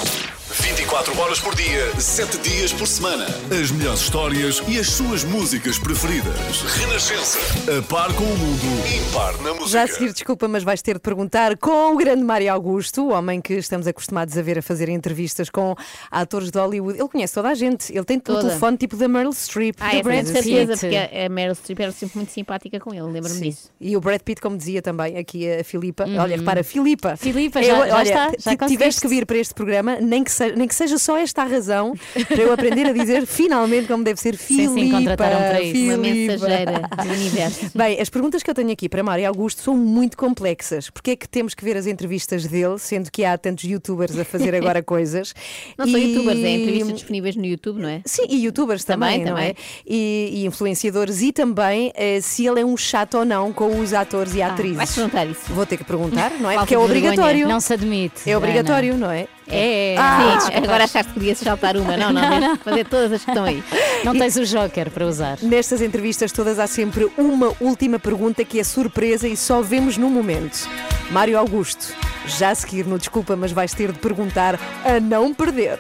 24 0.88 1.20
horas 1.20 1.40
por 1.42 1.54
dia, 1.54 2.00
7 2.00 2.38
dias 2.38 2.72
por 2.72 2.88
semana. 2.88 3.26
As 3.52 3.72
melhores 3.72 4.00
histórias 4.00 4.64
e 4.70 4.80
as 4.80 4.88
suas 4.90 5.22
músicas 5.26 5.78
preferidas. 5.78 6.34
Renascença. 6.78 7.38
A 7.78 7.82
par 7.84 8.14
com 8.14 8.24
o 8.24 8.38
mundo, 8.38 8.62
impar 8.96 9.34
na 9.42 9.50
música. 9.54 9.68
Já 9.72 9.84
a 9.84 9.88
seguir, 9.88 10.14
desculpa, 10.14 10.48
mas 10.48 10.64
vais 10.64 10.82
ter 10.82 10.94
de 10.94 11.02
perguntar 11.02 11.58
com 11.58 11.94
o 11.94 11.98
grande 11.98 12.24
Mário 12.24 12.54
Augusto, 12.54 13.04
o 13.04 13.12
homem 13.12 13.42
que 13.42 13.56
estamos 13.56 13.86
acostumados 13.86 14.38
a 14.38 14.42
ver 14.42 14.60
a 14.60 14.62
fazer 14.62 14.88
entrevistas 14.88 15.50
com 15.50 15.76
atores 16.10 16.50
de 16.52 16.58
Hollywood. 16.58 16.98
Ele 16.98 17.10
conhece 17.10 17.34
toda 17.34 17.50
a 17.50 17.54
gente, 17.54 17.92
ele 17.94 18.06
tem 18.06 18.16
o 18.16 18.22
Toda. 18.22 18.44
telefone 18.44 18.78
tipo 18.78 18.96
da 18.96 19.10
Meryl 19.10 19.34
Streep. 19.34 19.76
Ah, 19.82 19.90
do 19.92 19.98
é 19.98 20.04
Brad 20.04 20.26
Pitt. 20.26 20.68
porque 20.80 20.96
a 21.26 21.28
Meryl 21.30 21.56
Streep 21.56 21.80
era 21.82 21.92
sempre 21.92 22.16
muito 22.18 22.32
simpática 22.32 22.80
com 22.80 22.94
ele, 22.94 23.04
lembro-me 23.12 23.42
disso. 23.42 23.70
E 23.82 23.98
o 23.98 24.00
Brad 24.00 24.22
Pitt, 24.22 24.40
como 24.40 24.56
dizia 24.56 24.82
também 24.82 25.18
aqui 25.18 25.52
a 25.52 25.66
Filipa, 25.66 26.06
Uhum. 26.06 26.18
olha, 26.18 26.38
repara, 26.38 26.64
Filipa. 26.64 27.18
Filipa, 27.18 27.62
já- 27.62 27.88
já 27.88 27.96
olha, 27.98 28.04
está, 28.04 28.26
já 28.26 28.32
tiveste 28.32 28.58
conseguiste. 28.58 29.02
que 29.02 29.08
vir 29.10 29.26
para 29.26 29.38
este 29.38 29.54
programa, 29.54 29.98
nem 30.00 30.24
que, 30.24 30.32
seja, 30.32 30.56
nem 30.56 30.66
que 30.66 30.77
seja 30.78 30.98
só 30.98 31.18
esta 31.18 31.42
a 31.44 31.46
razão, 31.46 31.94
para 32.28 32.42
eu 32.42 32.52
aprender 32.54 32.86
a 32.88 32.92
dizer 32.92 33.26
finalmente 33.26 33.88
como 33.88 34.04
deve 34.04 34.20
ser 34.20 34.36
Filipa. 34.38 34.74
sim, 34.74 34.92
contrataram 34.92 35.38
para 35.38 35.62
isso. 35.62 35.84
Uma 35.86 35.98
mensageira 35.98 36.82
do 37.04 37.10
universo. 37.14 37.72
Bem, 37.76 38.00
as 38.02 38.10
perguntas 38.10 38.44
que 38.44 38.50
eu 38.50 38.54
tenho 38.56 38.72
aqui 38.72 38.88
para 38.90 39.04
Mário 39.04 39.28
Augusto 39.28 39.62
são 39.62 39.76
muito 39.76 40.18
complexas. 40.18 40.90
Porque 40.90 41.12
é 41.12 41.16
que 41.16 41.28
temos 41.28 41.54
que 41.54 41.64
ver 41.64 41.76
as 41.78 41.88
entrevistas 41.88 42.46
dele, 42.46 42.78
sendo 42.80 43.12
que 43.12 43.24
há 43.26 43.38
tantos 43.38 43.64
youtubers 43.64 44.18
a 44.18 44.24
fazer 44.26 44.54
agora 44.56 44.82
coisas? 44.84 45.34
Não 45.78 45.88
são 45.88 46.00
E- 46.00 46.14
youtubers, 46.14 46.40
é 46.40 46.50
entrevistas 46.50 46.94
disponíveis 46.96 47.36
no 47.36 47.46
YouTube, 47.46 47.80
não 47.82 47.90
é? 47.90 48.02
Sim, 48.06 48.26
e 48.30 48.44
youtubers 48.46 48.84
também, 48.84 49.20
Também, 49.20 49.26
não 49.26 49.36
também. 49.36 49.50
é? 49.50 49.56
E, 49.86 50.30
e 50.34 50.46
influenciadores 50.46 51.22
e 51.22 51.32
também 51.32 51.92
eh, 51.96 52.20
se 52.22 52.46
ele 52.46 52.62
é 52.62 52.66
um 52.66 52.76
chato 52.78 53.18
ou 53.20 53.26
não 53.26 53.52
com 53.54 53.80
os 53.80 53.94
atores 53.94 54.36
e 54.36 54.42
atrizes. 54.42 54.78
vais 54.78 54.94
perguntar 54.94 55.26
isso. 55.26 55.42
Vou 55.54 55.66
ter 55.66 55.78
que 55.78 55.84
perguntar, 55.84 56.32
não 56.40 56.50
é? 56.52 56.56
Porque 56.58 56.76
é 56.76 56.78
obrigatório. 56.78 57.48
Não 57.48 57.60
se 57.60 57.74
admite. 57.74 58.30
É 58.30 58.38
obrigatório, 58.38 58.94
Ana. 58.94 59.06
não 59.08 59.12
é? 59.12 59.28
É. 59.50 59.96
Ah, 59.98 60.40
Sim, 60.42 60.54
agora 60.56 60.84
achaste 60.84 61.08
que 61.14 61.20
podia-se 61.20 61.44
saltar 61.44 61.78
uma. 61.78 61.96
Não, 61.96 62.12
não, 62.12 62.22
Não, 62.22 62.40
não. 62.40 62.54
de 62.56 62.60
fazer 62.64 62.86
todas 62.86 63.12
as 63.14 63.24
que 63.24 63.32
estão 63.32 63.46
aí. 63.46 63.64
Não 64.04 64.14
tens 64.18 64.36
o 64.36 64.44
Joker 64.46 64.90
para 64.92 65.06
usar. 65.06 65.38
Nestas 65.42 65.82
entrevistas 65.82 66.32
todas 66.32 66.60
há 66.60 66.68
sempre 66.68 67.10
uma 67.18 67.54
última 67.60 67.98
pergunta 68.00 68.44
que 68.44 68.60
é 68.60 68.64
surpresa 68.64 69.28
e 69.28 69.38
só 69.38 69.62
vemos 69.62 69.98
no 69.98 70.10
momento. 70.10 70.68
Mário 71.12 71.38
Augusto, 71.38 71.94
já 72.26 72.50
a 72.50 72.56
seguir 72.56 72.86
no 72.86 72.98
Desculpa, 72.98 73.36
mas 73.36 73.52
vais 73.52 73.74
ter 73.74 73.92
de 73.92 74.00
perguntar 74.00 74.60
a 74.84 75.00
não 75.00 75.34
perder. 75.34 75.78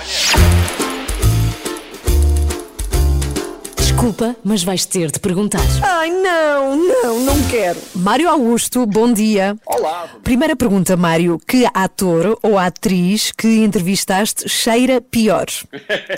Desculpa, 3.98 4.36
mas 4.46 4.64
vais 4.64 4.86
ter 4.86 5.10
de 5.10 5.20
perguntar. 5.20 5.60
Ai, 5.82 6.12
não, 6.12 6.76
não, 6.76 7.20
não 7.22 7.48
quero. 7.50 7.80
Mário 7.96 8.30
Augusto, 8.30 8.86
bom 8.86 9.12
dia. 9.12 9.58
Olá. 9.66 10.08
Primeira 10.24 10.56
pergunta, 10.56 10.96
Mário. 10.96 11.40
Que 11.40 11.66
ator 11.74 12.38
ou 12.44 12.60
atriz 12.60 13.32
que 13.32 13.48
entrevistaste 13.48 14.48
cheira 14.48 15.02
pior? 15.02 15.48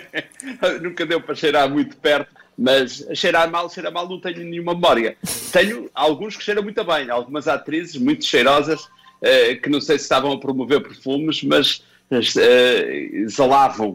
Nunca 0.83 1.05
deu 1.05 1.21
para 1.21 1.33
cheirar 1.35 1.69
muito 1.69 1.95
perto, 1.95 2.29
mas 2.57 3.07
cheirar 3.13 3.49
mal, 3.49 3.69
cheirar 3.69 3.93
mal, 3.93 4.09
não 4.09 4.19
tenho 4.19 4.43
nenhuma 4.43 4.73
memória. 4.73 5.15
Tenho 5.53 5.89
alguns 5.95 6.35
que 6.35 6.43
cheiram 6.43 6.61
muito 6.61 6.83
bem, 6.83 7.09
algumas 7.09 7.47
atrizes 7.47 7.95
muito 7.95 8.25
cheirosas, 8.25 8.89
eh, 9.21 9.55
que 9.55 9.69
não 9.69 9.79
sei 9.79 9.97
se 9.97 10.03
estavam 10.03 10.33
a 10.33 10.37
promover 10.37 10.83
perfumes, 10.83 11.41
mas 11.43 11.81
eh, 12.11 13.09
exalavam 13.13 13.89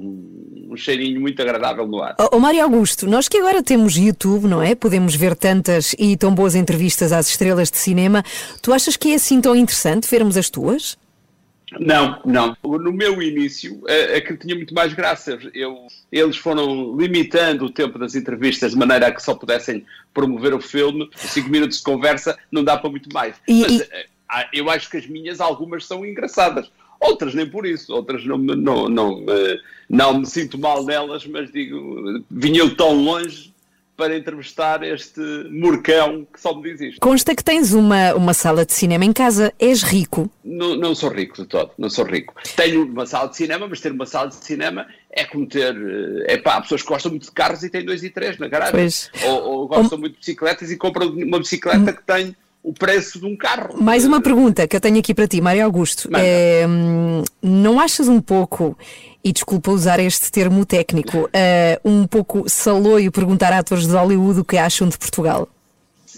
um 0.70 0.76
cheirinho 0.76 1.20
muito 1.20 1.40
agradável 1.40 1.86
no 1.86 2.02
ar. 2.02 2.16
Ó 2.32 2.38
Mário 2.38 2.62
Augusto, 2.62 3.06
nós 3.06 3.28
que 3.28 3.36
agora 3.38 3.62
temos 3.62 3.96
YouTube, 3.96 4.46
não 4.48 4.60
é? 4.62 4.74
Podemos 4.74 5.14
ver 5.14 5.36
tantas 5.36 5.94
e 5.98 6.16
tão 6.16 6.34
boas 6.34 6.54
entrevistas 6.54 7.12
às 7.12 7.28
estrelas 7.28 7.70
de 7.70 7.76
cinema. 7.78 8.24
Tu 8.60 8.72
achas 8.72 8.96
que 8.96 9.12
é 9.12 9.14
assim 9.14 9.40
tão 9.40 9.54
interessante 9.54 10.08
vermos 10.10 10.36
as 10.36 10.50
tuas? 10.50 10.96
Não, 11.80 12.20
não. 12.24 12.56
No 12.62 12.92
meu 12.92 13.20
início, 13.20 13.82
é 13.88 14.20
que 14.20 14.36
tinha 14.36 14.54
muito 14.54 14.72
mais 14.74 14.92
graça. 14.92 15.38
Eu, 15.52 15.86
eles 16.12 16.36
foram 16.36 16.96
limitando 16.96 17.64
o 17.64 17.70
tempo 17.70 17.98
das 17.98 18.14
entrevistas 18.14 18.72
de 18.72 18.76
maneira 18.78 19.08
a 19.08 19.12
que 19.12 19.20
só 19.22 19.34
pudessem 19.34 19.84
promover 20.12 20.54
o 20.54 20.60
filme. 20.60 21.08
Cinco 21.16 21.48
minutos 21.48 21.78
de 21.78 21.82
conversa 21.84 22.38
não 22.50 22.62
dá 22.62 22.76
para 22.76 22.90
muito 22.90 23.12
mais. 23.12 23.34
E- 23.48 23.60
Mas 23.60 23.72
e- 23.72 23.82
eh, 23.90 24.06
ah, 24.28 24.46
eu 24.52 24.70
acho 24.70 24.88
que 24.88 24.98
as 24.98 25.06
minhas, 25.06 25.40
algumas 25.40 25.84
são 25.84 26.06
engraçadas. 26.06 26.70
Outras 27.04 27.34
nem 27.34 27.46
por 27.48 27.66
isso. 27.66 27.92
Outras 27.94 28.24
não, 28.24 28.38
me- 28.38 28.56
não, 28.56 28.88
não, 28.88 29.20
me- 29.20 29.60
não 29.88 30.18
me 30.18 30.26
sinto 30.26 30.58
mal 30.58 30.84
nelas, 30.84 31.26
mas 31.26 31.50
digo, 31.52 32.22
vinha 32.30 32.60
eu 32.60 32.74
tão 32.76 32.94
longe 32.94 33.52
para 33.96 34.16
entrevistar 34.16 34.82
este 34.82 35.20
murcão 35.52 36.26
que 36.32 36.40
só 36.40 36.52
me 36.52 36.62
diz 36.64 36.80
isto. 36.80 37.00
Consta 37.00 37.32
que 37.32 37.44
tens 37.44 37.72
uma, 37.72 38.12
uma 38.14 38.34
sala 38.34 38.66
de 38.66 38.72
cinema 38.72 39.04
em 39.04 39.12
casa, 39.12 39.52
és 39.56 39.82
rico. 39.84 40.28
Não, 40.44 40.74
não 40.74 40.96
sou 40.96 41.10
rico 41.10 41.40
de 41.40 41.46
todo, 41.46 41.70
não 41.78 41.88
sou 41.88 42.04
rico. 42.04 42.34
Tenho 42.56 42.84
uma 42.84 43.06
sala 43.06 43.28
de 43.28 43.36
cinema, 43.36 43.68
mas 43.68 43.80
ter 43.80 43.92
uma 43.92 44.04
sala 44.04 44.28
de 44.30 44.34
cinema 44.34 44.84
é 45.12 45.24
como 45.24 45.46
ter. 45.46 45.76
É 46.26 46.36
pá, 46.36 46.56
há 46.56 46.60
pessoas 46.62 46.82
que 46.82 46.88
gostam 46.88 47.12
muito 47.12 47.26
de 47.26 47.30
carros 47.32 47.62
e 47.62 47.70
têm 47.70 47.84
dois 47.84 48.02
e 48.02 48.10
três 48.10 48.36
na 48.36 48.48
garagem. 48.48 48.74
Pois. 48.74 49.10
Ou, 49.26 49.42
ou 49.60 49.68
gostam 49.68 49.96
muito 49.96 50.14
de 50.14 50.18
bicicletas 50.18 50.72
e 50.72 50.76
compram 50.76 51.08
uma 51.10 51.38
bicicleta 51.38 51.92
que 51.92 52.02
tem 52.02 52.34
o 52.64 52.72
preço 52.72 53.20
de 53.20 53.26
um 53.26 53.36
carro. 53.36 53.80
Mais 53.80 54.06
uma 54.06 54.22
pergunta 54.22 54.66
que 54.66 54.74
eu 54.74 54.80
tenho 54.80 54.98
aqui 54.98 55.14
para 55.14 55.28
ti, 55.28 55.38
Mário 55.38 55.62
Augusto. 55.62 56.08
É, 56.16 56.64
não 57.42 57.78
achas 57.78 58.08
um 58.08 58.22
pouco, 58.22 58.76
e 59.22 59.30
desculpa 59.32 59.70
usar 59.70 60.00
este 60.00 60.32
termo 60.32 60.64
técnico, 60.64 61.28
eh, 61.32 61.78
um 61.84 62.06
pouco 62.06 62.48
saloio 62.48 63.12
perguntar 63.12 63.52
a 63.52 63.58
atores 63.58 63.86
de 63.86 63.92
Hollywood 63.92 64.40
o 64.40 64.44
que 64.44 64.56
acham 64.56 64.88
de 64.88 64.96
Portugal? 64.96 65.46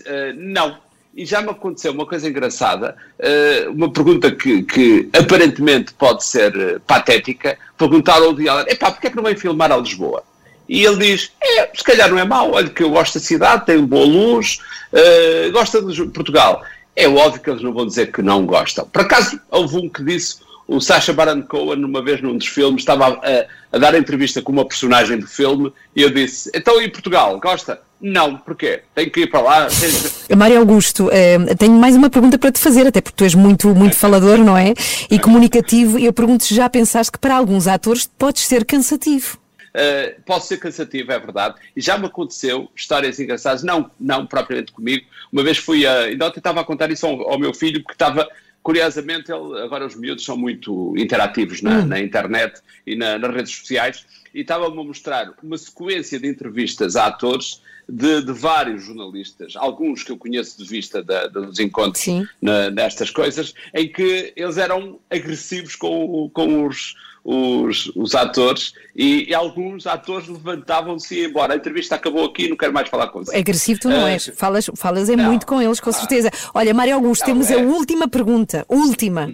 Uh, 0.01 0.35
não. 0.37 0.79
E 1.15 1.25
já 1.25 1.41
me 1.41 1.51
aconteceu 1.51 1.93
uma 1.93 2.07
coisa 2.07 2.29
engraçada, 2.29 2.95
uh, 3.19 3.71
uma 3.73 3.93
pergunta 3.93 4.31
que, 4.31 4.63
que 4.63 5.09
aparentemente 5.19 5.95
pode 5.95 6.25
ser 6.25 6.81
patética, 6.87 7.59
perguntar 7.77 8.17
ao 8.17 8.31
Allen, 8.31 8.67
epá, 8.69 8.91
porquê 8.91 9.09
é 9.09 9.11
que 9.11 9.17
não 9.17 9.25
vem 9.25 9.35
filmar 9.35 9.73
a 9.73 9.77
Lisboa? 9.79 10.23
E 10.69 10.85
ele 10.85 10.97
diz, 10.97 11.31
é, 11.41 11.71
se 11.75 11.85
calhar 11.85 12.11
não 12.11 12.19
é 12.19 12.25
mau, 12.25 12.53
olha 12.53 12.69
que 12.69 12.83
eu 12.83 12.91
gosto 12.91 13.15
da 13.15 13.25
cidade, 13.25 13.67
tem 13.67 13.85
boa 13.85 14.05
luz, 14.05 14.59
uh, 14.93 15.53
gosta 15.53 15.81
de 15.81 16.07
Portugal. 16.07 16.63
É 16.95 17.07
óbvio 17.09 17.41
que 17.41 17.51
eles 17.51 17.63
não 17.63 17.73
vão 17.73 17.87
dizer 17.87 18.11
que 18.11 18.23
não 18.23 18.47
gostam. 18.47 18.87
Por 18.87 19.03
acaso, 19.03 19.39
houve 19.51 19.77
um 19.77 19.89
que 19.89 20.03
disse, 20.03 20.39
o 20.67 20.81
Sacha 20.81 21.13
Baron 21.13 21.43
Cohen, 21.43 21.85
uma 21.85 22.03
vez 22.03 22.21
num 22.21 22.37
dos 22.37 22.49
filmes, 22.49 22.83
estava 22.83 23.07
a, 23.07 23.77
a 23.77 23.79
dar 23.79 23.95
entrevista 23.95 24.43
com 24.43 24.51
uma 24.51 24.65
personagem 24.65 25.19
do 25.19 25.27
filme, 25.27 25.73
e 25.95 26.03
eu 26.03 26.11
disse, 26.11 26.51
então 26.55 26.81
e 26.83 26.89
Portugal, 26.89 27.39
gosta? 27.39 27.81
Não, 28.01 28.37
porquê? 28.37 28.83
Tenho 28.95 29.11
que 29.11 29.21
ir 29.21 29.27
para 29.29 29.41
lá, 29.41 29.69
Mário 30.37 30.59
Augusto, 30.59 31.09
eh, 31.13 31.39
tenho 31.55 31.73
mais 31.73 31.95
uma 31.95 32.11
pergunta 32.11 32.39
para 32.39 32.53
te 32.53 32.59
fazer, 32.59 32.87
até 32.87 33.01
porque 33.01 33.17
tu 33.17 33.25
és 33.25 33.35
muito, 33.35 33.75
muito 33.75 33.97
falador, 33.97 34.39
não 34.39 34.57
é? 34.57 34.75
E 35.11 35.19
comunicativo, 35.19 35.99
e 35.99 36.05
eu 36.05 36.13
pergunto 36.13 36.45
se 36.45 36.55
já 36.55 36.69
pensaste 36.69 37.13
que 37.13 37.19
para 37.19 37.37
alguns 37.37 37.67
atores 37.67 38.11
podes 38.19 38.43
ser 38.43 38.65
cansativo. 38.65 39.39
Uh, 39.77 40.23
posso 40.23 40.49
ser 40.49 40.57
cansativo, 40.57 41.13
é 41.13 41.19
verdade. 41.19 41.57
E 41.77 41.81
já 41.83 41.99
me 41.99 42.07
aconteceu 42.07 42.71
histórias 42.75 43.21
engraçadas, 43.21 43.63
não, 43.63 43.91
não 44.01 44.27
propriamente 44.27 44.73
comigo. 44.73 45.05
Uma 45.31 45.43
vez 45.43 45.59
fui 45.59 45.87
a. 45.87 46.01
Ainda 46.05 46.27
ontem 46.29 46.39
estava 46.41 46.63
a 46.63 46.65
contar 46.65 46.91
isso 46.91 47.07
ao, 47.07 47.33
ao 47.33 47.39
meu 47.39 47.53
filho, 47.53 47.83
porque 47.83 47.93
estava. 47.95 48.27
Curiosamente, 48.63 49.31
ele, 49.31 49.61
agora 49.61 49.87
os 49.87 49.95
miúdos 49.95 50.25
são 50.25 50.37
muito 50.37 50.93
interativos 50.97 51.63
na, 51.63 51.79
Hum. 51.81 51.87
na 51.87 52.01
internet 52.01 52.61
e 52.85 52.97
na- 52.97 53.17
nas 53.19 53.33
redes 53.35 53.53
sociais, 53.55 54.05
e 54.35 54.41
estava-me 54.41 54.81
a 54.81 54.83
mostrar 54.83 55.33
uma 55.41 55.57
sequência 55.57 56.19
de 56.19 56.27
entrevistas 56.27 56.97
a 56.97 57.07
atores 57.07 57.63
de, 57.89 58.23
de 58.23 58.33
vários 58.33 58.83
jornalistas, 58.85 59.55
alguns 59.55 60.03
que 60.03 60.11
eu 60.11 60.17
conheço 60.17 60.59
de 60.59 60.69
vista 60.69 61.01
da- 61.01 61.29
dos 61.29 61.61
encontros 61.61 62.05
na- 62.43 62.69
nestas 62.71 63.09
coisas, 63.11 63.55
em 63.73 63.87
que 63.87 64.33
eles 64.35 64.57
eram 64.59 64.99
agressivos 65.09 65.77
com, 65.77 66.29
com 66.35 66.67
os, 66.67 66.97
os, 67.27 67.91
os 67.97 68.15
atores 68.15 68.73
e, 68.95 69.29
e 69.29 69.35
alguns 69.35 69.85
atores 69.85 70.29
levantavam-se 70.29 71.13
e 71.13 71.19
iam 71.23 71.31
embora. 71.31 71.55
A 71.55 71.57
entrevista 71.57 71.97
acabou 71.97 72.25
aqui, 72.25 72.49
não 72.49 72.57
quero 72.57 72.73
mais 72.73 72.89
falar 72.89 73.09
com 73.09 73.25
você. 73.25 73.37
Agressivo 73.37 73.81
tu 73.81 73.89
não 73.89 74.05
Ah, 74.07 74.11
és, 74.13 74.31
falas, 74.37 74.71
falas 74.77 75.11
é 75.11 75.17
muito 75.17 75.45
com 75.45 75.61
eles, 75.61 75.81
com 75.81 75.91
certeza. 75.91 76.31
Olha, 76.55 76.73
Mário 76.73 76.95
Augusto, 76.95 77.23
Não, 77.23 77.27
temos 77.35 77.51
é. 77.51 77.55
a 77.55 77.59
última 77.59 78.07
pergunta, 78.07 78.65
última. 78.69 79.29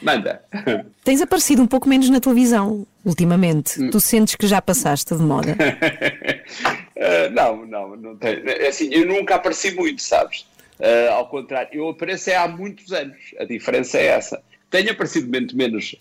Manda. 0.00 0.40
Tens 1.02 1.20
aparecido 1.20 1.60
um 1.60 1.66
pouco 1.66 1.88
menos 1.88 2.08
na 2.08 2.20
televisão 2.20 2.86
ultimamente. 3.04 3.82
Hum. 3.82 3.90
Tu 3.90 3.98
sentes 3.98 4.36
que 4.36 4.46
já 4.46 4.62
passaste 4.62 5.16
de 5.16 5.22
moda? 5.22 5.56
Uh, 6.96 7.30
não, 7.34 7.66
não, 7.66 7.96
não 7.96 8.16
tem. 8.16 8.40
É 8.46 8.68
Assim, 8.68 8.88
eu 8.92 9.04
nunca 9.04 9.34
apareci 9.34 9.72
muito, 9.72 10.00
sabes? 10.00 10.46
Uh, 10.78 11.10
ao 11.12 11.28
contrário, 11.28 11.68
eu 11.72 11.88
apareço 11.88 12.30
é 12.30 12.36
há 12.36 12.46
muitos 12.46 12.92
anos. 12.92 13.16
A 13.40 13.44
diferença 13.44 13.98
é 13.98 14.06
essa. 14.06 14.40
Tenho 14.70 14.92
aparecido 14.92 15.28
muito 15.28 15.56
menos 15.56 15.96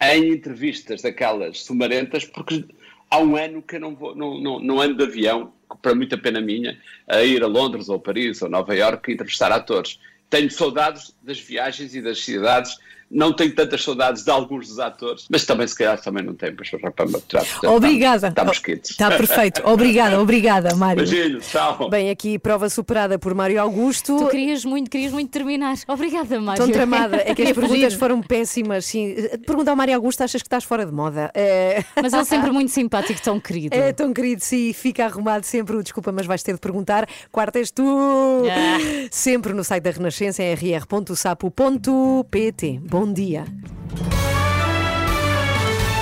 em 0.00 0.30
entrevistas 0.32 1.02
daquelas 1.02 1.62
sumarentas, 1.62 2.24
porque 2.24 2.64
há 3.10 3.18
um 3.18 3.36
ano 3.36 3.62
que 3.62 3.76
eu 3.76 3.80
não, 3.80 3.94
vou, 3.94 4.14
não, 4.14 4.38
não, 4.40 4.60
não 4.60 4.80
ando 4.80 4.96
de 4.96 5.04
avião, 5.04 5.52
para 5.82 5.94
muita 5.94 6.18
pena 6.18 6.40
minha, 6.40 6.78
a 7.08 7.22
ir 7.22 7.42
a 7.42 7.46
Londres 7.46 7.88
ou 7.88 7.98
Paris 7.98 8.42
ou 8.42 8.48
Nova 8.48 8.74
Iorque 8.74 9.12
entrevistar 9.12 9.50
atores. 9.52 9.98
Tenho 10.28 10.50
saudades 10.50 11.14
das 11.22 11.38
viagens 11.38 11.94
e 11.94 12.02
das 12.02 12.24
cidades. 12.24 12.78
Não 13.10 13.32
tenho 13.32 13.54
tantas 13.54 13.82
saudades 13.82 14.24
de 14.24 14.30
alguns 14.30 14.68
dos 14.68 14.78
atores, 14.80 15.26
mas 15.30 15.44
também, 15.44 15.66
se 15.68 15.76
calhar, 15.76 16.00
também 16.00 16.24
não 16.24 16.34
tenho 16.34 16.56
para. 16.56 16.90
Portanto, 16.92 17.68
Obrigada. 17.68 18.28
Estamos 18.28 18.58
quites. 18.58 18.90
Está 18.90 19.10
perfeito. 19.10 19.62
Obrigada, 19.64 20.20
obrigada, 20.20 20.74
Mário. 20.74 21.06
Beijinho, 21.06 21.40
tchau. 21.40 21.88
Bem, 21.88 22.10
aqui 22.10 22.38
prova 22.38 22.68
superada 22.68 23.18
por 23.18 23.32
Mário 23.34 23.60
Augusto. 23.60 24.16
Tu 24.18 24.26
querias 24.28 24.64
muito, 24.64 24.90
querias 24.90 25.12
muito 25.12 25.30
terminar. 25.30 25.76
Obrigada, 25.86 26.40
Mário. 26.40 26.62
Tão 26.62 26.72
tramada. 26.72 27.16
É 27.16 27.34
que 27.34 27.42
as 27.42 27.48
Queria 27.52 27.54
perguntas 27.54 27.94
foram 27.94 28.20
péssimas. 28.20 28.86
Sim. 28.86 29.14
Pergunta 29.46 29.70
ao 29.70 29.76
Mário 29.76 29.94
Augusto, 29.94 30.22
achas 30.22 30.42
que 30.42 30.46
estás 30.46 30.64
fora 30.64 30.84
de 30.84 30.92
moda? 30.92 31.30
É... 31.34 31.84
Mas 32.00 32.12
ele 32.12 32.24
sempre 32.24 32.50
muito 32.50 32.72
simpático, 32.72 33.20
tão 33.22 33.38
querido. 33.38 33.74
É 33.76 33.92
tão 33.92 34.12
querido, 34.12 34.42
sim, 34.42 34.72
fica 34.72 35.04
arrumado 35.04 35.44
sempre. 35.44 35.76
o 35.76 35.82
Desculpa, 35.82 36.10
mas 36.10 36.26
vais 36.26 36.42
ter 36.42 36.54
de 36.54 36.60
perguntar. 36.60 37.08
Quarta 37.30 37.58
és 37.58 37.70
tu! 37.70 37.84
Ah. 38.50 38.78
Sempre 39.10 39.52
no 39.52 39.62
site 39.62 39.84
da 39.84 39.90
Renascença, 39.90 40.42
em 40.42 40.54
rr.sapo.pt. 40.54 41.56
Bom 42.98 43.12
dia. 43.12 43.44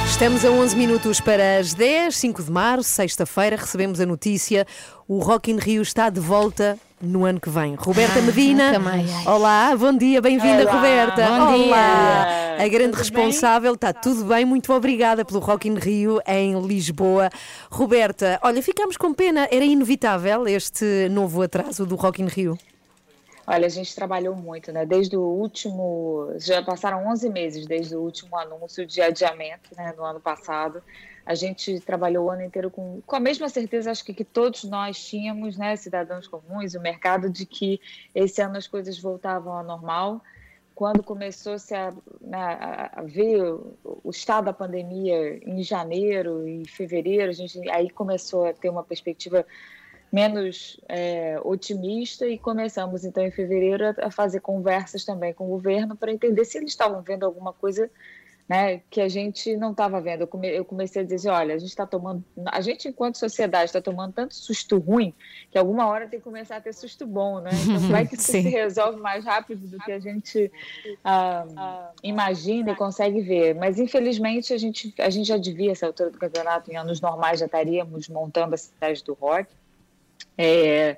Estamos 0.09 0.45
a 0.45 0.51
11 0.53 0.76
minutos 0.76 1.20
para 1.20 1.59
as 1.59 1.74
10, 1.74 2.16
5 2.16 2.42
de 2.45 2.53
março, 2.53 2.88
sexta-feira, 2.88 3.57
recebemos 3.57 3.99
a 3.99 4.07
notícia: 4.07 4.64
o 5.09 5.18
Rock 5.18 5.51
in 5.51 5.57
Rio 5.57 5.82
está 5.82 6.09
de 6.09 6.20
volta 6.20 6.78
no 7.03 7.24
ano 7.24 7.40
que 7.40 7.51
vem. 7.51 7.74
Roberta 7.74 8.22
Medina. 8.22 8.66
nunca 8.66 8.78
mais. 8.78 9.26
Olá, 9.26 9.74
bom 9.76 9.92
dia, 9.92 10.22
bem-vinda, 10.22 10.70
Roberta. 10.70 11.26
bom 11.30 11.57
dia. 11.57 11.66
Olá. 11.66 12.26
A 12.61 12.68
grande 12.68 12.92
Tudo 12.92 12.99
responsável, 12.99 13.74
está 13.74 13.92
tudo 13.92 14.26
bem, 14.26 14.45
muito 14.45 14.72
obrigada 14.72 15.24
pelo 15.24 15.40
Rock 15.40 15.68
in 15.68 15.74
Rio 15.74 16.20
em 16.24 16.64
Lisboa. 16.64 17.28
Roberta, 17.72 18.38
olha, 18.40 18.62
ficámos 18.62 18.97
com 18.97 19.12
pena, 19.12 19.49
era 19.51 19.64
inevitável 19.64 20.47
este 20.47 21.09
novo 21.09 21.42
atraso 21.42 21.84
do 21.84 21.97
Rock 21.97 22.22
in 22.22 22.28
Rio. 22.28 22.57
Olha, 23.47 23.66
a 23.66 23.68
gente 23.68 23.95
trabalhou 23.95 24.34
muito, 24.34 24.72
né? 24.72 24.86
Desde 24.86 25.16
o 25.16 25.22
último. 25.22 26.32
Já 26.38 26.62
passaram 26.62 27.07
11 27.07 27.28
meses 27.28 27.66
desde 27.66 27.95
o 27.95 28.01
último 28.03 28.36
anúncio 28.38 28.86
de 28.86 29.03
adiamento, 29.03 29.74
né? 29.76 29.92
No 29.97 30.03
ano 30.05 30.20
passado. 30.20 30.82
A 31.26 31.34
gente 31.34 31.78
trabalhou 31.80 32.26
o 32.26 32.30
ano 32.30 32.42
inteiro 32.42 32.70
com, 32.70 33.03
com 33.03 33.16
a 33.16 33.20
mesma 33.20 33.49
certeza, 33.49 33.90
acho 33.90 34.05
que, 34.05 34.14
que 34.14 34.24
todos 34.24 34.64
nós 34.64 34.99
tínhamos, 35.07 35.59
né? 35.59 35.76
Cidadãos 35.76 36.26
comuns, 36.26 36.74
o 36.74 36.80
mercado, 36.80 37.28
de 37.30 37.45
que 37.47 37.80
esse 38.14 38.40
ano 38.42 38.57
as 38.57 38.66
coisas 38.66 38.99
voltavam 38.99 39.53
ao 39.53 39.64
normal. 39.64 40.22
Quando 40.74 41.05
começou-se 41.05 41.72
a, 41.74 41.92
né, 42.20 42.38
a- 42.38 43.03
ver 43.05 43.42
o 43.84 44.11
estado 44.11 44.47
da 44.47 44.53
pandemia 44.53 45.38
em 45.49 45.62
janeiro 45.62 46.47
e 46.49 46.66
fevereiro, 46.68 47.30
a 47.30 47.32
gente 47.32 47.59
aí 47.70 47.88
começou 47.90 48.45
a 48.47 48.53
ter 48.53 48.70
uma 48.70 48.82
perspectiva 48.84 49.47
menos 50.14 50.78
é, 50.88 51.40
otimista 51.42 52.24
e 52.26 52.38
começamos 52.38 53.04
então 53.04 53.24
em 53.26 53.32
fevereiro 53.32 53.84
a, 53.88 54.06
a 54.06 54.10
fazer 54.12 54.38
conversas 54.40 55.04
também 55.04 55.34
com 55.34 55.44
o 55.46 55.48
governo 55.48 55.96
para 55.96 56.12
entender 56.12 56.44
se 56.44 56.56
eles 56.56 56.70
estavam 56.70 57.02
vendo 57.02 57.24
alguma 57.26 57.52
coisa 57.52 57.90
né, 58.48 58.82
que 58.90 59.00
a 59.00 59.08
gente 59.08 59.56
não 59.56 59.70
estava 59.72 60.00
vendo. 60.02 60.20
Eu, 60.20 60.26
come- 60.28 60.50
eu 60.50 60.64
comecei 60.66 61.00
a 61.02 61.04
dizer, 61.04 61.30
olha, 61.30 61.54
a 61.54 61.58
gente 61.58 61.70
está 61.70 61.86
tomando, 61.86 62.22
a 62.46 62.60
gente 62.60 62.86
enquanto 62.86 63.16
sociedade 63.16 63.64
está 63.64 63.80
tomando 63.80 64.12
tanto 64.12 64.34
susto 64.34 64.78
ruim 64.78 65.14
que 65.50 65.58
alguma 65.58 65.86
hora 65.88 66.06
tem 66.06 66.20
que 66.20 66.24
começar 66.24 66.56
a 66.56 66.60
ter 66.60 66.74
susto 66.74 67.06
bom, 67.06 67.40
né? 67.40 67.50
Então 67.64 67.80
como 67.80 67.96
é 67.96 68.04
que 68.06 68.14
isso 68.14 68.30
se 68.30 68.40
resolve 68.42 69.00
mais 69.00 69.24
rápido 69.24 69.66
do 69.66 69.78
que 69.78 69.90
a 69.90 69.98
gente 69.98 70.52
ah, 71.02 71.90
imagina 72.02 72.70
e 72.70 72.76
consegue 72.76 73.20
ver? 73.22 73.54
Mas 73.54 73.78
infelizmente 73.80 74.52
a 74.52 74.58
gente 74.58 74.94
a 74.98 75.10
gente 75.10 75.26
já 75.26 75.38
devia 75.38 75.72
essa 75.72 75.86
altura 75.86 76.10
do 76.10 76.18
campeonato 76.18 76.70
em 76.70 76.76
anos 76.76 77.00
normais 77.00 77.40
já 77.40 77.46
estaríamos 77.46 78.08
montando 78.08 78.54
a 78.54 78.58
cidade 78.58 79.02
do 79.02 79.14
rock. 79.14 79.48
É, 80.37 80.97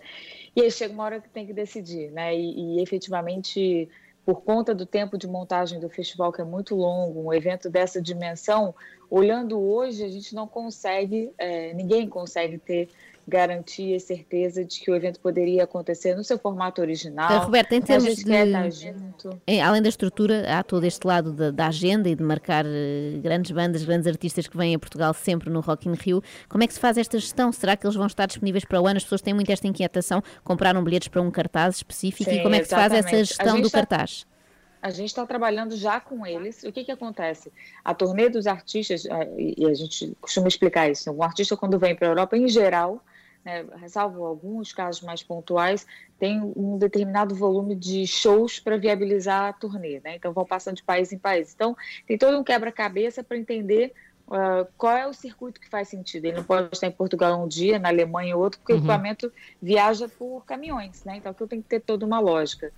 e 0.54 0.62
aí 0.62 0.70
chega 0.70 0.94
uma 0.94 1.04
hora 1.04 1.20
que 1.20 1.28
tem 1.28 1.46
que 1.46 1.52
decidir, 1.52 2.10
né? 2.10 2.34
E, 2.34 2.78
e 2.78 2.82
efetivamente, 2.82 3.88
por 4.24 4.42
conta 4.42 4.74
do 4.74 4.86
tempo 4.86 5.18
de 5.18 5.26
montagem 5.26 5.78
do 5.78 5.88
festival, 5.88 6.32
que 6.32 6.40
é 6.40 6.44
muito 6.44 6.74
longo, 6.74 7.20
um 7.20 7.32
evento 7.32 7.68
dessa 7.68 8.00
dimensão, 8.00 8.74
olhando 9.10 9.60
hoje, 9.60 10.02
a 10.02 10.08
gente 10.08 10.34
não 10.34 10.48
consegue, 10.48 11.32
é, 11.38 11.72
ninguém 11.74 12.08
consegue 12.08 12.58
ter 12.58 12.88
garantia 13.28 13.96
e 13.96 14.00
certeza 14.00 14.64
de 14.64 14.78
que 14.80 14.90
o 14.90 14.94
evento 14.94 15.18
poderia 15.20 15.64
acontecer 15.64 16.14
no 16.14 16.22
seu 16.22 16.38
formato 16.38 16.80
original. 16.80 17.28
Ah, 17.28 17.38
Roberta, 17.38 17.74
em 17.74 17.78
a 17.78 17.82
termos 17.82 18.04
gente 18.04 18.18
de- 18.24 18.30
quer 18.30 18.46
estar 18.46 18.70
junto. 18.70 19.40
É, 19.46 19.60
além 19.60 19.82
da 19.82 19.88
estrutura, 19.88 20.44
há 20.48 20.62
todo 20.62 20.84
este 20.84 21.04
lado 21.06 21.32
da, 21.32 21.50
da 21.50 21.66
agenda 21.66 22.08
e 22.08 22.14
de 22.14 22.22
marcar 22.22 22.64
eh, 22.66 23.18
grandes 23.20 23.50
bandas, 23.50 23.84
grandes 23.84 24.06
artistas 24.06 24.46
que 24.46 24.56
vêm 24.56 24.74
a 24.74 24.78
Portugal 24.78 25.12
sempre 25.12 25.50
no 25.50 25.60
Rock 25.60 25.88
in 25.88 25.94
Rio. 25.94 26.22
Como 26.48 26.62
é 26.62 26.66
que 26.66 26.74
se 26.74 26.80
faz 26.80 26.96
esta 26.96 27.18
gestão? 27.18 27.50
Será 27.50 27.76
que 27.76 27.84
eles 27.86 27.96
vão 27.96 28.06
estar 28.06 28.26
disponíveis 28.26 28.64
para 28.64 28.80
o 28.80 28.86
ano? 28.86 28.96
As 28.98 29.02
pessoas 29.02 29.20
têm 29.22 29.34
muito 29.34 29.50
esta 29.50 29.66
inquietação, 29.66 30.22
compraram 30.44 30.82
bilhetes 30.84 31.08
para 31.08 31.20
um 31.20 31.30
cartaz 31.30 31.76
específico 31.76 32.30
e 32.30 32.34
Sim, 32.34 32.42
como 32.42 32.54
é 32.54 32.58
que 32.60 32.66
se 32.66 32.74
faz 32.74 32.92
essa 32.92 32.98
exatamente. 33.16 33.26
Gestão 33.28 33.60
do 33.60 33.70
tá- 33.70 33.78
cartaz? 33.78 34.26
A 34.82 34.90
gente 34.90 35.08
está 35.08 35.26
trabalhando 35.26 35.74
já 35.76 35.98
com 35.98 36.24
eles. 36.24 36.62
O 36.62 36.70
que, 36.70 36.84
que 36.84 36.92
acontece? 36.92 37.50
A 37.84 37.92
turnê 37.92 38.28
dos 38.28 38.46
artistas, 38.46 39.04
e 39.36 39.54
e 39.58 39.66
a 39.66 39.74
gente 39.74 40.16
costuma 40.20 40.46
explicar 40.46 40.88
isso, 40.88 41.10
um 41.10 41.22
artista 41.24 41.56
quando 41.56 41.76
vem 41.76 41.96
para 41.96 42.06
a 42.06 42.10
Europa, 42.10 42.36
em 42.36 42.46
geral, 42.46 43.02
né, 43.46 43.64
salvo 43.88 44.26
alguns 44.26 44.72
casos 44.72 45.02
mais 45.02 45.22
pontuais, 45.22 45.86
tem 46.18 46.40
um 46.56 46.76
determinado 46.76 47.32
volume 47.32 47.76
de 47.76 48.04
shows 48.04 48.58
para 48.58 48.76
viabilizar 48.76 49.50
a 49.50 49.52
turnê. 49.52 50.00
Né? 50.04 50.16
Então 50.16 50.32
vão 50.32 50.44
passando 50.44 50.76
de 50.76 50.82
país 50.82 51.12
em 51.12 51.18
país. 51.18 51.54
Então 51.54 51.76
tem 52.06 52.18
todo 52.18 52.36
um 52.36 52.42
quebra-cabeça 52.42 53.22
para 53.22 53.36
entender 53.38 53.94
ah, 54.28 54.66
qual 54.76 54.96
é 54.96 55.06
o 55.06 55.12
circuito 55.12 55.60
que 55.60 55.68
faz 55.68 55.88
sentido. 55.88 56.24
Ele 56.24 56.38
não 56.38 56.44
pode 56.44 56.70
estar 56.72 56.88
em 56.88 56.92
Portugal 56.92 57.40
um 57.40 57.46
dia, 57.46 57.78
na 57.78 57.88
Alemanha 57.88 58.36
outro, 58.36 58.58
porque 58.58 58.72
Uhum. 58.72 58.78
o 58.78 58.82
equipamento 58.82 59.32
viaja 59.62 60.08
por 60.08 60.44
caminhões, 60.44 61.04
né? 61.04 61.16
Então 61.16 61.30
aquilo 61.30 61.48
tem 61.48 61.62
que 61.62 61.68
ter 61.68 61.80
toda 61.80 62.04
uma 62.04 62.18
lógica. 62.18 62.72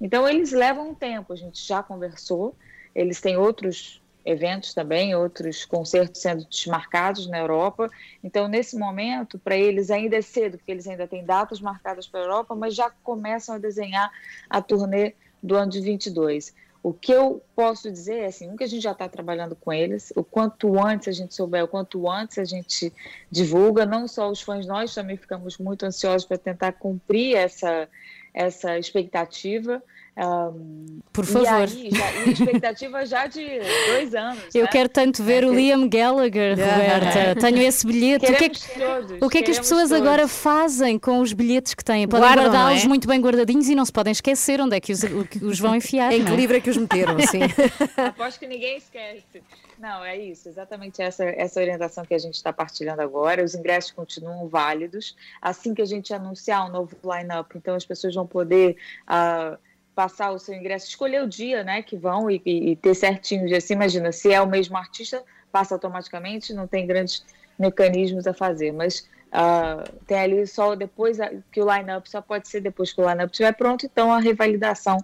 Então 0.00 0.26
eles 0.26 0.52
levam 0.52 0.90
um 0.90 0.94
tempo, 0.94 1.32
a 1.32 1.36
gente 1.36 1.64
já 1.66 1.82
conversou, 1.82 2.56
eles 2.94 3.20
têm 3.20 3.36
outros 3.36 4.02
eventos 4.24 4.72
também, 4.72 5.14
outros 5.14 5.64
concertos 5.64 6.20
sendo 6.20 6.44
desmarcados 6.46 7.26
na 7.26 7.38
Europa. 7.38 7.90
Então, 8.22 8.48
nesse 8.48 8.76
momento, 8.76 9.38
para 9.38 9.56
eles 9.56 9.90
ainda 9.90 10.16
é 10.16 10.22
cedo, 10.22 10.56
porque 10.56 10.72
eles 10.72 10.86
ainda 10.86 11.06
têm 11.06 11.24
datas 11.24 11.60
marcadas 11.60 12.06
para 12.06 12.20
a 12.20 12.22
Europa, 12.24 12.54
mas 12.54 12.74
já 12.74 12.90
começam 13.02 13.54
a 13.54 13.58
desenhar 13.58 14.10
a 14.48 14.62
turnê 14.62 15.14
do 15.42 15.54
ano 15.56 15.70
de 15.70 15.80
22. 15.80 16.54
O 16.82 16.92
que 16.92 17.12
eu 17.12 17.42
posso 17.56 17.90
dizer 17.90 18.18
é 18.18 18.26
assim, 18.26 18.46
um 18.46 18.56
que 18.56 18.64
a 18.64 18.66
gente 18.66 18.82
já 18.82 18.92
está 18.92 19.08
trabalhando 19.08 19.56
com 19.56 19.72
eles, 19.72 20.12
o 20.14 20.22
quanto 20.22 20.78
antes 20.78 21.08
a 21.08 21.12
gente 21.12 21.34
souber, 21.34 21.64
o 21.64 21.68
quanto 21.68 22.10
antes 22.10 22.38
a 22.38 22.44
gente 22.44 22.92
divulga, 23.30 23.86
não 23.86 24.06
só 24.06 24.30
os 24.30 24.42
fãs, 24.42 24.66
nós 24.66 24.94
também 24.94 25.16
ficamos 25.16 25.56
muito 25.56 25.86
ansiosos 25.86 26.26
para 26.26 26.36
tentar 26.36 26.72
cumprir 26.72 27.36
essa, 27.36 27.88
essa 28.34 28.78
expectativa. 28.78 29.82
Ahm, 30.16 31.00
Por 31.12 31.24
e 31.24 31.26
favor. 31.26 31.48
aí, 31.48 31.90
já, 31.90 32.12
e 32.24 32.30
expectativa 32.30 33.04
já 33.04 33.26
de 33.26 33.44
dois 33.88 34.14
anos. 34.14 34.54
Eu 34.54 34.62
né? 34.62 34.68
quero 34.70 34.88
tanto 34.88 35.24
ver 35.24 35.44
o 35.44 35.52
Liam 35.52 35.88
Gallagher, 35.88 36.56
Roberta. 36.56 37.40
Tenho 37.40 37.58
esse 37.58 37.84
bilhete. 37.84 38.24
O 38.24 38.36
que, 38.36 38.44
é 38.44 38.48
que, 38.48 38.78
todos, 38.78 39.22
o 39.22 39.28
que 39.28 39.38
é 39.38 39.42
que 39.42 39.50
as 39.50 39.58
pessoas 39.58 39.88
todos. 39.88 40.00
agora 40.00 40.28
fazem 40.28 41.00
com 41.00 41.18
os 41.18 41.32
bilhetes 41.32 41.74
que 41.74 41.84
têm? 41.84 42.06
Podem 42.06 42.28
guardá-los 42.28 42.84
é? 42.84 42.88
muito 42.88 43.08
bem 43.08 43.20
guardadinhos 43.20 43.68
e 43.68 43.74
não 43.74 43.84
se 43.84 43.92
podem 43.92 44.12
esquecer 44.12 44.60
onde 44.60 44.76
é 44.76 44.80
que 44.80 44.92
os, 44.92 45.02
os 45.42 45.58
vão 45.58 45.74
enfiar. 45.74 46.12
Em 46.12 46.20
não 46.20 46.26
que 46.26 46.32
é? 46.32 46.36
livro 46.36 46.56
é 46.56 46.60
que 46.60 46.70
os 46.70 46.76
meteram, 46.76 47.18
sim. 47.18 47.40
Aposto 47.98 48.38
que 48.38 48.46
ninguém 48.46 48.76
esquece. 48.76 49.42
Não, 49.78 50.04
é 50.04 50.16
isso, 50.16 50.48
exatamente 50.48 51.02
essa, 51.02 51.24
essa 51.24 51.60
orientação 51.60 52.04
que 52.04 52.14
a 52.14 52.18
gente 52.18 52.34
está 52.34 52.52
partilhando 52.52 53.02
agora. 53.02 53.42
Os 53.42 53.56
ingressos 53.56 53.90
continuam 53.90 54.46
válidos. 54.48 55.16
Assim 55.42 55.74
que 55.74 55.82
a 55.82 55.84
gente 55.84 56.14
anunciar 56.14 56.66
um 56.68 56.70
novo 56.70 56.96
line-up, 57.04 57.58
então 57.58 57.74
as 57.74 57.84
pessoas 57.84 58.14
vão 58.14 58.26
poder 58.26 58.76
ah, 59.06 59.58
passar 59.94 60.32
o 60.32 60.38
seu 60.38 60.54
ingresso, 60.54 60.88
escolher 60.88 61.22
o 61.22 61.28
dia 61.28 61.62
né, 61.62 61.82
que 61.82 61.96
vão 61.96 62.30
e, 62.30 62.40
e- 62.44 62.76
ter 62.76 62.94
certinho 62.94 63.44
o 63.44 63.46
dia. 63.46 63.58
Assim, 63.58 63.74
imagina, 63.74 64.10
se 64.12 64.32
é 64.32 64.40
o 64.40 64.46
mesmo 64.48 64.76
artista, 64.76 65.22
passa 65.52 65.74
automaticamente, 65.74 66.52
não 66.52 66.66
tem 66.66 66.86
grandes 66.86 67.24
mecanismos 67.58 68.26
a 68.26 68.34
fazer. 68.34 68.72
Mas 68.72 69.08
ah, 69.30 69.84
tem 70.06 70.18
ali 70.18 70.46
só 70.46 70.74
depois 70.74 71.20
a- 71.20 71.30
que 71.52 71.60
o 71.60 71.72
line-up 71.72 72.08
só 72.10 72.20
pode 72.20 72.48
ser 72.48 72.60
depois 72.60 72.92
que 72.92 73.00
o 73.00 73.08
line-up 73.08 73.30
estiver 73.32 73.52
pronto, 73.56 73.86
então 73.86 74.12
a 74.12 74.18
revalidação 74.18 74.98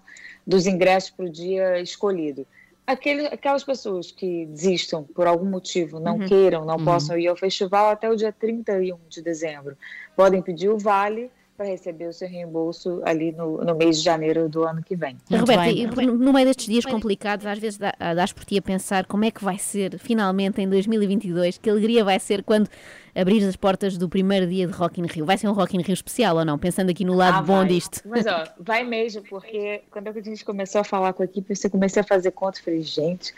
dos 0.47 0.67
ingressos 0.67 1.11
para 1.11 1.27
o 1.27 1.31
dia 1.31 1.81
escolhido. 1.81 2.47
Aquele, 2.87 3.27
aquelas 3.27 3.63
pessoas 3.63 4.11
que 4.11 4.47
desistam 4.47 5.05
por 5.05 5.27
algum 5.27 5.45
motivo, 5.45 6.01
não 6.01 6.19
Uhum. 6.19 6.27
queiram, 6.27 6.65
não 6.65 6.77
Uhum. 6.79 6.85
possam 6.85 7.17
ir 7.17 7.29
ao 7.29 7.37
festival 7.37 7.91
até 7.91 8.11
o 8.11 8.17
dia 8.17 8.33
31 8.33 8.99
de 9.09 9.23
dezembro, 9.23 9.77
podem 10.17 10.43
pedir 10.43 10.69
o 10.69 10.77
vale 10.79 11.31
para 11.61 11.69
receber 11.69 12.07
o 12.09 12.13
seu 12.15 12.27
reembolso 12.27 13.03
ali 13.05 13.33
no, 13.33 13.59
no 13.63 13.75
mês 13.75 13.99
de 13.99 14.05
janeiro 14.05 14.49
do 14.49 14.65
ano 14.65 14.83
que 14.83 14.97
vem. 14.97 15.15
Roberta, 15.31 15.69
e 15.69 15.87
por- 15.89 16.03
no 16.03 16.33
meio 16.33 16.47
destes 16.47 16.65
dias 16.65 16.87
complicados, 16.87 17.45
às 17.45 17.59
vezes 17.59 17.79
dá- 17.79 17.95
dás 18.15 18.33
por 18.33 18.47
ti 18.47 18.57
a 18.57 18.63
pensar 18.63 19.05
como 19.05 19.27
é 19.27 19.31
que 19.31 19.45
vai 19.45 19.59
ser 19.59 19.99
finalmente 19.99 20.59
em 20.63 20.67
2022, 20.67 21.59
que 21.59 21.69
alegria 21.69 22.03
vai 22.03 22.19
ser 22.19 22.43
quando 22.43 22.67
abrir 23.15 23.45
as 23.45 23.57
portas 23.57 23.97
do 23.97 24.09
primeiro 24.09 24.47
dia 24.47 24.67
de 24.67 24.73
Rock 24.73 25.01
in 25.01 25.07
Rio. 25.07 25.25
Vai 25.25 25.39
ser 25.39 25.49
um 25.49 25.53
Rock 25.53 25.77
in 25.77 25.83
Rio 25.83 25.95
especial 25.95 26.37
ou 26.37 26.45
não? 26.45 26.59
Pensando 26.59 26.91
aqui 26.91 27.05
no 27.05 27.15
lado 27.15 27.39
Ah, 27.39 27.43
bom 27.43 27.59
vai. 27.59 27.67
disto. 27.67 28.01
Mas 28.05 28.27
ó, 28.27 28.45
vai 28.59 28.85
mesmo, 28.85 29.23
porque 29.23 29.83
quando 29.91 30.09
a 30.09 30.13
gente 30.13 30.45
começou 30.45 30.81
a 30.81 30.85
falar 30.85 31.13
com 31.13 31.23
a 31.23 31.27
equipe, 31.27 31.53
eu 31.63 31.71
comecei 31.71 32.01
a 32.01 32.05
fazer 32.05 32.31
conta, 32.31 32.61
falei, 32.63 32.83
gente, 32.83 33.35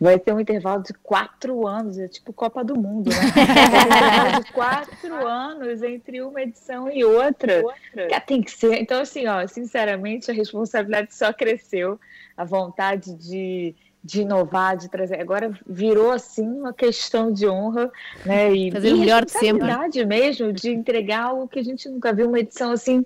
vai 0.00 0.18
ter 0.18 0.32
um 0.32 0.40
intervalo 0.40 0.82
de 0.82 0.92
quatro 0.94 1.66
anos, 1.66 1.98
é 1.98 2.08
tipo 2.08 2.32
Copa 2.32 2.64
do 2.64 2.78
Mundo, 2.78 3.10
né? 3.10 3.16
Vai 3.34 3.46
ter 3.46 3.60
um 3.60 3.86
intervalo 3.86 4.44
de 4.44 4.52
quatro 4.52 5.26
anos 5.26 5.82
entre 5.82 6.22
uma 6.22 6.42
edição 6.42 6.90
e 6.90 7.04
outra. 7.04 7.64
Que 7.92 8.20
tem 8.20 8.42
que 8.42 8.50
ser. 8.50 8.74
Então, 8.80 9.00
assim, 9.00 9.26
ó, 9.26 9.46
sinceramente, 9.46 10.30
a 10.30 10.34
responsabilidade 10.34 11.14
só 11.14 11.32
cresceu, 11.32 11.98
a 12.36 12.44
vontade 12.44 13.14
de 13.14 13.74
de 14.04 14.20
inovar, 14.20 14.76
de 14.76 14.88
trazer. 14.90 15.18
Agora 15.18 15.50
virou 15.66 16.12
assim 16.12 16.46
uma 16.46 16.74
questão 16.74 17.32
de 17.32 17.48
honra, 17.48 17.90
né? 18.26 18.52
E, 18.54 18.70
Fazer 18.70 18.90
e 18.90 18.92
o 18.92 18.98
melhor 18.98 19.24
de 19.24 19.30
sempre. 19.32 20.06
mesmo 20.06 20.52
de 20.52 20.70
entregar 20.70 21.22
algo 21.28 21.48
que 21.48 21.58
a 21.58 21.62
gente 21.64 21.88
nunca 21.88 22.12
viu, 22.12 22.28
uma 22.28 22.38
edição 22.38 22.70
assim 22.70 23.04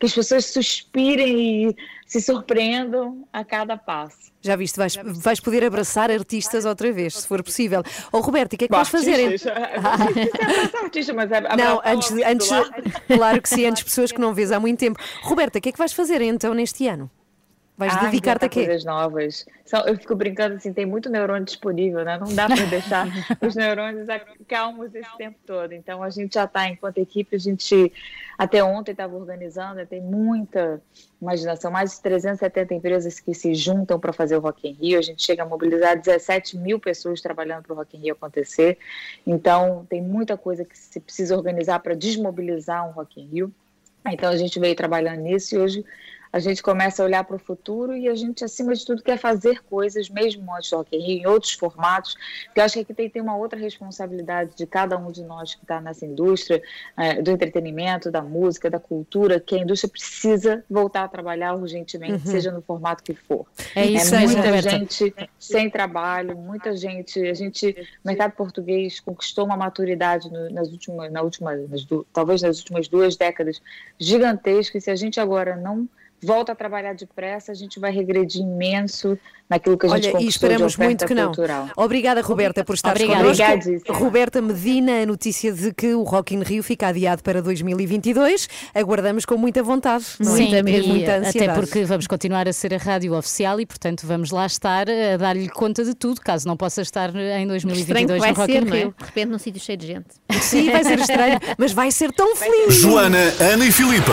que 0.00 0.06
as 0.06 0.14
pessoas 0.14 0.46
suspirem 0.46 1.68
e 1.68 1.76
se 2.06 2.20
surpreendam 2.20 3.26
a 3.32 3.44
cada 3.44 3.76
passo. 3.76 4.32
Já 4.42 4.56
viste, 4.56 4.76
vais, 4.76 4.96
vais 4.96 5.40
poder 5.40 5.64
abraçar 5.64 6.10
artistas 6.10 6.64
outra 6.64 6.90
vez, 6.92 7.14
se 7.18 7.28
for 7.28 7.42
possível. 7.42 7.82
Ô 8.12 8.18
Roberto, 8.20 8.54
e 8.54 8.56
o 8.56 8.58
que 8.58 8.64
é 8.64 8.68
que 8.68 8.74
vais 8.74 8.88
fazer? 8.88 9.40
Artista, 10.82 11.12
mas 11.14 11.30
é 11.30 11.40
Não, 11.56 11.80
antes, 11.84 12.12
de- 12.14 12.24
antes, 12.24 12.48
claro 13.06 13.40
que 13.40 13.48
sim, 13.48 13.66
antes 13.66 13.82
pessoas 13.82 14.10
que 14.12 14.20
não 14.20 14.34
vês 14.34 14.50
há 14.52 14.58
muito 14.60 14.78
tempo. 14.78 14.98
Roberta, 15.22 15.58
o 15.58 15.62
que 15.62 15.68
é 15.68 15.72
que 15.72 15.78
vais 15.78 15.92
fazer 15.92 16.20
então 16.22 16.52
neste 16.54 16.86
ano? 16.88 17.10
Vais 17.76 17.92
Ah, 17.92 18.04
dedicar-te 18.04 18.44
a 18.44 18.48
quê? 18.48 18.66
coisas 18.66 18.84
novas. 18.84 19.44
Só, 19.64 19.78
eu 19.80 19.96
fico 19.96 20.14
brincando 20.14 20.54
assim, 20.54 20.72
tem 20.72 20.86
muito 20.86 21.10
neurônio 21.10 21.44
disponível, 21.44 22.04
né? 22.04 22.16
Não 22.18 22.32
dá 22.32 22.46
para 22.46 22.64
deixar 22.66 23.04
os 23.42 23.56
neurônios 23.56 24.06
calmos 24.46 24.94
esse 24.94 25.16
tempo 25.16 25.36
todo. 25.44 25.72
Então 25.72 26.00
a 26.00 26.08
gente 26.08 26.34
já 26.34 26.44
está, 26.44 26.68
enquanto 26.68 26.98
equipe, 26.98 27.34
a 27.34 27.38
gente 27.38 27.92
até 28.38 28.62
ontem 28.62 28.92
estava 28.92 29.16
organizando, 29.16 29.84
tem 29.86 30.00
muita 30.00 30.80
imaginação, 31.20 31.68
mais 31.72 31.96
de 31.96 32.02
370 32.02 32.74
empresas 32.74 33.18
que 33.18 33.34
se 33.34 33.54
juntam 33.56 33.98
para 33.98 34.12
fazer 34.12 34.36
o 34.36 34.40
Rock 34.40 34.68
in 34.68 34.72
Rio. 34.74 34.98
A 34.98 35.02
gente 35.02 35.24
chega 35.24 35.42
a 35.42 35.46
mobilizar 35.46 36.00
17 36.00 36.56
mil 36.56 36.78
pessoas 36.78 37.20
trabalhando 37.20 37.64
para 37.64 37.72
o 37.72 37.76
Rock 37.76 37.96
in 37.96 38.02
Rio 38.02 38.12
acontecer. 38.12 38.78
Então 39.26 39.84
tem 39.90 40.00
muita 40.00 40.36
coisa 40.36 40.64
que 40.64 40.78
se 40.78 41.00
precisa 41.00 41.36
organizar 41.36 41.80
para 41.80 41.96
desmobilizar 41.96 42.88
um 42.88 42.92
Rock 42.92 43.20
in 43.20 43.26
Rio. 43.26 43.52
Então 44.06 44.30
a 44.30 44.36
gente 44.36 44.60
veio 44.60 44.76
trabalhando 44.76 45.22
nisso 45.22 45.54
e 45.56 45.58
hoje 45.58 45.84
a 46.34 46.40
gente 46.40 46.60
começa 46.64 47.00
a 47.00 47.06
olhar 47.06 47.22
para 47.22 47.36
o 47.36 47.38
futuro 47.38 47.96
e 47.96 48.08
a 48.08 48.14
gente, 48.16 48.44
acima 48.44 48.74
de 48.74 48.84
tudo, 48.84 49.00
quer 49.04 49.16
fazer 49.16 49.62
coisas, 49.62 50.10
mesmo 50.10 50.52
antes 50.52 50.68
do 50.68 50.78
Rock 50.78 50.96
em 50.96 51.24
outros 51.28 51.52
formatos, 51.52 52.16
porque 52.46 52.58
eu 52.58 52.64
acho 52.64 52.74
que 52.74 52.80
aqui 52.80 52.92
tem, 52.92 53.08
tem 53.08 53.22
uma 53.22 53.36
outra 53.36 53.56
responsabilidade 53.56 54.56
de 54.56 54.66
cada 54.66 54.98
um 54.98 55.12
de 55.12 55.22
nós 55.22 55.54
que 55.54 55.62
está 55.62 55.80
nessa 55.80 56.04
indústria, 56.04 56.60
eh, 56.96 57.22
do 57.22 57.30
entretenimento, 57.30 58.10
da 58.10 58.20
música, 58.20 58.68
da 58.68 58.80
cultura, 58.80 59.38
que 59.38 59.54
a 59.54 59.58
indústria 59.58 59.88
precisa 59.88 60.64
voltar 60.68 61.04
a 61.04 61.08
trabalhar 61.08 61.54
urgentemente, 61.54 62.26
Uhum. 62.26 62.32
seja 62.32 62.50
no 62.50 62.60
formato 62.62 63.04
que 63.04 63.14
for. 63.14 63.46
É 63.76 63.86
isso 63.86 64.12
aí, 64.16 64.24
muita 64.26 64.42
Roberta. 64.42 64.70
gente 64.70 65.14
sem 65.38 65.70
trabalho, 65.70 66.36
muita 66.36 66.76
gente, 66.76 67.20
a 67.28 67.34
gente, 67.34 67.70
o 68.04 68.08
mercado 68.08 68.32
português 68.32 68.98
conquistou 68.98 69.44
uma 69.44 69.56
maturidade 69.56 70.28
no- 70.32 70.50
nas 70.50 70.68
últimas, 70.72 71.12
na 71.12 71.22
última, 71.22 71.54
nas 71.54 71.86
talvez 72.12 72.42
nas 72.42 72.58
últimas 72.58 72.88
duas 72.88 73.14
décadas 73.16 73.60
gigantesca, 74.00 74.78
e 74.78 74.80
se 74.80 74.90
a 74.90 74.96
gente 74.96 75.20
agora 75.20 75.54
não 75.54 75.88
volta 76.24 76.52
a 76.52 76.56
trabalhar 76.56 76.94
depressa, 76.94 77.52
a 77.52 77.54
gente 77.54 77.78
vai 77.78 77.92
regredir 77.92 78.42
imenso 78.42 79.18
naquilo 79.54 79.78
que 79.78 79.86
a 79.86 79.96
gente 79.96 80.14
Olha, 80.14 80.24
e 80.24 80.28
esperamos 80.28 80.76
muito 80.76 81.06
que 81.06 81.14
não. 81.14 81.26
cultural. 81.26 81.68
Obrigada, 81.76 82.20
Roberta, 82.20 82.64
por 82.64 82.74
estar 82.74 82.90
Obrigada. 82.90 83.20
connosco. 83.20 83.42
Obrigadíssima. 83.42 83.96
Roberta 83.98 84.42
Medina, 84.42 85.02
a 85.02 85.06
notícia 85.06 85.52
de 85.52 85.72
que 85.72 85.94
o 85.94 86.02
Rock 86.02 86.34
in 86.34 86.42
Rio 86.42 86.62
fica 86.62 86.88
adiado 86.88 87.22
para 87.22 87.40
2022. 87.40 88.48
Aguardamos 88.74 89.24
com 89.24 89.36
muita 89.36 89.62
vontade, 89.62 90.04
é? 90.20 90.24
Sim, 90.24 90.54
e 90.54 90.58
e 90.58 90.88
muita 90.88 91.16
até 91.16 91.28
ansiedade. 91.28 91.60
porque 91.60 91.84
vamos 91.84 92.06
continuar 92.06 92.48
a 92.48 92.52
ser 92.52 92.74
a 92.74 92.78
rádio 92.78 93.14
oficial 93.16 93.60
e, 93.60 93.66
portanto, 93.66 94.06
vamos 94.06 94.30
lá 94.30 94.46
estar 94.46 94.86
a 94.90 95.16
dar-lhe 95.16 95.48
conta 95.48 95.84
de 95.84 95.94
tudo, 95.94 96.20
caso 96.20 96.46
não 96.46 96.56
possa 96.56 96.82
estar 96.82 97.08
em 97.14 97.44
Estranho 97.44 97.46
que 97.46 97.46
2022 97.46 98.20
vai 98.20 98.30
no 98.30 98.36
Rock 98.36 98.52
ser, 98.52 98.62
in 98.62 98.64
não 98.66 98.74
é? 98.74 98.78
Rio. 98.80 98.94
De 98.98 99.04
repente 99.04 99.26
num 99.26 99.38
sítio 99.38 99.60
cheio 99.60 99.78
de 99.78 99.86
gente. 99.86 100.06
Sim, 100.40 100.70
vai 100.70 100.84
ser 100.84 100.98
estranho, 101.00 101.38
mas 101.56 101.72
vai 101.72 101.90
ser 101.90 102.12
tão 102.12 102.34
feliz. 102.36 102.74
Joana, 102.74 103.32
Ana 103.40 103.64
e 103.66 103.72
Filipa, 103.72 104.12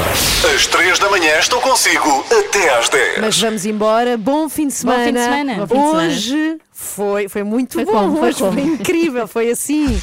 às 0.56 0.68
3 0.68 1.00
da 1.00 1.10
manhã 1.10 1.38
estou 1.40 1.60
consigo 1.62 2.24
até 2.30 2.78
às 2.78 2.90
10. 2.90 3.20
Mas 3.20 3.40
vamos 3.40 3.66
embora. 3.66 4.18
Bom 4.18 4.48
fim 4.50 4.68
de 4.68 4.74
Bom 4.84 4.92
fim 4.92 5.14
de 5.14 5.20
semana. 5.20 5.31
Semana. 5.38 5.66
Bom 5.66 5.68
fim 5.68 5.76
de 5.76 5.90
semana. 5.90 6.08
Hoje 6.08 6.58
foi, 6.72 7.30
foi 7.30 7.44
muito 7.44 7.74
Foi 7.74 7.86
bom. 7.86 7.92
como? 7.92 8.18
Foi 8.18 8.34
como? 8.34 8.52
foi 8.54 8.62
incrível, 8.64 9.28
foi 9.28 9.50
assim. 9.52 10.00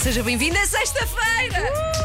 Seja 0.00 0.22
bem-vinda 0.22 0.60
a 0.60 0.66
sexta-feira! 0.66 1.60
Festa! 1.60 1.95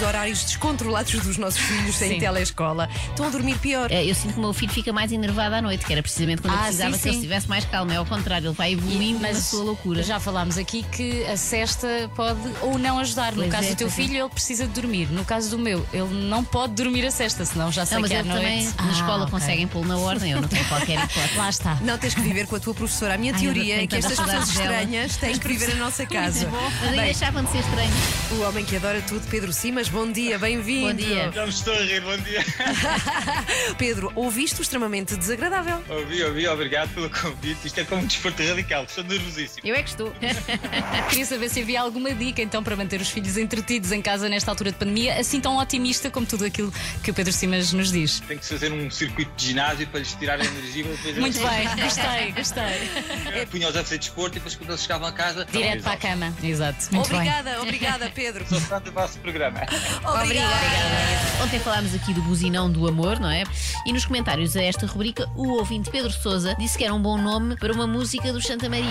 Estes 0.00 0.08
horários 0.14 0.44
descontrolados 0.44 1.12
dos 1.20 1.36
nossos 1.36 1.60
filhos 1.60 1.94
sem 1.94 2.12
Sim. 2.12 2.20
telescola. 2.20 2.88
Estão 3.10 3.26
a 3.26 3.28
dormir 3.28 3.58
pior. 3.58 3.90
É, 3.92 4.02
Eu 4.02 4.14
sinto 4.14 4.32
que 4.32 4.38
o 4.38 4.42
meu 4.42 4.54
filho 4.54 4.72
fica 4.72 4.94
mais 4.94 5.12
enervado 5.12 5.54
à 5.56 5.60
noite, 5.60 5.84
que 5.84 5.92
era 5.92 6.02
precisamente 6.02 6.40
quando 6.40 6.54
eu 6.54 6.58
Ah, 6.58 6.62
precisava 6.62 6.94
sim, 6.94 7.00
que 7.02 7.08
ele 7.08 7.16
estivesse 7.16 7.48
mais 7.50 7.64
calmo. 7.66 7.92
É 7.92 7.96
ao 7.96 8.06
contrário, 8.06 8.46
ele 8.48 8.54
vai 8.54 8.72
evoluindo 8.72 9.20
na 9.20 9.34
sua 9.34 9.62
loucura. 9.62 10.02
Já 10.02 10.18
falámos 10.18 10.56
aqui 10.56 10.82
que 10.84 11.22
a 11.26 11.36
cesta 11.36 11.86
pode 12.16 12.40
ou 12.62 12.78
não 12.78 12.98
ajudar. 12.98 13.32
No 13.32 13.40
Pois 13.42 13.52
caso 13.52 13.66
é, 13.66 13.70
do 13.70 13.76
teu 13.76 13.88
é. 13.88 13.90
filho, 13.90 14.16
ele 14.16 14.28
precisa 14.30 14.66
de 14.66 14.72
dormir. 14.72 15.08
No 15.10 15.22
caso 15.22 15.50
do 15.50 15.58
meu, 15.58 15.86
ele 15.92 16.08
não 16.28 16.42
pode 16.42 16.72
dormir 16.72 17.04
a 17.04 17.10
cesta, 17.10 17.44
senão 17.44 17.70
já 17.70 17.84
sei 17.84 17.96
Não, 17.96 18.00
mas 18.00 18.10
que 18.10 18.16
à 18.16 18.20
ele 18.20 18.28
noite. 18.30 18.42
também 18.42 18.68
Ah, 18.78 18.82
na 18.84 18.92
escola 18.92 19.22
ok. 19.24 19.30
conseguem 19.32 19.66
pô-lo 19.68 19.84
na 19.86 19.98
ordem, 19.98 20.32
eu 20.32 20.40
não 20.40 20.48
tenho 20.48 20.64
qualquer 20.64 20.94
hipótese. 21.04 21.36
Lá 21.36 21.50
está. 21.50 21.74
Não 21.82 21.98
tens 21.98 22.14
que 22.14 22.22
viver 22.22 22.46
com 22.46 22.56
a 22.56 22.60
tua 22.60 22.72
professora. 22.72 23.14
A 23.14 23.18
minha 23.18 23.34
Ai, 23.34 23.38
eu 23.38 23.52
teoria 23.52 23.82
é 23.82 23.86
que 23.86 23.96
estas 23.96 24.18
pessoas 24.18 24.48
estranhas 24.48 25.16
têm 25.18 25.38
que 25.38 25.46
viver 25.46 25.72
a 25.72 25.76
nossa 25.76 26.06
casa. 26.06 26.48
Mas 26.50 26.88
aí 26.88 26.96
Bem, 26.96 27.04
deixavam 27.04 27.44
de 27.44 27.50
ser 27.52 27.58
estranhos. 27.58 27.94
o 28.30 28.40
homem 28.48 28.64
que 28.64 28.76
adora 28.76 29.02
tudo, 29.02 29.26
Pedro 29.28 29.52
Simas, 29.52 29.89
bom 29.90 30.10
dia, 30.10 30.38
bem-vindo. 30.38 30.88
Bom 30.88 30.94
dia. 30.94 31.32
Já 31.32 31.44
me 31.44 31.50
estou 31.50 31.74
a 31.74 31.78
rir, 31.78 32.00
bom 32.00 32.16
dia. 32.18 32.44
Pedro, 33.76 34.12
ouviste 34.14 34.60
o 34.60 34.62
extremamente 34.62 35.16
desagradável? 35.16 35.82
Ouvi, 35.88 36.22
ouvi, 36.22 36.46
obrigado 36.48 36.94
pelo 36.94 37.10
convite. 37.10 37.66
Isto 37.66 37.80
é 37.80 37.84
como 37.84 38.02
um 38.02 38.06
desporto 38.06 38.42
radical, 38.42 38.84
estou 38.84 39.04
nervosíssimo. 39.04 39.60
Eu 39.64 39.74
é 39.74 39.82
que 39.82 39.90
estou. 39.90 40.12
Queria 41.10 41.26
saber 41.26 41.48
se 41.48 41.60
havia 41.60 41.80
alguma 41.80 42.12
dica 42.12 42.40
então 42.40 42.62
para 42.62 42.76
manter 42.76 43.00
os 43.00 43.10
filhos 43.10 43.36
entretidos 43.36 43.92
em 43.92 44.00
casa 44.00 44.28
nesta 44.28 44.50
altura 44.50 44.70
de 44.72 44.78
pandemia, 44.78 45.18
assim 45.18 45.40
tão 45.40 45.56
otimista 45.58 46.10
como 46.10 46.26
tudo 46.26 46.44
aquilo 46.44 46.72
que 47.02 47.10
o 47.10 47.14
Pedro 47.14 47.32
Simas 47.32 47.72
nos 47.72 47.90
diz. 47.90 48.20
Tem 48.20 48.38
que 48.38 48.46
se 48.46 48.54
fazer 48.54 48.72
um 48.72 48.90
circuito 48.90 49.32
de 49.36 49.46
ginásio 49.46 49.86
para 49.88 50.00
lhes 50.00 50.12
tirar 50.14 50.40
a 50.40 50.44
energia. 50.44 50.84
Muito 51.18 51.38
bem, 51.40 51.82
gostei, 51.82 52.32
gostei. 52.32 53.46
Punha-os 53.50 53.76
a 53.76 53.82
fazer 53.82 53.98
desporto 53.98 54.36
e 54.36 54.40
depois 54.40 54.54
quando 54.54 54.70
eles 54.70 54.82
chegavam 54.82 55.08
a 55.08 55.12
casa. 55.12 55.44
Direto 55.50 55.82
para 55.82 55.92
a 55.92 55.96
cama. 55.96 56.34
Exato. 56.42 56.86
Muito 56.92 57.08
bem. 57.08 57.18
obrigada, 57.18 57.62
obrigada, 57.62 58.10
Pedro. 58.14 58.46
Sou 58.48 58.60
fã 58.60 58.80
do 58.80 58.92
vosso 58.92 59.18
programa. 59.18 59.60
Obrigada. 60.04 60.54
Ontem 61.42 61.58
falámos 61.58 61.94
aqui 61.94 62.12
do 62.12 62.22
buzinão 62.22 62.70
do 62.70 62.86
amor, 62.86 63.18
não 63.18 63.30
é? 63.30 63.44
E 63.86 63.92
nos 63.92 64.04
comentários 64.04 64.56
a 64.56 64.62
esta 64.62 64.86
rubrica, 64.86 65.28
o 65.34 65.58
ouvinte 65.58 65.90
Pedro 65.90 66.12
Souza 66.12 66.54
disse 66.58 66.76
que 66.76 66.84
era 66.84 66.94
um 66.94 67.00
bom 67.00 67.16
nome 67.16 67.56
para 67.56 67.72
uma 67.72 67.86
música 67.86 68.32
do 68.32 68.40
Santa 68.40 68.68
Maria. 68.68 68.86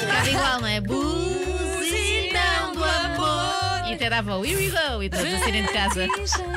Ficava 0.00 0.30
igual, 0.30 0.60
não 0.60 0.68
é? 0.68 0.80
Buzinão 0.80 1.02
do 1.02 1.04
amor. 1.04 1.23
E 3.94 3.96
até 3.96 4.10
dava 4.10 4.36
o 4.36 4.44
Here 4.44 4.56
we 4.56 4.70
go 4.70 5.00
e 5.04 5.08
todos 5.08 5.32
a 5.32 5.38
saírem 5.38 5.62
de 5.62 5.68
casa, 5.72 6.08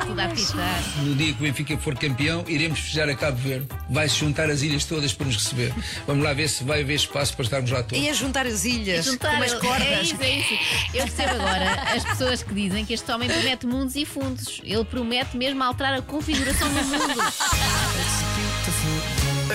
tudo 0.04 0.20
a 0.20 0.24
apitar. 0.24 0.82
No 1.04 1.14
dia 1.14 1.32
que 1.32 1.38
o 1.38 1.42
Benfica 1.42 1.78
for 1.78 1.96
campeão, 1.96 2.44
iremos 2.48 2.80
festejar 2.80 3.08
a 3.08 3.14
Cabo 3.14 3.36
Verde. 3.36 3.68
Vai-se 3.88 4.16
juntar 4.16 4.50
as 4.50 4.60
ilhas 4.62 4.84
todas 4.84 5.12
para 5.12 5.26
nos 5.26 5.36
receber. 5.36 5.72
Vamos 6.04 6.24
lá 6.24 6.32
ver 6.32 6.48
se 6.48 6.64
vai 6.64 6.80
haver 6.82 6.94
espaço 6.96 7.34
para 7.34 7.44
estarmos 7.44 7.70
lá 7.70 7.84
todos. 7.84 8.04
E 8.04 8.10
a 8.10 8.12
juntar 8.12 8.44
as 8.44 8.64
ilhas 8.64 9.04
Juntar, 9.04 9.30
com 9.30 9.36
umas 9.36 9.52
é 9.52 9.56
cordas. 9.60 10.00
isso, 10.02 10.16
é 10.20 10.30
isso. 10.30 10.54
Eu 10.92 11.04
percebo 11.04 11.30
agora 11.36 11.72
as 11.94 12.02
pessoas 12.04 12.42
que 12.42 12.52
dizem 12.52 12.84
que 12.84 12.92
este 12.94 13.08
homem 13.12 13.28
promete 13.30 13.66
mundos 13.68 13.94
e 13.94 14.04
fundos. 14.04 14.60
Ele 14.64 14.84
promete 14.84 15.36
mesmo 15.36 15.62
alterar 15.62 15.94
a 15.94 16.02
configuração 16.02 16.68
do 16.68 16.74
mundo. 16.74 17.22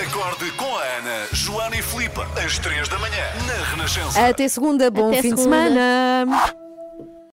Acorde 0.02 0.50
com 0.52 0.74
a 0.74 0.82
Ana, 0.82 1.26
Joana 1.32 1.76
e 1.76 1.82
Filipe, 1.82 2.18
às 2.42 2.58
3 2.58 2.88
da 2.88 2.98
manhã, 2.98 3.24
na 3.46 3.64
Renascença. 3.70 4.26
Até 4.26 4.48
segunda, 4.48 4.90
bom 4.90 5.08
Até 5.08 5.20
fim 5.20 5.36
segunda. 5.36 5.42
de 5.42 5.68
semana. 5.74 6.54